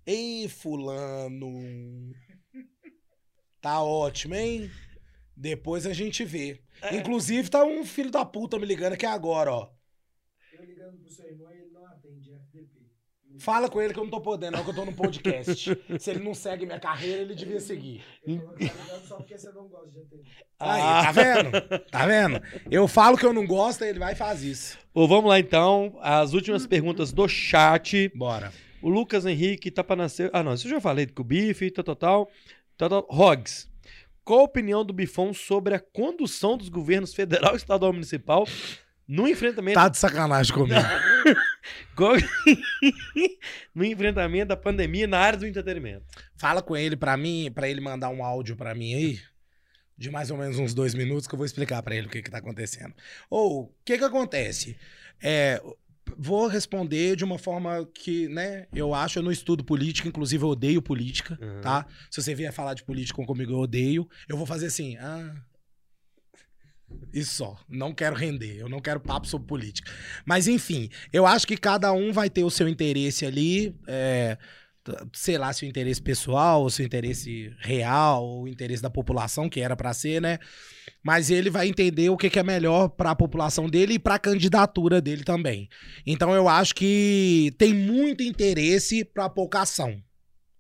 Ei, 0.06 0.48
fulano. 0.48 2.14
Tá 3.60 3.82
ótimo, 3.82 4.34
hein? 4.34 4.70
Depois 5.40 5.86
a 5.86 5.94
gente 5.94 6.22
vê. 6.22 6.60
É. 6.82 6.96
Inclusive, 6.96 7.48
tá 7.48 7.64
um 7.64 7.82
filho 7.82 8.10
da 8.10 8.26
puta 8.26 8.58
me 8.58 8.66
ligando 8.66 8.92
aqui 8.92 9.06
agora, 9.06 9.50
ó. 9.50 9.70
Eu 10.52 10.66
ligando 10.66 10.98
pro 10.98 11.10
seu 11.10 11.26
irmão 11.26 11.50
e 11.50 11.56
ele 11.60 11.70
não 11.72 11.86
atende, 11.86 12.30
FDP. 12.30 12.68
Fala 13.38 13.70
com 13.70 13.80
ele 13.80 13.94
que 13.94 13.98
eu 13.98 14.04
não 14.04 14.10
tô 14.10 14.20
podendo, 14.20 14.58
não, 14.58 14.64
que 14.64 14.68
eu 14.68 14.74
tô 14.74 14.84
no 14.84 14.92
podcast. 14.92 15.78
Se 15.98 16.10
ele 16.10 16.22
não 16.22 16.34
segue 16.34 16.66
minha 16.66 16.78
carreira, 16.78 17.22
ele 17.22 17.34
devia 17.34 17.58
seguir. 17.58 18.04
Eu 18.26 18.38
tá 18.48 19.00
só 19.08 19.16
porque 19.16 19.38
você 19.38 19.50
não 19.50 19.66
gosta 19.66 19.88
de 19.88 20.00
atender. 20.00 20.24
Aí, 20.58 20.82
ah. 20.82 21.02
tá 21.04 21.12
vendo? 21.12 21.50
Tá 21.90 22.06
vendo? 22.06 22.42
Eu 22.70 22.86
falo 22.86 23.16
que 23.16 23.24
eu 23.24 23.32
não 23.32 23.46
gosto, 23.46 23.82
ele 23.82 23.98
vai 23.98 24.12
e 24.12 24.16
faz 24.16 24.42
isso. 24.42 24.78
Ô, 24.92 25.08
vamos 25.08 25.30
lá 25.30 25.38
então. 25.38 25.98
As 26.02 26.34
últimas 26.34 26.66
perguntas 26.66 27.12
do 27.12 27.26
chat. 27.26 28.10
Bora. 28.14 28.52
O 28.82 28.90
Lucas 28.90 29.24
Henrique 29.24 29.70
tá 29.70 29.82
pra 29.82 29.96
nascer. 29.96 30.28
Ah, 30.34 30.42
não, 30.42 30.52
isso 30.52 30.66
eu 30.66 30.72
já 30.72 30.80
falei 30.82 31.06
com 31.06 31.22
o 31.22 31.24
bife, 31.24 31.70
tal, 31.70 31.82
tal, 31.82 31.96
tal. 31.96 32.30
tal, 32.76 33.06
Hogs. 33.08 33.69
Qual 34.24 34.40
a 34.40 34.44
opinião 34.44 34.84
do 34.84 34.92
Bifão 34.92 35.34
sobre 35.34 35.74
a 35.74 35.80
condução 35.80 36.56
dos 36.56 36.68
governos 36.68 37.14
federal, 37.14 37.54
estadual 37.56 37.92
e 37.92 37.94
municipal 37.94 38.46
no 39.10 39.26
enfrentamento. 39.26 39.74
Tá 39.74 39.88
de 39.88 39.98
sacanagem 39.98 40.54
comigo. 40.54 40.80
no 43.74 43.84
enfrentamento 43.84 44.46
da 44.46 44.56
pandemia 44.56 45.06
na 45.06 45.18
área 45.18 45.38
do 45.38 45.46
entretenimento. 45.46 46.04
Fala 46.36 46.62
com 46.62 46.76
ele 46.76 46.96
para 46.96 47.16
mim, 47.16 47.50
para 47.52 47.68
ele 47.68 47.80
mandar 47.80 48.08
um 48.08 48.24
áudio 48.24 48.56
para 48.56 48.74
mim 48.74 48.94
aí, 48.94 49.20
de 49.98 50.10
mais 50.10 50.30
ou 50.30 50.38
menos 50.38 50.58
uns 50.58 50.72
dois 50.72 50.94
minutos, 50.94 51.26
que 51.26 51.34
eu 51.34 51.36
vou 51.36 51.44
explicar 51.44 51.82
para 51.82 51.94
ele 51.94 52.06
o 52.06 52.10
que 52.10 52.22
que 52.22 52.30
tá 52.30 52.38
acontecendo. 52.38 52.94
Ou, 53.28 53.64
o 53.64 53.74
que 53.84 53.98
que 53.98 54.04
acontece? 54.04 54.78
É, 55.22 55.60
vou 56.18 56.46
responder 56.46 57.16
de 57.16 57.24
uma 57.24 57.38
forma 57.38 57.86
que, 57.94 58.28
né, 58.28 58.66
eu 58.74 58.94
acho, 58.94 59.18
eu 59.18 59.22
não 59.22 59.32
estudo 59.32 59.64
política, 59.64 60.08
inclusive 60.08 60.44
eu 60.44 60.48
odeio 60.48 60.82
política, 60.82 61.38
uhum. 61.40 61.60
tá? 61.60 61.86
Se 62.10 62.22
você 62.22 62.34
vier 62.34 62.52
falar 62.52 62.74
de 62.74 62.84
política 62.84 63.24
comigo, 63.24 63.52
eu 63.52 63.58
odeio. 63.58 64.08
Eu 64.28 64.36
vou 64.36 64.46
fazer 64.46 64.66
assim, 64.66 64.96
ah, 64.96 65.34
e 67.12 67.24
só. 67.24 67.58
Não 67.68 67.92
quero 67.92 68.16
render. 68.16 68.56
Eu 68.58 68.68
não 68.68 68.80
quero 68.80 69.00
papo 69.00 69.26
sobre 69.26 69.46
política. 69.46 69.90
Mas, 70.24 70.48
enfim, 70.48 70.88
eu 71.12 71.26
acho 71.26 71.46
que 71.46 71.56
cada 71.56 71.92
um 71.92 72.12
vai 72.12 72.28
ter 72.28 72.44
o 72.44 72.50
seu 72.50 72.68
interesse 72.68 73.24
ali. 73.26 73.74
É, 73.86 74.36
sei 75.12 75.36
lá, 75.36 75.52
seu 75.52 75.68
interesse 75.68 76.00
pessoal, 76.00 76.68
seu 76.70 76.84
interesse 76.84 77.54
real, 77.58 78.40
o 78.40 78.48
interesse 78.48 78.82
da 78.82 78.90
população, 78.90 79.48
que 79.48 79.60
era 79.60 79.76
para 79.76 79.92
ser, 79.92 80.20
né? 80.20 80.38
Mas 81.02 81.30
ele 81.30 81.48
vai 81.48 81.66
entender 81.66 82.10
o 82.10 82.16
que, 82.16 82.28
que 82.28 82.38
é 82.38 82.42
melhor 82.42 82.88
para 82.88 83.10
a 83.10 83.16
população 83.16 83.68
dele 83.68 83.94
e 83.94 83.98
para 83.98 84.16
a 84.16 84.18
candidatura 84.18 85.00
dele 85.00 85.24
também. 85.24 85.68
Então 86.06 86.34
eu 86.34 86.48
acho 86.48 86.74
que 86.74 87.54
tem 87.56 87.72
muito 87.72 88.22
interesse 88.22 89.04
para 89.04 89.28
pouca 89.28 89.62
ação, 89.62 90.02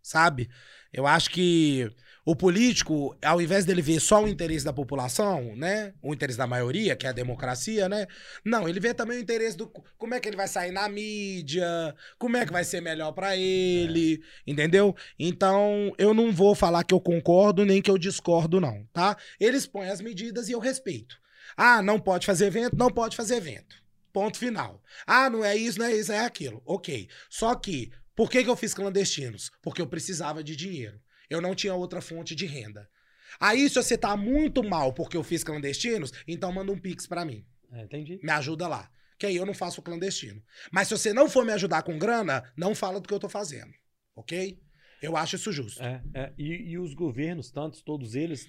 sabe? 0.02 0.48
Eu 0.92 1.06
acho 1.06 1.30
que 1.30 1.90
o 2.24 2.36
político, 2.36 3.16
ao 3.22 3.40
invés 3.40 3.64
dele 3.64 3.80
ver 3.80 4.00
só 4.00 4.22
o 4.22 4.28
interesse 4.28 4.64
da 4.64 4.72
população, 4.72 5.56
né? 5.56 5.94
O 6.02 6.12
interesse 6.12 6.38
da 6.38 6.46
maioria, 6.46 6.94
que 6.94 7.06
é 7.06 7.10
a 7.10 7.12
democracia, 7.12 7.88
né? 7.88 8.06
Não, 8.44 8.68
ele 8.68 8.78
vê 8.78 8.92
também 8.92 9.18
o 9.18 9.20
interesse 9.20 9.56
do 9.56 9.68
como 9.96 10.14
é 10.14 10.20
que 10.20 10.28
ele 10.28 10.36
vai 10.36 10.48
sair 10.48 10.70
na 10.70 10.88
mídia, 10.88 11.94
como 12.18 12.36
é 12.36 12.44
que 12.44 12.52
vai 12.52 12.64
ser 12.64 12.80
melhor 12.80 13.12
para 13.12 13.36
ele, 13.36 14.14
é. 14.46 14.50
entendeu? 14.50 14.94
Então, 15.18 15.92
eu 15.98 16.12
não 16.12 16.32
vou 16.32 16.54
falar 16.54 16.84
que 16.84 16.94
eu 16.94 17.00
concordo 17.00 17.64
nem 17.64 17.80
que 17.80 17.90
eu 17.90 17.98
discordo 17.98 18.60
não, 18.60 18.86
tá? 18.92 19.16
Eles 19.38 19.66
põem 19.66 19.88
as 19.88 20.00
medidas 20.00 20.48
e 20.48 20.52
eu 20.52 20.58
respeito. 20.58 21.16
Ah, 21.56 21.82
não 21.82 21.98
pode 21.98 22.26
fazer 22.26 22.46
evento, 22.46 22.76
não 22.76 22.90
pode 22.90 23.16
fazer 23.16 23.36
evento. 23.36 23.76
Ponto 24.12 24.38
final. 24.38 24.82
Ah, 25.06 25.30
não 25.30 25.44
é 25.44 25.56
isso, 25.56 25.78
não 25.78 25.86
é 25.86 25.94
isso, 25.94 26.12
é 26.12 26.24
aquilo. 26.24 26.60
OK. 26.64 27.08
Só 27.28 27.54
que 27.54 27.90
por 28.14 28.28
que, 28.28 28.42
que 28.42 28.50
eu 28.50 28.56
fiz 28.56 28.74
clandestinos? 28.74 29.50
Porque 29.62 29.80
eu 29.80 29.86
precisava 29.86 30.44
de 30.44 30.54
dinheiro. 30.54 31.00
Eu 31.30 31.40
não 31.40 31.54
tinha 31.54 31.72
outra 31.74 32.00
fonte 32.00 32.34
de 32.34 32.44
renda. 32.44 32.88
Aí, 33.38 33.68
se 33.68 33.76
você 33.76 33.96
tá 33.96 34.16
muito 34.16 34.62
mal 34.62 34.92
porque 34.92 35.16
eu 35.16 35.22
fiz 35.22 35.44
clandestinos, 35.44 36.12
então 36.26 36.52
manda 36.52 36.72
um 36.72 36.78
pix 36.78 37.06
para 37.06 37.24
mim. 37.24 37.46
É, 37.72 37.84
entendi. 37.84 38.18
Me 38.22 38.32
ajuda 38.32 38.66
lá. 38.66 38.90
Que 39.18 39.26
aí 39.26 39.36
eu 39.36 39.46
não 39.46 39.54
faço 39.54 39.82
clandestino. 39.82 40.42
Mas 40.72 40.88
se 40.88 40.96
você 40.96 41.12
não 41.12 41.28
for 41.28 41.44
me 41.44 41.52
ajudar 41.52 41.82
com 41.82 41.98
grana, 41.98 42.42
não 42.56 42.74
fala 42.74 43.00
do 43.00 43.06
que 43.06 43.14
eu 43.14 43.20
tô 43.20 43.28
fazendo. 43.28 43.72
Ok? 44.16 44.60
Eu 45.00 45.16
acho 45.16 45.36
isso 45.36 45.52
justo. 45.52 45.82
É, 45.82 46.02
é. 46.14 46.32
E, 46.36 46.72
e 46.72 46.78
os 46.78 46.94
governos, 46.94 47.50
tantos, 47.50 47.80
todos 47.82 48.14
eles, 48.14 48.48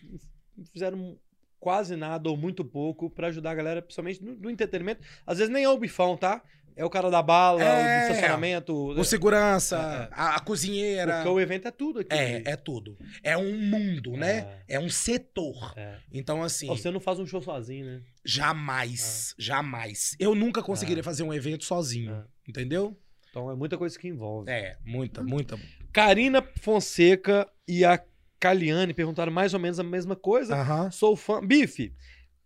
fizeram 0.73 1.17
quase 1.59 1.95
nada 1.95 2.29
ou 2.29 2.35
muito 2.35 2.65
pouco 2.65 3.09
para 3.09 3.27
ajudar 3.27 3.51
a 3.51 3.55
galera, 3.55 3.81
principalmente 3.81 4.23
no, 4.23 4.35
no, 4.35 4.49
entretenimento. 4.49 5.01
Às 5.25 5.37
vezes 5.37 5.53
nem 5.53 5.63
é 5.63 5.69
o 5.69 5.77
bifão, 5.77 6.17
tá? 6.17 6.43
É 6.76 6.85
o 6.85 6.89
cara 6.89 7.10
da 7.10 7.22
bala, 7.22 7.61
É, 7.64 7.65
o 7.68 8.07
do 8.07 8.11
estacionamento. 8.14 8.73
O 8.99 9.03
segurança, 9.03 9.76
É, 9.77 10.03
é. 10.03 10.10
A, 10.11 10.35
a 10.35 10.39
cozinheira. 10.39 11.15
Porque 11.15 11.30
o 11.30 11.39
evento 11.39 11.68
é 11.68 11.72
tudo 11.72 11.99
aqui. 11.99 12.14
É, 12.15 12.43
é 12.45 12.56
tudo. 12.56 12.98
É 13.23 13.38
um 13.38 13.57
mundo, 13.57 14.14
né? 14.14 14.60
É, 14.68 14.80
um 14.80 14.89
setor. 14.89 15.73
É. 15.76 15.98
Então, 16.11 16.41
assim, 16.43 16.68
Você 16.68 16.89
não 16.91 16.99
faz 16.99 17.19
um 17.19 17.26
show 17.26 17.41
sozinho, 17.41 17.85
né? 17.85 18.02
jamais, 18.23 19.34
jamais. 19.38 20.15
Eu 20.19 20.35
nunca 20.35 20.61
conseguiria 20.61 21.02
É. 21.02 21.03
fazer 21.03 21.23
um 21.23 21.34
evento 21.34 21.65
sozinho. 21.65 22.14
É. 22.14 22.23
Entendeu? 22.48 22.98
Então 23.30 23.49
é 23.49 23.56
muita 23.56 23.77
coisa 23.77 23.98
que 23.98 24.07
envolve. 24.07 24.49
É, 24.52 24.77
muita, 24.85 25.23
muita. 25.23 25.57
Karina 25.93 26.41
Fonseca 26.61 27.48
e 27.68 27.84
a 27.85 28.02
Caliane 28.39 28.93
perguntaram 28.93 29.31
mais 29.31 29.53
ou 29.53 29.60
menos 29.60 29.80
a 29.80 29.84
mesma 29.84 30.15
coisa. 30.15 30.56
Aham. 30.56 30.91
Sou 30.91 31.15
fã. 31.15 31.45
Bife. 31.45 31.93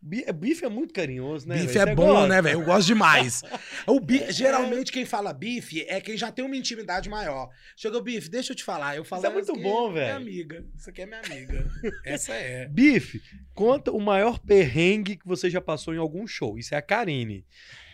Bi- 0.08 0.26
Bife 0.34 0.64
é 0.64 0.70
muito 0.70 0.94
carinhoso, 0.94 1.48
né? 1.48 1.56
Bife 1.56 1.68
velho? 1.74 1.80
é 1.80 1.86
Você 1.88 1.96
bom, 1.96 2.06
gosta? 2.06 2.28
né, 2.28 2.42
velho? 2.42 2.60
Eu 2.62 2.66
gosto 2.66 2.86
demais. 2.88 3.42
O 3.88 4.00
bi... 4.00 4.32
Geralmente, 4.32 4.92
quem 4.92 5.06
fala 5.06 5.34
bife 5.34 5.82
é 5.88 6.00
quem 6.00 6.16
já 6.18 6.32
tem 6.32 6.46
uma 6.46 6.56
intimidade 6.56 7.10
maior. 7.10 7.50
Chegou, 7.76 8.02
bife, 8.02 8.30
deixa 8.30 8.52
eu 8.54 8.56
te 8.56 8.64
falar. 8.64 8.96
Eu 8.96 9.04
falo. 9.04 9.22
Isso 9.22 9.28
é 9.28 9.34
muito 9.34 9.44
"Essa 9.52 9.54
aqui 9.54 9.64
bom, 9.64 9.92
Minha 9.92 9.94
velho." 10.06 10.16
amiga. 10.18 10.66
Isso 10.78 10.90
aqui 10.90 11.02
é 11.02 11.06
minha 11.06 11.20
amiga. 11.22 11.68
Essa 12.06 12.34
é. 12.34 12.68
Bife, 12.68 13.22
conta 13.54 13.92
o 13.92 14.00
maior 14.00 14.38
perrengue 14.40 15.16
que 15.18 15.28
você 15.28 15.50
já 15.50 15.60
passou 15.62 15.94
em 15.94 15.98
algum 15.98 16.28
show. 16.28 16.58
Isso 16.60 16.74
é 16.76 16.78
a 16.78 16.82
Karine. 16.82 17.46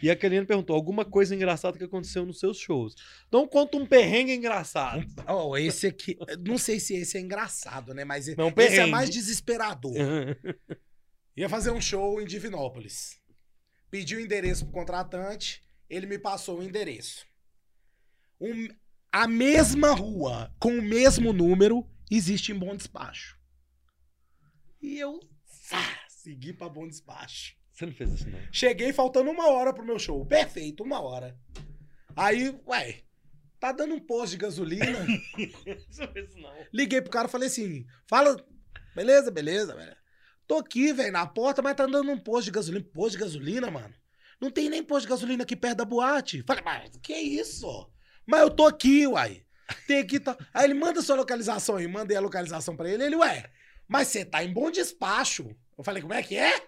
E 0.02 0.10
a 0.10 0.16
Karine 0.16 0.46
perguntou 0.46 0.76
alguma 0.76 1.06
coisa 1.06 1.34
engraçada 1.36 1.78
que 1.78 1.84
aconteceu 1.84 2.26
nos 2.26 2.40
seus 2.40 2.58
shows. 2.58 2.96
Então 3.28 3.48
conta 3.48 3.78
um 3.78 3.86
perrengue 3.86 4.34
engraçado. 4.34 5.06
Oh, 5.28 5.56
esse 5.58 5.88
aqui. 5.88 6.18
Não 6.46 6.58
sei 6.58 6.80
se 6.80 6.96
esse 6.96 7.18
é 7.18 7.22
engraçado, 7.22 7.94
né? 7.94 8.04
Mas 8.04 8.28
Não, 8.36 8.48
esse 8.48 8.60
é 8.64 8.68
perrengue. 8.70 8.92
mais 8.92 9.10
desesperador. 9.10 9.94
Ia 11.36 11.50
fazer 11.50 11.72
um 11.72 11.82
show 11.82 12.22
em 12.22 12.26
Divinópolis. 12.26 13.20
Pedi 13.90 14.16
o 14.16 14.20
endereço 14.20 14.66
pro 14.66 14.74
contratante, 14.74 15.62
ele 15.90 16.06
me 16.06 16.18
passou 16.18 16.60
o 16.60 16.64
endereço. 16.64 17.26
Um- 18.40 18.68
a 19.12 19.28
mesma 19.28 19.92
rua, 19.92 20.54
com 20.60 20.78
o 20.78 20.82
mesmo 20.82 21.34
número, 21.34 21.86
existe 22.10 22.52
em 22.52 22.58
Bom 22.58 22.76
Despacho. 22.76 23.38
E 24.82 24.98
eu 24.98 25.20
sá, 25.46 25.84
segui 26.08 26.54
pra 26.54 26.70
Bom 26.70 26.88
Despacho. 26.88 27.56
Você 27.74 27.86
não 27.86 27.94
fez 27.94 28.12
isso, 28.14 28.30
não. 28.30 28.40
Cheguei 28.52 28.94
faltando 28.94 29.30
uma 29.32 29.50
hora 29.50 29.74
pro 29.74 29.86
meu 29.86 30.00
show. 30.00 30.26
Perfeito, 30.26 30.84
uma 30.84 31.02
hora. 31.02 31.38
Aí, 32.16 32.58
ué, 32.68 33.04
tá 33.60 33.72
dando 33.72 33.96
um 33.96 34.00
posto 34.00 34.32
de 34.32 34.38
gasolina? 34.38 34.86
Não 35.98 36.08
fez 36.14 36.30
isso, 36.30 36.38
não. 36.40 36.54
Liguei 36.74 37.02
pro 37.02 37.10
cara 37.12 37.28
e 37.28 37.32
falei 37.32 37.48
assim: 37.48 37.86
fala, 38.08 38.36
beleza, 38.96 39.32
beleza, 39.32 39.74
velho. 39.76 39.96
Tô 40.52 40.58
aqui, 40.58 40.92
velho, 40.92 41.14
na 41.14 41.26
porta, 41.26 41.62
mas 41.62 41.78
tá 41.78 41.86
dando 41.86 42.12
um 42.12 42.20
posto 42.20 42.48
de 42.48 42.52
gasolina. 42.52 42.86
Posto 42.94 43.12
de 43.12 43.20
gasolina, 43.20 43.72
mano? 43.72 43.96
Não 44.38 44.52
tem 44.52 44.70
nem 44.70 44.84
posto 44.84 45.04
de 45.04 45.08
gasolina 45.08 45.44
aqui 45.44 45.56
perto 45.56 45.78
da 45.78 45.86
boate. 45.86 46.44
Falei, 46.44 46.62
mas 46.62 46.98
que 46.98 47.14
isso? 47.16 47.90
Mas 48.26 48.42
eu 48.42 48.50
tô 48.50 48.68
aqui, 48.68 49.08
uai. 49.08 49.46
Tem 49.88 50.00
aqui, 50.00 50.20
tá. 50.20 50.38
Aí 50.54 50.66
ele 50.66 50.74
manda 50.74 51.02
sua 51.02 51.16
localização 51.16 51.78
aí, 51.78 51.88
mandei 51.88 52.18
a 52.18 52.20
localização 52.20 52.76
pra 52.76 52.90
ele. 52.90 53.02
Ele, 53.02 53.16
ué, 53.16 53.50
mas 53.88 54.10
você 54.10 54.26
tá 54.26 54.44
em 54.44 54.52
bom 54.52 54.70
despacho. 54.70 55.56
Eu 55.78 55.86
falei, 55.86 56.02
como 56.02 56.14
é 56.14 56.22
que 56.22 56.36
é? 56.36 56.68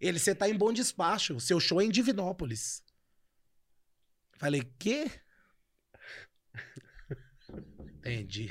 Ele, 0.00 0.18
você 0.18 0.34
tá 0.34 0.48
em 0.48 0.56
bom 0.56 0.72
despacho. 0.72 1.38
Seu 1.40 1.60
show 1.60 1.82
é 1.82 1.84
em 1.84 1.90
Divinópolis. 1.90 2.82
Falei, 4.38 4.62
quê? 4.78 5.10
Entendi. 7.98 8.50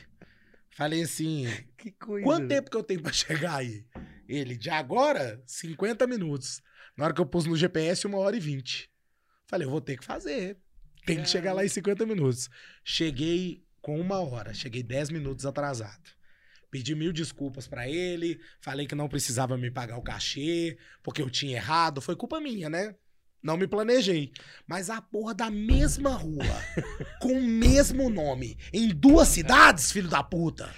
Falei 0.70 1.02
assim, 1.02 1.48
Que 1.76 1.92
coisa. 1.92 2.24
Quanto 2.24 2.48
tempo 2.48 2.70
que 2.70 2.78
eu 2.78 2.84
tenho 2.84 3.02
pra 3.02 3.12
chegar 3.12 3.56
aí? 3.56 3.84
Ele, 4.28 4.58
de 4.58 4.70
agora, 4.70 5.42
50 5.46 6.06
minutos. 6.06 6.62
Na 6.96 7.06
hora 7.06 7.14
que 7.14 7.22
eu 7.22 7.26
pus 7.26 7.46
no 7.46 7.56
GPS, 7.56 8.06
uma 8.06 8.18
hora 8.18 8.36
e 8.36 8.40
vinte. 8.40 8.90
Falei, 9.46 9.66
eu 9.66 9.72
vou 9.72 9.82
ter 9.82 9.98
que 9.98 10.04
fazer. 10.04 10.58
Tem 11.06 11.22
que 11.22 11.30
chegar 11.30 11.54
lá 11.54 11.64
em 11.64 11.70
50 11.70 12.06
minutos. 12.06 12.50
Cheguei 12.84 13.64
com 13.82 14.00
uma 14.00 14.20
hora, 14.20 14.54
cheguei 14.54 14.84
10 14.84 15.10
minutos 15.12 15.46
atrasado. 15.46 16.10
Pedi 16.70 16.94
mil 16.94 17.14
desculpas 17.14 17.66
pra 17.66 17.88
ele, 17.88 18.42
falei 18.60 18.86
que 18.86 18.94
não 18.94 19.08
precisava 19.08 19.58
me 19.58 19.72
pagar 19.72 19.98
o 19.98 20.02
cachê, 20.02 20.78
porque 21.02 21.22
eu 21.22 21.30
tinha 21.30 21.56
errado. 21.56 22.02
Foi 22.02 22.16
culpa 22.16 22.42
minha, 22.42 22.70
né? 22.70 22.94
Não 23.42 23.56
me 23.56 23.68
planejei. 23.68 24.34
Mas 24.68 24.90
a 24.90 25.02
porra 25.02 25.34
da 25.34 25.50
mesma 25.50 26.10
rua, 26.10 26.44
com 27.22 27.32
o 27.32 27.42
mesmo 27.42 28.10
nome, 28.10 28.58
em 28.74 28.90
duas 28.90 29.30
cidades, 29.30 29.92
filho 29.92 30.10
da 30.10 30.22
puta. 30.22 30.70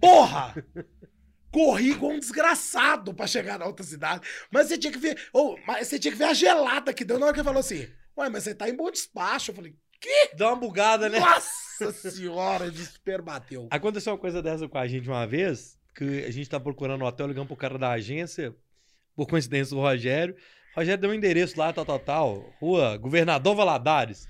Porra! 0.00 0.54
Corri 1.52 1.90
igual 1.90 2.12
um 2.12 2.18
desgraçado 2.18 3.12
pra 3.14 3.26
chegar 3.26 3.58
na 3.58 3.66
outra 3.66 3.84
cidade. 3.84 4.26
Mas 4.50 4.68
você 4.68 4.78
tinha 4.78 4.92
que 4.92 4.98
ver. 4.98 5.18
ô, 5.32 5.56
mas 5.66 5.88
você 5.88 5.98
tinha 5.98 6.10
que 6.10 6.18
ver 6.18 6.24
a 6.24 6.34
gelada 6.34 6.92
que 6.94 7.04
deu 7.04 7.18
na 7.18 7.26
hora 7.26 7.34
que 7.34 7.40
ele 7.40 7.44
falou 7.46 7.60
assim: 7.60 7.86
Ué, 8.16 8.28
mas 8.30 8.44
você 8.44 8.54
tá 8.54 8.68
em 8.68 8.74
bom 8.76 8.90
despacho. 8.90 9.50
Eu 9.50 9.54
falei, 9.54 9.74
Dá 10.36 10.48
uma 10.48 10.56
bugada, 10.56 11.08
né? 11.08 11.20
nossa 11.20 11.92
senhora, 11.92 12.64
o 12.66 12.70
desespero 12.70 13.22
bateu. 13.22 13.68
Aconteceu 13.70 14.12
uma 14.12 14.18
coisa 14.18 14.42
dessa 14.42 14.68
com 14.68 14.78
a 14.78 14.86
gente 14.86 15.08
uma 15.08 15.26
vez, 15.26 15.78
que 15.94 16.24
a 16.24 16.30
gente 16.30 16.48
tá 16.48 16.58
procurando 16.58 17.02
um 17.02 17.06
hotel, 17.06 17.26
ligando 17.28 17.46
pro 17.46 17.56
cara 17.56 17.78
da 17.78 17.90
agência, 17.92 18.54
por 19.14 19.28
coincidência, 19.28 19.76
o 19.76 19.80
Rogério. 19.80 20.34
O 20.74 20.80
Rogério 20.80 21.00
deu 21.00 21.10
um 21.10 21.14
endereço 21.14 21.58
lá, 21.58 21.72
tal, 21.72 21.84
tal, 21.84 21.98
tal, 21.98 22.54
rua 22.60 22.96
Governador 22.96 23.54
Valadares. 23.54 24.26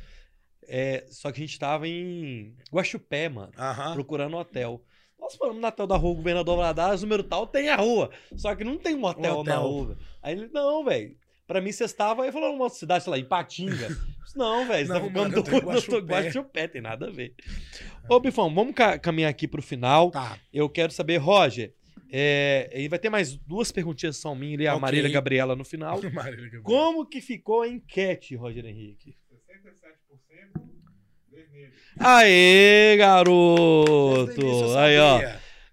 É, 0.69 1.07
só 1.11 1.33
que 1.33 1.43
a 1.43 1.47
gente 1.47 1.59
tava 1.59 1.89
em 1.89 2.55
Guaxupé, 2.73 3.29
mano, 3.29 3.53
Aham. 3.59 3.95
procurando 3.95 4.37
um 4.37 4.41
hotel. 4.41 4.85
Nós 5.23 5.37
falamos 5.37 5.61
no 5.63 5.67
hotel 5.69 5.87
da 5.87 5.97
rua 5.97 6.15
Governador 6.17 6.57
Valadares, 6.57 7.01
número 7.03 7.23
tal, 7.23 7.47
tem 7.47 7.69
a 7.69 7.77
rua. 7.77 8.11
Só 8.37 8.55
que 8.57 8.65
não 8.65 8.77
tem 8.77 8.95
um 8.97 9.05
hotel, 9.05 9.39
hotel. 9.39 9.55
na 9.55 9.61
rua. 9.61 9.97
Aí 10.21 10.35
ele, 10.37 10.51
não, 10.53 10.85
velho. 10.85 11.17
Pra 11.47 11.61
mim, 11.61 11.71
você 11.73 11.85
estava, 11.85 12.25
aí 12.25 12.33
falou 12.33 12.55
uma 12.55 12.69
cidade, 12.69 13.05
sei 13.05 13.11
lá, 13.11 13.19
em 13.19 13.25
Patinga. 13.25 13.87
Eu 13.87 14.25
disse, 14.25 14.37
Não, 14.39 14.67
velho, 14.67 14.87
você 14.87 14.93
tá 14.93 14.99
Não, 15.01 15.07
ficando 15.09 15.43
doido, 15.43 15.51
eu 15.57 15.59
Guaxupé. 15.69 16.01
Guaxupé, 16.23 16.69
tem 16.69 16.83
nada 16.83 17.07
a 17.07 17.11
ver. 17.11 17.35
Ô, 18.09 18.19
Bifão, 18.21 18.53
vamos 18.55 18.75
ca- 18.75 18.99
caminhar 18.99 19.31
aqui 19.31 19.47
pro 19.47 19.63
final. 19.63 20.11
Tá. 20.11 20.39
Eu 20.53 20.69
quero 20.69 20.93
saber, 20.93 21.19
Roger, 21.19 21.75
é, 22.11 22.71
e 22.75 22.89
vai 22.89 22.99
ter 22.99 23.11
mais 23.11 23.37
duas 23.37 23.71
perguntinhas 23.71 24.17
são 24.17 24.35
minhas 24.35 24.61
e 24.61 24.67
a 24.67 24.73
Ok. 24.73 24.81
Marília 24.81 25.11
Gabriela 25.11 25.55
no 25.55 25.65
final. 25.67 26.01
Marília 26.13 26.51
Gabriela. 26.51 26.63
Como 26.65 27.07
que 27.07 27.21
ficou 27.21 27.63
a 27.63 27.69
enquete, 27.69 28.35
Roger 28.35 28.65
Henrique? 28.65 29.15
67% 29.31 30.63
vermelho. 31.33 31.73
Aê, 31.99 32.97
garoto! 32.97 34.77
Aí, 34.79 34.99
ó. 34.99 35.21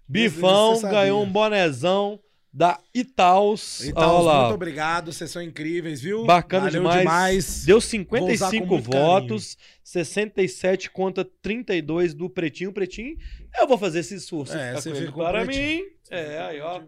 Bifão 0.08 0.80
ganhou 0.82 1.22
um 1.22 1.30
bonezão 1.30 2.18
da 2.52 2.80
Itaus. 2.92 3.84
Então, 3.84 4.16
Olha 4.16 4.24
lá. 4.24 4.40
muito 4.42 4.54
obrigado. 4.54 5.12
Vocês 5.12 5.30
são 5.30 5.40
incríveis, 5.40 6.00
viu? 6.00 6.24
Bacana 6.24 6.70
demais. 6.70 6.98
demais. 6.98 7.64
Deu 7.64 7.80
Vou 7.80 8.28
usar 8.28 8.46
com 8.46 8.50
55 8.50 8.66
muito 8.66 8.90
votos, 8.90 9.56
67 9.84 10.90
contra 10.90 11.24
32 11.24 12.12
do 12.12 12.28
Pretinho. 12.28 12.72
Pretinho, 12.72 13.16
eu 13.56 13.68
vou 13.68 13.78
fazer 13.78 14.00
esse 14.00 14.16
esforço 14.16 14.56
É, 14.56 14.70
ficar 14.70 14.80
você 14.80 14.94
fica 14.94 15.12
para 15.12 15.44
mim. 15.44 15.82
É, 16.10 16.38
aí, 16.40 16.60
ó. 16.60 16.82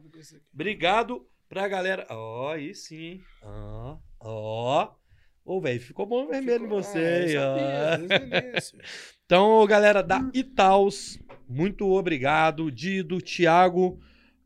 Obrigado 0.53 1.24
pra 1.49 1.69
galera. 1.69 2.07
Ó, 2.11 2.51
aí 2.51 2.74
sim. 2.74 3.20
Ó, 3.40 3.99
ó. 4.20 5.02
Ô, 5.44 5.60
velho, 5.60 5.81
ficou 5.81 6.06
bom 6.06 6.27
vermelho 6.28 6.66
em 6.66 6.69
você 6.69 7.35
ó. 7.36 7.56
Então, 9.24 9.66
galera 9.66 10.02
da 10.02 10.20
Itaus, 10.35 11.19
muito 11.48 11.90
obrigado. 11.90 12.70
Dido, 12.70 13.20
Thiago, 13.20 13.98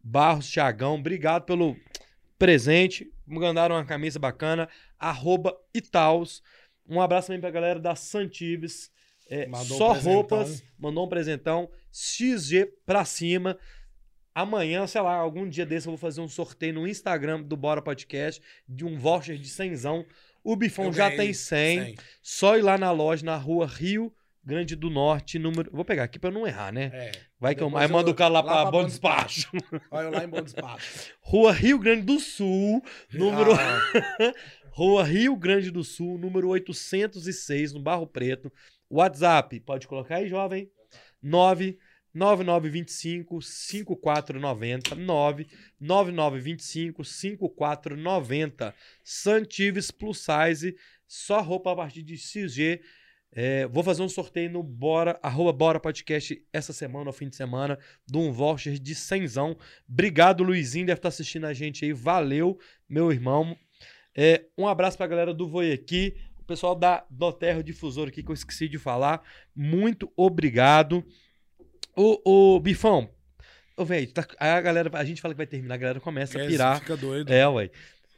Barros, 0.03 0.49
Thiagão, 0.51 0.95
obrigado 0.95 1.45
pelo 1.45 1.77
presente. 2.39 3.13
Mandaram 3.27 3.75
uma 3.75 3.85
camisa 3.85 4.19
bacana. 4.19 4.69
Arroba 4.99 5.57
Itaus. 5.75 6.43
Um 6.89 7.01
abraço 7.01 7.27
também 7.27 7.41
pra 7.41 7.51
galera 7.51 7.81
da 7.81 7.95
Santives. 7.97 8.91
É, 9.29 9.49
um 9.49 9.55
só 9.65 9.91
presentão. 9.91 10.13
roupas, 10.13 10.63
mandou 10.79 11.05
um 11.05 11.09
presentão. 11.09 11.69
XG 11.93 12.67
pra 12.87 13.05
cima. 13.05 13.59
Amanhã, 14.33 14.87
sei 14.87 15.01
lá, 15.01 15.15
algum 15.15 15.49
dia 15.49 15.67
desse 15.67 15.89
eu 15.89 15.93
vou 15.93 15.99
fazer 15.99 16.21
um 16.21 16.29
sorteio 16.29 16.75
no 16.75 16.87
Instagram 16.87 17.43
do 17.43 17.57
Bora 17.57 17.83
Podcast 17.83 18.41
de 18.69 18.85
um 18.85 18.99
voucher 18.99 19.37
de 19.37 19.49
100zão. 19.49 20.07
O 20.47 20.55
Bifão 20.55 20.93
já 20.93 21.11
tem 21.11 21.35
100. 21.35 21.97
Só 22.23 22.57
ir 22.57 22.63
lá 22.63 22.79
na 22.79 22.93
loja, 22.93 23.27
na 23.27 23.37
rua 23.37 23.67
Rio 23.67 24.15
Grande 24.45 24.77
do 24.77 24.89
Norte, 24.89 25.41
número. 25.41 25.69
Vou 25.73 25.85
pegar 25.85 26.05
aqui 26.05 26.21
pra 26.21 26.31
não 26.31 26.47
errar, 26.47 26.73
né? 26.73 26.93
É. 26.95 27.13
Vai 27.41 27.53
que 27.53 27.65
eu. 27.65 27.77
Aí 27.77 27.89
manda 27.89 28.13
o 28.13 28.15
cara 28.15 28.33
lá, 28.33 28.41
lá 28.41 28.45
pra 28.45 28.63
pra 28.63 28.71
Bom 28.71 28.85
Despacho. 28.85 29.51
Olha 29.91 30.05
eu 30.05 30.13
lá 30.13 30.23
em 30.23 30.29
Bom 30.29 30.41
Despacho. 30.41 31.13
Rua 31.21 31.51
Rio 31.51 31.81
Grande 31.81 32.03
do 32.03 32.21
Sul, 32.21 32.81
número. 33.13 33.55
Ah, 33.55 34.33
Rua 34.71 35.03
Rio 35.03 35.35
Grande 35.35 35.73
do 35.73 35.83
Sul, 35.83 36.17
número 36.17 36.49
806, 36.49 37.73
no 37.73 37.81
Barro 37.83 38.07
Preto. 38.07 38.53
WhatsApp, 38.89 39.59
pode 39.59 39.89
colocar 39.89 40.19
aí, 40.19 40.29
jovem. 40.29 40.71
99925 42.17 43.43
5490 43.43 44.95
99925 44.95 47.05
5490 47.05 48.75
Santives 49.05 49.91
Plus 49.91 50.25
Size, 50.25 50.75
só 51.07 51.43
roupa 51.43 51.73
a 51.73 51.77
partir 51.77 52.03
de 52.03 52.17
XG. 52.17 52.81
É, 53.31 53.67
vou 53.67 53.85
fazer 53.85 54.03
um 54.03 54.09
sorteio 54.09 54.51
no 54.51 54.63
Bora, 54.63 55.21
arroba 55.23 55.53
Bora 55.53 55.79
Podcast 55.79 56.43
essa 56.51 56.73
semana, 56.73 57.11
ao 57.11 57.13
fim 57.13 57.29
de 57.29 57.37
semana, 57.37 57.79
de 58.07 58.17
um 58.17 58.33
voucher 58.33 58.79
de 58.79 58.95
cenzão. 58.95 59.55
Obrigado, 59.87 60.43
Luizinho, 60.43 60.87
deve 60.87 60.99
estar 60.99 61.11
assistindo 61.11 61.45
a 61.45 61.53
gente 61.53 61.85
aí. 61.85 61.93
Valeu, 61.93 62.59
meu 62.89 63.13
irmão. 63.13 63.55
É, 64.17 64.47
um 64.57 64.67
abraço 64.67 64.97
pra 64.97 65.07
galera 65.07 65.35
do 65.35 65.47
Voiaqui. 65.47 66.17
pessoal 66.47 66.75
da 66.75 67.05
Doterra 67.11 67.63
Difusor 67.63 68.09
aqui, 68.09 68.23
que 68.23 68.31
eu 68.31 68.35
esqueci 68.35 68.71
de 68.71 68.79
falar. 68.79 69.23
Muito 69.55 70.11
obrigado. 70.17 71.05
O, 71.97 72.55
o 72.57 72.61
Bifão, 72.61 73.09
ô, 73.77 73.85
velho, 73.85 74.11
tá, 74.13 74.27
a 74.39 74.61
galera, 74.61 74.91
a 74.93 75.05
gente 75.05 75.21
fala 75.23 75.35
que 75.35 75.39
vai 75.39 75.47
terminar, 75.47 75.75
a 75.75 75.79
galera 75.79 76.01
começa 76.01 76.39
a 76.39 76.43
É, 76.43 76.47
pirar. 76.47 76.81
Fica 76.81 76.97
doido. 76.97 77.33
É, 77.33 77.49
ué. 77.49 77.71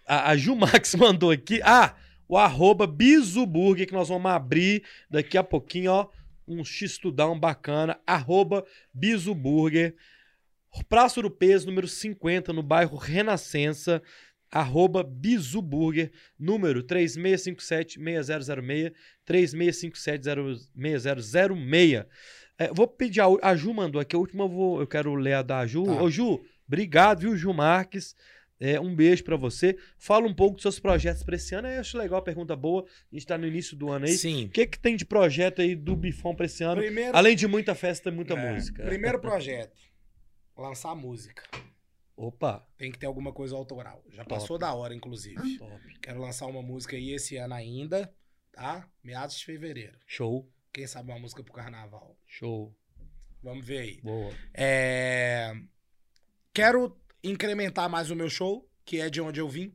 A, 0.06 0.30
a 0.30 0.36
Ju 0.36 0.54
Max 0.56 0.94
mandou 0.96 1.30
aqui. 1.30 1.60
Ah, 1.62 1.94
o 2.28 2.36
arroba 2.36 2.86
Bizuburger, 2.86 3.86
que 3.86 3.92
nós 3.92 4.08
vamos 4.08 4.30
abrir 4.30 4.82
daqui 5.08 5.38
a 5.38 5.44
pouquinho, 5.44 5.92
ó. 5.92 6.08
Um 6.46 6.64
X-Tudão 6.64 7.38
bacana. 7.38 7.98
Arroba 8.06 8.64
Bizuburger. 8.92 9.94
Praça 10.88 11.22
do 11.22 11.30
Peso, 11.30 11.66
número 11.66 11.86
50, 11.86 12.52
no 12.52 12.62
bairro 12.62 12.96
Renascença. 12.96 14.02
Arroba 14.50 15.04
Bizuburger, 15.04 16.10
número 16.38 16.82
3657-6006. 16.82 18.92
3657-6006. 19.26 22.06
É, 22.58 22.72
vou 22.72 22.88
pedir, 22.88 23.20
a, 23.20 23.26
a 23.42 23.54
Ju 23.56 23.72
mandou 23.72 24.00
aqui, 24.00 24.16
a 24.16 24.18
última 24.18 24.44
eu, 24.44 24.48
vou, 24.48 24.80
eu 24.80 24.86
quero 24.86 25.14
ler 25.14 25.34
a 25.34 25.42
da 25.42 25.64
Ju. 25.66 25.84
Tá. 25.84 26.02
Ô, 26.02 26.10
Ju, 26.10 26.44
obrigado, 26.66 27.20
viu, 27.20 27.36
Ju 27.36 27.52
Marques. 27.54 28.16
É, 28.60 28.80
um 28.80 28.92
beijo 28.92 29.22
pra 29.22 29.36
você. 29.36 29.78
Fala 29.96 30.26
um 30.26 30.34
pouco 30.34 30.54
dos 30.56 30.62
seus 30.62 30.80
projetos 30.80 31.22
pra 31.22 31.36
esse 31.36 31.54
ano. 31.54 31.68
Eu 31.68 31.78
acho 31.78 31.96
legal, 31.96 32.20
pergunta 32.20 32.56
boa. 32.56 32.84
A 32.84 33.14
gente 33.14 33.24
tá 33.24 33.38
no 33.38 33.46
início 33.46 33.76
do 33.76 33.88
ano 33.88 34.06
aí. 34.06 34.12
Sim. 34.12 34.46
O 34.46 34.48
que, 34.48 34.66
que 34.66 34.78
tem 34.80 34.96
de 34.96 35.04
projeto 35.04 35.62
aí 35.62 35.76
do 35.76 35.94
Bifão 35.94 36.34
pra 36.34 36.46
esse 36.46 36.64
ano? 36.64 36.80
Primeiro, 36.80 37.16
Além 37.16 37.36
de 37.36 37.46
muita 37.46 37.76
festa 37.76 38.08
e 38.08 38.12
muita 38.12 38.34
é, 38.34 38.52
música. 38.52 38.82
primeiro 38.84 39.20
projeto. 39.22 39.78
Lançar 40.56 40.96
música. 40.96 41.44
Opa, 42.16 42.66
Tem 42.76 42.90
que 42.90 42.98
ter 42.98 43.06
alguma 43.06 43.32
coisa 43.32 43.54
autoral. 43.54 44.02
Já 44.10 44.24
Top. 44.24 44.40
passou 44.40 44.58
da 44.58 44.74
hora, 44.74 44.92
inclusive. 44.92 45.56
top. 45.56 46.00
Quero 46.02 46.20
lançar 46.20 46.46
uma 46.46 46.60
música 46.60 46.96
aí 46.96 47.12
esse 47.12 47.36
ano 47.36 47.54
ainda, 47.54 48.12
tá? 48.50 48.88
Meados 49.04 49.38
de 49.38 49.44
fevereiro. 49.44 49.96
Show, 50.04 50.50
Quem 50.72 50.84
sabe 50.84 51.12
uma 51.12 51.18
música 51.20 51.44
pro 51.44 51.52
carnaval. 51.52 52.17
Show. 52.28 52.72
Vamos 53.42 53.66
ver 53.66 53.78
aí. 53.78 54.00
Boa. 54.02 54.32
É... 54.54 55.52
Quero 56.52 56.96
incrementar 57.24 57.88
mais 57.88 58.10
o 58.10 58.16
meu 58.16 58.28
show, 58.30 58.68
que 58.84 59.00
é 59.00 59.08
de 59.10 59.20
onde 59.20 59.40
eu 59.40 59.48
vim. 59.48 59.74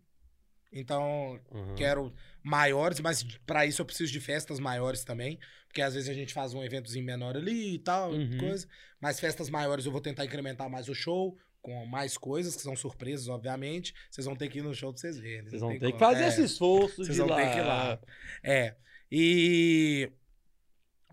Então, 0.71 1.39
Uhum. 1.51 1.75
quero 1.75 2.13
maiores, 2.41 2.99
mas 2.99 3.23
pra 3.45 3.65
isso 3.65 3.81
eu 3.81 3.85
preciso 3.85 4.11
de 4.11 4.19
festas 4.19 4.59
maiores 4.59 5.03
também. 5.03 5.39
Porque 5.67 5.81
às 5.81 5.93
vezes 5.93 6.09
a 6.09 6.13
gente 6.13 6.34
faz 6.34 6.53
um 6.53 6.63
eventozinho 6.63 7.05
menor 7.05 7.35
ali 7.35 7.75
e 7.75 7.80
tal, 7.80 8.11
Uhum. 8.11 8.38
coisa. 8.38 8.67
Mas 8.99 9.19
festas 9.19 9.49
maiores 9.49 9.85
eu 9.85 9.91
vou 9.91 10.01
tentar 10.01 10.25
incrementar 10.25 10.69
mais 10.69 10.88
o 10.89 10.93
show, 10.95 11.38
com 11.61 11.85
mais 11.85 12.17
coisas, 12.17 12.55
que 12.55 12.61
são 12.61 12.75
surpresas, 12.75 13.27
obviamente. 13.30 13.93
Vocês 14.11 14.25
vão 14.25 14.35
ter 14.35 14.49
que 14.49 14.59
ir 14.59 14.63
no 14.63 14.73
show 14.73 14.91
pra 14.91 14.99
vocês 14.99 15.17
verem. 15.17 15.49
Vocês 15.49 15.61
vão 15.61 15.71
ter 15.71 15.80
que 15.91 15.91
como. 15.93 15.99
fazer 15.99 16.23
É. 16.25 16.27
esse 16.27 16.43
esforço 16.43 16.97
Vocês 16.97 17.09
de 17.15 17.17
vão 17.21 17.27
lá. 17.30 17.35
ter 17.38 17.51
que 17.53 17.57
ir 17.59 17.61
lá. 17.63 17.99
É. 18.43 18.75
E. 19.11 20.11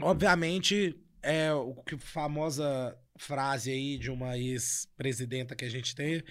Obviamente, 0.01 0.99
é 1.23 1.53
o 1.53 1.75
que 1.75 1.97
famosa 1.99 2.97
frase 3.17 3.71
aí 3.71 3.99
de 3.99 4.11
uma 4.11 4.37
ex-presidenta 4.39 5.55
que 5.55 5.65
a 5.65 5.69
gente 5.71 5.95
tem. 5.95 6.23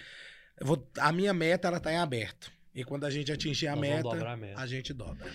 vou- 0.60 0.86
a 0.98 1.10
minha 1.12 1.32
meta, 1.32 1.68
ela 1.68 1.80
tá 1.80 1.92
em 1.92 1.96
aberto. 1.96 2.52
E 2.74 2.84
quando 2.84 3.04
a 3.04 3.10
gente 3.10 3.32
atingir 3.32 3.66
a 3.68 3.74
meta, 3.76 4.28
a 4.28 4.36
meta. 4.36 4.60
a 4.60 4.66
gente 4.66 4.92
dobra. 4.92 5.32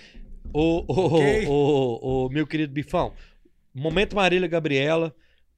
Ô, 0.54 0.86
ô, 0.88 1.06
Ok? 1.16 1.46
ô, 1.48 1.52
ô, 1.52 2.26
ô, 2.26 2.30
meu 2.30 2.46
querido 2.48 2.72
Bifão, 2.72 3.14
momento 3.74 4.16
Marília 4.16 4.48
Gabriela, 4.48 5.08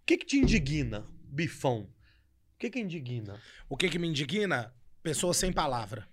o 0.01 0.05
que 0.05 0.17
que 0.17 0.25
te 0.25 0.37
indigna, 0.37 1.05
Bifão? 1.23 1.81
O 1.81 2.57
que 2.57 2.69
que 2.69 2.79
indigna? 2.79 3.39
O 3.69 3.75
que 3.77 3.89
que 3.89 3.99
me 3.99 4.07
indigna? 4.07 4.73
Pessoas 5.03 5.37
sem 5.37 5.51
palavra. 5.53 6.07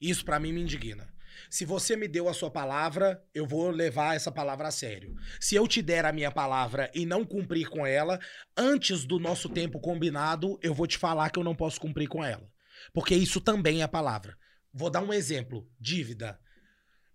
Isso 0.00 0.24
pra 0.24 0.38
mim 0.38 0.52
me 0.52 0.60
indigna. 0.60 1.08
Se 1.50 1.64
você 1.64 1.96
me 1.96 2.08
deu 2.08 2.28
a 2.28 2.34
sua 2.34 2.50
palavra, 2.50 3.22
eu 3.34 3.46
vou 3.46 3.70
levar 3.70 4.16
essa 4.16 4.30
palavra 4.30 4.68
a 4.68 4.70
sério. 4.70 5.14
Se 5.40 5.54
eu 5.54 5.66
te 5.66 5.82
der 5.82 6.04
a 6.04 6.12
minha 6.12 6.30
palavra 6.30 6.90
e 6.94 7.06
não 7.06 7.24
cumprir 7.24 7.68
com 7.68 7.86
ela, 7.86 8.18
antes 8.56 9.04
do 9.04 9.18
nosso 9.18 9.48
tempo 9.48 9.80
combinado, 9.80 10.58
eu 10.62 10.74
vou 10.74 10.86
te 10.86 10.98
falar 10.98 11.30
que 11.30 11.38
eu 11.38 11.44
não 11.44 11.54
posso 11.54 11.80
cumprir 11.80 12.08
com 12.08 12.24
ela. 12.24 12.48
Porque 12.92 13.14
isso 13.14 13.40
também 13.40 13.82
é 13.82 13.86
palavra. 13.86 14.36
Vou 14.72 14.90
dar 14.90 15.02
um 15.02 15.12
exemplo. 15.12 15.68
Dívida. 15.80 16.38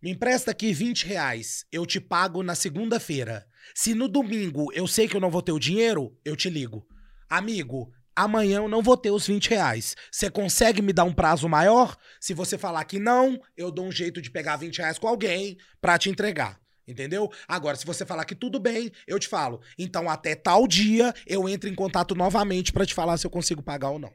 Me 0.01 0.09
empresta 0.09 0.49
aqui 0.51 0.73
20 0.73 1.05
reais. 1.05 1.65
Eu 1.71 1.85
te 1.85 1.99
pago 1.99 2.41
na 2.41 2.55
segunda-feira. 2.55 3.45
Se 3.75 3.93
no 3.93 4.07
domingo 4.07 4.71
eu 4.73 4.87
sei 4.87 5.07
que 5.07 5.15
eu 5.15 5.21
não 5.21 5.29
vou 5.29 5.41
ter 5.41 5.51
o 5.51 5.59
dinheiro, 5.59 6.17
eu 6.25 6.35
te 6.35 6.49
ligo. 6.49 6.87
Amigo, 7.29 7.93
amanhã 8.15 8.57
eu 8.57 8.67
não 8.67 8.81
vou 8.81 8.97
ter 8.97 9.11
os 9.11 9.27
20 9.27 9.49
reais. 9.49 9.95
Você 10.11 10.29
consegue 10.29 10.81
me 10.81 10.93
dar 10.93 11.03
um 11.03 11.13
prazo 11.13 11.47
maior? 11.47 11.95
Se 12.19 12.33
você 12.33 12.57
falar 12.57 12.83
que 12.85 12.99
não, 12.99 13.39
eu 13.55 13.71
dou 13.71 13.85
um 13.85 13.91
jeito 13.91 14.21
de 14.21 14.31
pegar 14.31 14.57
20 14.57 14.77
reais 14.79 14.99
com 14.99 15.07
alguém 15.07 15.57
pra 15.79 15.97
te 15.97 16.09
entregar. 16.09 16.59
Entendeu? 16.87 17.31
Agora, 17.47 17.77
se 17.77 17.85
você 17.85 18.05
falar 18.05 18.25
que 18.25 18.35
tudo 18.35 18.59
bem, 18.59 18.91
eu 19.07 19.19
te 19.19 19.27
falo. 19.27 19.61
Então, 19.77 20.09
até 20.09 20.35
tal 20.35 20.67
dia, 20.67 21.13
eu 21.25 21.47
entro 21.47 21.69
em 21.69 21.75
contato 21.75 22.15
novamente 22.15 22.73
pra 22.73 22.85
te 22.85 22.93
falar 22.93 23.17
se 23.17 23.25
eu 23.25 23.31
consigo 23.31 23.61
pagar 23.61 23.91
ou 23.91 23.99
não. 23.99 24.13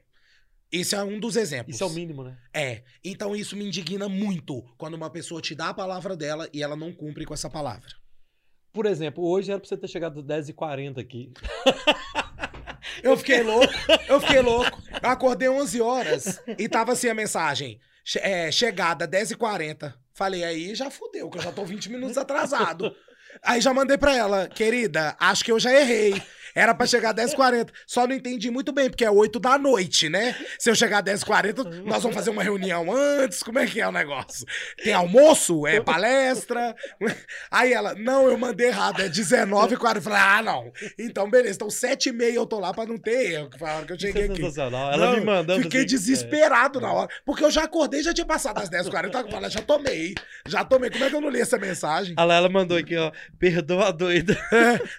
Esse 0.71 0.95
é 0.95 1.03
um 1.03 1.19
dos 1.19 1.37
exemplos. 1.37 1.77
Isso 1.77 1.85
é 1.85 1.87
o 1.87 1.91
mínimo, 1.91 2.25
né? 2.25 2.37
É. 2.53 2.83
Então, 3.05 3.37
isso 3.37 3.57
me 3.57 3.65
indigna 3.65 4.09
muito 4.09 4.63
quando 4.77 4.95
uma 4.95 5.09
pessoa 5.09 5.41
te 5.41 5.55
dá 5.55 5.69
a 5.69 5.75
palavra 5.75 6.17
dela 6.17 6.49
e 6.53 6.63
ela 6.63 6.77
não 6.77 6.93
cumpre 6.93 7.25
com 7.25 7.33
essa 7.33 7.49
palavra. 7.49 7.89
Por 8.73 8.85
exemplo, 8.85 9.25
hoje 9.25 9.51
era 9.51 9.61
pra 9.61 9.69
você 9.69 9.77
ter 9.77 9.89
chegado 9.89 10.21
às 10.21 10.27
10h40 10.27 10.99
aqui. 10.99 11.33
Eu 13.03 13.17
fiquei 13.17 13.43
louco, 13.43 13.73
eu 14.09 14.21
fiquei 14.21 14.41
louco. 14.41 14.83
Eu 15.03 15.09
acordei 15.11 15.49
11 15.49 15.81
horas 15.81 16.43
e 16.59 16.69
tava 16.69 16.93
assim 16.93 17.09
a 17.09 17.15
mensagem. 17.15 17.81
che- 18.05 18.21
é, 18.21 18.51
chegada 18.53 19.07
10h40. 19.09 19.93
Falei, 20.15 20.45
aí 20.45 20.75
já 20.75 20.91
fudeu, 20.91 21.29
que 21.29 21.39
eu 21.39 21.43
já 21.43 21.53
tô 21.53 21.65
20 21.65 21.91
minutos 21.91 22.17
atrasado. 22.17 22.95
Aí 23.43 23.61
já 23.61 23.75
mandei 23.75 23.99
pra 23.99 24.17
ela, 24.17 24.49
querida, 24.49 25.15
acho 25.21 25.45
que 25.45 25.53
eu 25.53 25.59
já 25.59 25.73
errei. 25.75 26.23
Era 26.57 26.75
pra 26.75 26.87
chegar 26.87 27.15
10h40. 27.15 27.69
Só 27.87 28.07
não 28.07 28.17
entendi 28.17 28.51
muito 28.51 28.73
bem, 28.73 28.89
porque 28.89 29.05
é 29.05 29.11
8 29.11 29.39
da 29.39 29.59
noite, 29.59 30.09
né? 30.09 30.35
Se 30.59 30.71
eu 30.71 30.75
chegar 30.75 31.03
10h40, 31.03 31.85
nós 31.85 32.03
vamos 32.03 32.17
fazer 32.17 32.31
uma 32.31 32.43
reunião 32.43 32.91
antes. 32.91 33.43
Como 33.43 33.59
é 33.59 33.67
que 33.67 33.79
é 33.79 33.87
o 33.87 33.93
negócio? 33.93 34.47
Tem 34.83 34.95
almoço? 34.95 35.67
É 35.67 35.81
palestra? 35.81 36.75
Aí 37.51 37.75
ela, 37.75 37.95
não, 37.95 38.27
eu 38.27 38.39
mandei 38.39 38.69
errado, 38.69 39.03
é 39.03 39.09
19h40. 39.09 39.97
Eu 39.97 40.03
falei, 40.03 40.19
ah, 40.19 40.43
não. 40.43 40.73
Então, 40.99 41.29
beleza. 41.29 41.57
Então, 41.57 41.69
7h30 41.69 42.33
eu 42.33 42.47
tô 42.47 42.59
lá 42.59 42.73
pra 42.73 42.87
não 42.87 42.97
ter 42.97 43.33
erro, 43.33 43.51
foi 43.59 43.69
a 43.69 43.77
hora 43.77 43.87
que 43.87 43.93
eu 43.93 44.01
cheguei 44.01 44.23
é 44.23 44.25
aqui. 44.27 44.43
Ela 44.43 44.97
Não, 44.97 45.17
me 45.17 45.25
mandando. 45.25 45.63
Fiquei 45.63 45.81
assim, 45.81 45.89
desesperado 45.89 46.81
na 46.81 46.91
hora. 46.91 47.11
Porque 47.27 47.45
eu 47.45 47.51
já 47.51 47.65
acordei, 47.65 48.03
já 48.03 48.15
tinha 48.15 48.27
passado 48.27 48.59
as 48.59 48.71
10h40. 48.71 49.15
Eu 49.15 49.31
falei, 49.31 49.51
já 49.51 49.61
tomei. 49.61 50.15
Já 50.47 50.65
tomei. 50.65 50.89
Como 50.89 51.05
é 51.05 51.11
que 51.11 51.17
eu 51.17 51.21
não 51.21 51.29
li 51.29 51.41
essa 51.41 51.59
mensagem? 51.59 52.15
é. 52.19 52.25
Lá, 52.25 52.37
ela 52.37 52.49
mandou 52.49 52.79
aqui, 52.79 52.97
ó. 52.97 53.13
Perdoa 53.39 53.89
a 53.89 53.91
doida. 53.91 54.37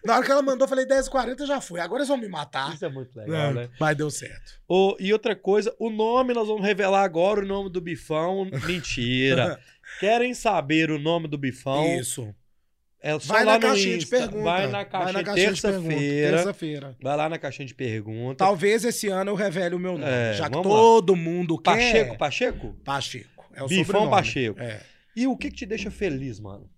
Na 0.06 0.16
hora 0.16 0.26
que 0.26 0.32
ela 0.32 0.42
mandou, 0.44 0.66
eu 0.66 0.70
falei, 0.70 0.86
10h40 0.86 1.47
já 1.48 1.62
foi. 1.62 1.80
Agora 1.80 2.02
eles 2.02 2.10
vão 2.10 2.18
me 2.18 2.28
matar. 2.28 2.74
Isso 2.74 2.86
é 2.86 2.90
muito 2.90 3.16
legal, 3.18 3.54
né? 3.54 3.70
Mas 3.80 3.98
deu 3.98 4.10
certo. 4.12 4.60
Ô, 4.68 4.96
e 5.00 5.12
outra 5.14 5.36
coisa, 5.36 5.76
o 5.80 5.90
nome 5.90 6.34
nós 6.34 6.48
vamos 6.48 6.64
revelar 6.64 7.04
agora, 7.04 7.42
o 7.42 7.46
nome 7.46 7.70
do 7.70 7.82
Bifão. 7.82 8.46
Mentira. 8.66 9.60
Querem 10.00 10.34
saber 10.34 10.92
o 10.92 11.00
nome 11.00 11.28
do 11.28 11.38
Bifão? 11.38 11.86
Isso. 11.98 12.34
É 13.00 13.18
só 13.20 13.34
Vai 13.34 13.46
lá 13.46 13.54
na 13.54 13.60
caixinha 13.60 13.98
de 13.98 14.04
Insta. 14.04 14.18
pergunta. 14.18 14.44
Vai 14.44 14.68
na 14.68 14.86
caixinha, 14.86 15.14
de 15.14 15.24
pergunta. 15.24 15.36
terça-feira. 15.36 16.38
Terça-feira. 16.38 16.98
Vai 17.02 17.18
lá 17.18 17.30
na 17.30 17.38
caixinha 17.38 17.66
de 17.66 17.74
pergunta. 17.76 18.38
Talvez 18.38 18.84
esse 18.84 19.08
ano 19.08 19.32
eu 19.32 19.36
revele 19.36 19.76
o 19.76 19.80
meu 19.80 19.94
nome. 19.94 20.12
É, 20.12 20.34
já 20.34 20.50
que 20.50 20.56
vamos 20.56 20.72
lá. 20.72 20.78
todo 20.78 21.16
mundo 21.16 21.58
quer. 21.58 21.72
Pacheco, 21.72 22.18
Pacheco? 22.18 22.74
Pacheco. 22.84 23.46
É 23.54 23.64
o 23.64 23.68
Bifão 23.68 23.86
sobrenome. 23.86 24.12
Pacheco. 24.12 24.60
É. 24.60 24.82
E 25.16 25.28
o 25.28 25.38
que, 25.38 25.50
que 25.50 25.58
te 25.58 25.66
deixa 25.66 25.90
feliz, 25.90 26.40
mano? 26.40 26.70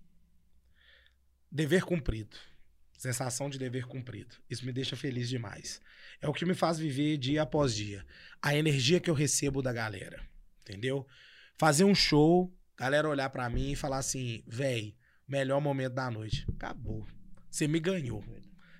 Dever 1.50 1.84
cumprido. 1.84 2.36
Sensação 3.00 3.48
de 3.48 3.58
dever 3.58 3.86
cumprido. 3.86 4.36
Isso 4.50 4.66
me 4.66 4.74
deixa 4.74 4.94
feliz 4.94 5.26
demais. 5.26 5.80
É 6.20 6.28
o 6.28 6.34
que 6.34 6.44
me 6.44 6.52
faz 6.52 6.78
viver 6.78 7.16
dia 7.16 7.40
após 7.40 7.74
dia. 7.74 8.04
A 8.42 8.54
energia 8.54 9.00
que 9.00 9.08
eu 9.08 9.14
recebo 9.14 9.62
da 9.62 9.72
galera. 9.72 10.22
Entendeu? 10.60 11.06
Fazer 11.56 11.84
um 11.84 11.94
show, 11.94 12.54
galera 12.76 13.08
olhar 13.08 13.30
pra 13.30 13.48
mim 13.48 13.72
e 13.72 13.74
falar 13.74 13.96
assim: 13.96 14.44
véi, 14.46 14.94
melhor 15.26 15.62
momento 15.62 15.94
da 15.94 16.10
noite. 16.10 16.44
Acabou. 16.54 17.06
Você 17.50 17.66
me 17.66 17.80
ganhou. 17.80 18.22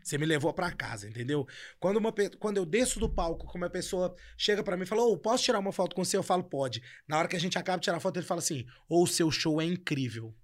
Você 0.05 0.19
me 0.19 0.27
levou 0.27 0.53
pra 0.53 0.71
casa, 0.71 1.09
entendeu? 1.09 1.49
Quando, 1.79 1.97
uma, 1.97 2.13
quando 2.39 2.59
eu 2.59 2.67
desço 2.67 3.01
do 3.01 3.09
palco, 3.09 3.47
como 3.47 3.65
uma 3.65 3.71
pessoa 3.71 4.15
chega 4.37 4.63
pra 4.63 4.77
mim 4.77 4.83
e 4.83 4.87
fala: 4.87 5.01
Ô, 5.01 5.17
posso 5.17 5.45
tirar 5.45 5.61
uma 5.61 5.73
foto 5.73 5.97
com 5.97 6.05
você? 6.05 6.19
Eu 6.19 6.23
falo: 6.23 6.45
pode. 6.45 6.83
Na 7.09 7.19
hora 7.19 7.27
que 7.27 7.37
a 7.37 7.41
gente 7.41 7.57
acaba 7.57 7.79
de 7.79 7.85
tirar 7.85 7.97
a 7.97 8.01
foto, 8.01 8.19
ele 8.19 8.27
fala 8.27 8.41
assim: 8.41 8.67
Ô, 8.87 9.03
o 9.03 9.07
seu 9.07 9.31
show 9.31 9.63
é 9.63 9.65
incrível. 9.65 10.37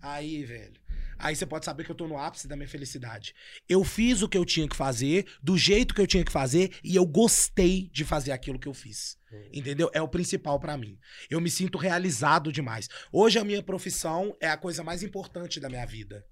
Aí, 0.00 0.44
velho. 0.44 0.81
Aí 1.22 1.36
você 1.36 1.46
pode 1.46 1.64
saber 1.64 1.84
que 1.84 1.90
eu 1.90 1.94
tô 1.94 2.08
no 2.08 2.18
ápice 2.18 2.48
da 2.48 2.56
minha 2.56 2.68
felicidade. 2.68 3.32
Eu 3.68 3.84
fiz 3.84 4.22
o 4.22 4.28
que 4.28 4.36
eu 4.36 4.44
tinha 4.44 4.68
que 4.68 4.74
fazer, 4.74 5.24
do 5.40 5.56
jeito 5.56 5.94
que 5.94 6.00
eu 6.00 6.06
tinha 6.06 6.24
que 6.24 6.32
fazer, 6.32 6.74
e 6.82 6.96
eu 6.96 7.06
gostei 7.06 7.88
de 7.92 8.04
fazer 8.04 8.32
aquilo 8.32 8.58
que 8.58 8.66
eu 8.66 8.74
fiz. 8.74 9.16
Entendeu? 9.52 9.88
É 9.94 10.02
o 10.02 10.08
principal 10.08 10.58
pra 10.58 10.76
mim. 10.76 10.98
Eu 11.30 11.40
me 11.40 11.48
sinto 11.48 11.78
realizado 11.78 12.52
demais. 12.52 12.88
Hoje 13.12 13.38
a 13.38 13.44
minha 13.44 13.62
profissão 13.62 14.36
é 14.40 14.48
a 14.48 14.56
coisa 14.56 14.82
mais 14.82 15.04
importante 15.04 15.60
da 15.60 15.68
minha 15.68 15.86
vida. 15.86 16.26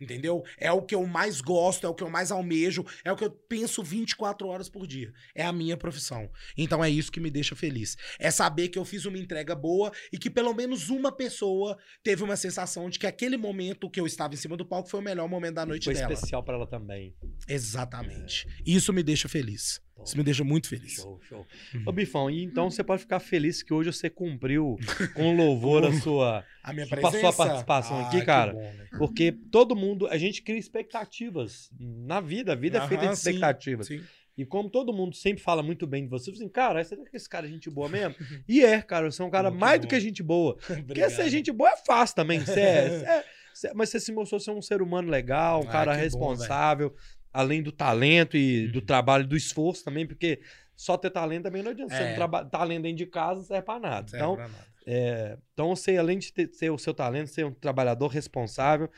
Entendeu? 0.00 0.44
É 0.56 0.70
o 0.70 0.82
que 0.82 0.94
eu 0.94 1.04
mais 1.06 1.40
gosto, 1.40 1.86
é 1.86 1.88
o 1.88 1.94
que 1.94 2.04
eu 2.04 2.10
mais 2.10 2.30
almejo, 2.30 2.84
é 3.04 3.10
o 3.12 3.16
que 3.16 3.24
eu 3.24 3.30
penso 3.30 3.82
24 3.82 4.46
horas 4.46 4.68
por 4.68 4.86
dia. 4.86 5.12
É 5.34 5.44
a 5.44 5.52
minha 5.52 5.76
profissão. 5.76 6.30
Então 6.56 6.84
é 6.84 6.88
isso 6.88 7.10
que 7.10 7.20
me 7.20 7.30
deixa 7.30 7.56
feliz. 7.56 7.96
É 8.18 8.30
saber 8.30 8.68
que 8.68 8.78
eu 8.78 8.84
fiz 8.84 9.04
uma 9.06 9.18
entrega 9.18 9.54
boa 9.54 9.90
e 10.12 10.18
que 10.18 10.30
pelo 10.30 10.54
menos 10.54 10.88
uma 10.88 11.10
pessoa 11.10 11.76
teve 12.02 12.22
uma 12.22 12.36
sensação 12.36 12.88
de 12.88 12.98
que 12.98 13.06
aquele 13.06 13.36
momento 13.36 13.90
que 13.90 14.00
eu 14.00 14.06
estava 14.06 14.34
em 14.34 14.36
cima 14.36 14.56
do 14.56 14.64
palco 14.64 14.88
foi 14.88 15.00
o 15.00 15.02
melhor 15.02 15.28
momento 15.28 15.54
da 15.54 15.66
noite 15.66 15.84
Foi 15.84 15.94
dela. 15.94 16.12
especial 16.12 16.42
pra 16.42 16.54
ela 16.54 16.66
também. 16.66 17.14
Exatamente. 17.48 18.46
Isso 18.64 18.92
me 18.92 19.02
deixa 19.02 19.28
feliz. 19.28 19.80
Isso 20.04 20.16
me 20.16 20.22
deixa 20.22 20.42
muito 20.44 20.68
feliz. 20.68 20.94
Show, 20.94 21.20
show. 21.28 21.46
Uhum. 21.74 21.82
Ô, 21.86 21.92
Bifão, 21.92 22.30
e 22.30 22.42
então 22.44 22.70
você 22.70 22.82
pode 22.84 23.02
ficar 23.02 23.20
feliz 23.20 23.62
que 23.62 23.72
hoje 23.74 23.92
você 23.92 24.08
cumpriu 24.08 24.76
com 25.14 25.36
louvor 25.36 25.84
a 25.84 25.92
sua. 26.00 26.44
A 26.62 26.72
minha 26.72 26.86
presença. 26.86 27.32
participação 27.32 28.06
aqui, 28.06 28.20
que 28.20 28.26
cara. 28.26 28.52
bom, 28.52 28.60
velho. 28.60 28.88
Porque 28.98 29.32
todo 29.32 29.74
mundo, 29.76 30.06
a 30.08 30.16
gente 30.18 30.42
cria 30.42 30.58
expectativas 30.58 31.70
na 31.78 32.20
vida. 32.20 32.52
A 32.52 32.56
vida 32.56 32.78
é 32.78 32.88
feita 32.88 33.06
de 33.08 33.16
sim, 33.16 33.30
expectativas. 33.30 33.86
sim. 33.86 34.00
E 34.36 34.44
como 34.44 34.70
todo 34.70 34.92
mundo 34.92 35.16
sempre 35.16 35.42
fala 35.42 35.64
muito 35.64 35.84
bem 35.84 36.04
de 36.04 36.08
você, 36.10 36.30
assim, 36.30 36.48
cara, 36.48 36.82
você 36.84 36.96
que 36.96 37.16
esse 37.16 37.28
cara 37.28 37.46
é 37.46 37.50
gente 37.50 37.68
boa 37.68 37.88
mesmo? 37.88 38.14
E 38.48 38.64
é, 38.64 38.80
cara, 38.80 39.10
você 39.10 39.20
é 39.20 39.24
um 39.24 39.30
cara 39.30 39.50
Muito 39.50 39.60
mais 39.60 39.80
do 39.80 39.84
bom. 39.84 39.88
que 39.88 39.98
gente 40.00 40.22
boa. 40.22 40.56
Porque 40.86 41.10
ser 41.10 41.28
gente 41.28 41.50
boa 41.50 41.70
é 41.70 41.76
fácil 41.84 42.14
também. 42.14 42.38
Você 42.38 42.60
é- 42.60 42.86
é- 43.04 43.24
você- 43.52 43.72
mas 43.74 43.88
você 43.88 43.98
se 43.98 44.12
mostrou 44.12 44.38
ser 44.38 44.52
um 44.52 44.62
ser 44.62 44.80
humano 44.80 45.10
legal, 45.10 45.60
um 45.64 45.68
Ah, 45.68 45.72
cara 45.72 45.90
que 45.90 45.96
bom, 45.96 46.04
responsável, 46.04 46.94
além 47.32 47.62
do 47.62 47.70
talento 47.72 48.36
e 48.36 48.66
Uhum. 48.66 48.72
do 48.72 48.80
trabalho, 48.80 49.26
do 49.26 49.36
esforço 49.36 49.84
também, 49.84 50.06
porque 50.06 50.40
só 50.74 50.96
ter 50.96 51.10
talento 51.10 51.44
também 51.44 51.62
não 51.62 51.70
adianta. 51.72 51.94
Você 51.94 52.02
É. 52.02 52.14
traba- 52.14 52.44
talento 52.44 52.82
dentro 52.82 52.98
de 52.98 53.06
casa 53.06 53.40
não 53.40 53.46
serve 53.46 53.62
pra 53.64 53.78
nada. 53.80 54.08
Serve 54.08 54.24
Então, 54.24 54.36
pra 54.36 54.48
nada. 54.48 54.64
é, 54.86 55.38
então, 55.52 55.74
você, 55.74 55.96
além 55.96 56.18
de 56.18 56.32
ter, 56.32 56.48
ser 56.52 56.70
o 56.70 56.78
seu 56.78 56.94
talento, 56.94 57.28
ser 57.30 57.44
um 57.44 57.52
trabalhador 57.52 58.08
responsável, 58.08 58.90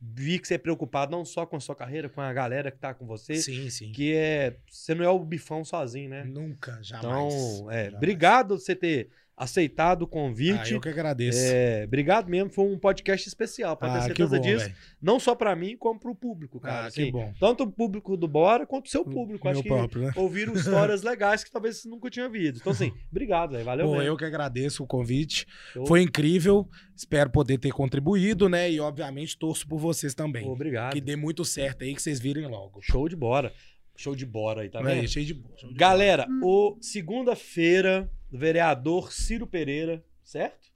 vi 0.00 0.38
que 0.38 0.46
você 0.46 0.54
é 0.54 0.58
preocupado 0.58 1.10
não 1.12 1.24
só 1.24 1.46
com 1.46 1.56
a 1.56 1.60
sua 1.60 1.74
carreira, 1.74 2.08
com 2.08 2.20
a 2.20 2.32
galera 2.32 2.70
que 2.70 2.78
tá 2.78 2.92
com 2.92 3.06
você, 3.06 3.36
Sim, 3.36 3.70
sim. 3.70 3.90
que 3.92 4.14
é. 4.14 4.56
Você 4.70 4.94
não 4.94 5.04
é 5.04 5.08
o 5.08 5.18
bifão 5.18 5.64
sozinho, 5.64 6.10
né? 6.10 6.24
Nunca, 6.24 6.78
jamais. 6.82 7.34
Então, 7.34 7.70
é, 7.70 7.76
Jamais. 7.84 7.94
obrigado 7.94 8.58
você 8.58 8.74
ter 8.76 9.08
aceitado 9.36 10.02
o 10.02 10.04
Ah, 10.04 10.08
convite. 10.08 10.72
eu 10.74 10.80
que 10.80 10.88
agradeço. 10.88 11.38
É, 11.42 11.84
obrigado 11.86 12.28
mesmo, 12.28 12.50
foi 12.50 12.64
um 12.64 12.78
podcast 12.78 13.26
especial, 13.28 13.76
pode 13.76 13.92
ter 13.92 13.98
ah, 13.98 14.00
que 14.02 14.06
certeza 14.06 14.36
bom, 14.36 14.42
disso. 14.42 14.64
velho. 14.66 14.76
Não 15.02 15.18
só 15.18 15.34
pra 15.34 15.54
mim, 15.56 15.76
como 15.76 15.98
pro 15.98 16.14
público, 16.14 16.60
cara. 16.60 16.84
Ah, 16.84 16.86
assim, 16.86 17.06
que 17.06 17.12
bom. 17.12 17.32
Tanto 17.40 17.64
o 17.64 17.70
público 17.70 18.16
do 18.16 18.28
Bora 18.28 18.66
quanto 18.66 18.86
o 18.86 18.90
seu 18.90 19.04
público. 19.04 19.48
Acho 19.48 19.56
Meu 19.56 19.62
que 19.62 19.68
próprio, 19.68 20.02
né? 20.02 20.12
ouviram 20.16 20.52
histórias 20.54 21.02
legais 21.02 21.42
que 21.42 21.50
talvez 21.50 21.78
você 21.78 21.88
nunca 21.88 22.08
tinha 22.08 22.26
ouvido. 22.26 22.58
Então, 22.60 22.72
assim, 22.72 22.92
obrigado, 23.10 23.52
velho. 23.52 23.64
Valeu 23.64 23.86
Pô, 23.86 23.92
mesmo. 23.92 24.06
eu 24.06 24.16
que 24.16 24.24
agradeço 24.24 24.82
o 24.84 24.86
convite. 24.86 25.46
Foi 25.86 26.00
incrível. 26.02 26.68
Espero 26.96 27.28
poder 27.28 27.58
ter 27.58 27.72
contribuído, 27.72 28.48
né? 28.48 28.70
E, 28.70 28.78
obviamente, 28.78 29.36
torço 29.36 29.66
por 29.66 29.78
vocês 29.78 30.14
também. 30.14 30.46
Obrigado. 30.48 30.92
Que 30.92 31.00
dê 31.00 31.16
muito 31.16 31.44
certo 31.44 31.82
aí, 31.82 31.92
que 31.94 32.00
vocês 32.00 32.20
virem 32.20 32.46
logo. 32.46 32.80
Show 32.82 33.08
de 33.08 33.16
bora. 33.16 33.52
Show 33.96 34.14
de 34.16 34.26
bora 34.26 34.62
aí, 34.62 34.68
tá 34.68 34.80
Aí, 34.80 34.84
vendo? 35.00 35.08
cheio 35.08 35.26
de 35.26 35.42
show 35.56 35.68
de 35.70 35.76
Galera, 35.76 36.26
o 36.42 36.76
segunda-feira, 36.80 38.10
vereador 38.30 39.12
Ciro 39.12 39.46
Pereira, 39.46 40.04
certo? 40.24 40.68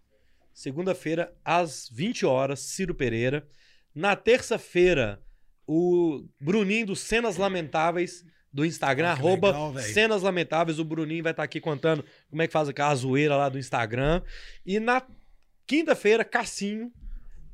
Segunda-feira, 0.54 1.32
às 1.44 1.88
20 1.92 2.24
horas, 2.26 2.60
Ciro 2.60 2.94
Pereira. 2.94 3.46
Na 3.94 4.14
terça-feira, 4.16 5.20
o 5.66 6.24
Bruninho 6.40 6.86
dos 6.86 7.00
Cenas 7.00 7.36
Lamentáveis 7.36 8.24
do 8.52 8.64
Instagram, 8.64 9.10
Ah, 9.12 9.14
que 9.16 9.20
arroba 9.20 9.48
legal, 9.48 9.72
velho. 9.72 9.92
Cenas 9.94 10.22
Lamentáveis. 10.22 10.78
O 10.78 10.84
Bruninho 10.84 11.22
vai 11.22 11.32
estar 11.32 11.42
aqui 11.42 11.60
contando 11.60 12.04
como 12.30 12.40
é 12.42 12.46
que 12.46 12.52
faz 12.52 12.68
aquela 12.68 12.94
zoeira 12.94 13.36
lá 13.36 13.48
do 13.48 13.58
Instagram. 13.58 14.22
E 14.64 14.80
na 14.80 15.02
quinta-feira, 15.66 16.24
Cassinho 16.24 16.90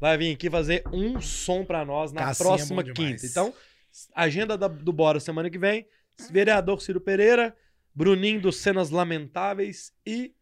vai 0.01 0.16
vir 0.16 0.32
aqui 0.35 0.49
fazer 0.49 0.82
um 0.93 1.20
som 1.20 1.65
pra 1.65 1.85
nós 1.85 2.12
na 2.12 2.23
Cassinho 2.27 2.47
é 2.47 2.49
próxima 2.49 2.85
demais. 2.85 2.99
quinta. 3.23 3.27
Então, 3.27 3.53
agenda 4.15 4.57
da- 4.57 4.69
do 4.69 4.93
Bora 4.93 5.21
semana 5.21 5.49
que 5.51 5.59
vem. 5.59 5.87
Vereador 6.31 6.81
Ciro 6.81 7.01
Pereira, 7.01 7.57
Bruninho 7.95 8.41
dos 8.41 8.57
Cenas 8.57 8.91
Lamentáveis 8.91 9.93
e 10.07 10.33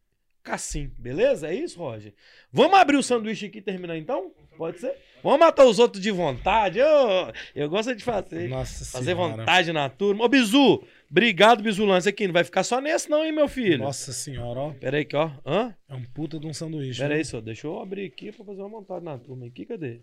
Cassim. 0.43 0.91
Beleza? 0.99 1.49
É 1.49 1.55
isso, 1.55 1.79
Roger? 1.79 2.13
Vamos 2.53 2.77
abrir 2.79 2.97
o 2.97 3.03
sanduíche 3.03 3.47
aqui 3.47 3.59
e 3.59 3.63
terminar 3.63 3.97
então? 3.97 4.33
Pode 4.59 4.81
ser? 4.81 4.95
Vamos 5.23 5.39
matar 5.39 5.65
os 5.65 5.79
outros 5.79 6.03
de 6.03 6.11
vontade. 6.11 6.81
Ô, 6.83 7.33
eu 7.55 7.69
gosto 7.71 7.95
de 7.95 8.03
fazer. 8.03 8.49
Nossa 8.49 8.85
Fazer 8.85 9.15
senhora. 9.15 9.37
vontade 9.37 9.73
na 9.73 9.89
turma. 9.89 10.25
Ô, 10.25 10.29
Bizu, 10.29 10.83
obrigado, 11.11 11.63
Bizu 11.63 11.85
Lance 11.85 12.09
aqui. 12.09 12.27
Não 12.27 12.35
vai 12.35 12.43
ficar 12.45 12.65
só 12.65 12.81
nesse, 12.81 13.09
não, 13.09 13.25
hein, 13.25 13.31
meu 13.33 13.47
filho? 13.49 13.79
Nossa 13.79 14.13
senhora, 14.13 14.59
ó. 14.61 14.71
Pera 14.73 14.97
aí, 14.99 15.05
que 15.05 15.17
ó. 15.17 15.31
Hã? 15.47 15.75
É 15.89 15.95
um 15.95 16.03
puta 16.05 16.39
de 16.41 16.47
um 16.47 16.53
sanduíche. 16.53 17.01
Pera 17.01 17.15
aí, 17.15 17.25
só. 17.25 17.41
Deixa 17.41 17.67
eu 17.69 17.81
abrir 17.81 18.05
aqui 18.07 18.33
pra 18.33 18.45
fazer 18.45 18.61
uma 18.61 18.69
montagem 18.69 19.05
na 19.05 19.17
turma 19.17 19.47
aqui. 19.47 19.65
Cadê? 19.65 20.01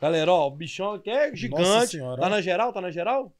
Galera, 0.00 0.30
ó, 0.32 0.46
o 0.48 0.50
bichão 0.50 0.92
aqui 0.92 1.10
é 1.10 1.34
gigante. 1.34 1.92
Senhora, 1.92 2.20
tá 2.20 2.28
na 2.28 2.40
geral? 2.40 2.72
Tá 2.72 2.80
na 2.80 2.90
geral? 2.90 3.34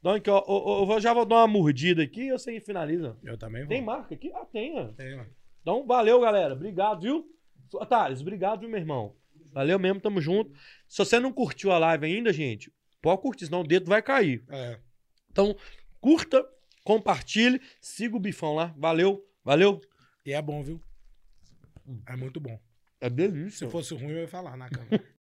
Então 0.00 0.12
aqui, 0.12 0.30
ó. 0.30 0.38
Eu 0.46 0.86
vou- 0.86 1.00
já 1.00 1.12
vou 1.12 1.24
dar 1.24 1.36
uma 1.36 1.46
mordida 1.48 2.02
aqui 2.02 2.22
e 2.28 2.32
você 2.32 2.60
finaliza. 2.60 3.16
Eu 3.22 3.36
também 3.38 3.62
vou. 3.62 3.68
Tem 3.68 3.82
marca 3.82 4.14
aqui? 4.14 4.32
Ah, 4.34 4.44
tem, 4.44 4.78
ó. 4.78 4.88
Tem, 4.88 5.18
ó. 5.20 5.24
Então, 5.62 5.86
valeu, 5.86 6.20
galera. 6.20 6.54
Obrigado, 6.54 7.02
viu? 7.02 7.26
Thales, 7.88 8.20
obrigado, 8.20 8.60
viu, 8.60 8.68
meu 8.68 8.78
irmão? 8.78 9.14
Valeu 9.52 9.78
mesmo, 9.78 10.00
tamo 10.00 10.20
junto. 10.20 10.50
Se 10.88 10.98
você 10.98 11.18
não 11.20 11.32
curtiu 11.32 11.70
a 11.72 11.78
live 11.78 12.06
ainda, 12.06 12.32
gente, 12.32 12.72
pode 13.02 13.20
curtir, 13.22 13.46
senão 13.46 13.60
o 13.60 13.66
dedo 13.66 13.86
vai 13.88 14.00
cair. 14.02 14.44
É. 14.48 14.78
Então, 15.30 15.54
curta, 16.00 16.44
compartilhe, 16.84 17.60
siga 17.80 18.16
o 18.16 18.20
Bifão 18.20 18.54
lá. 18.54 18.74
Valeu, 18.76 19.24
valeu. 19.44 19.80
E 20.24 20.32
é 20.32 20.40
bom, 20.40 20.62
viu? 20.62 20.80
É 22.06 22.16
muito 22.16 22.40
bom. 22.40 22.58
É 23.00 23.08
delícia. 23.08 23.66
Se 23.66 23.70
fosse 23.72 23.94
ruim, 23.94 24.10
eu 24.12 24.18
ia 24.20 24.28
falar 24.28 24.56
na 24.56 24.68
câmera. 24.70 25.04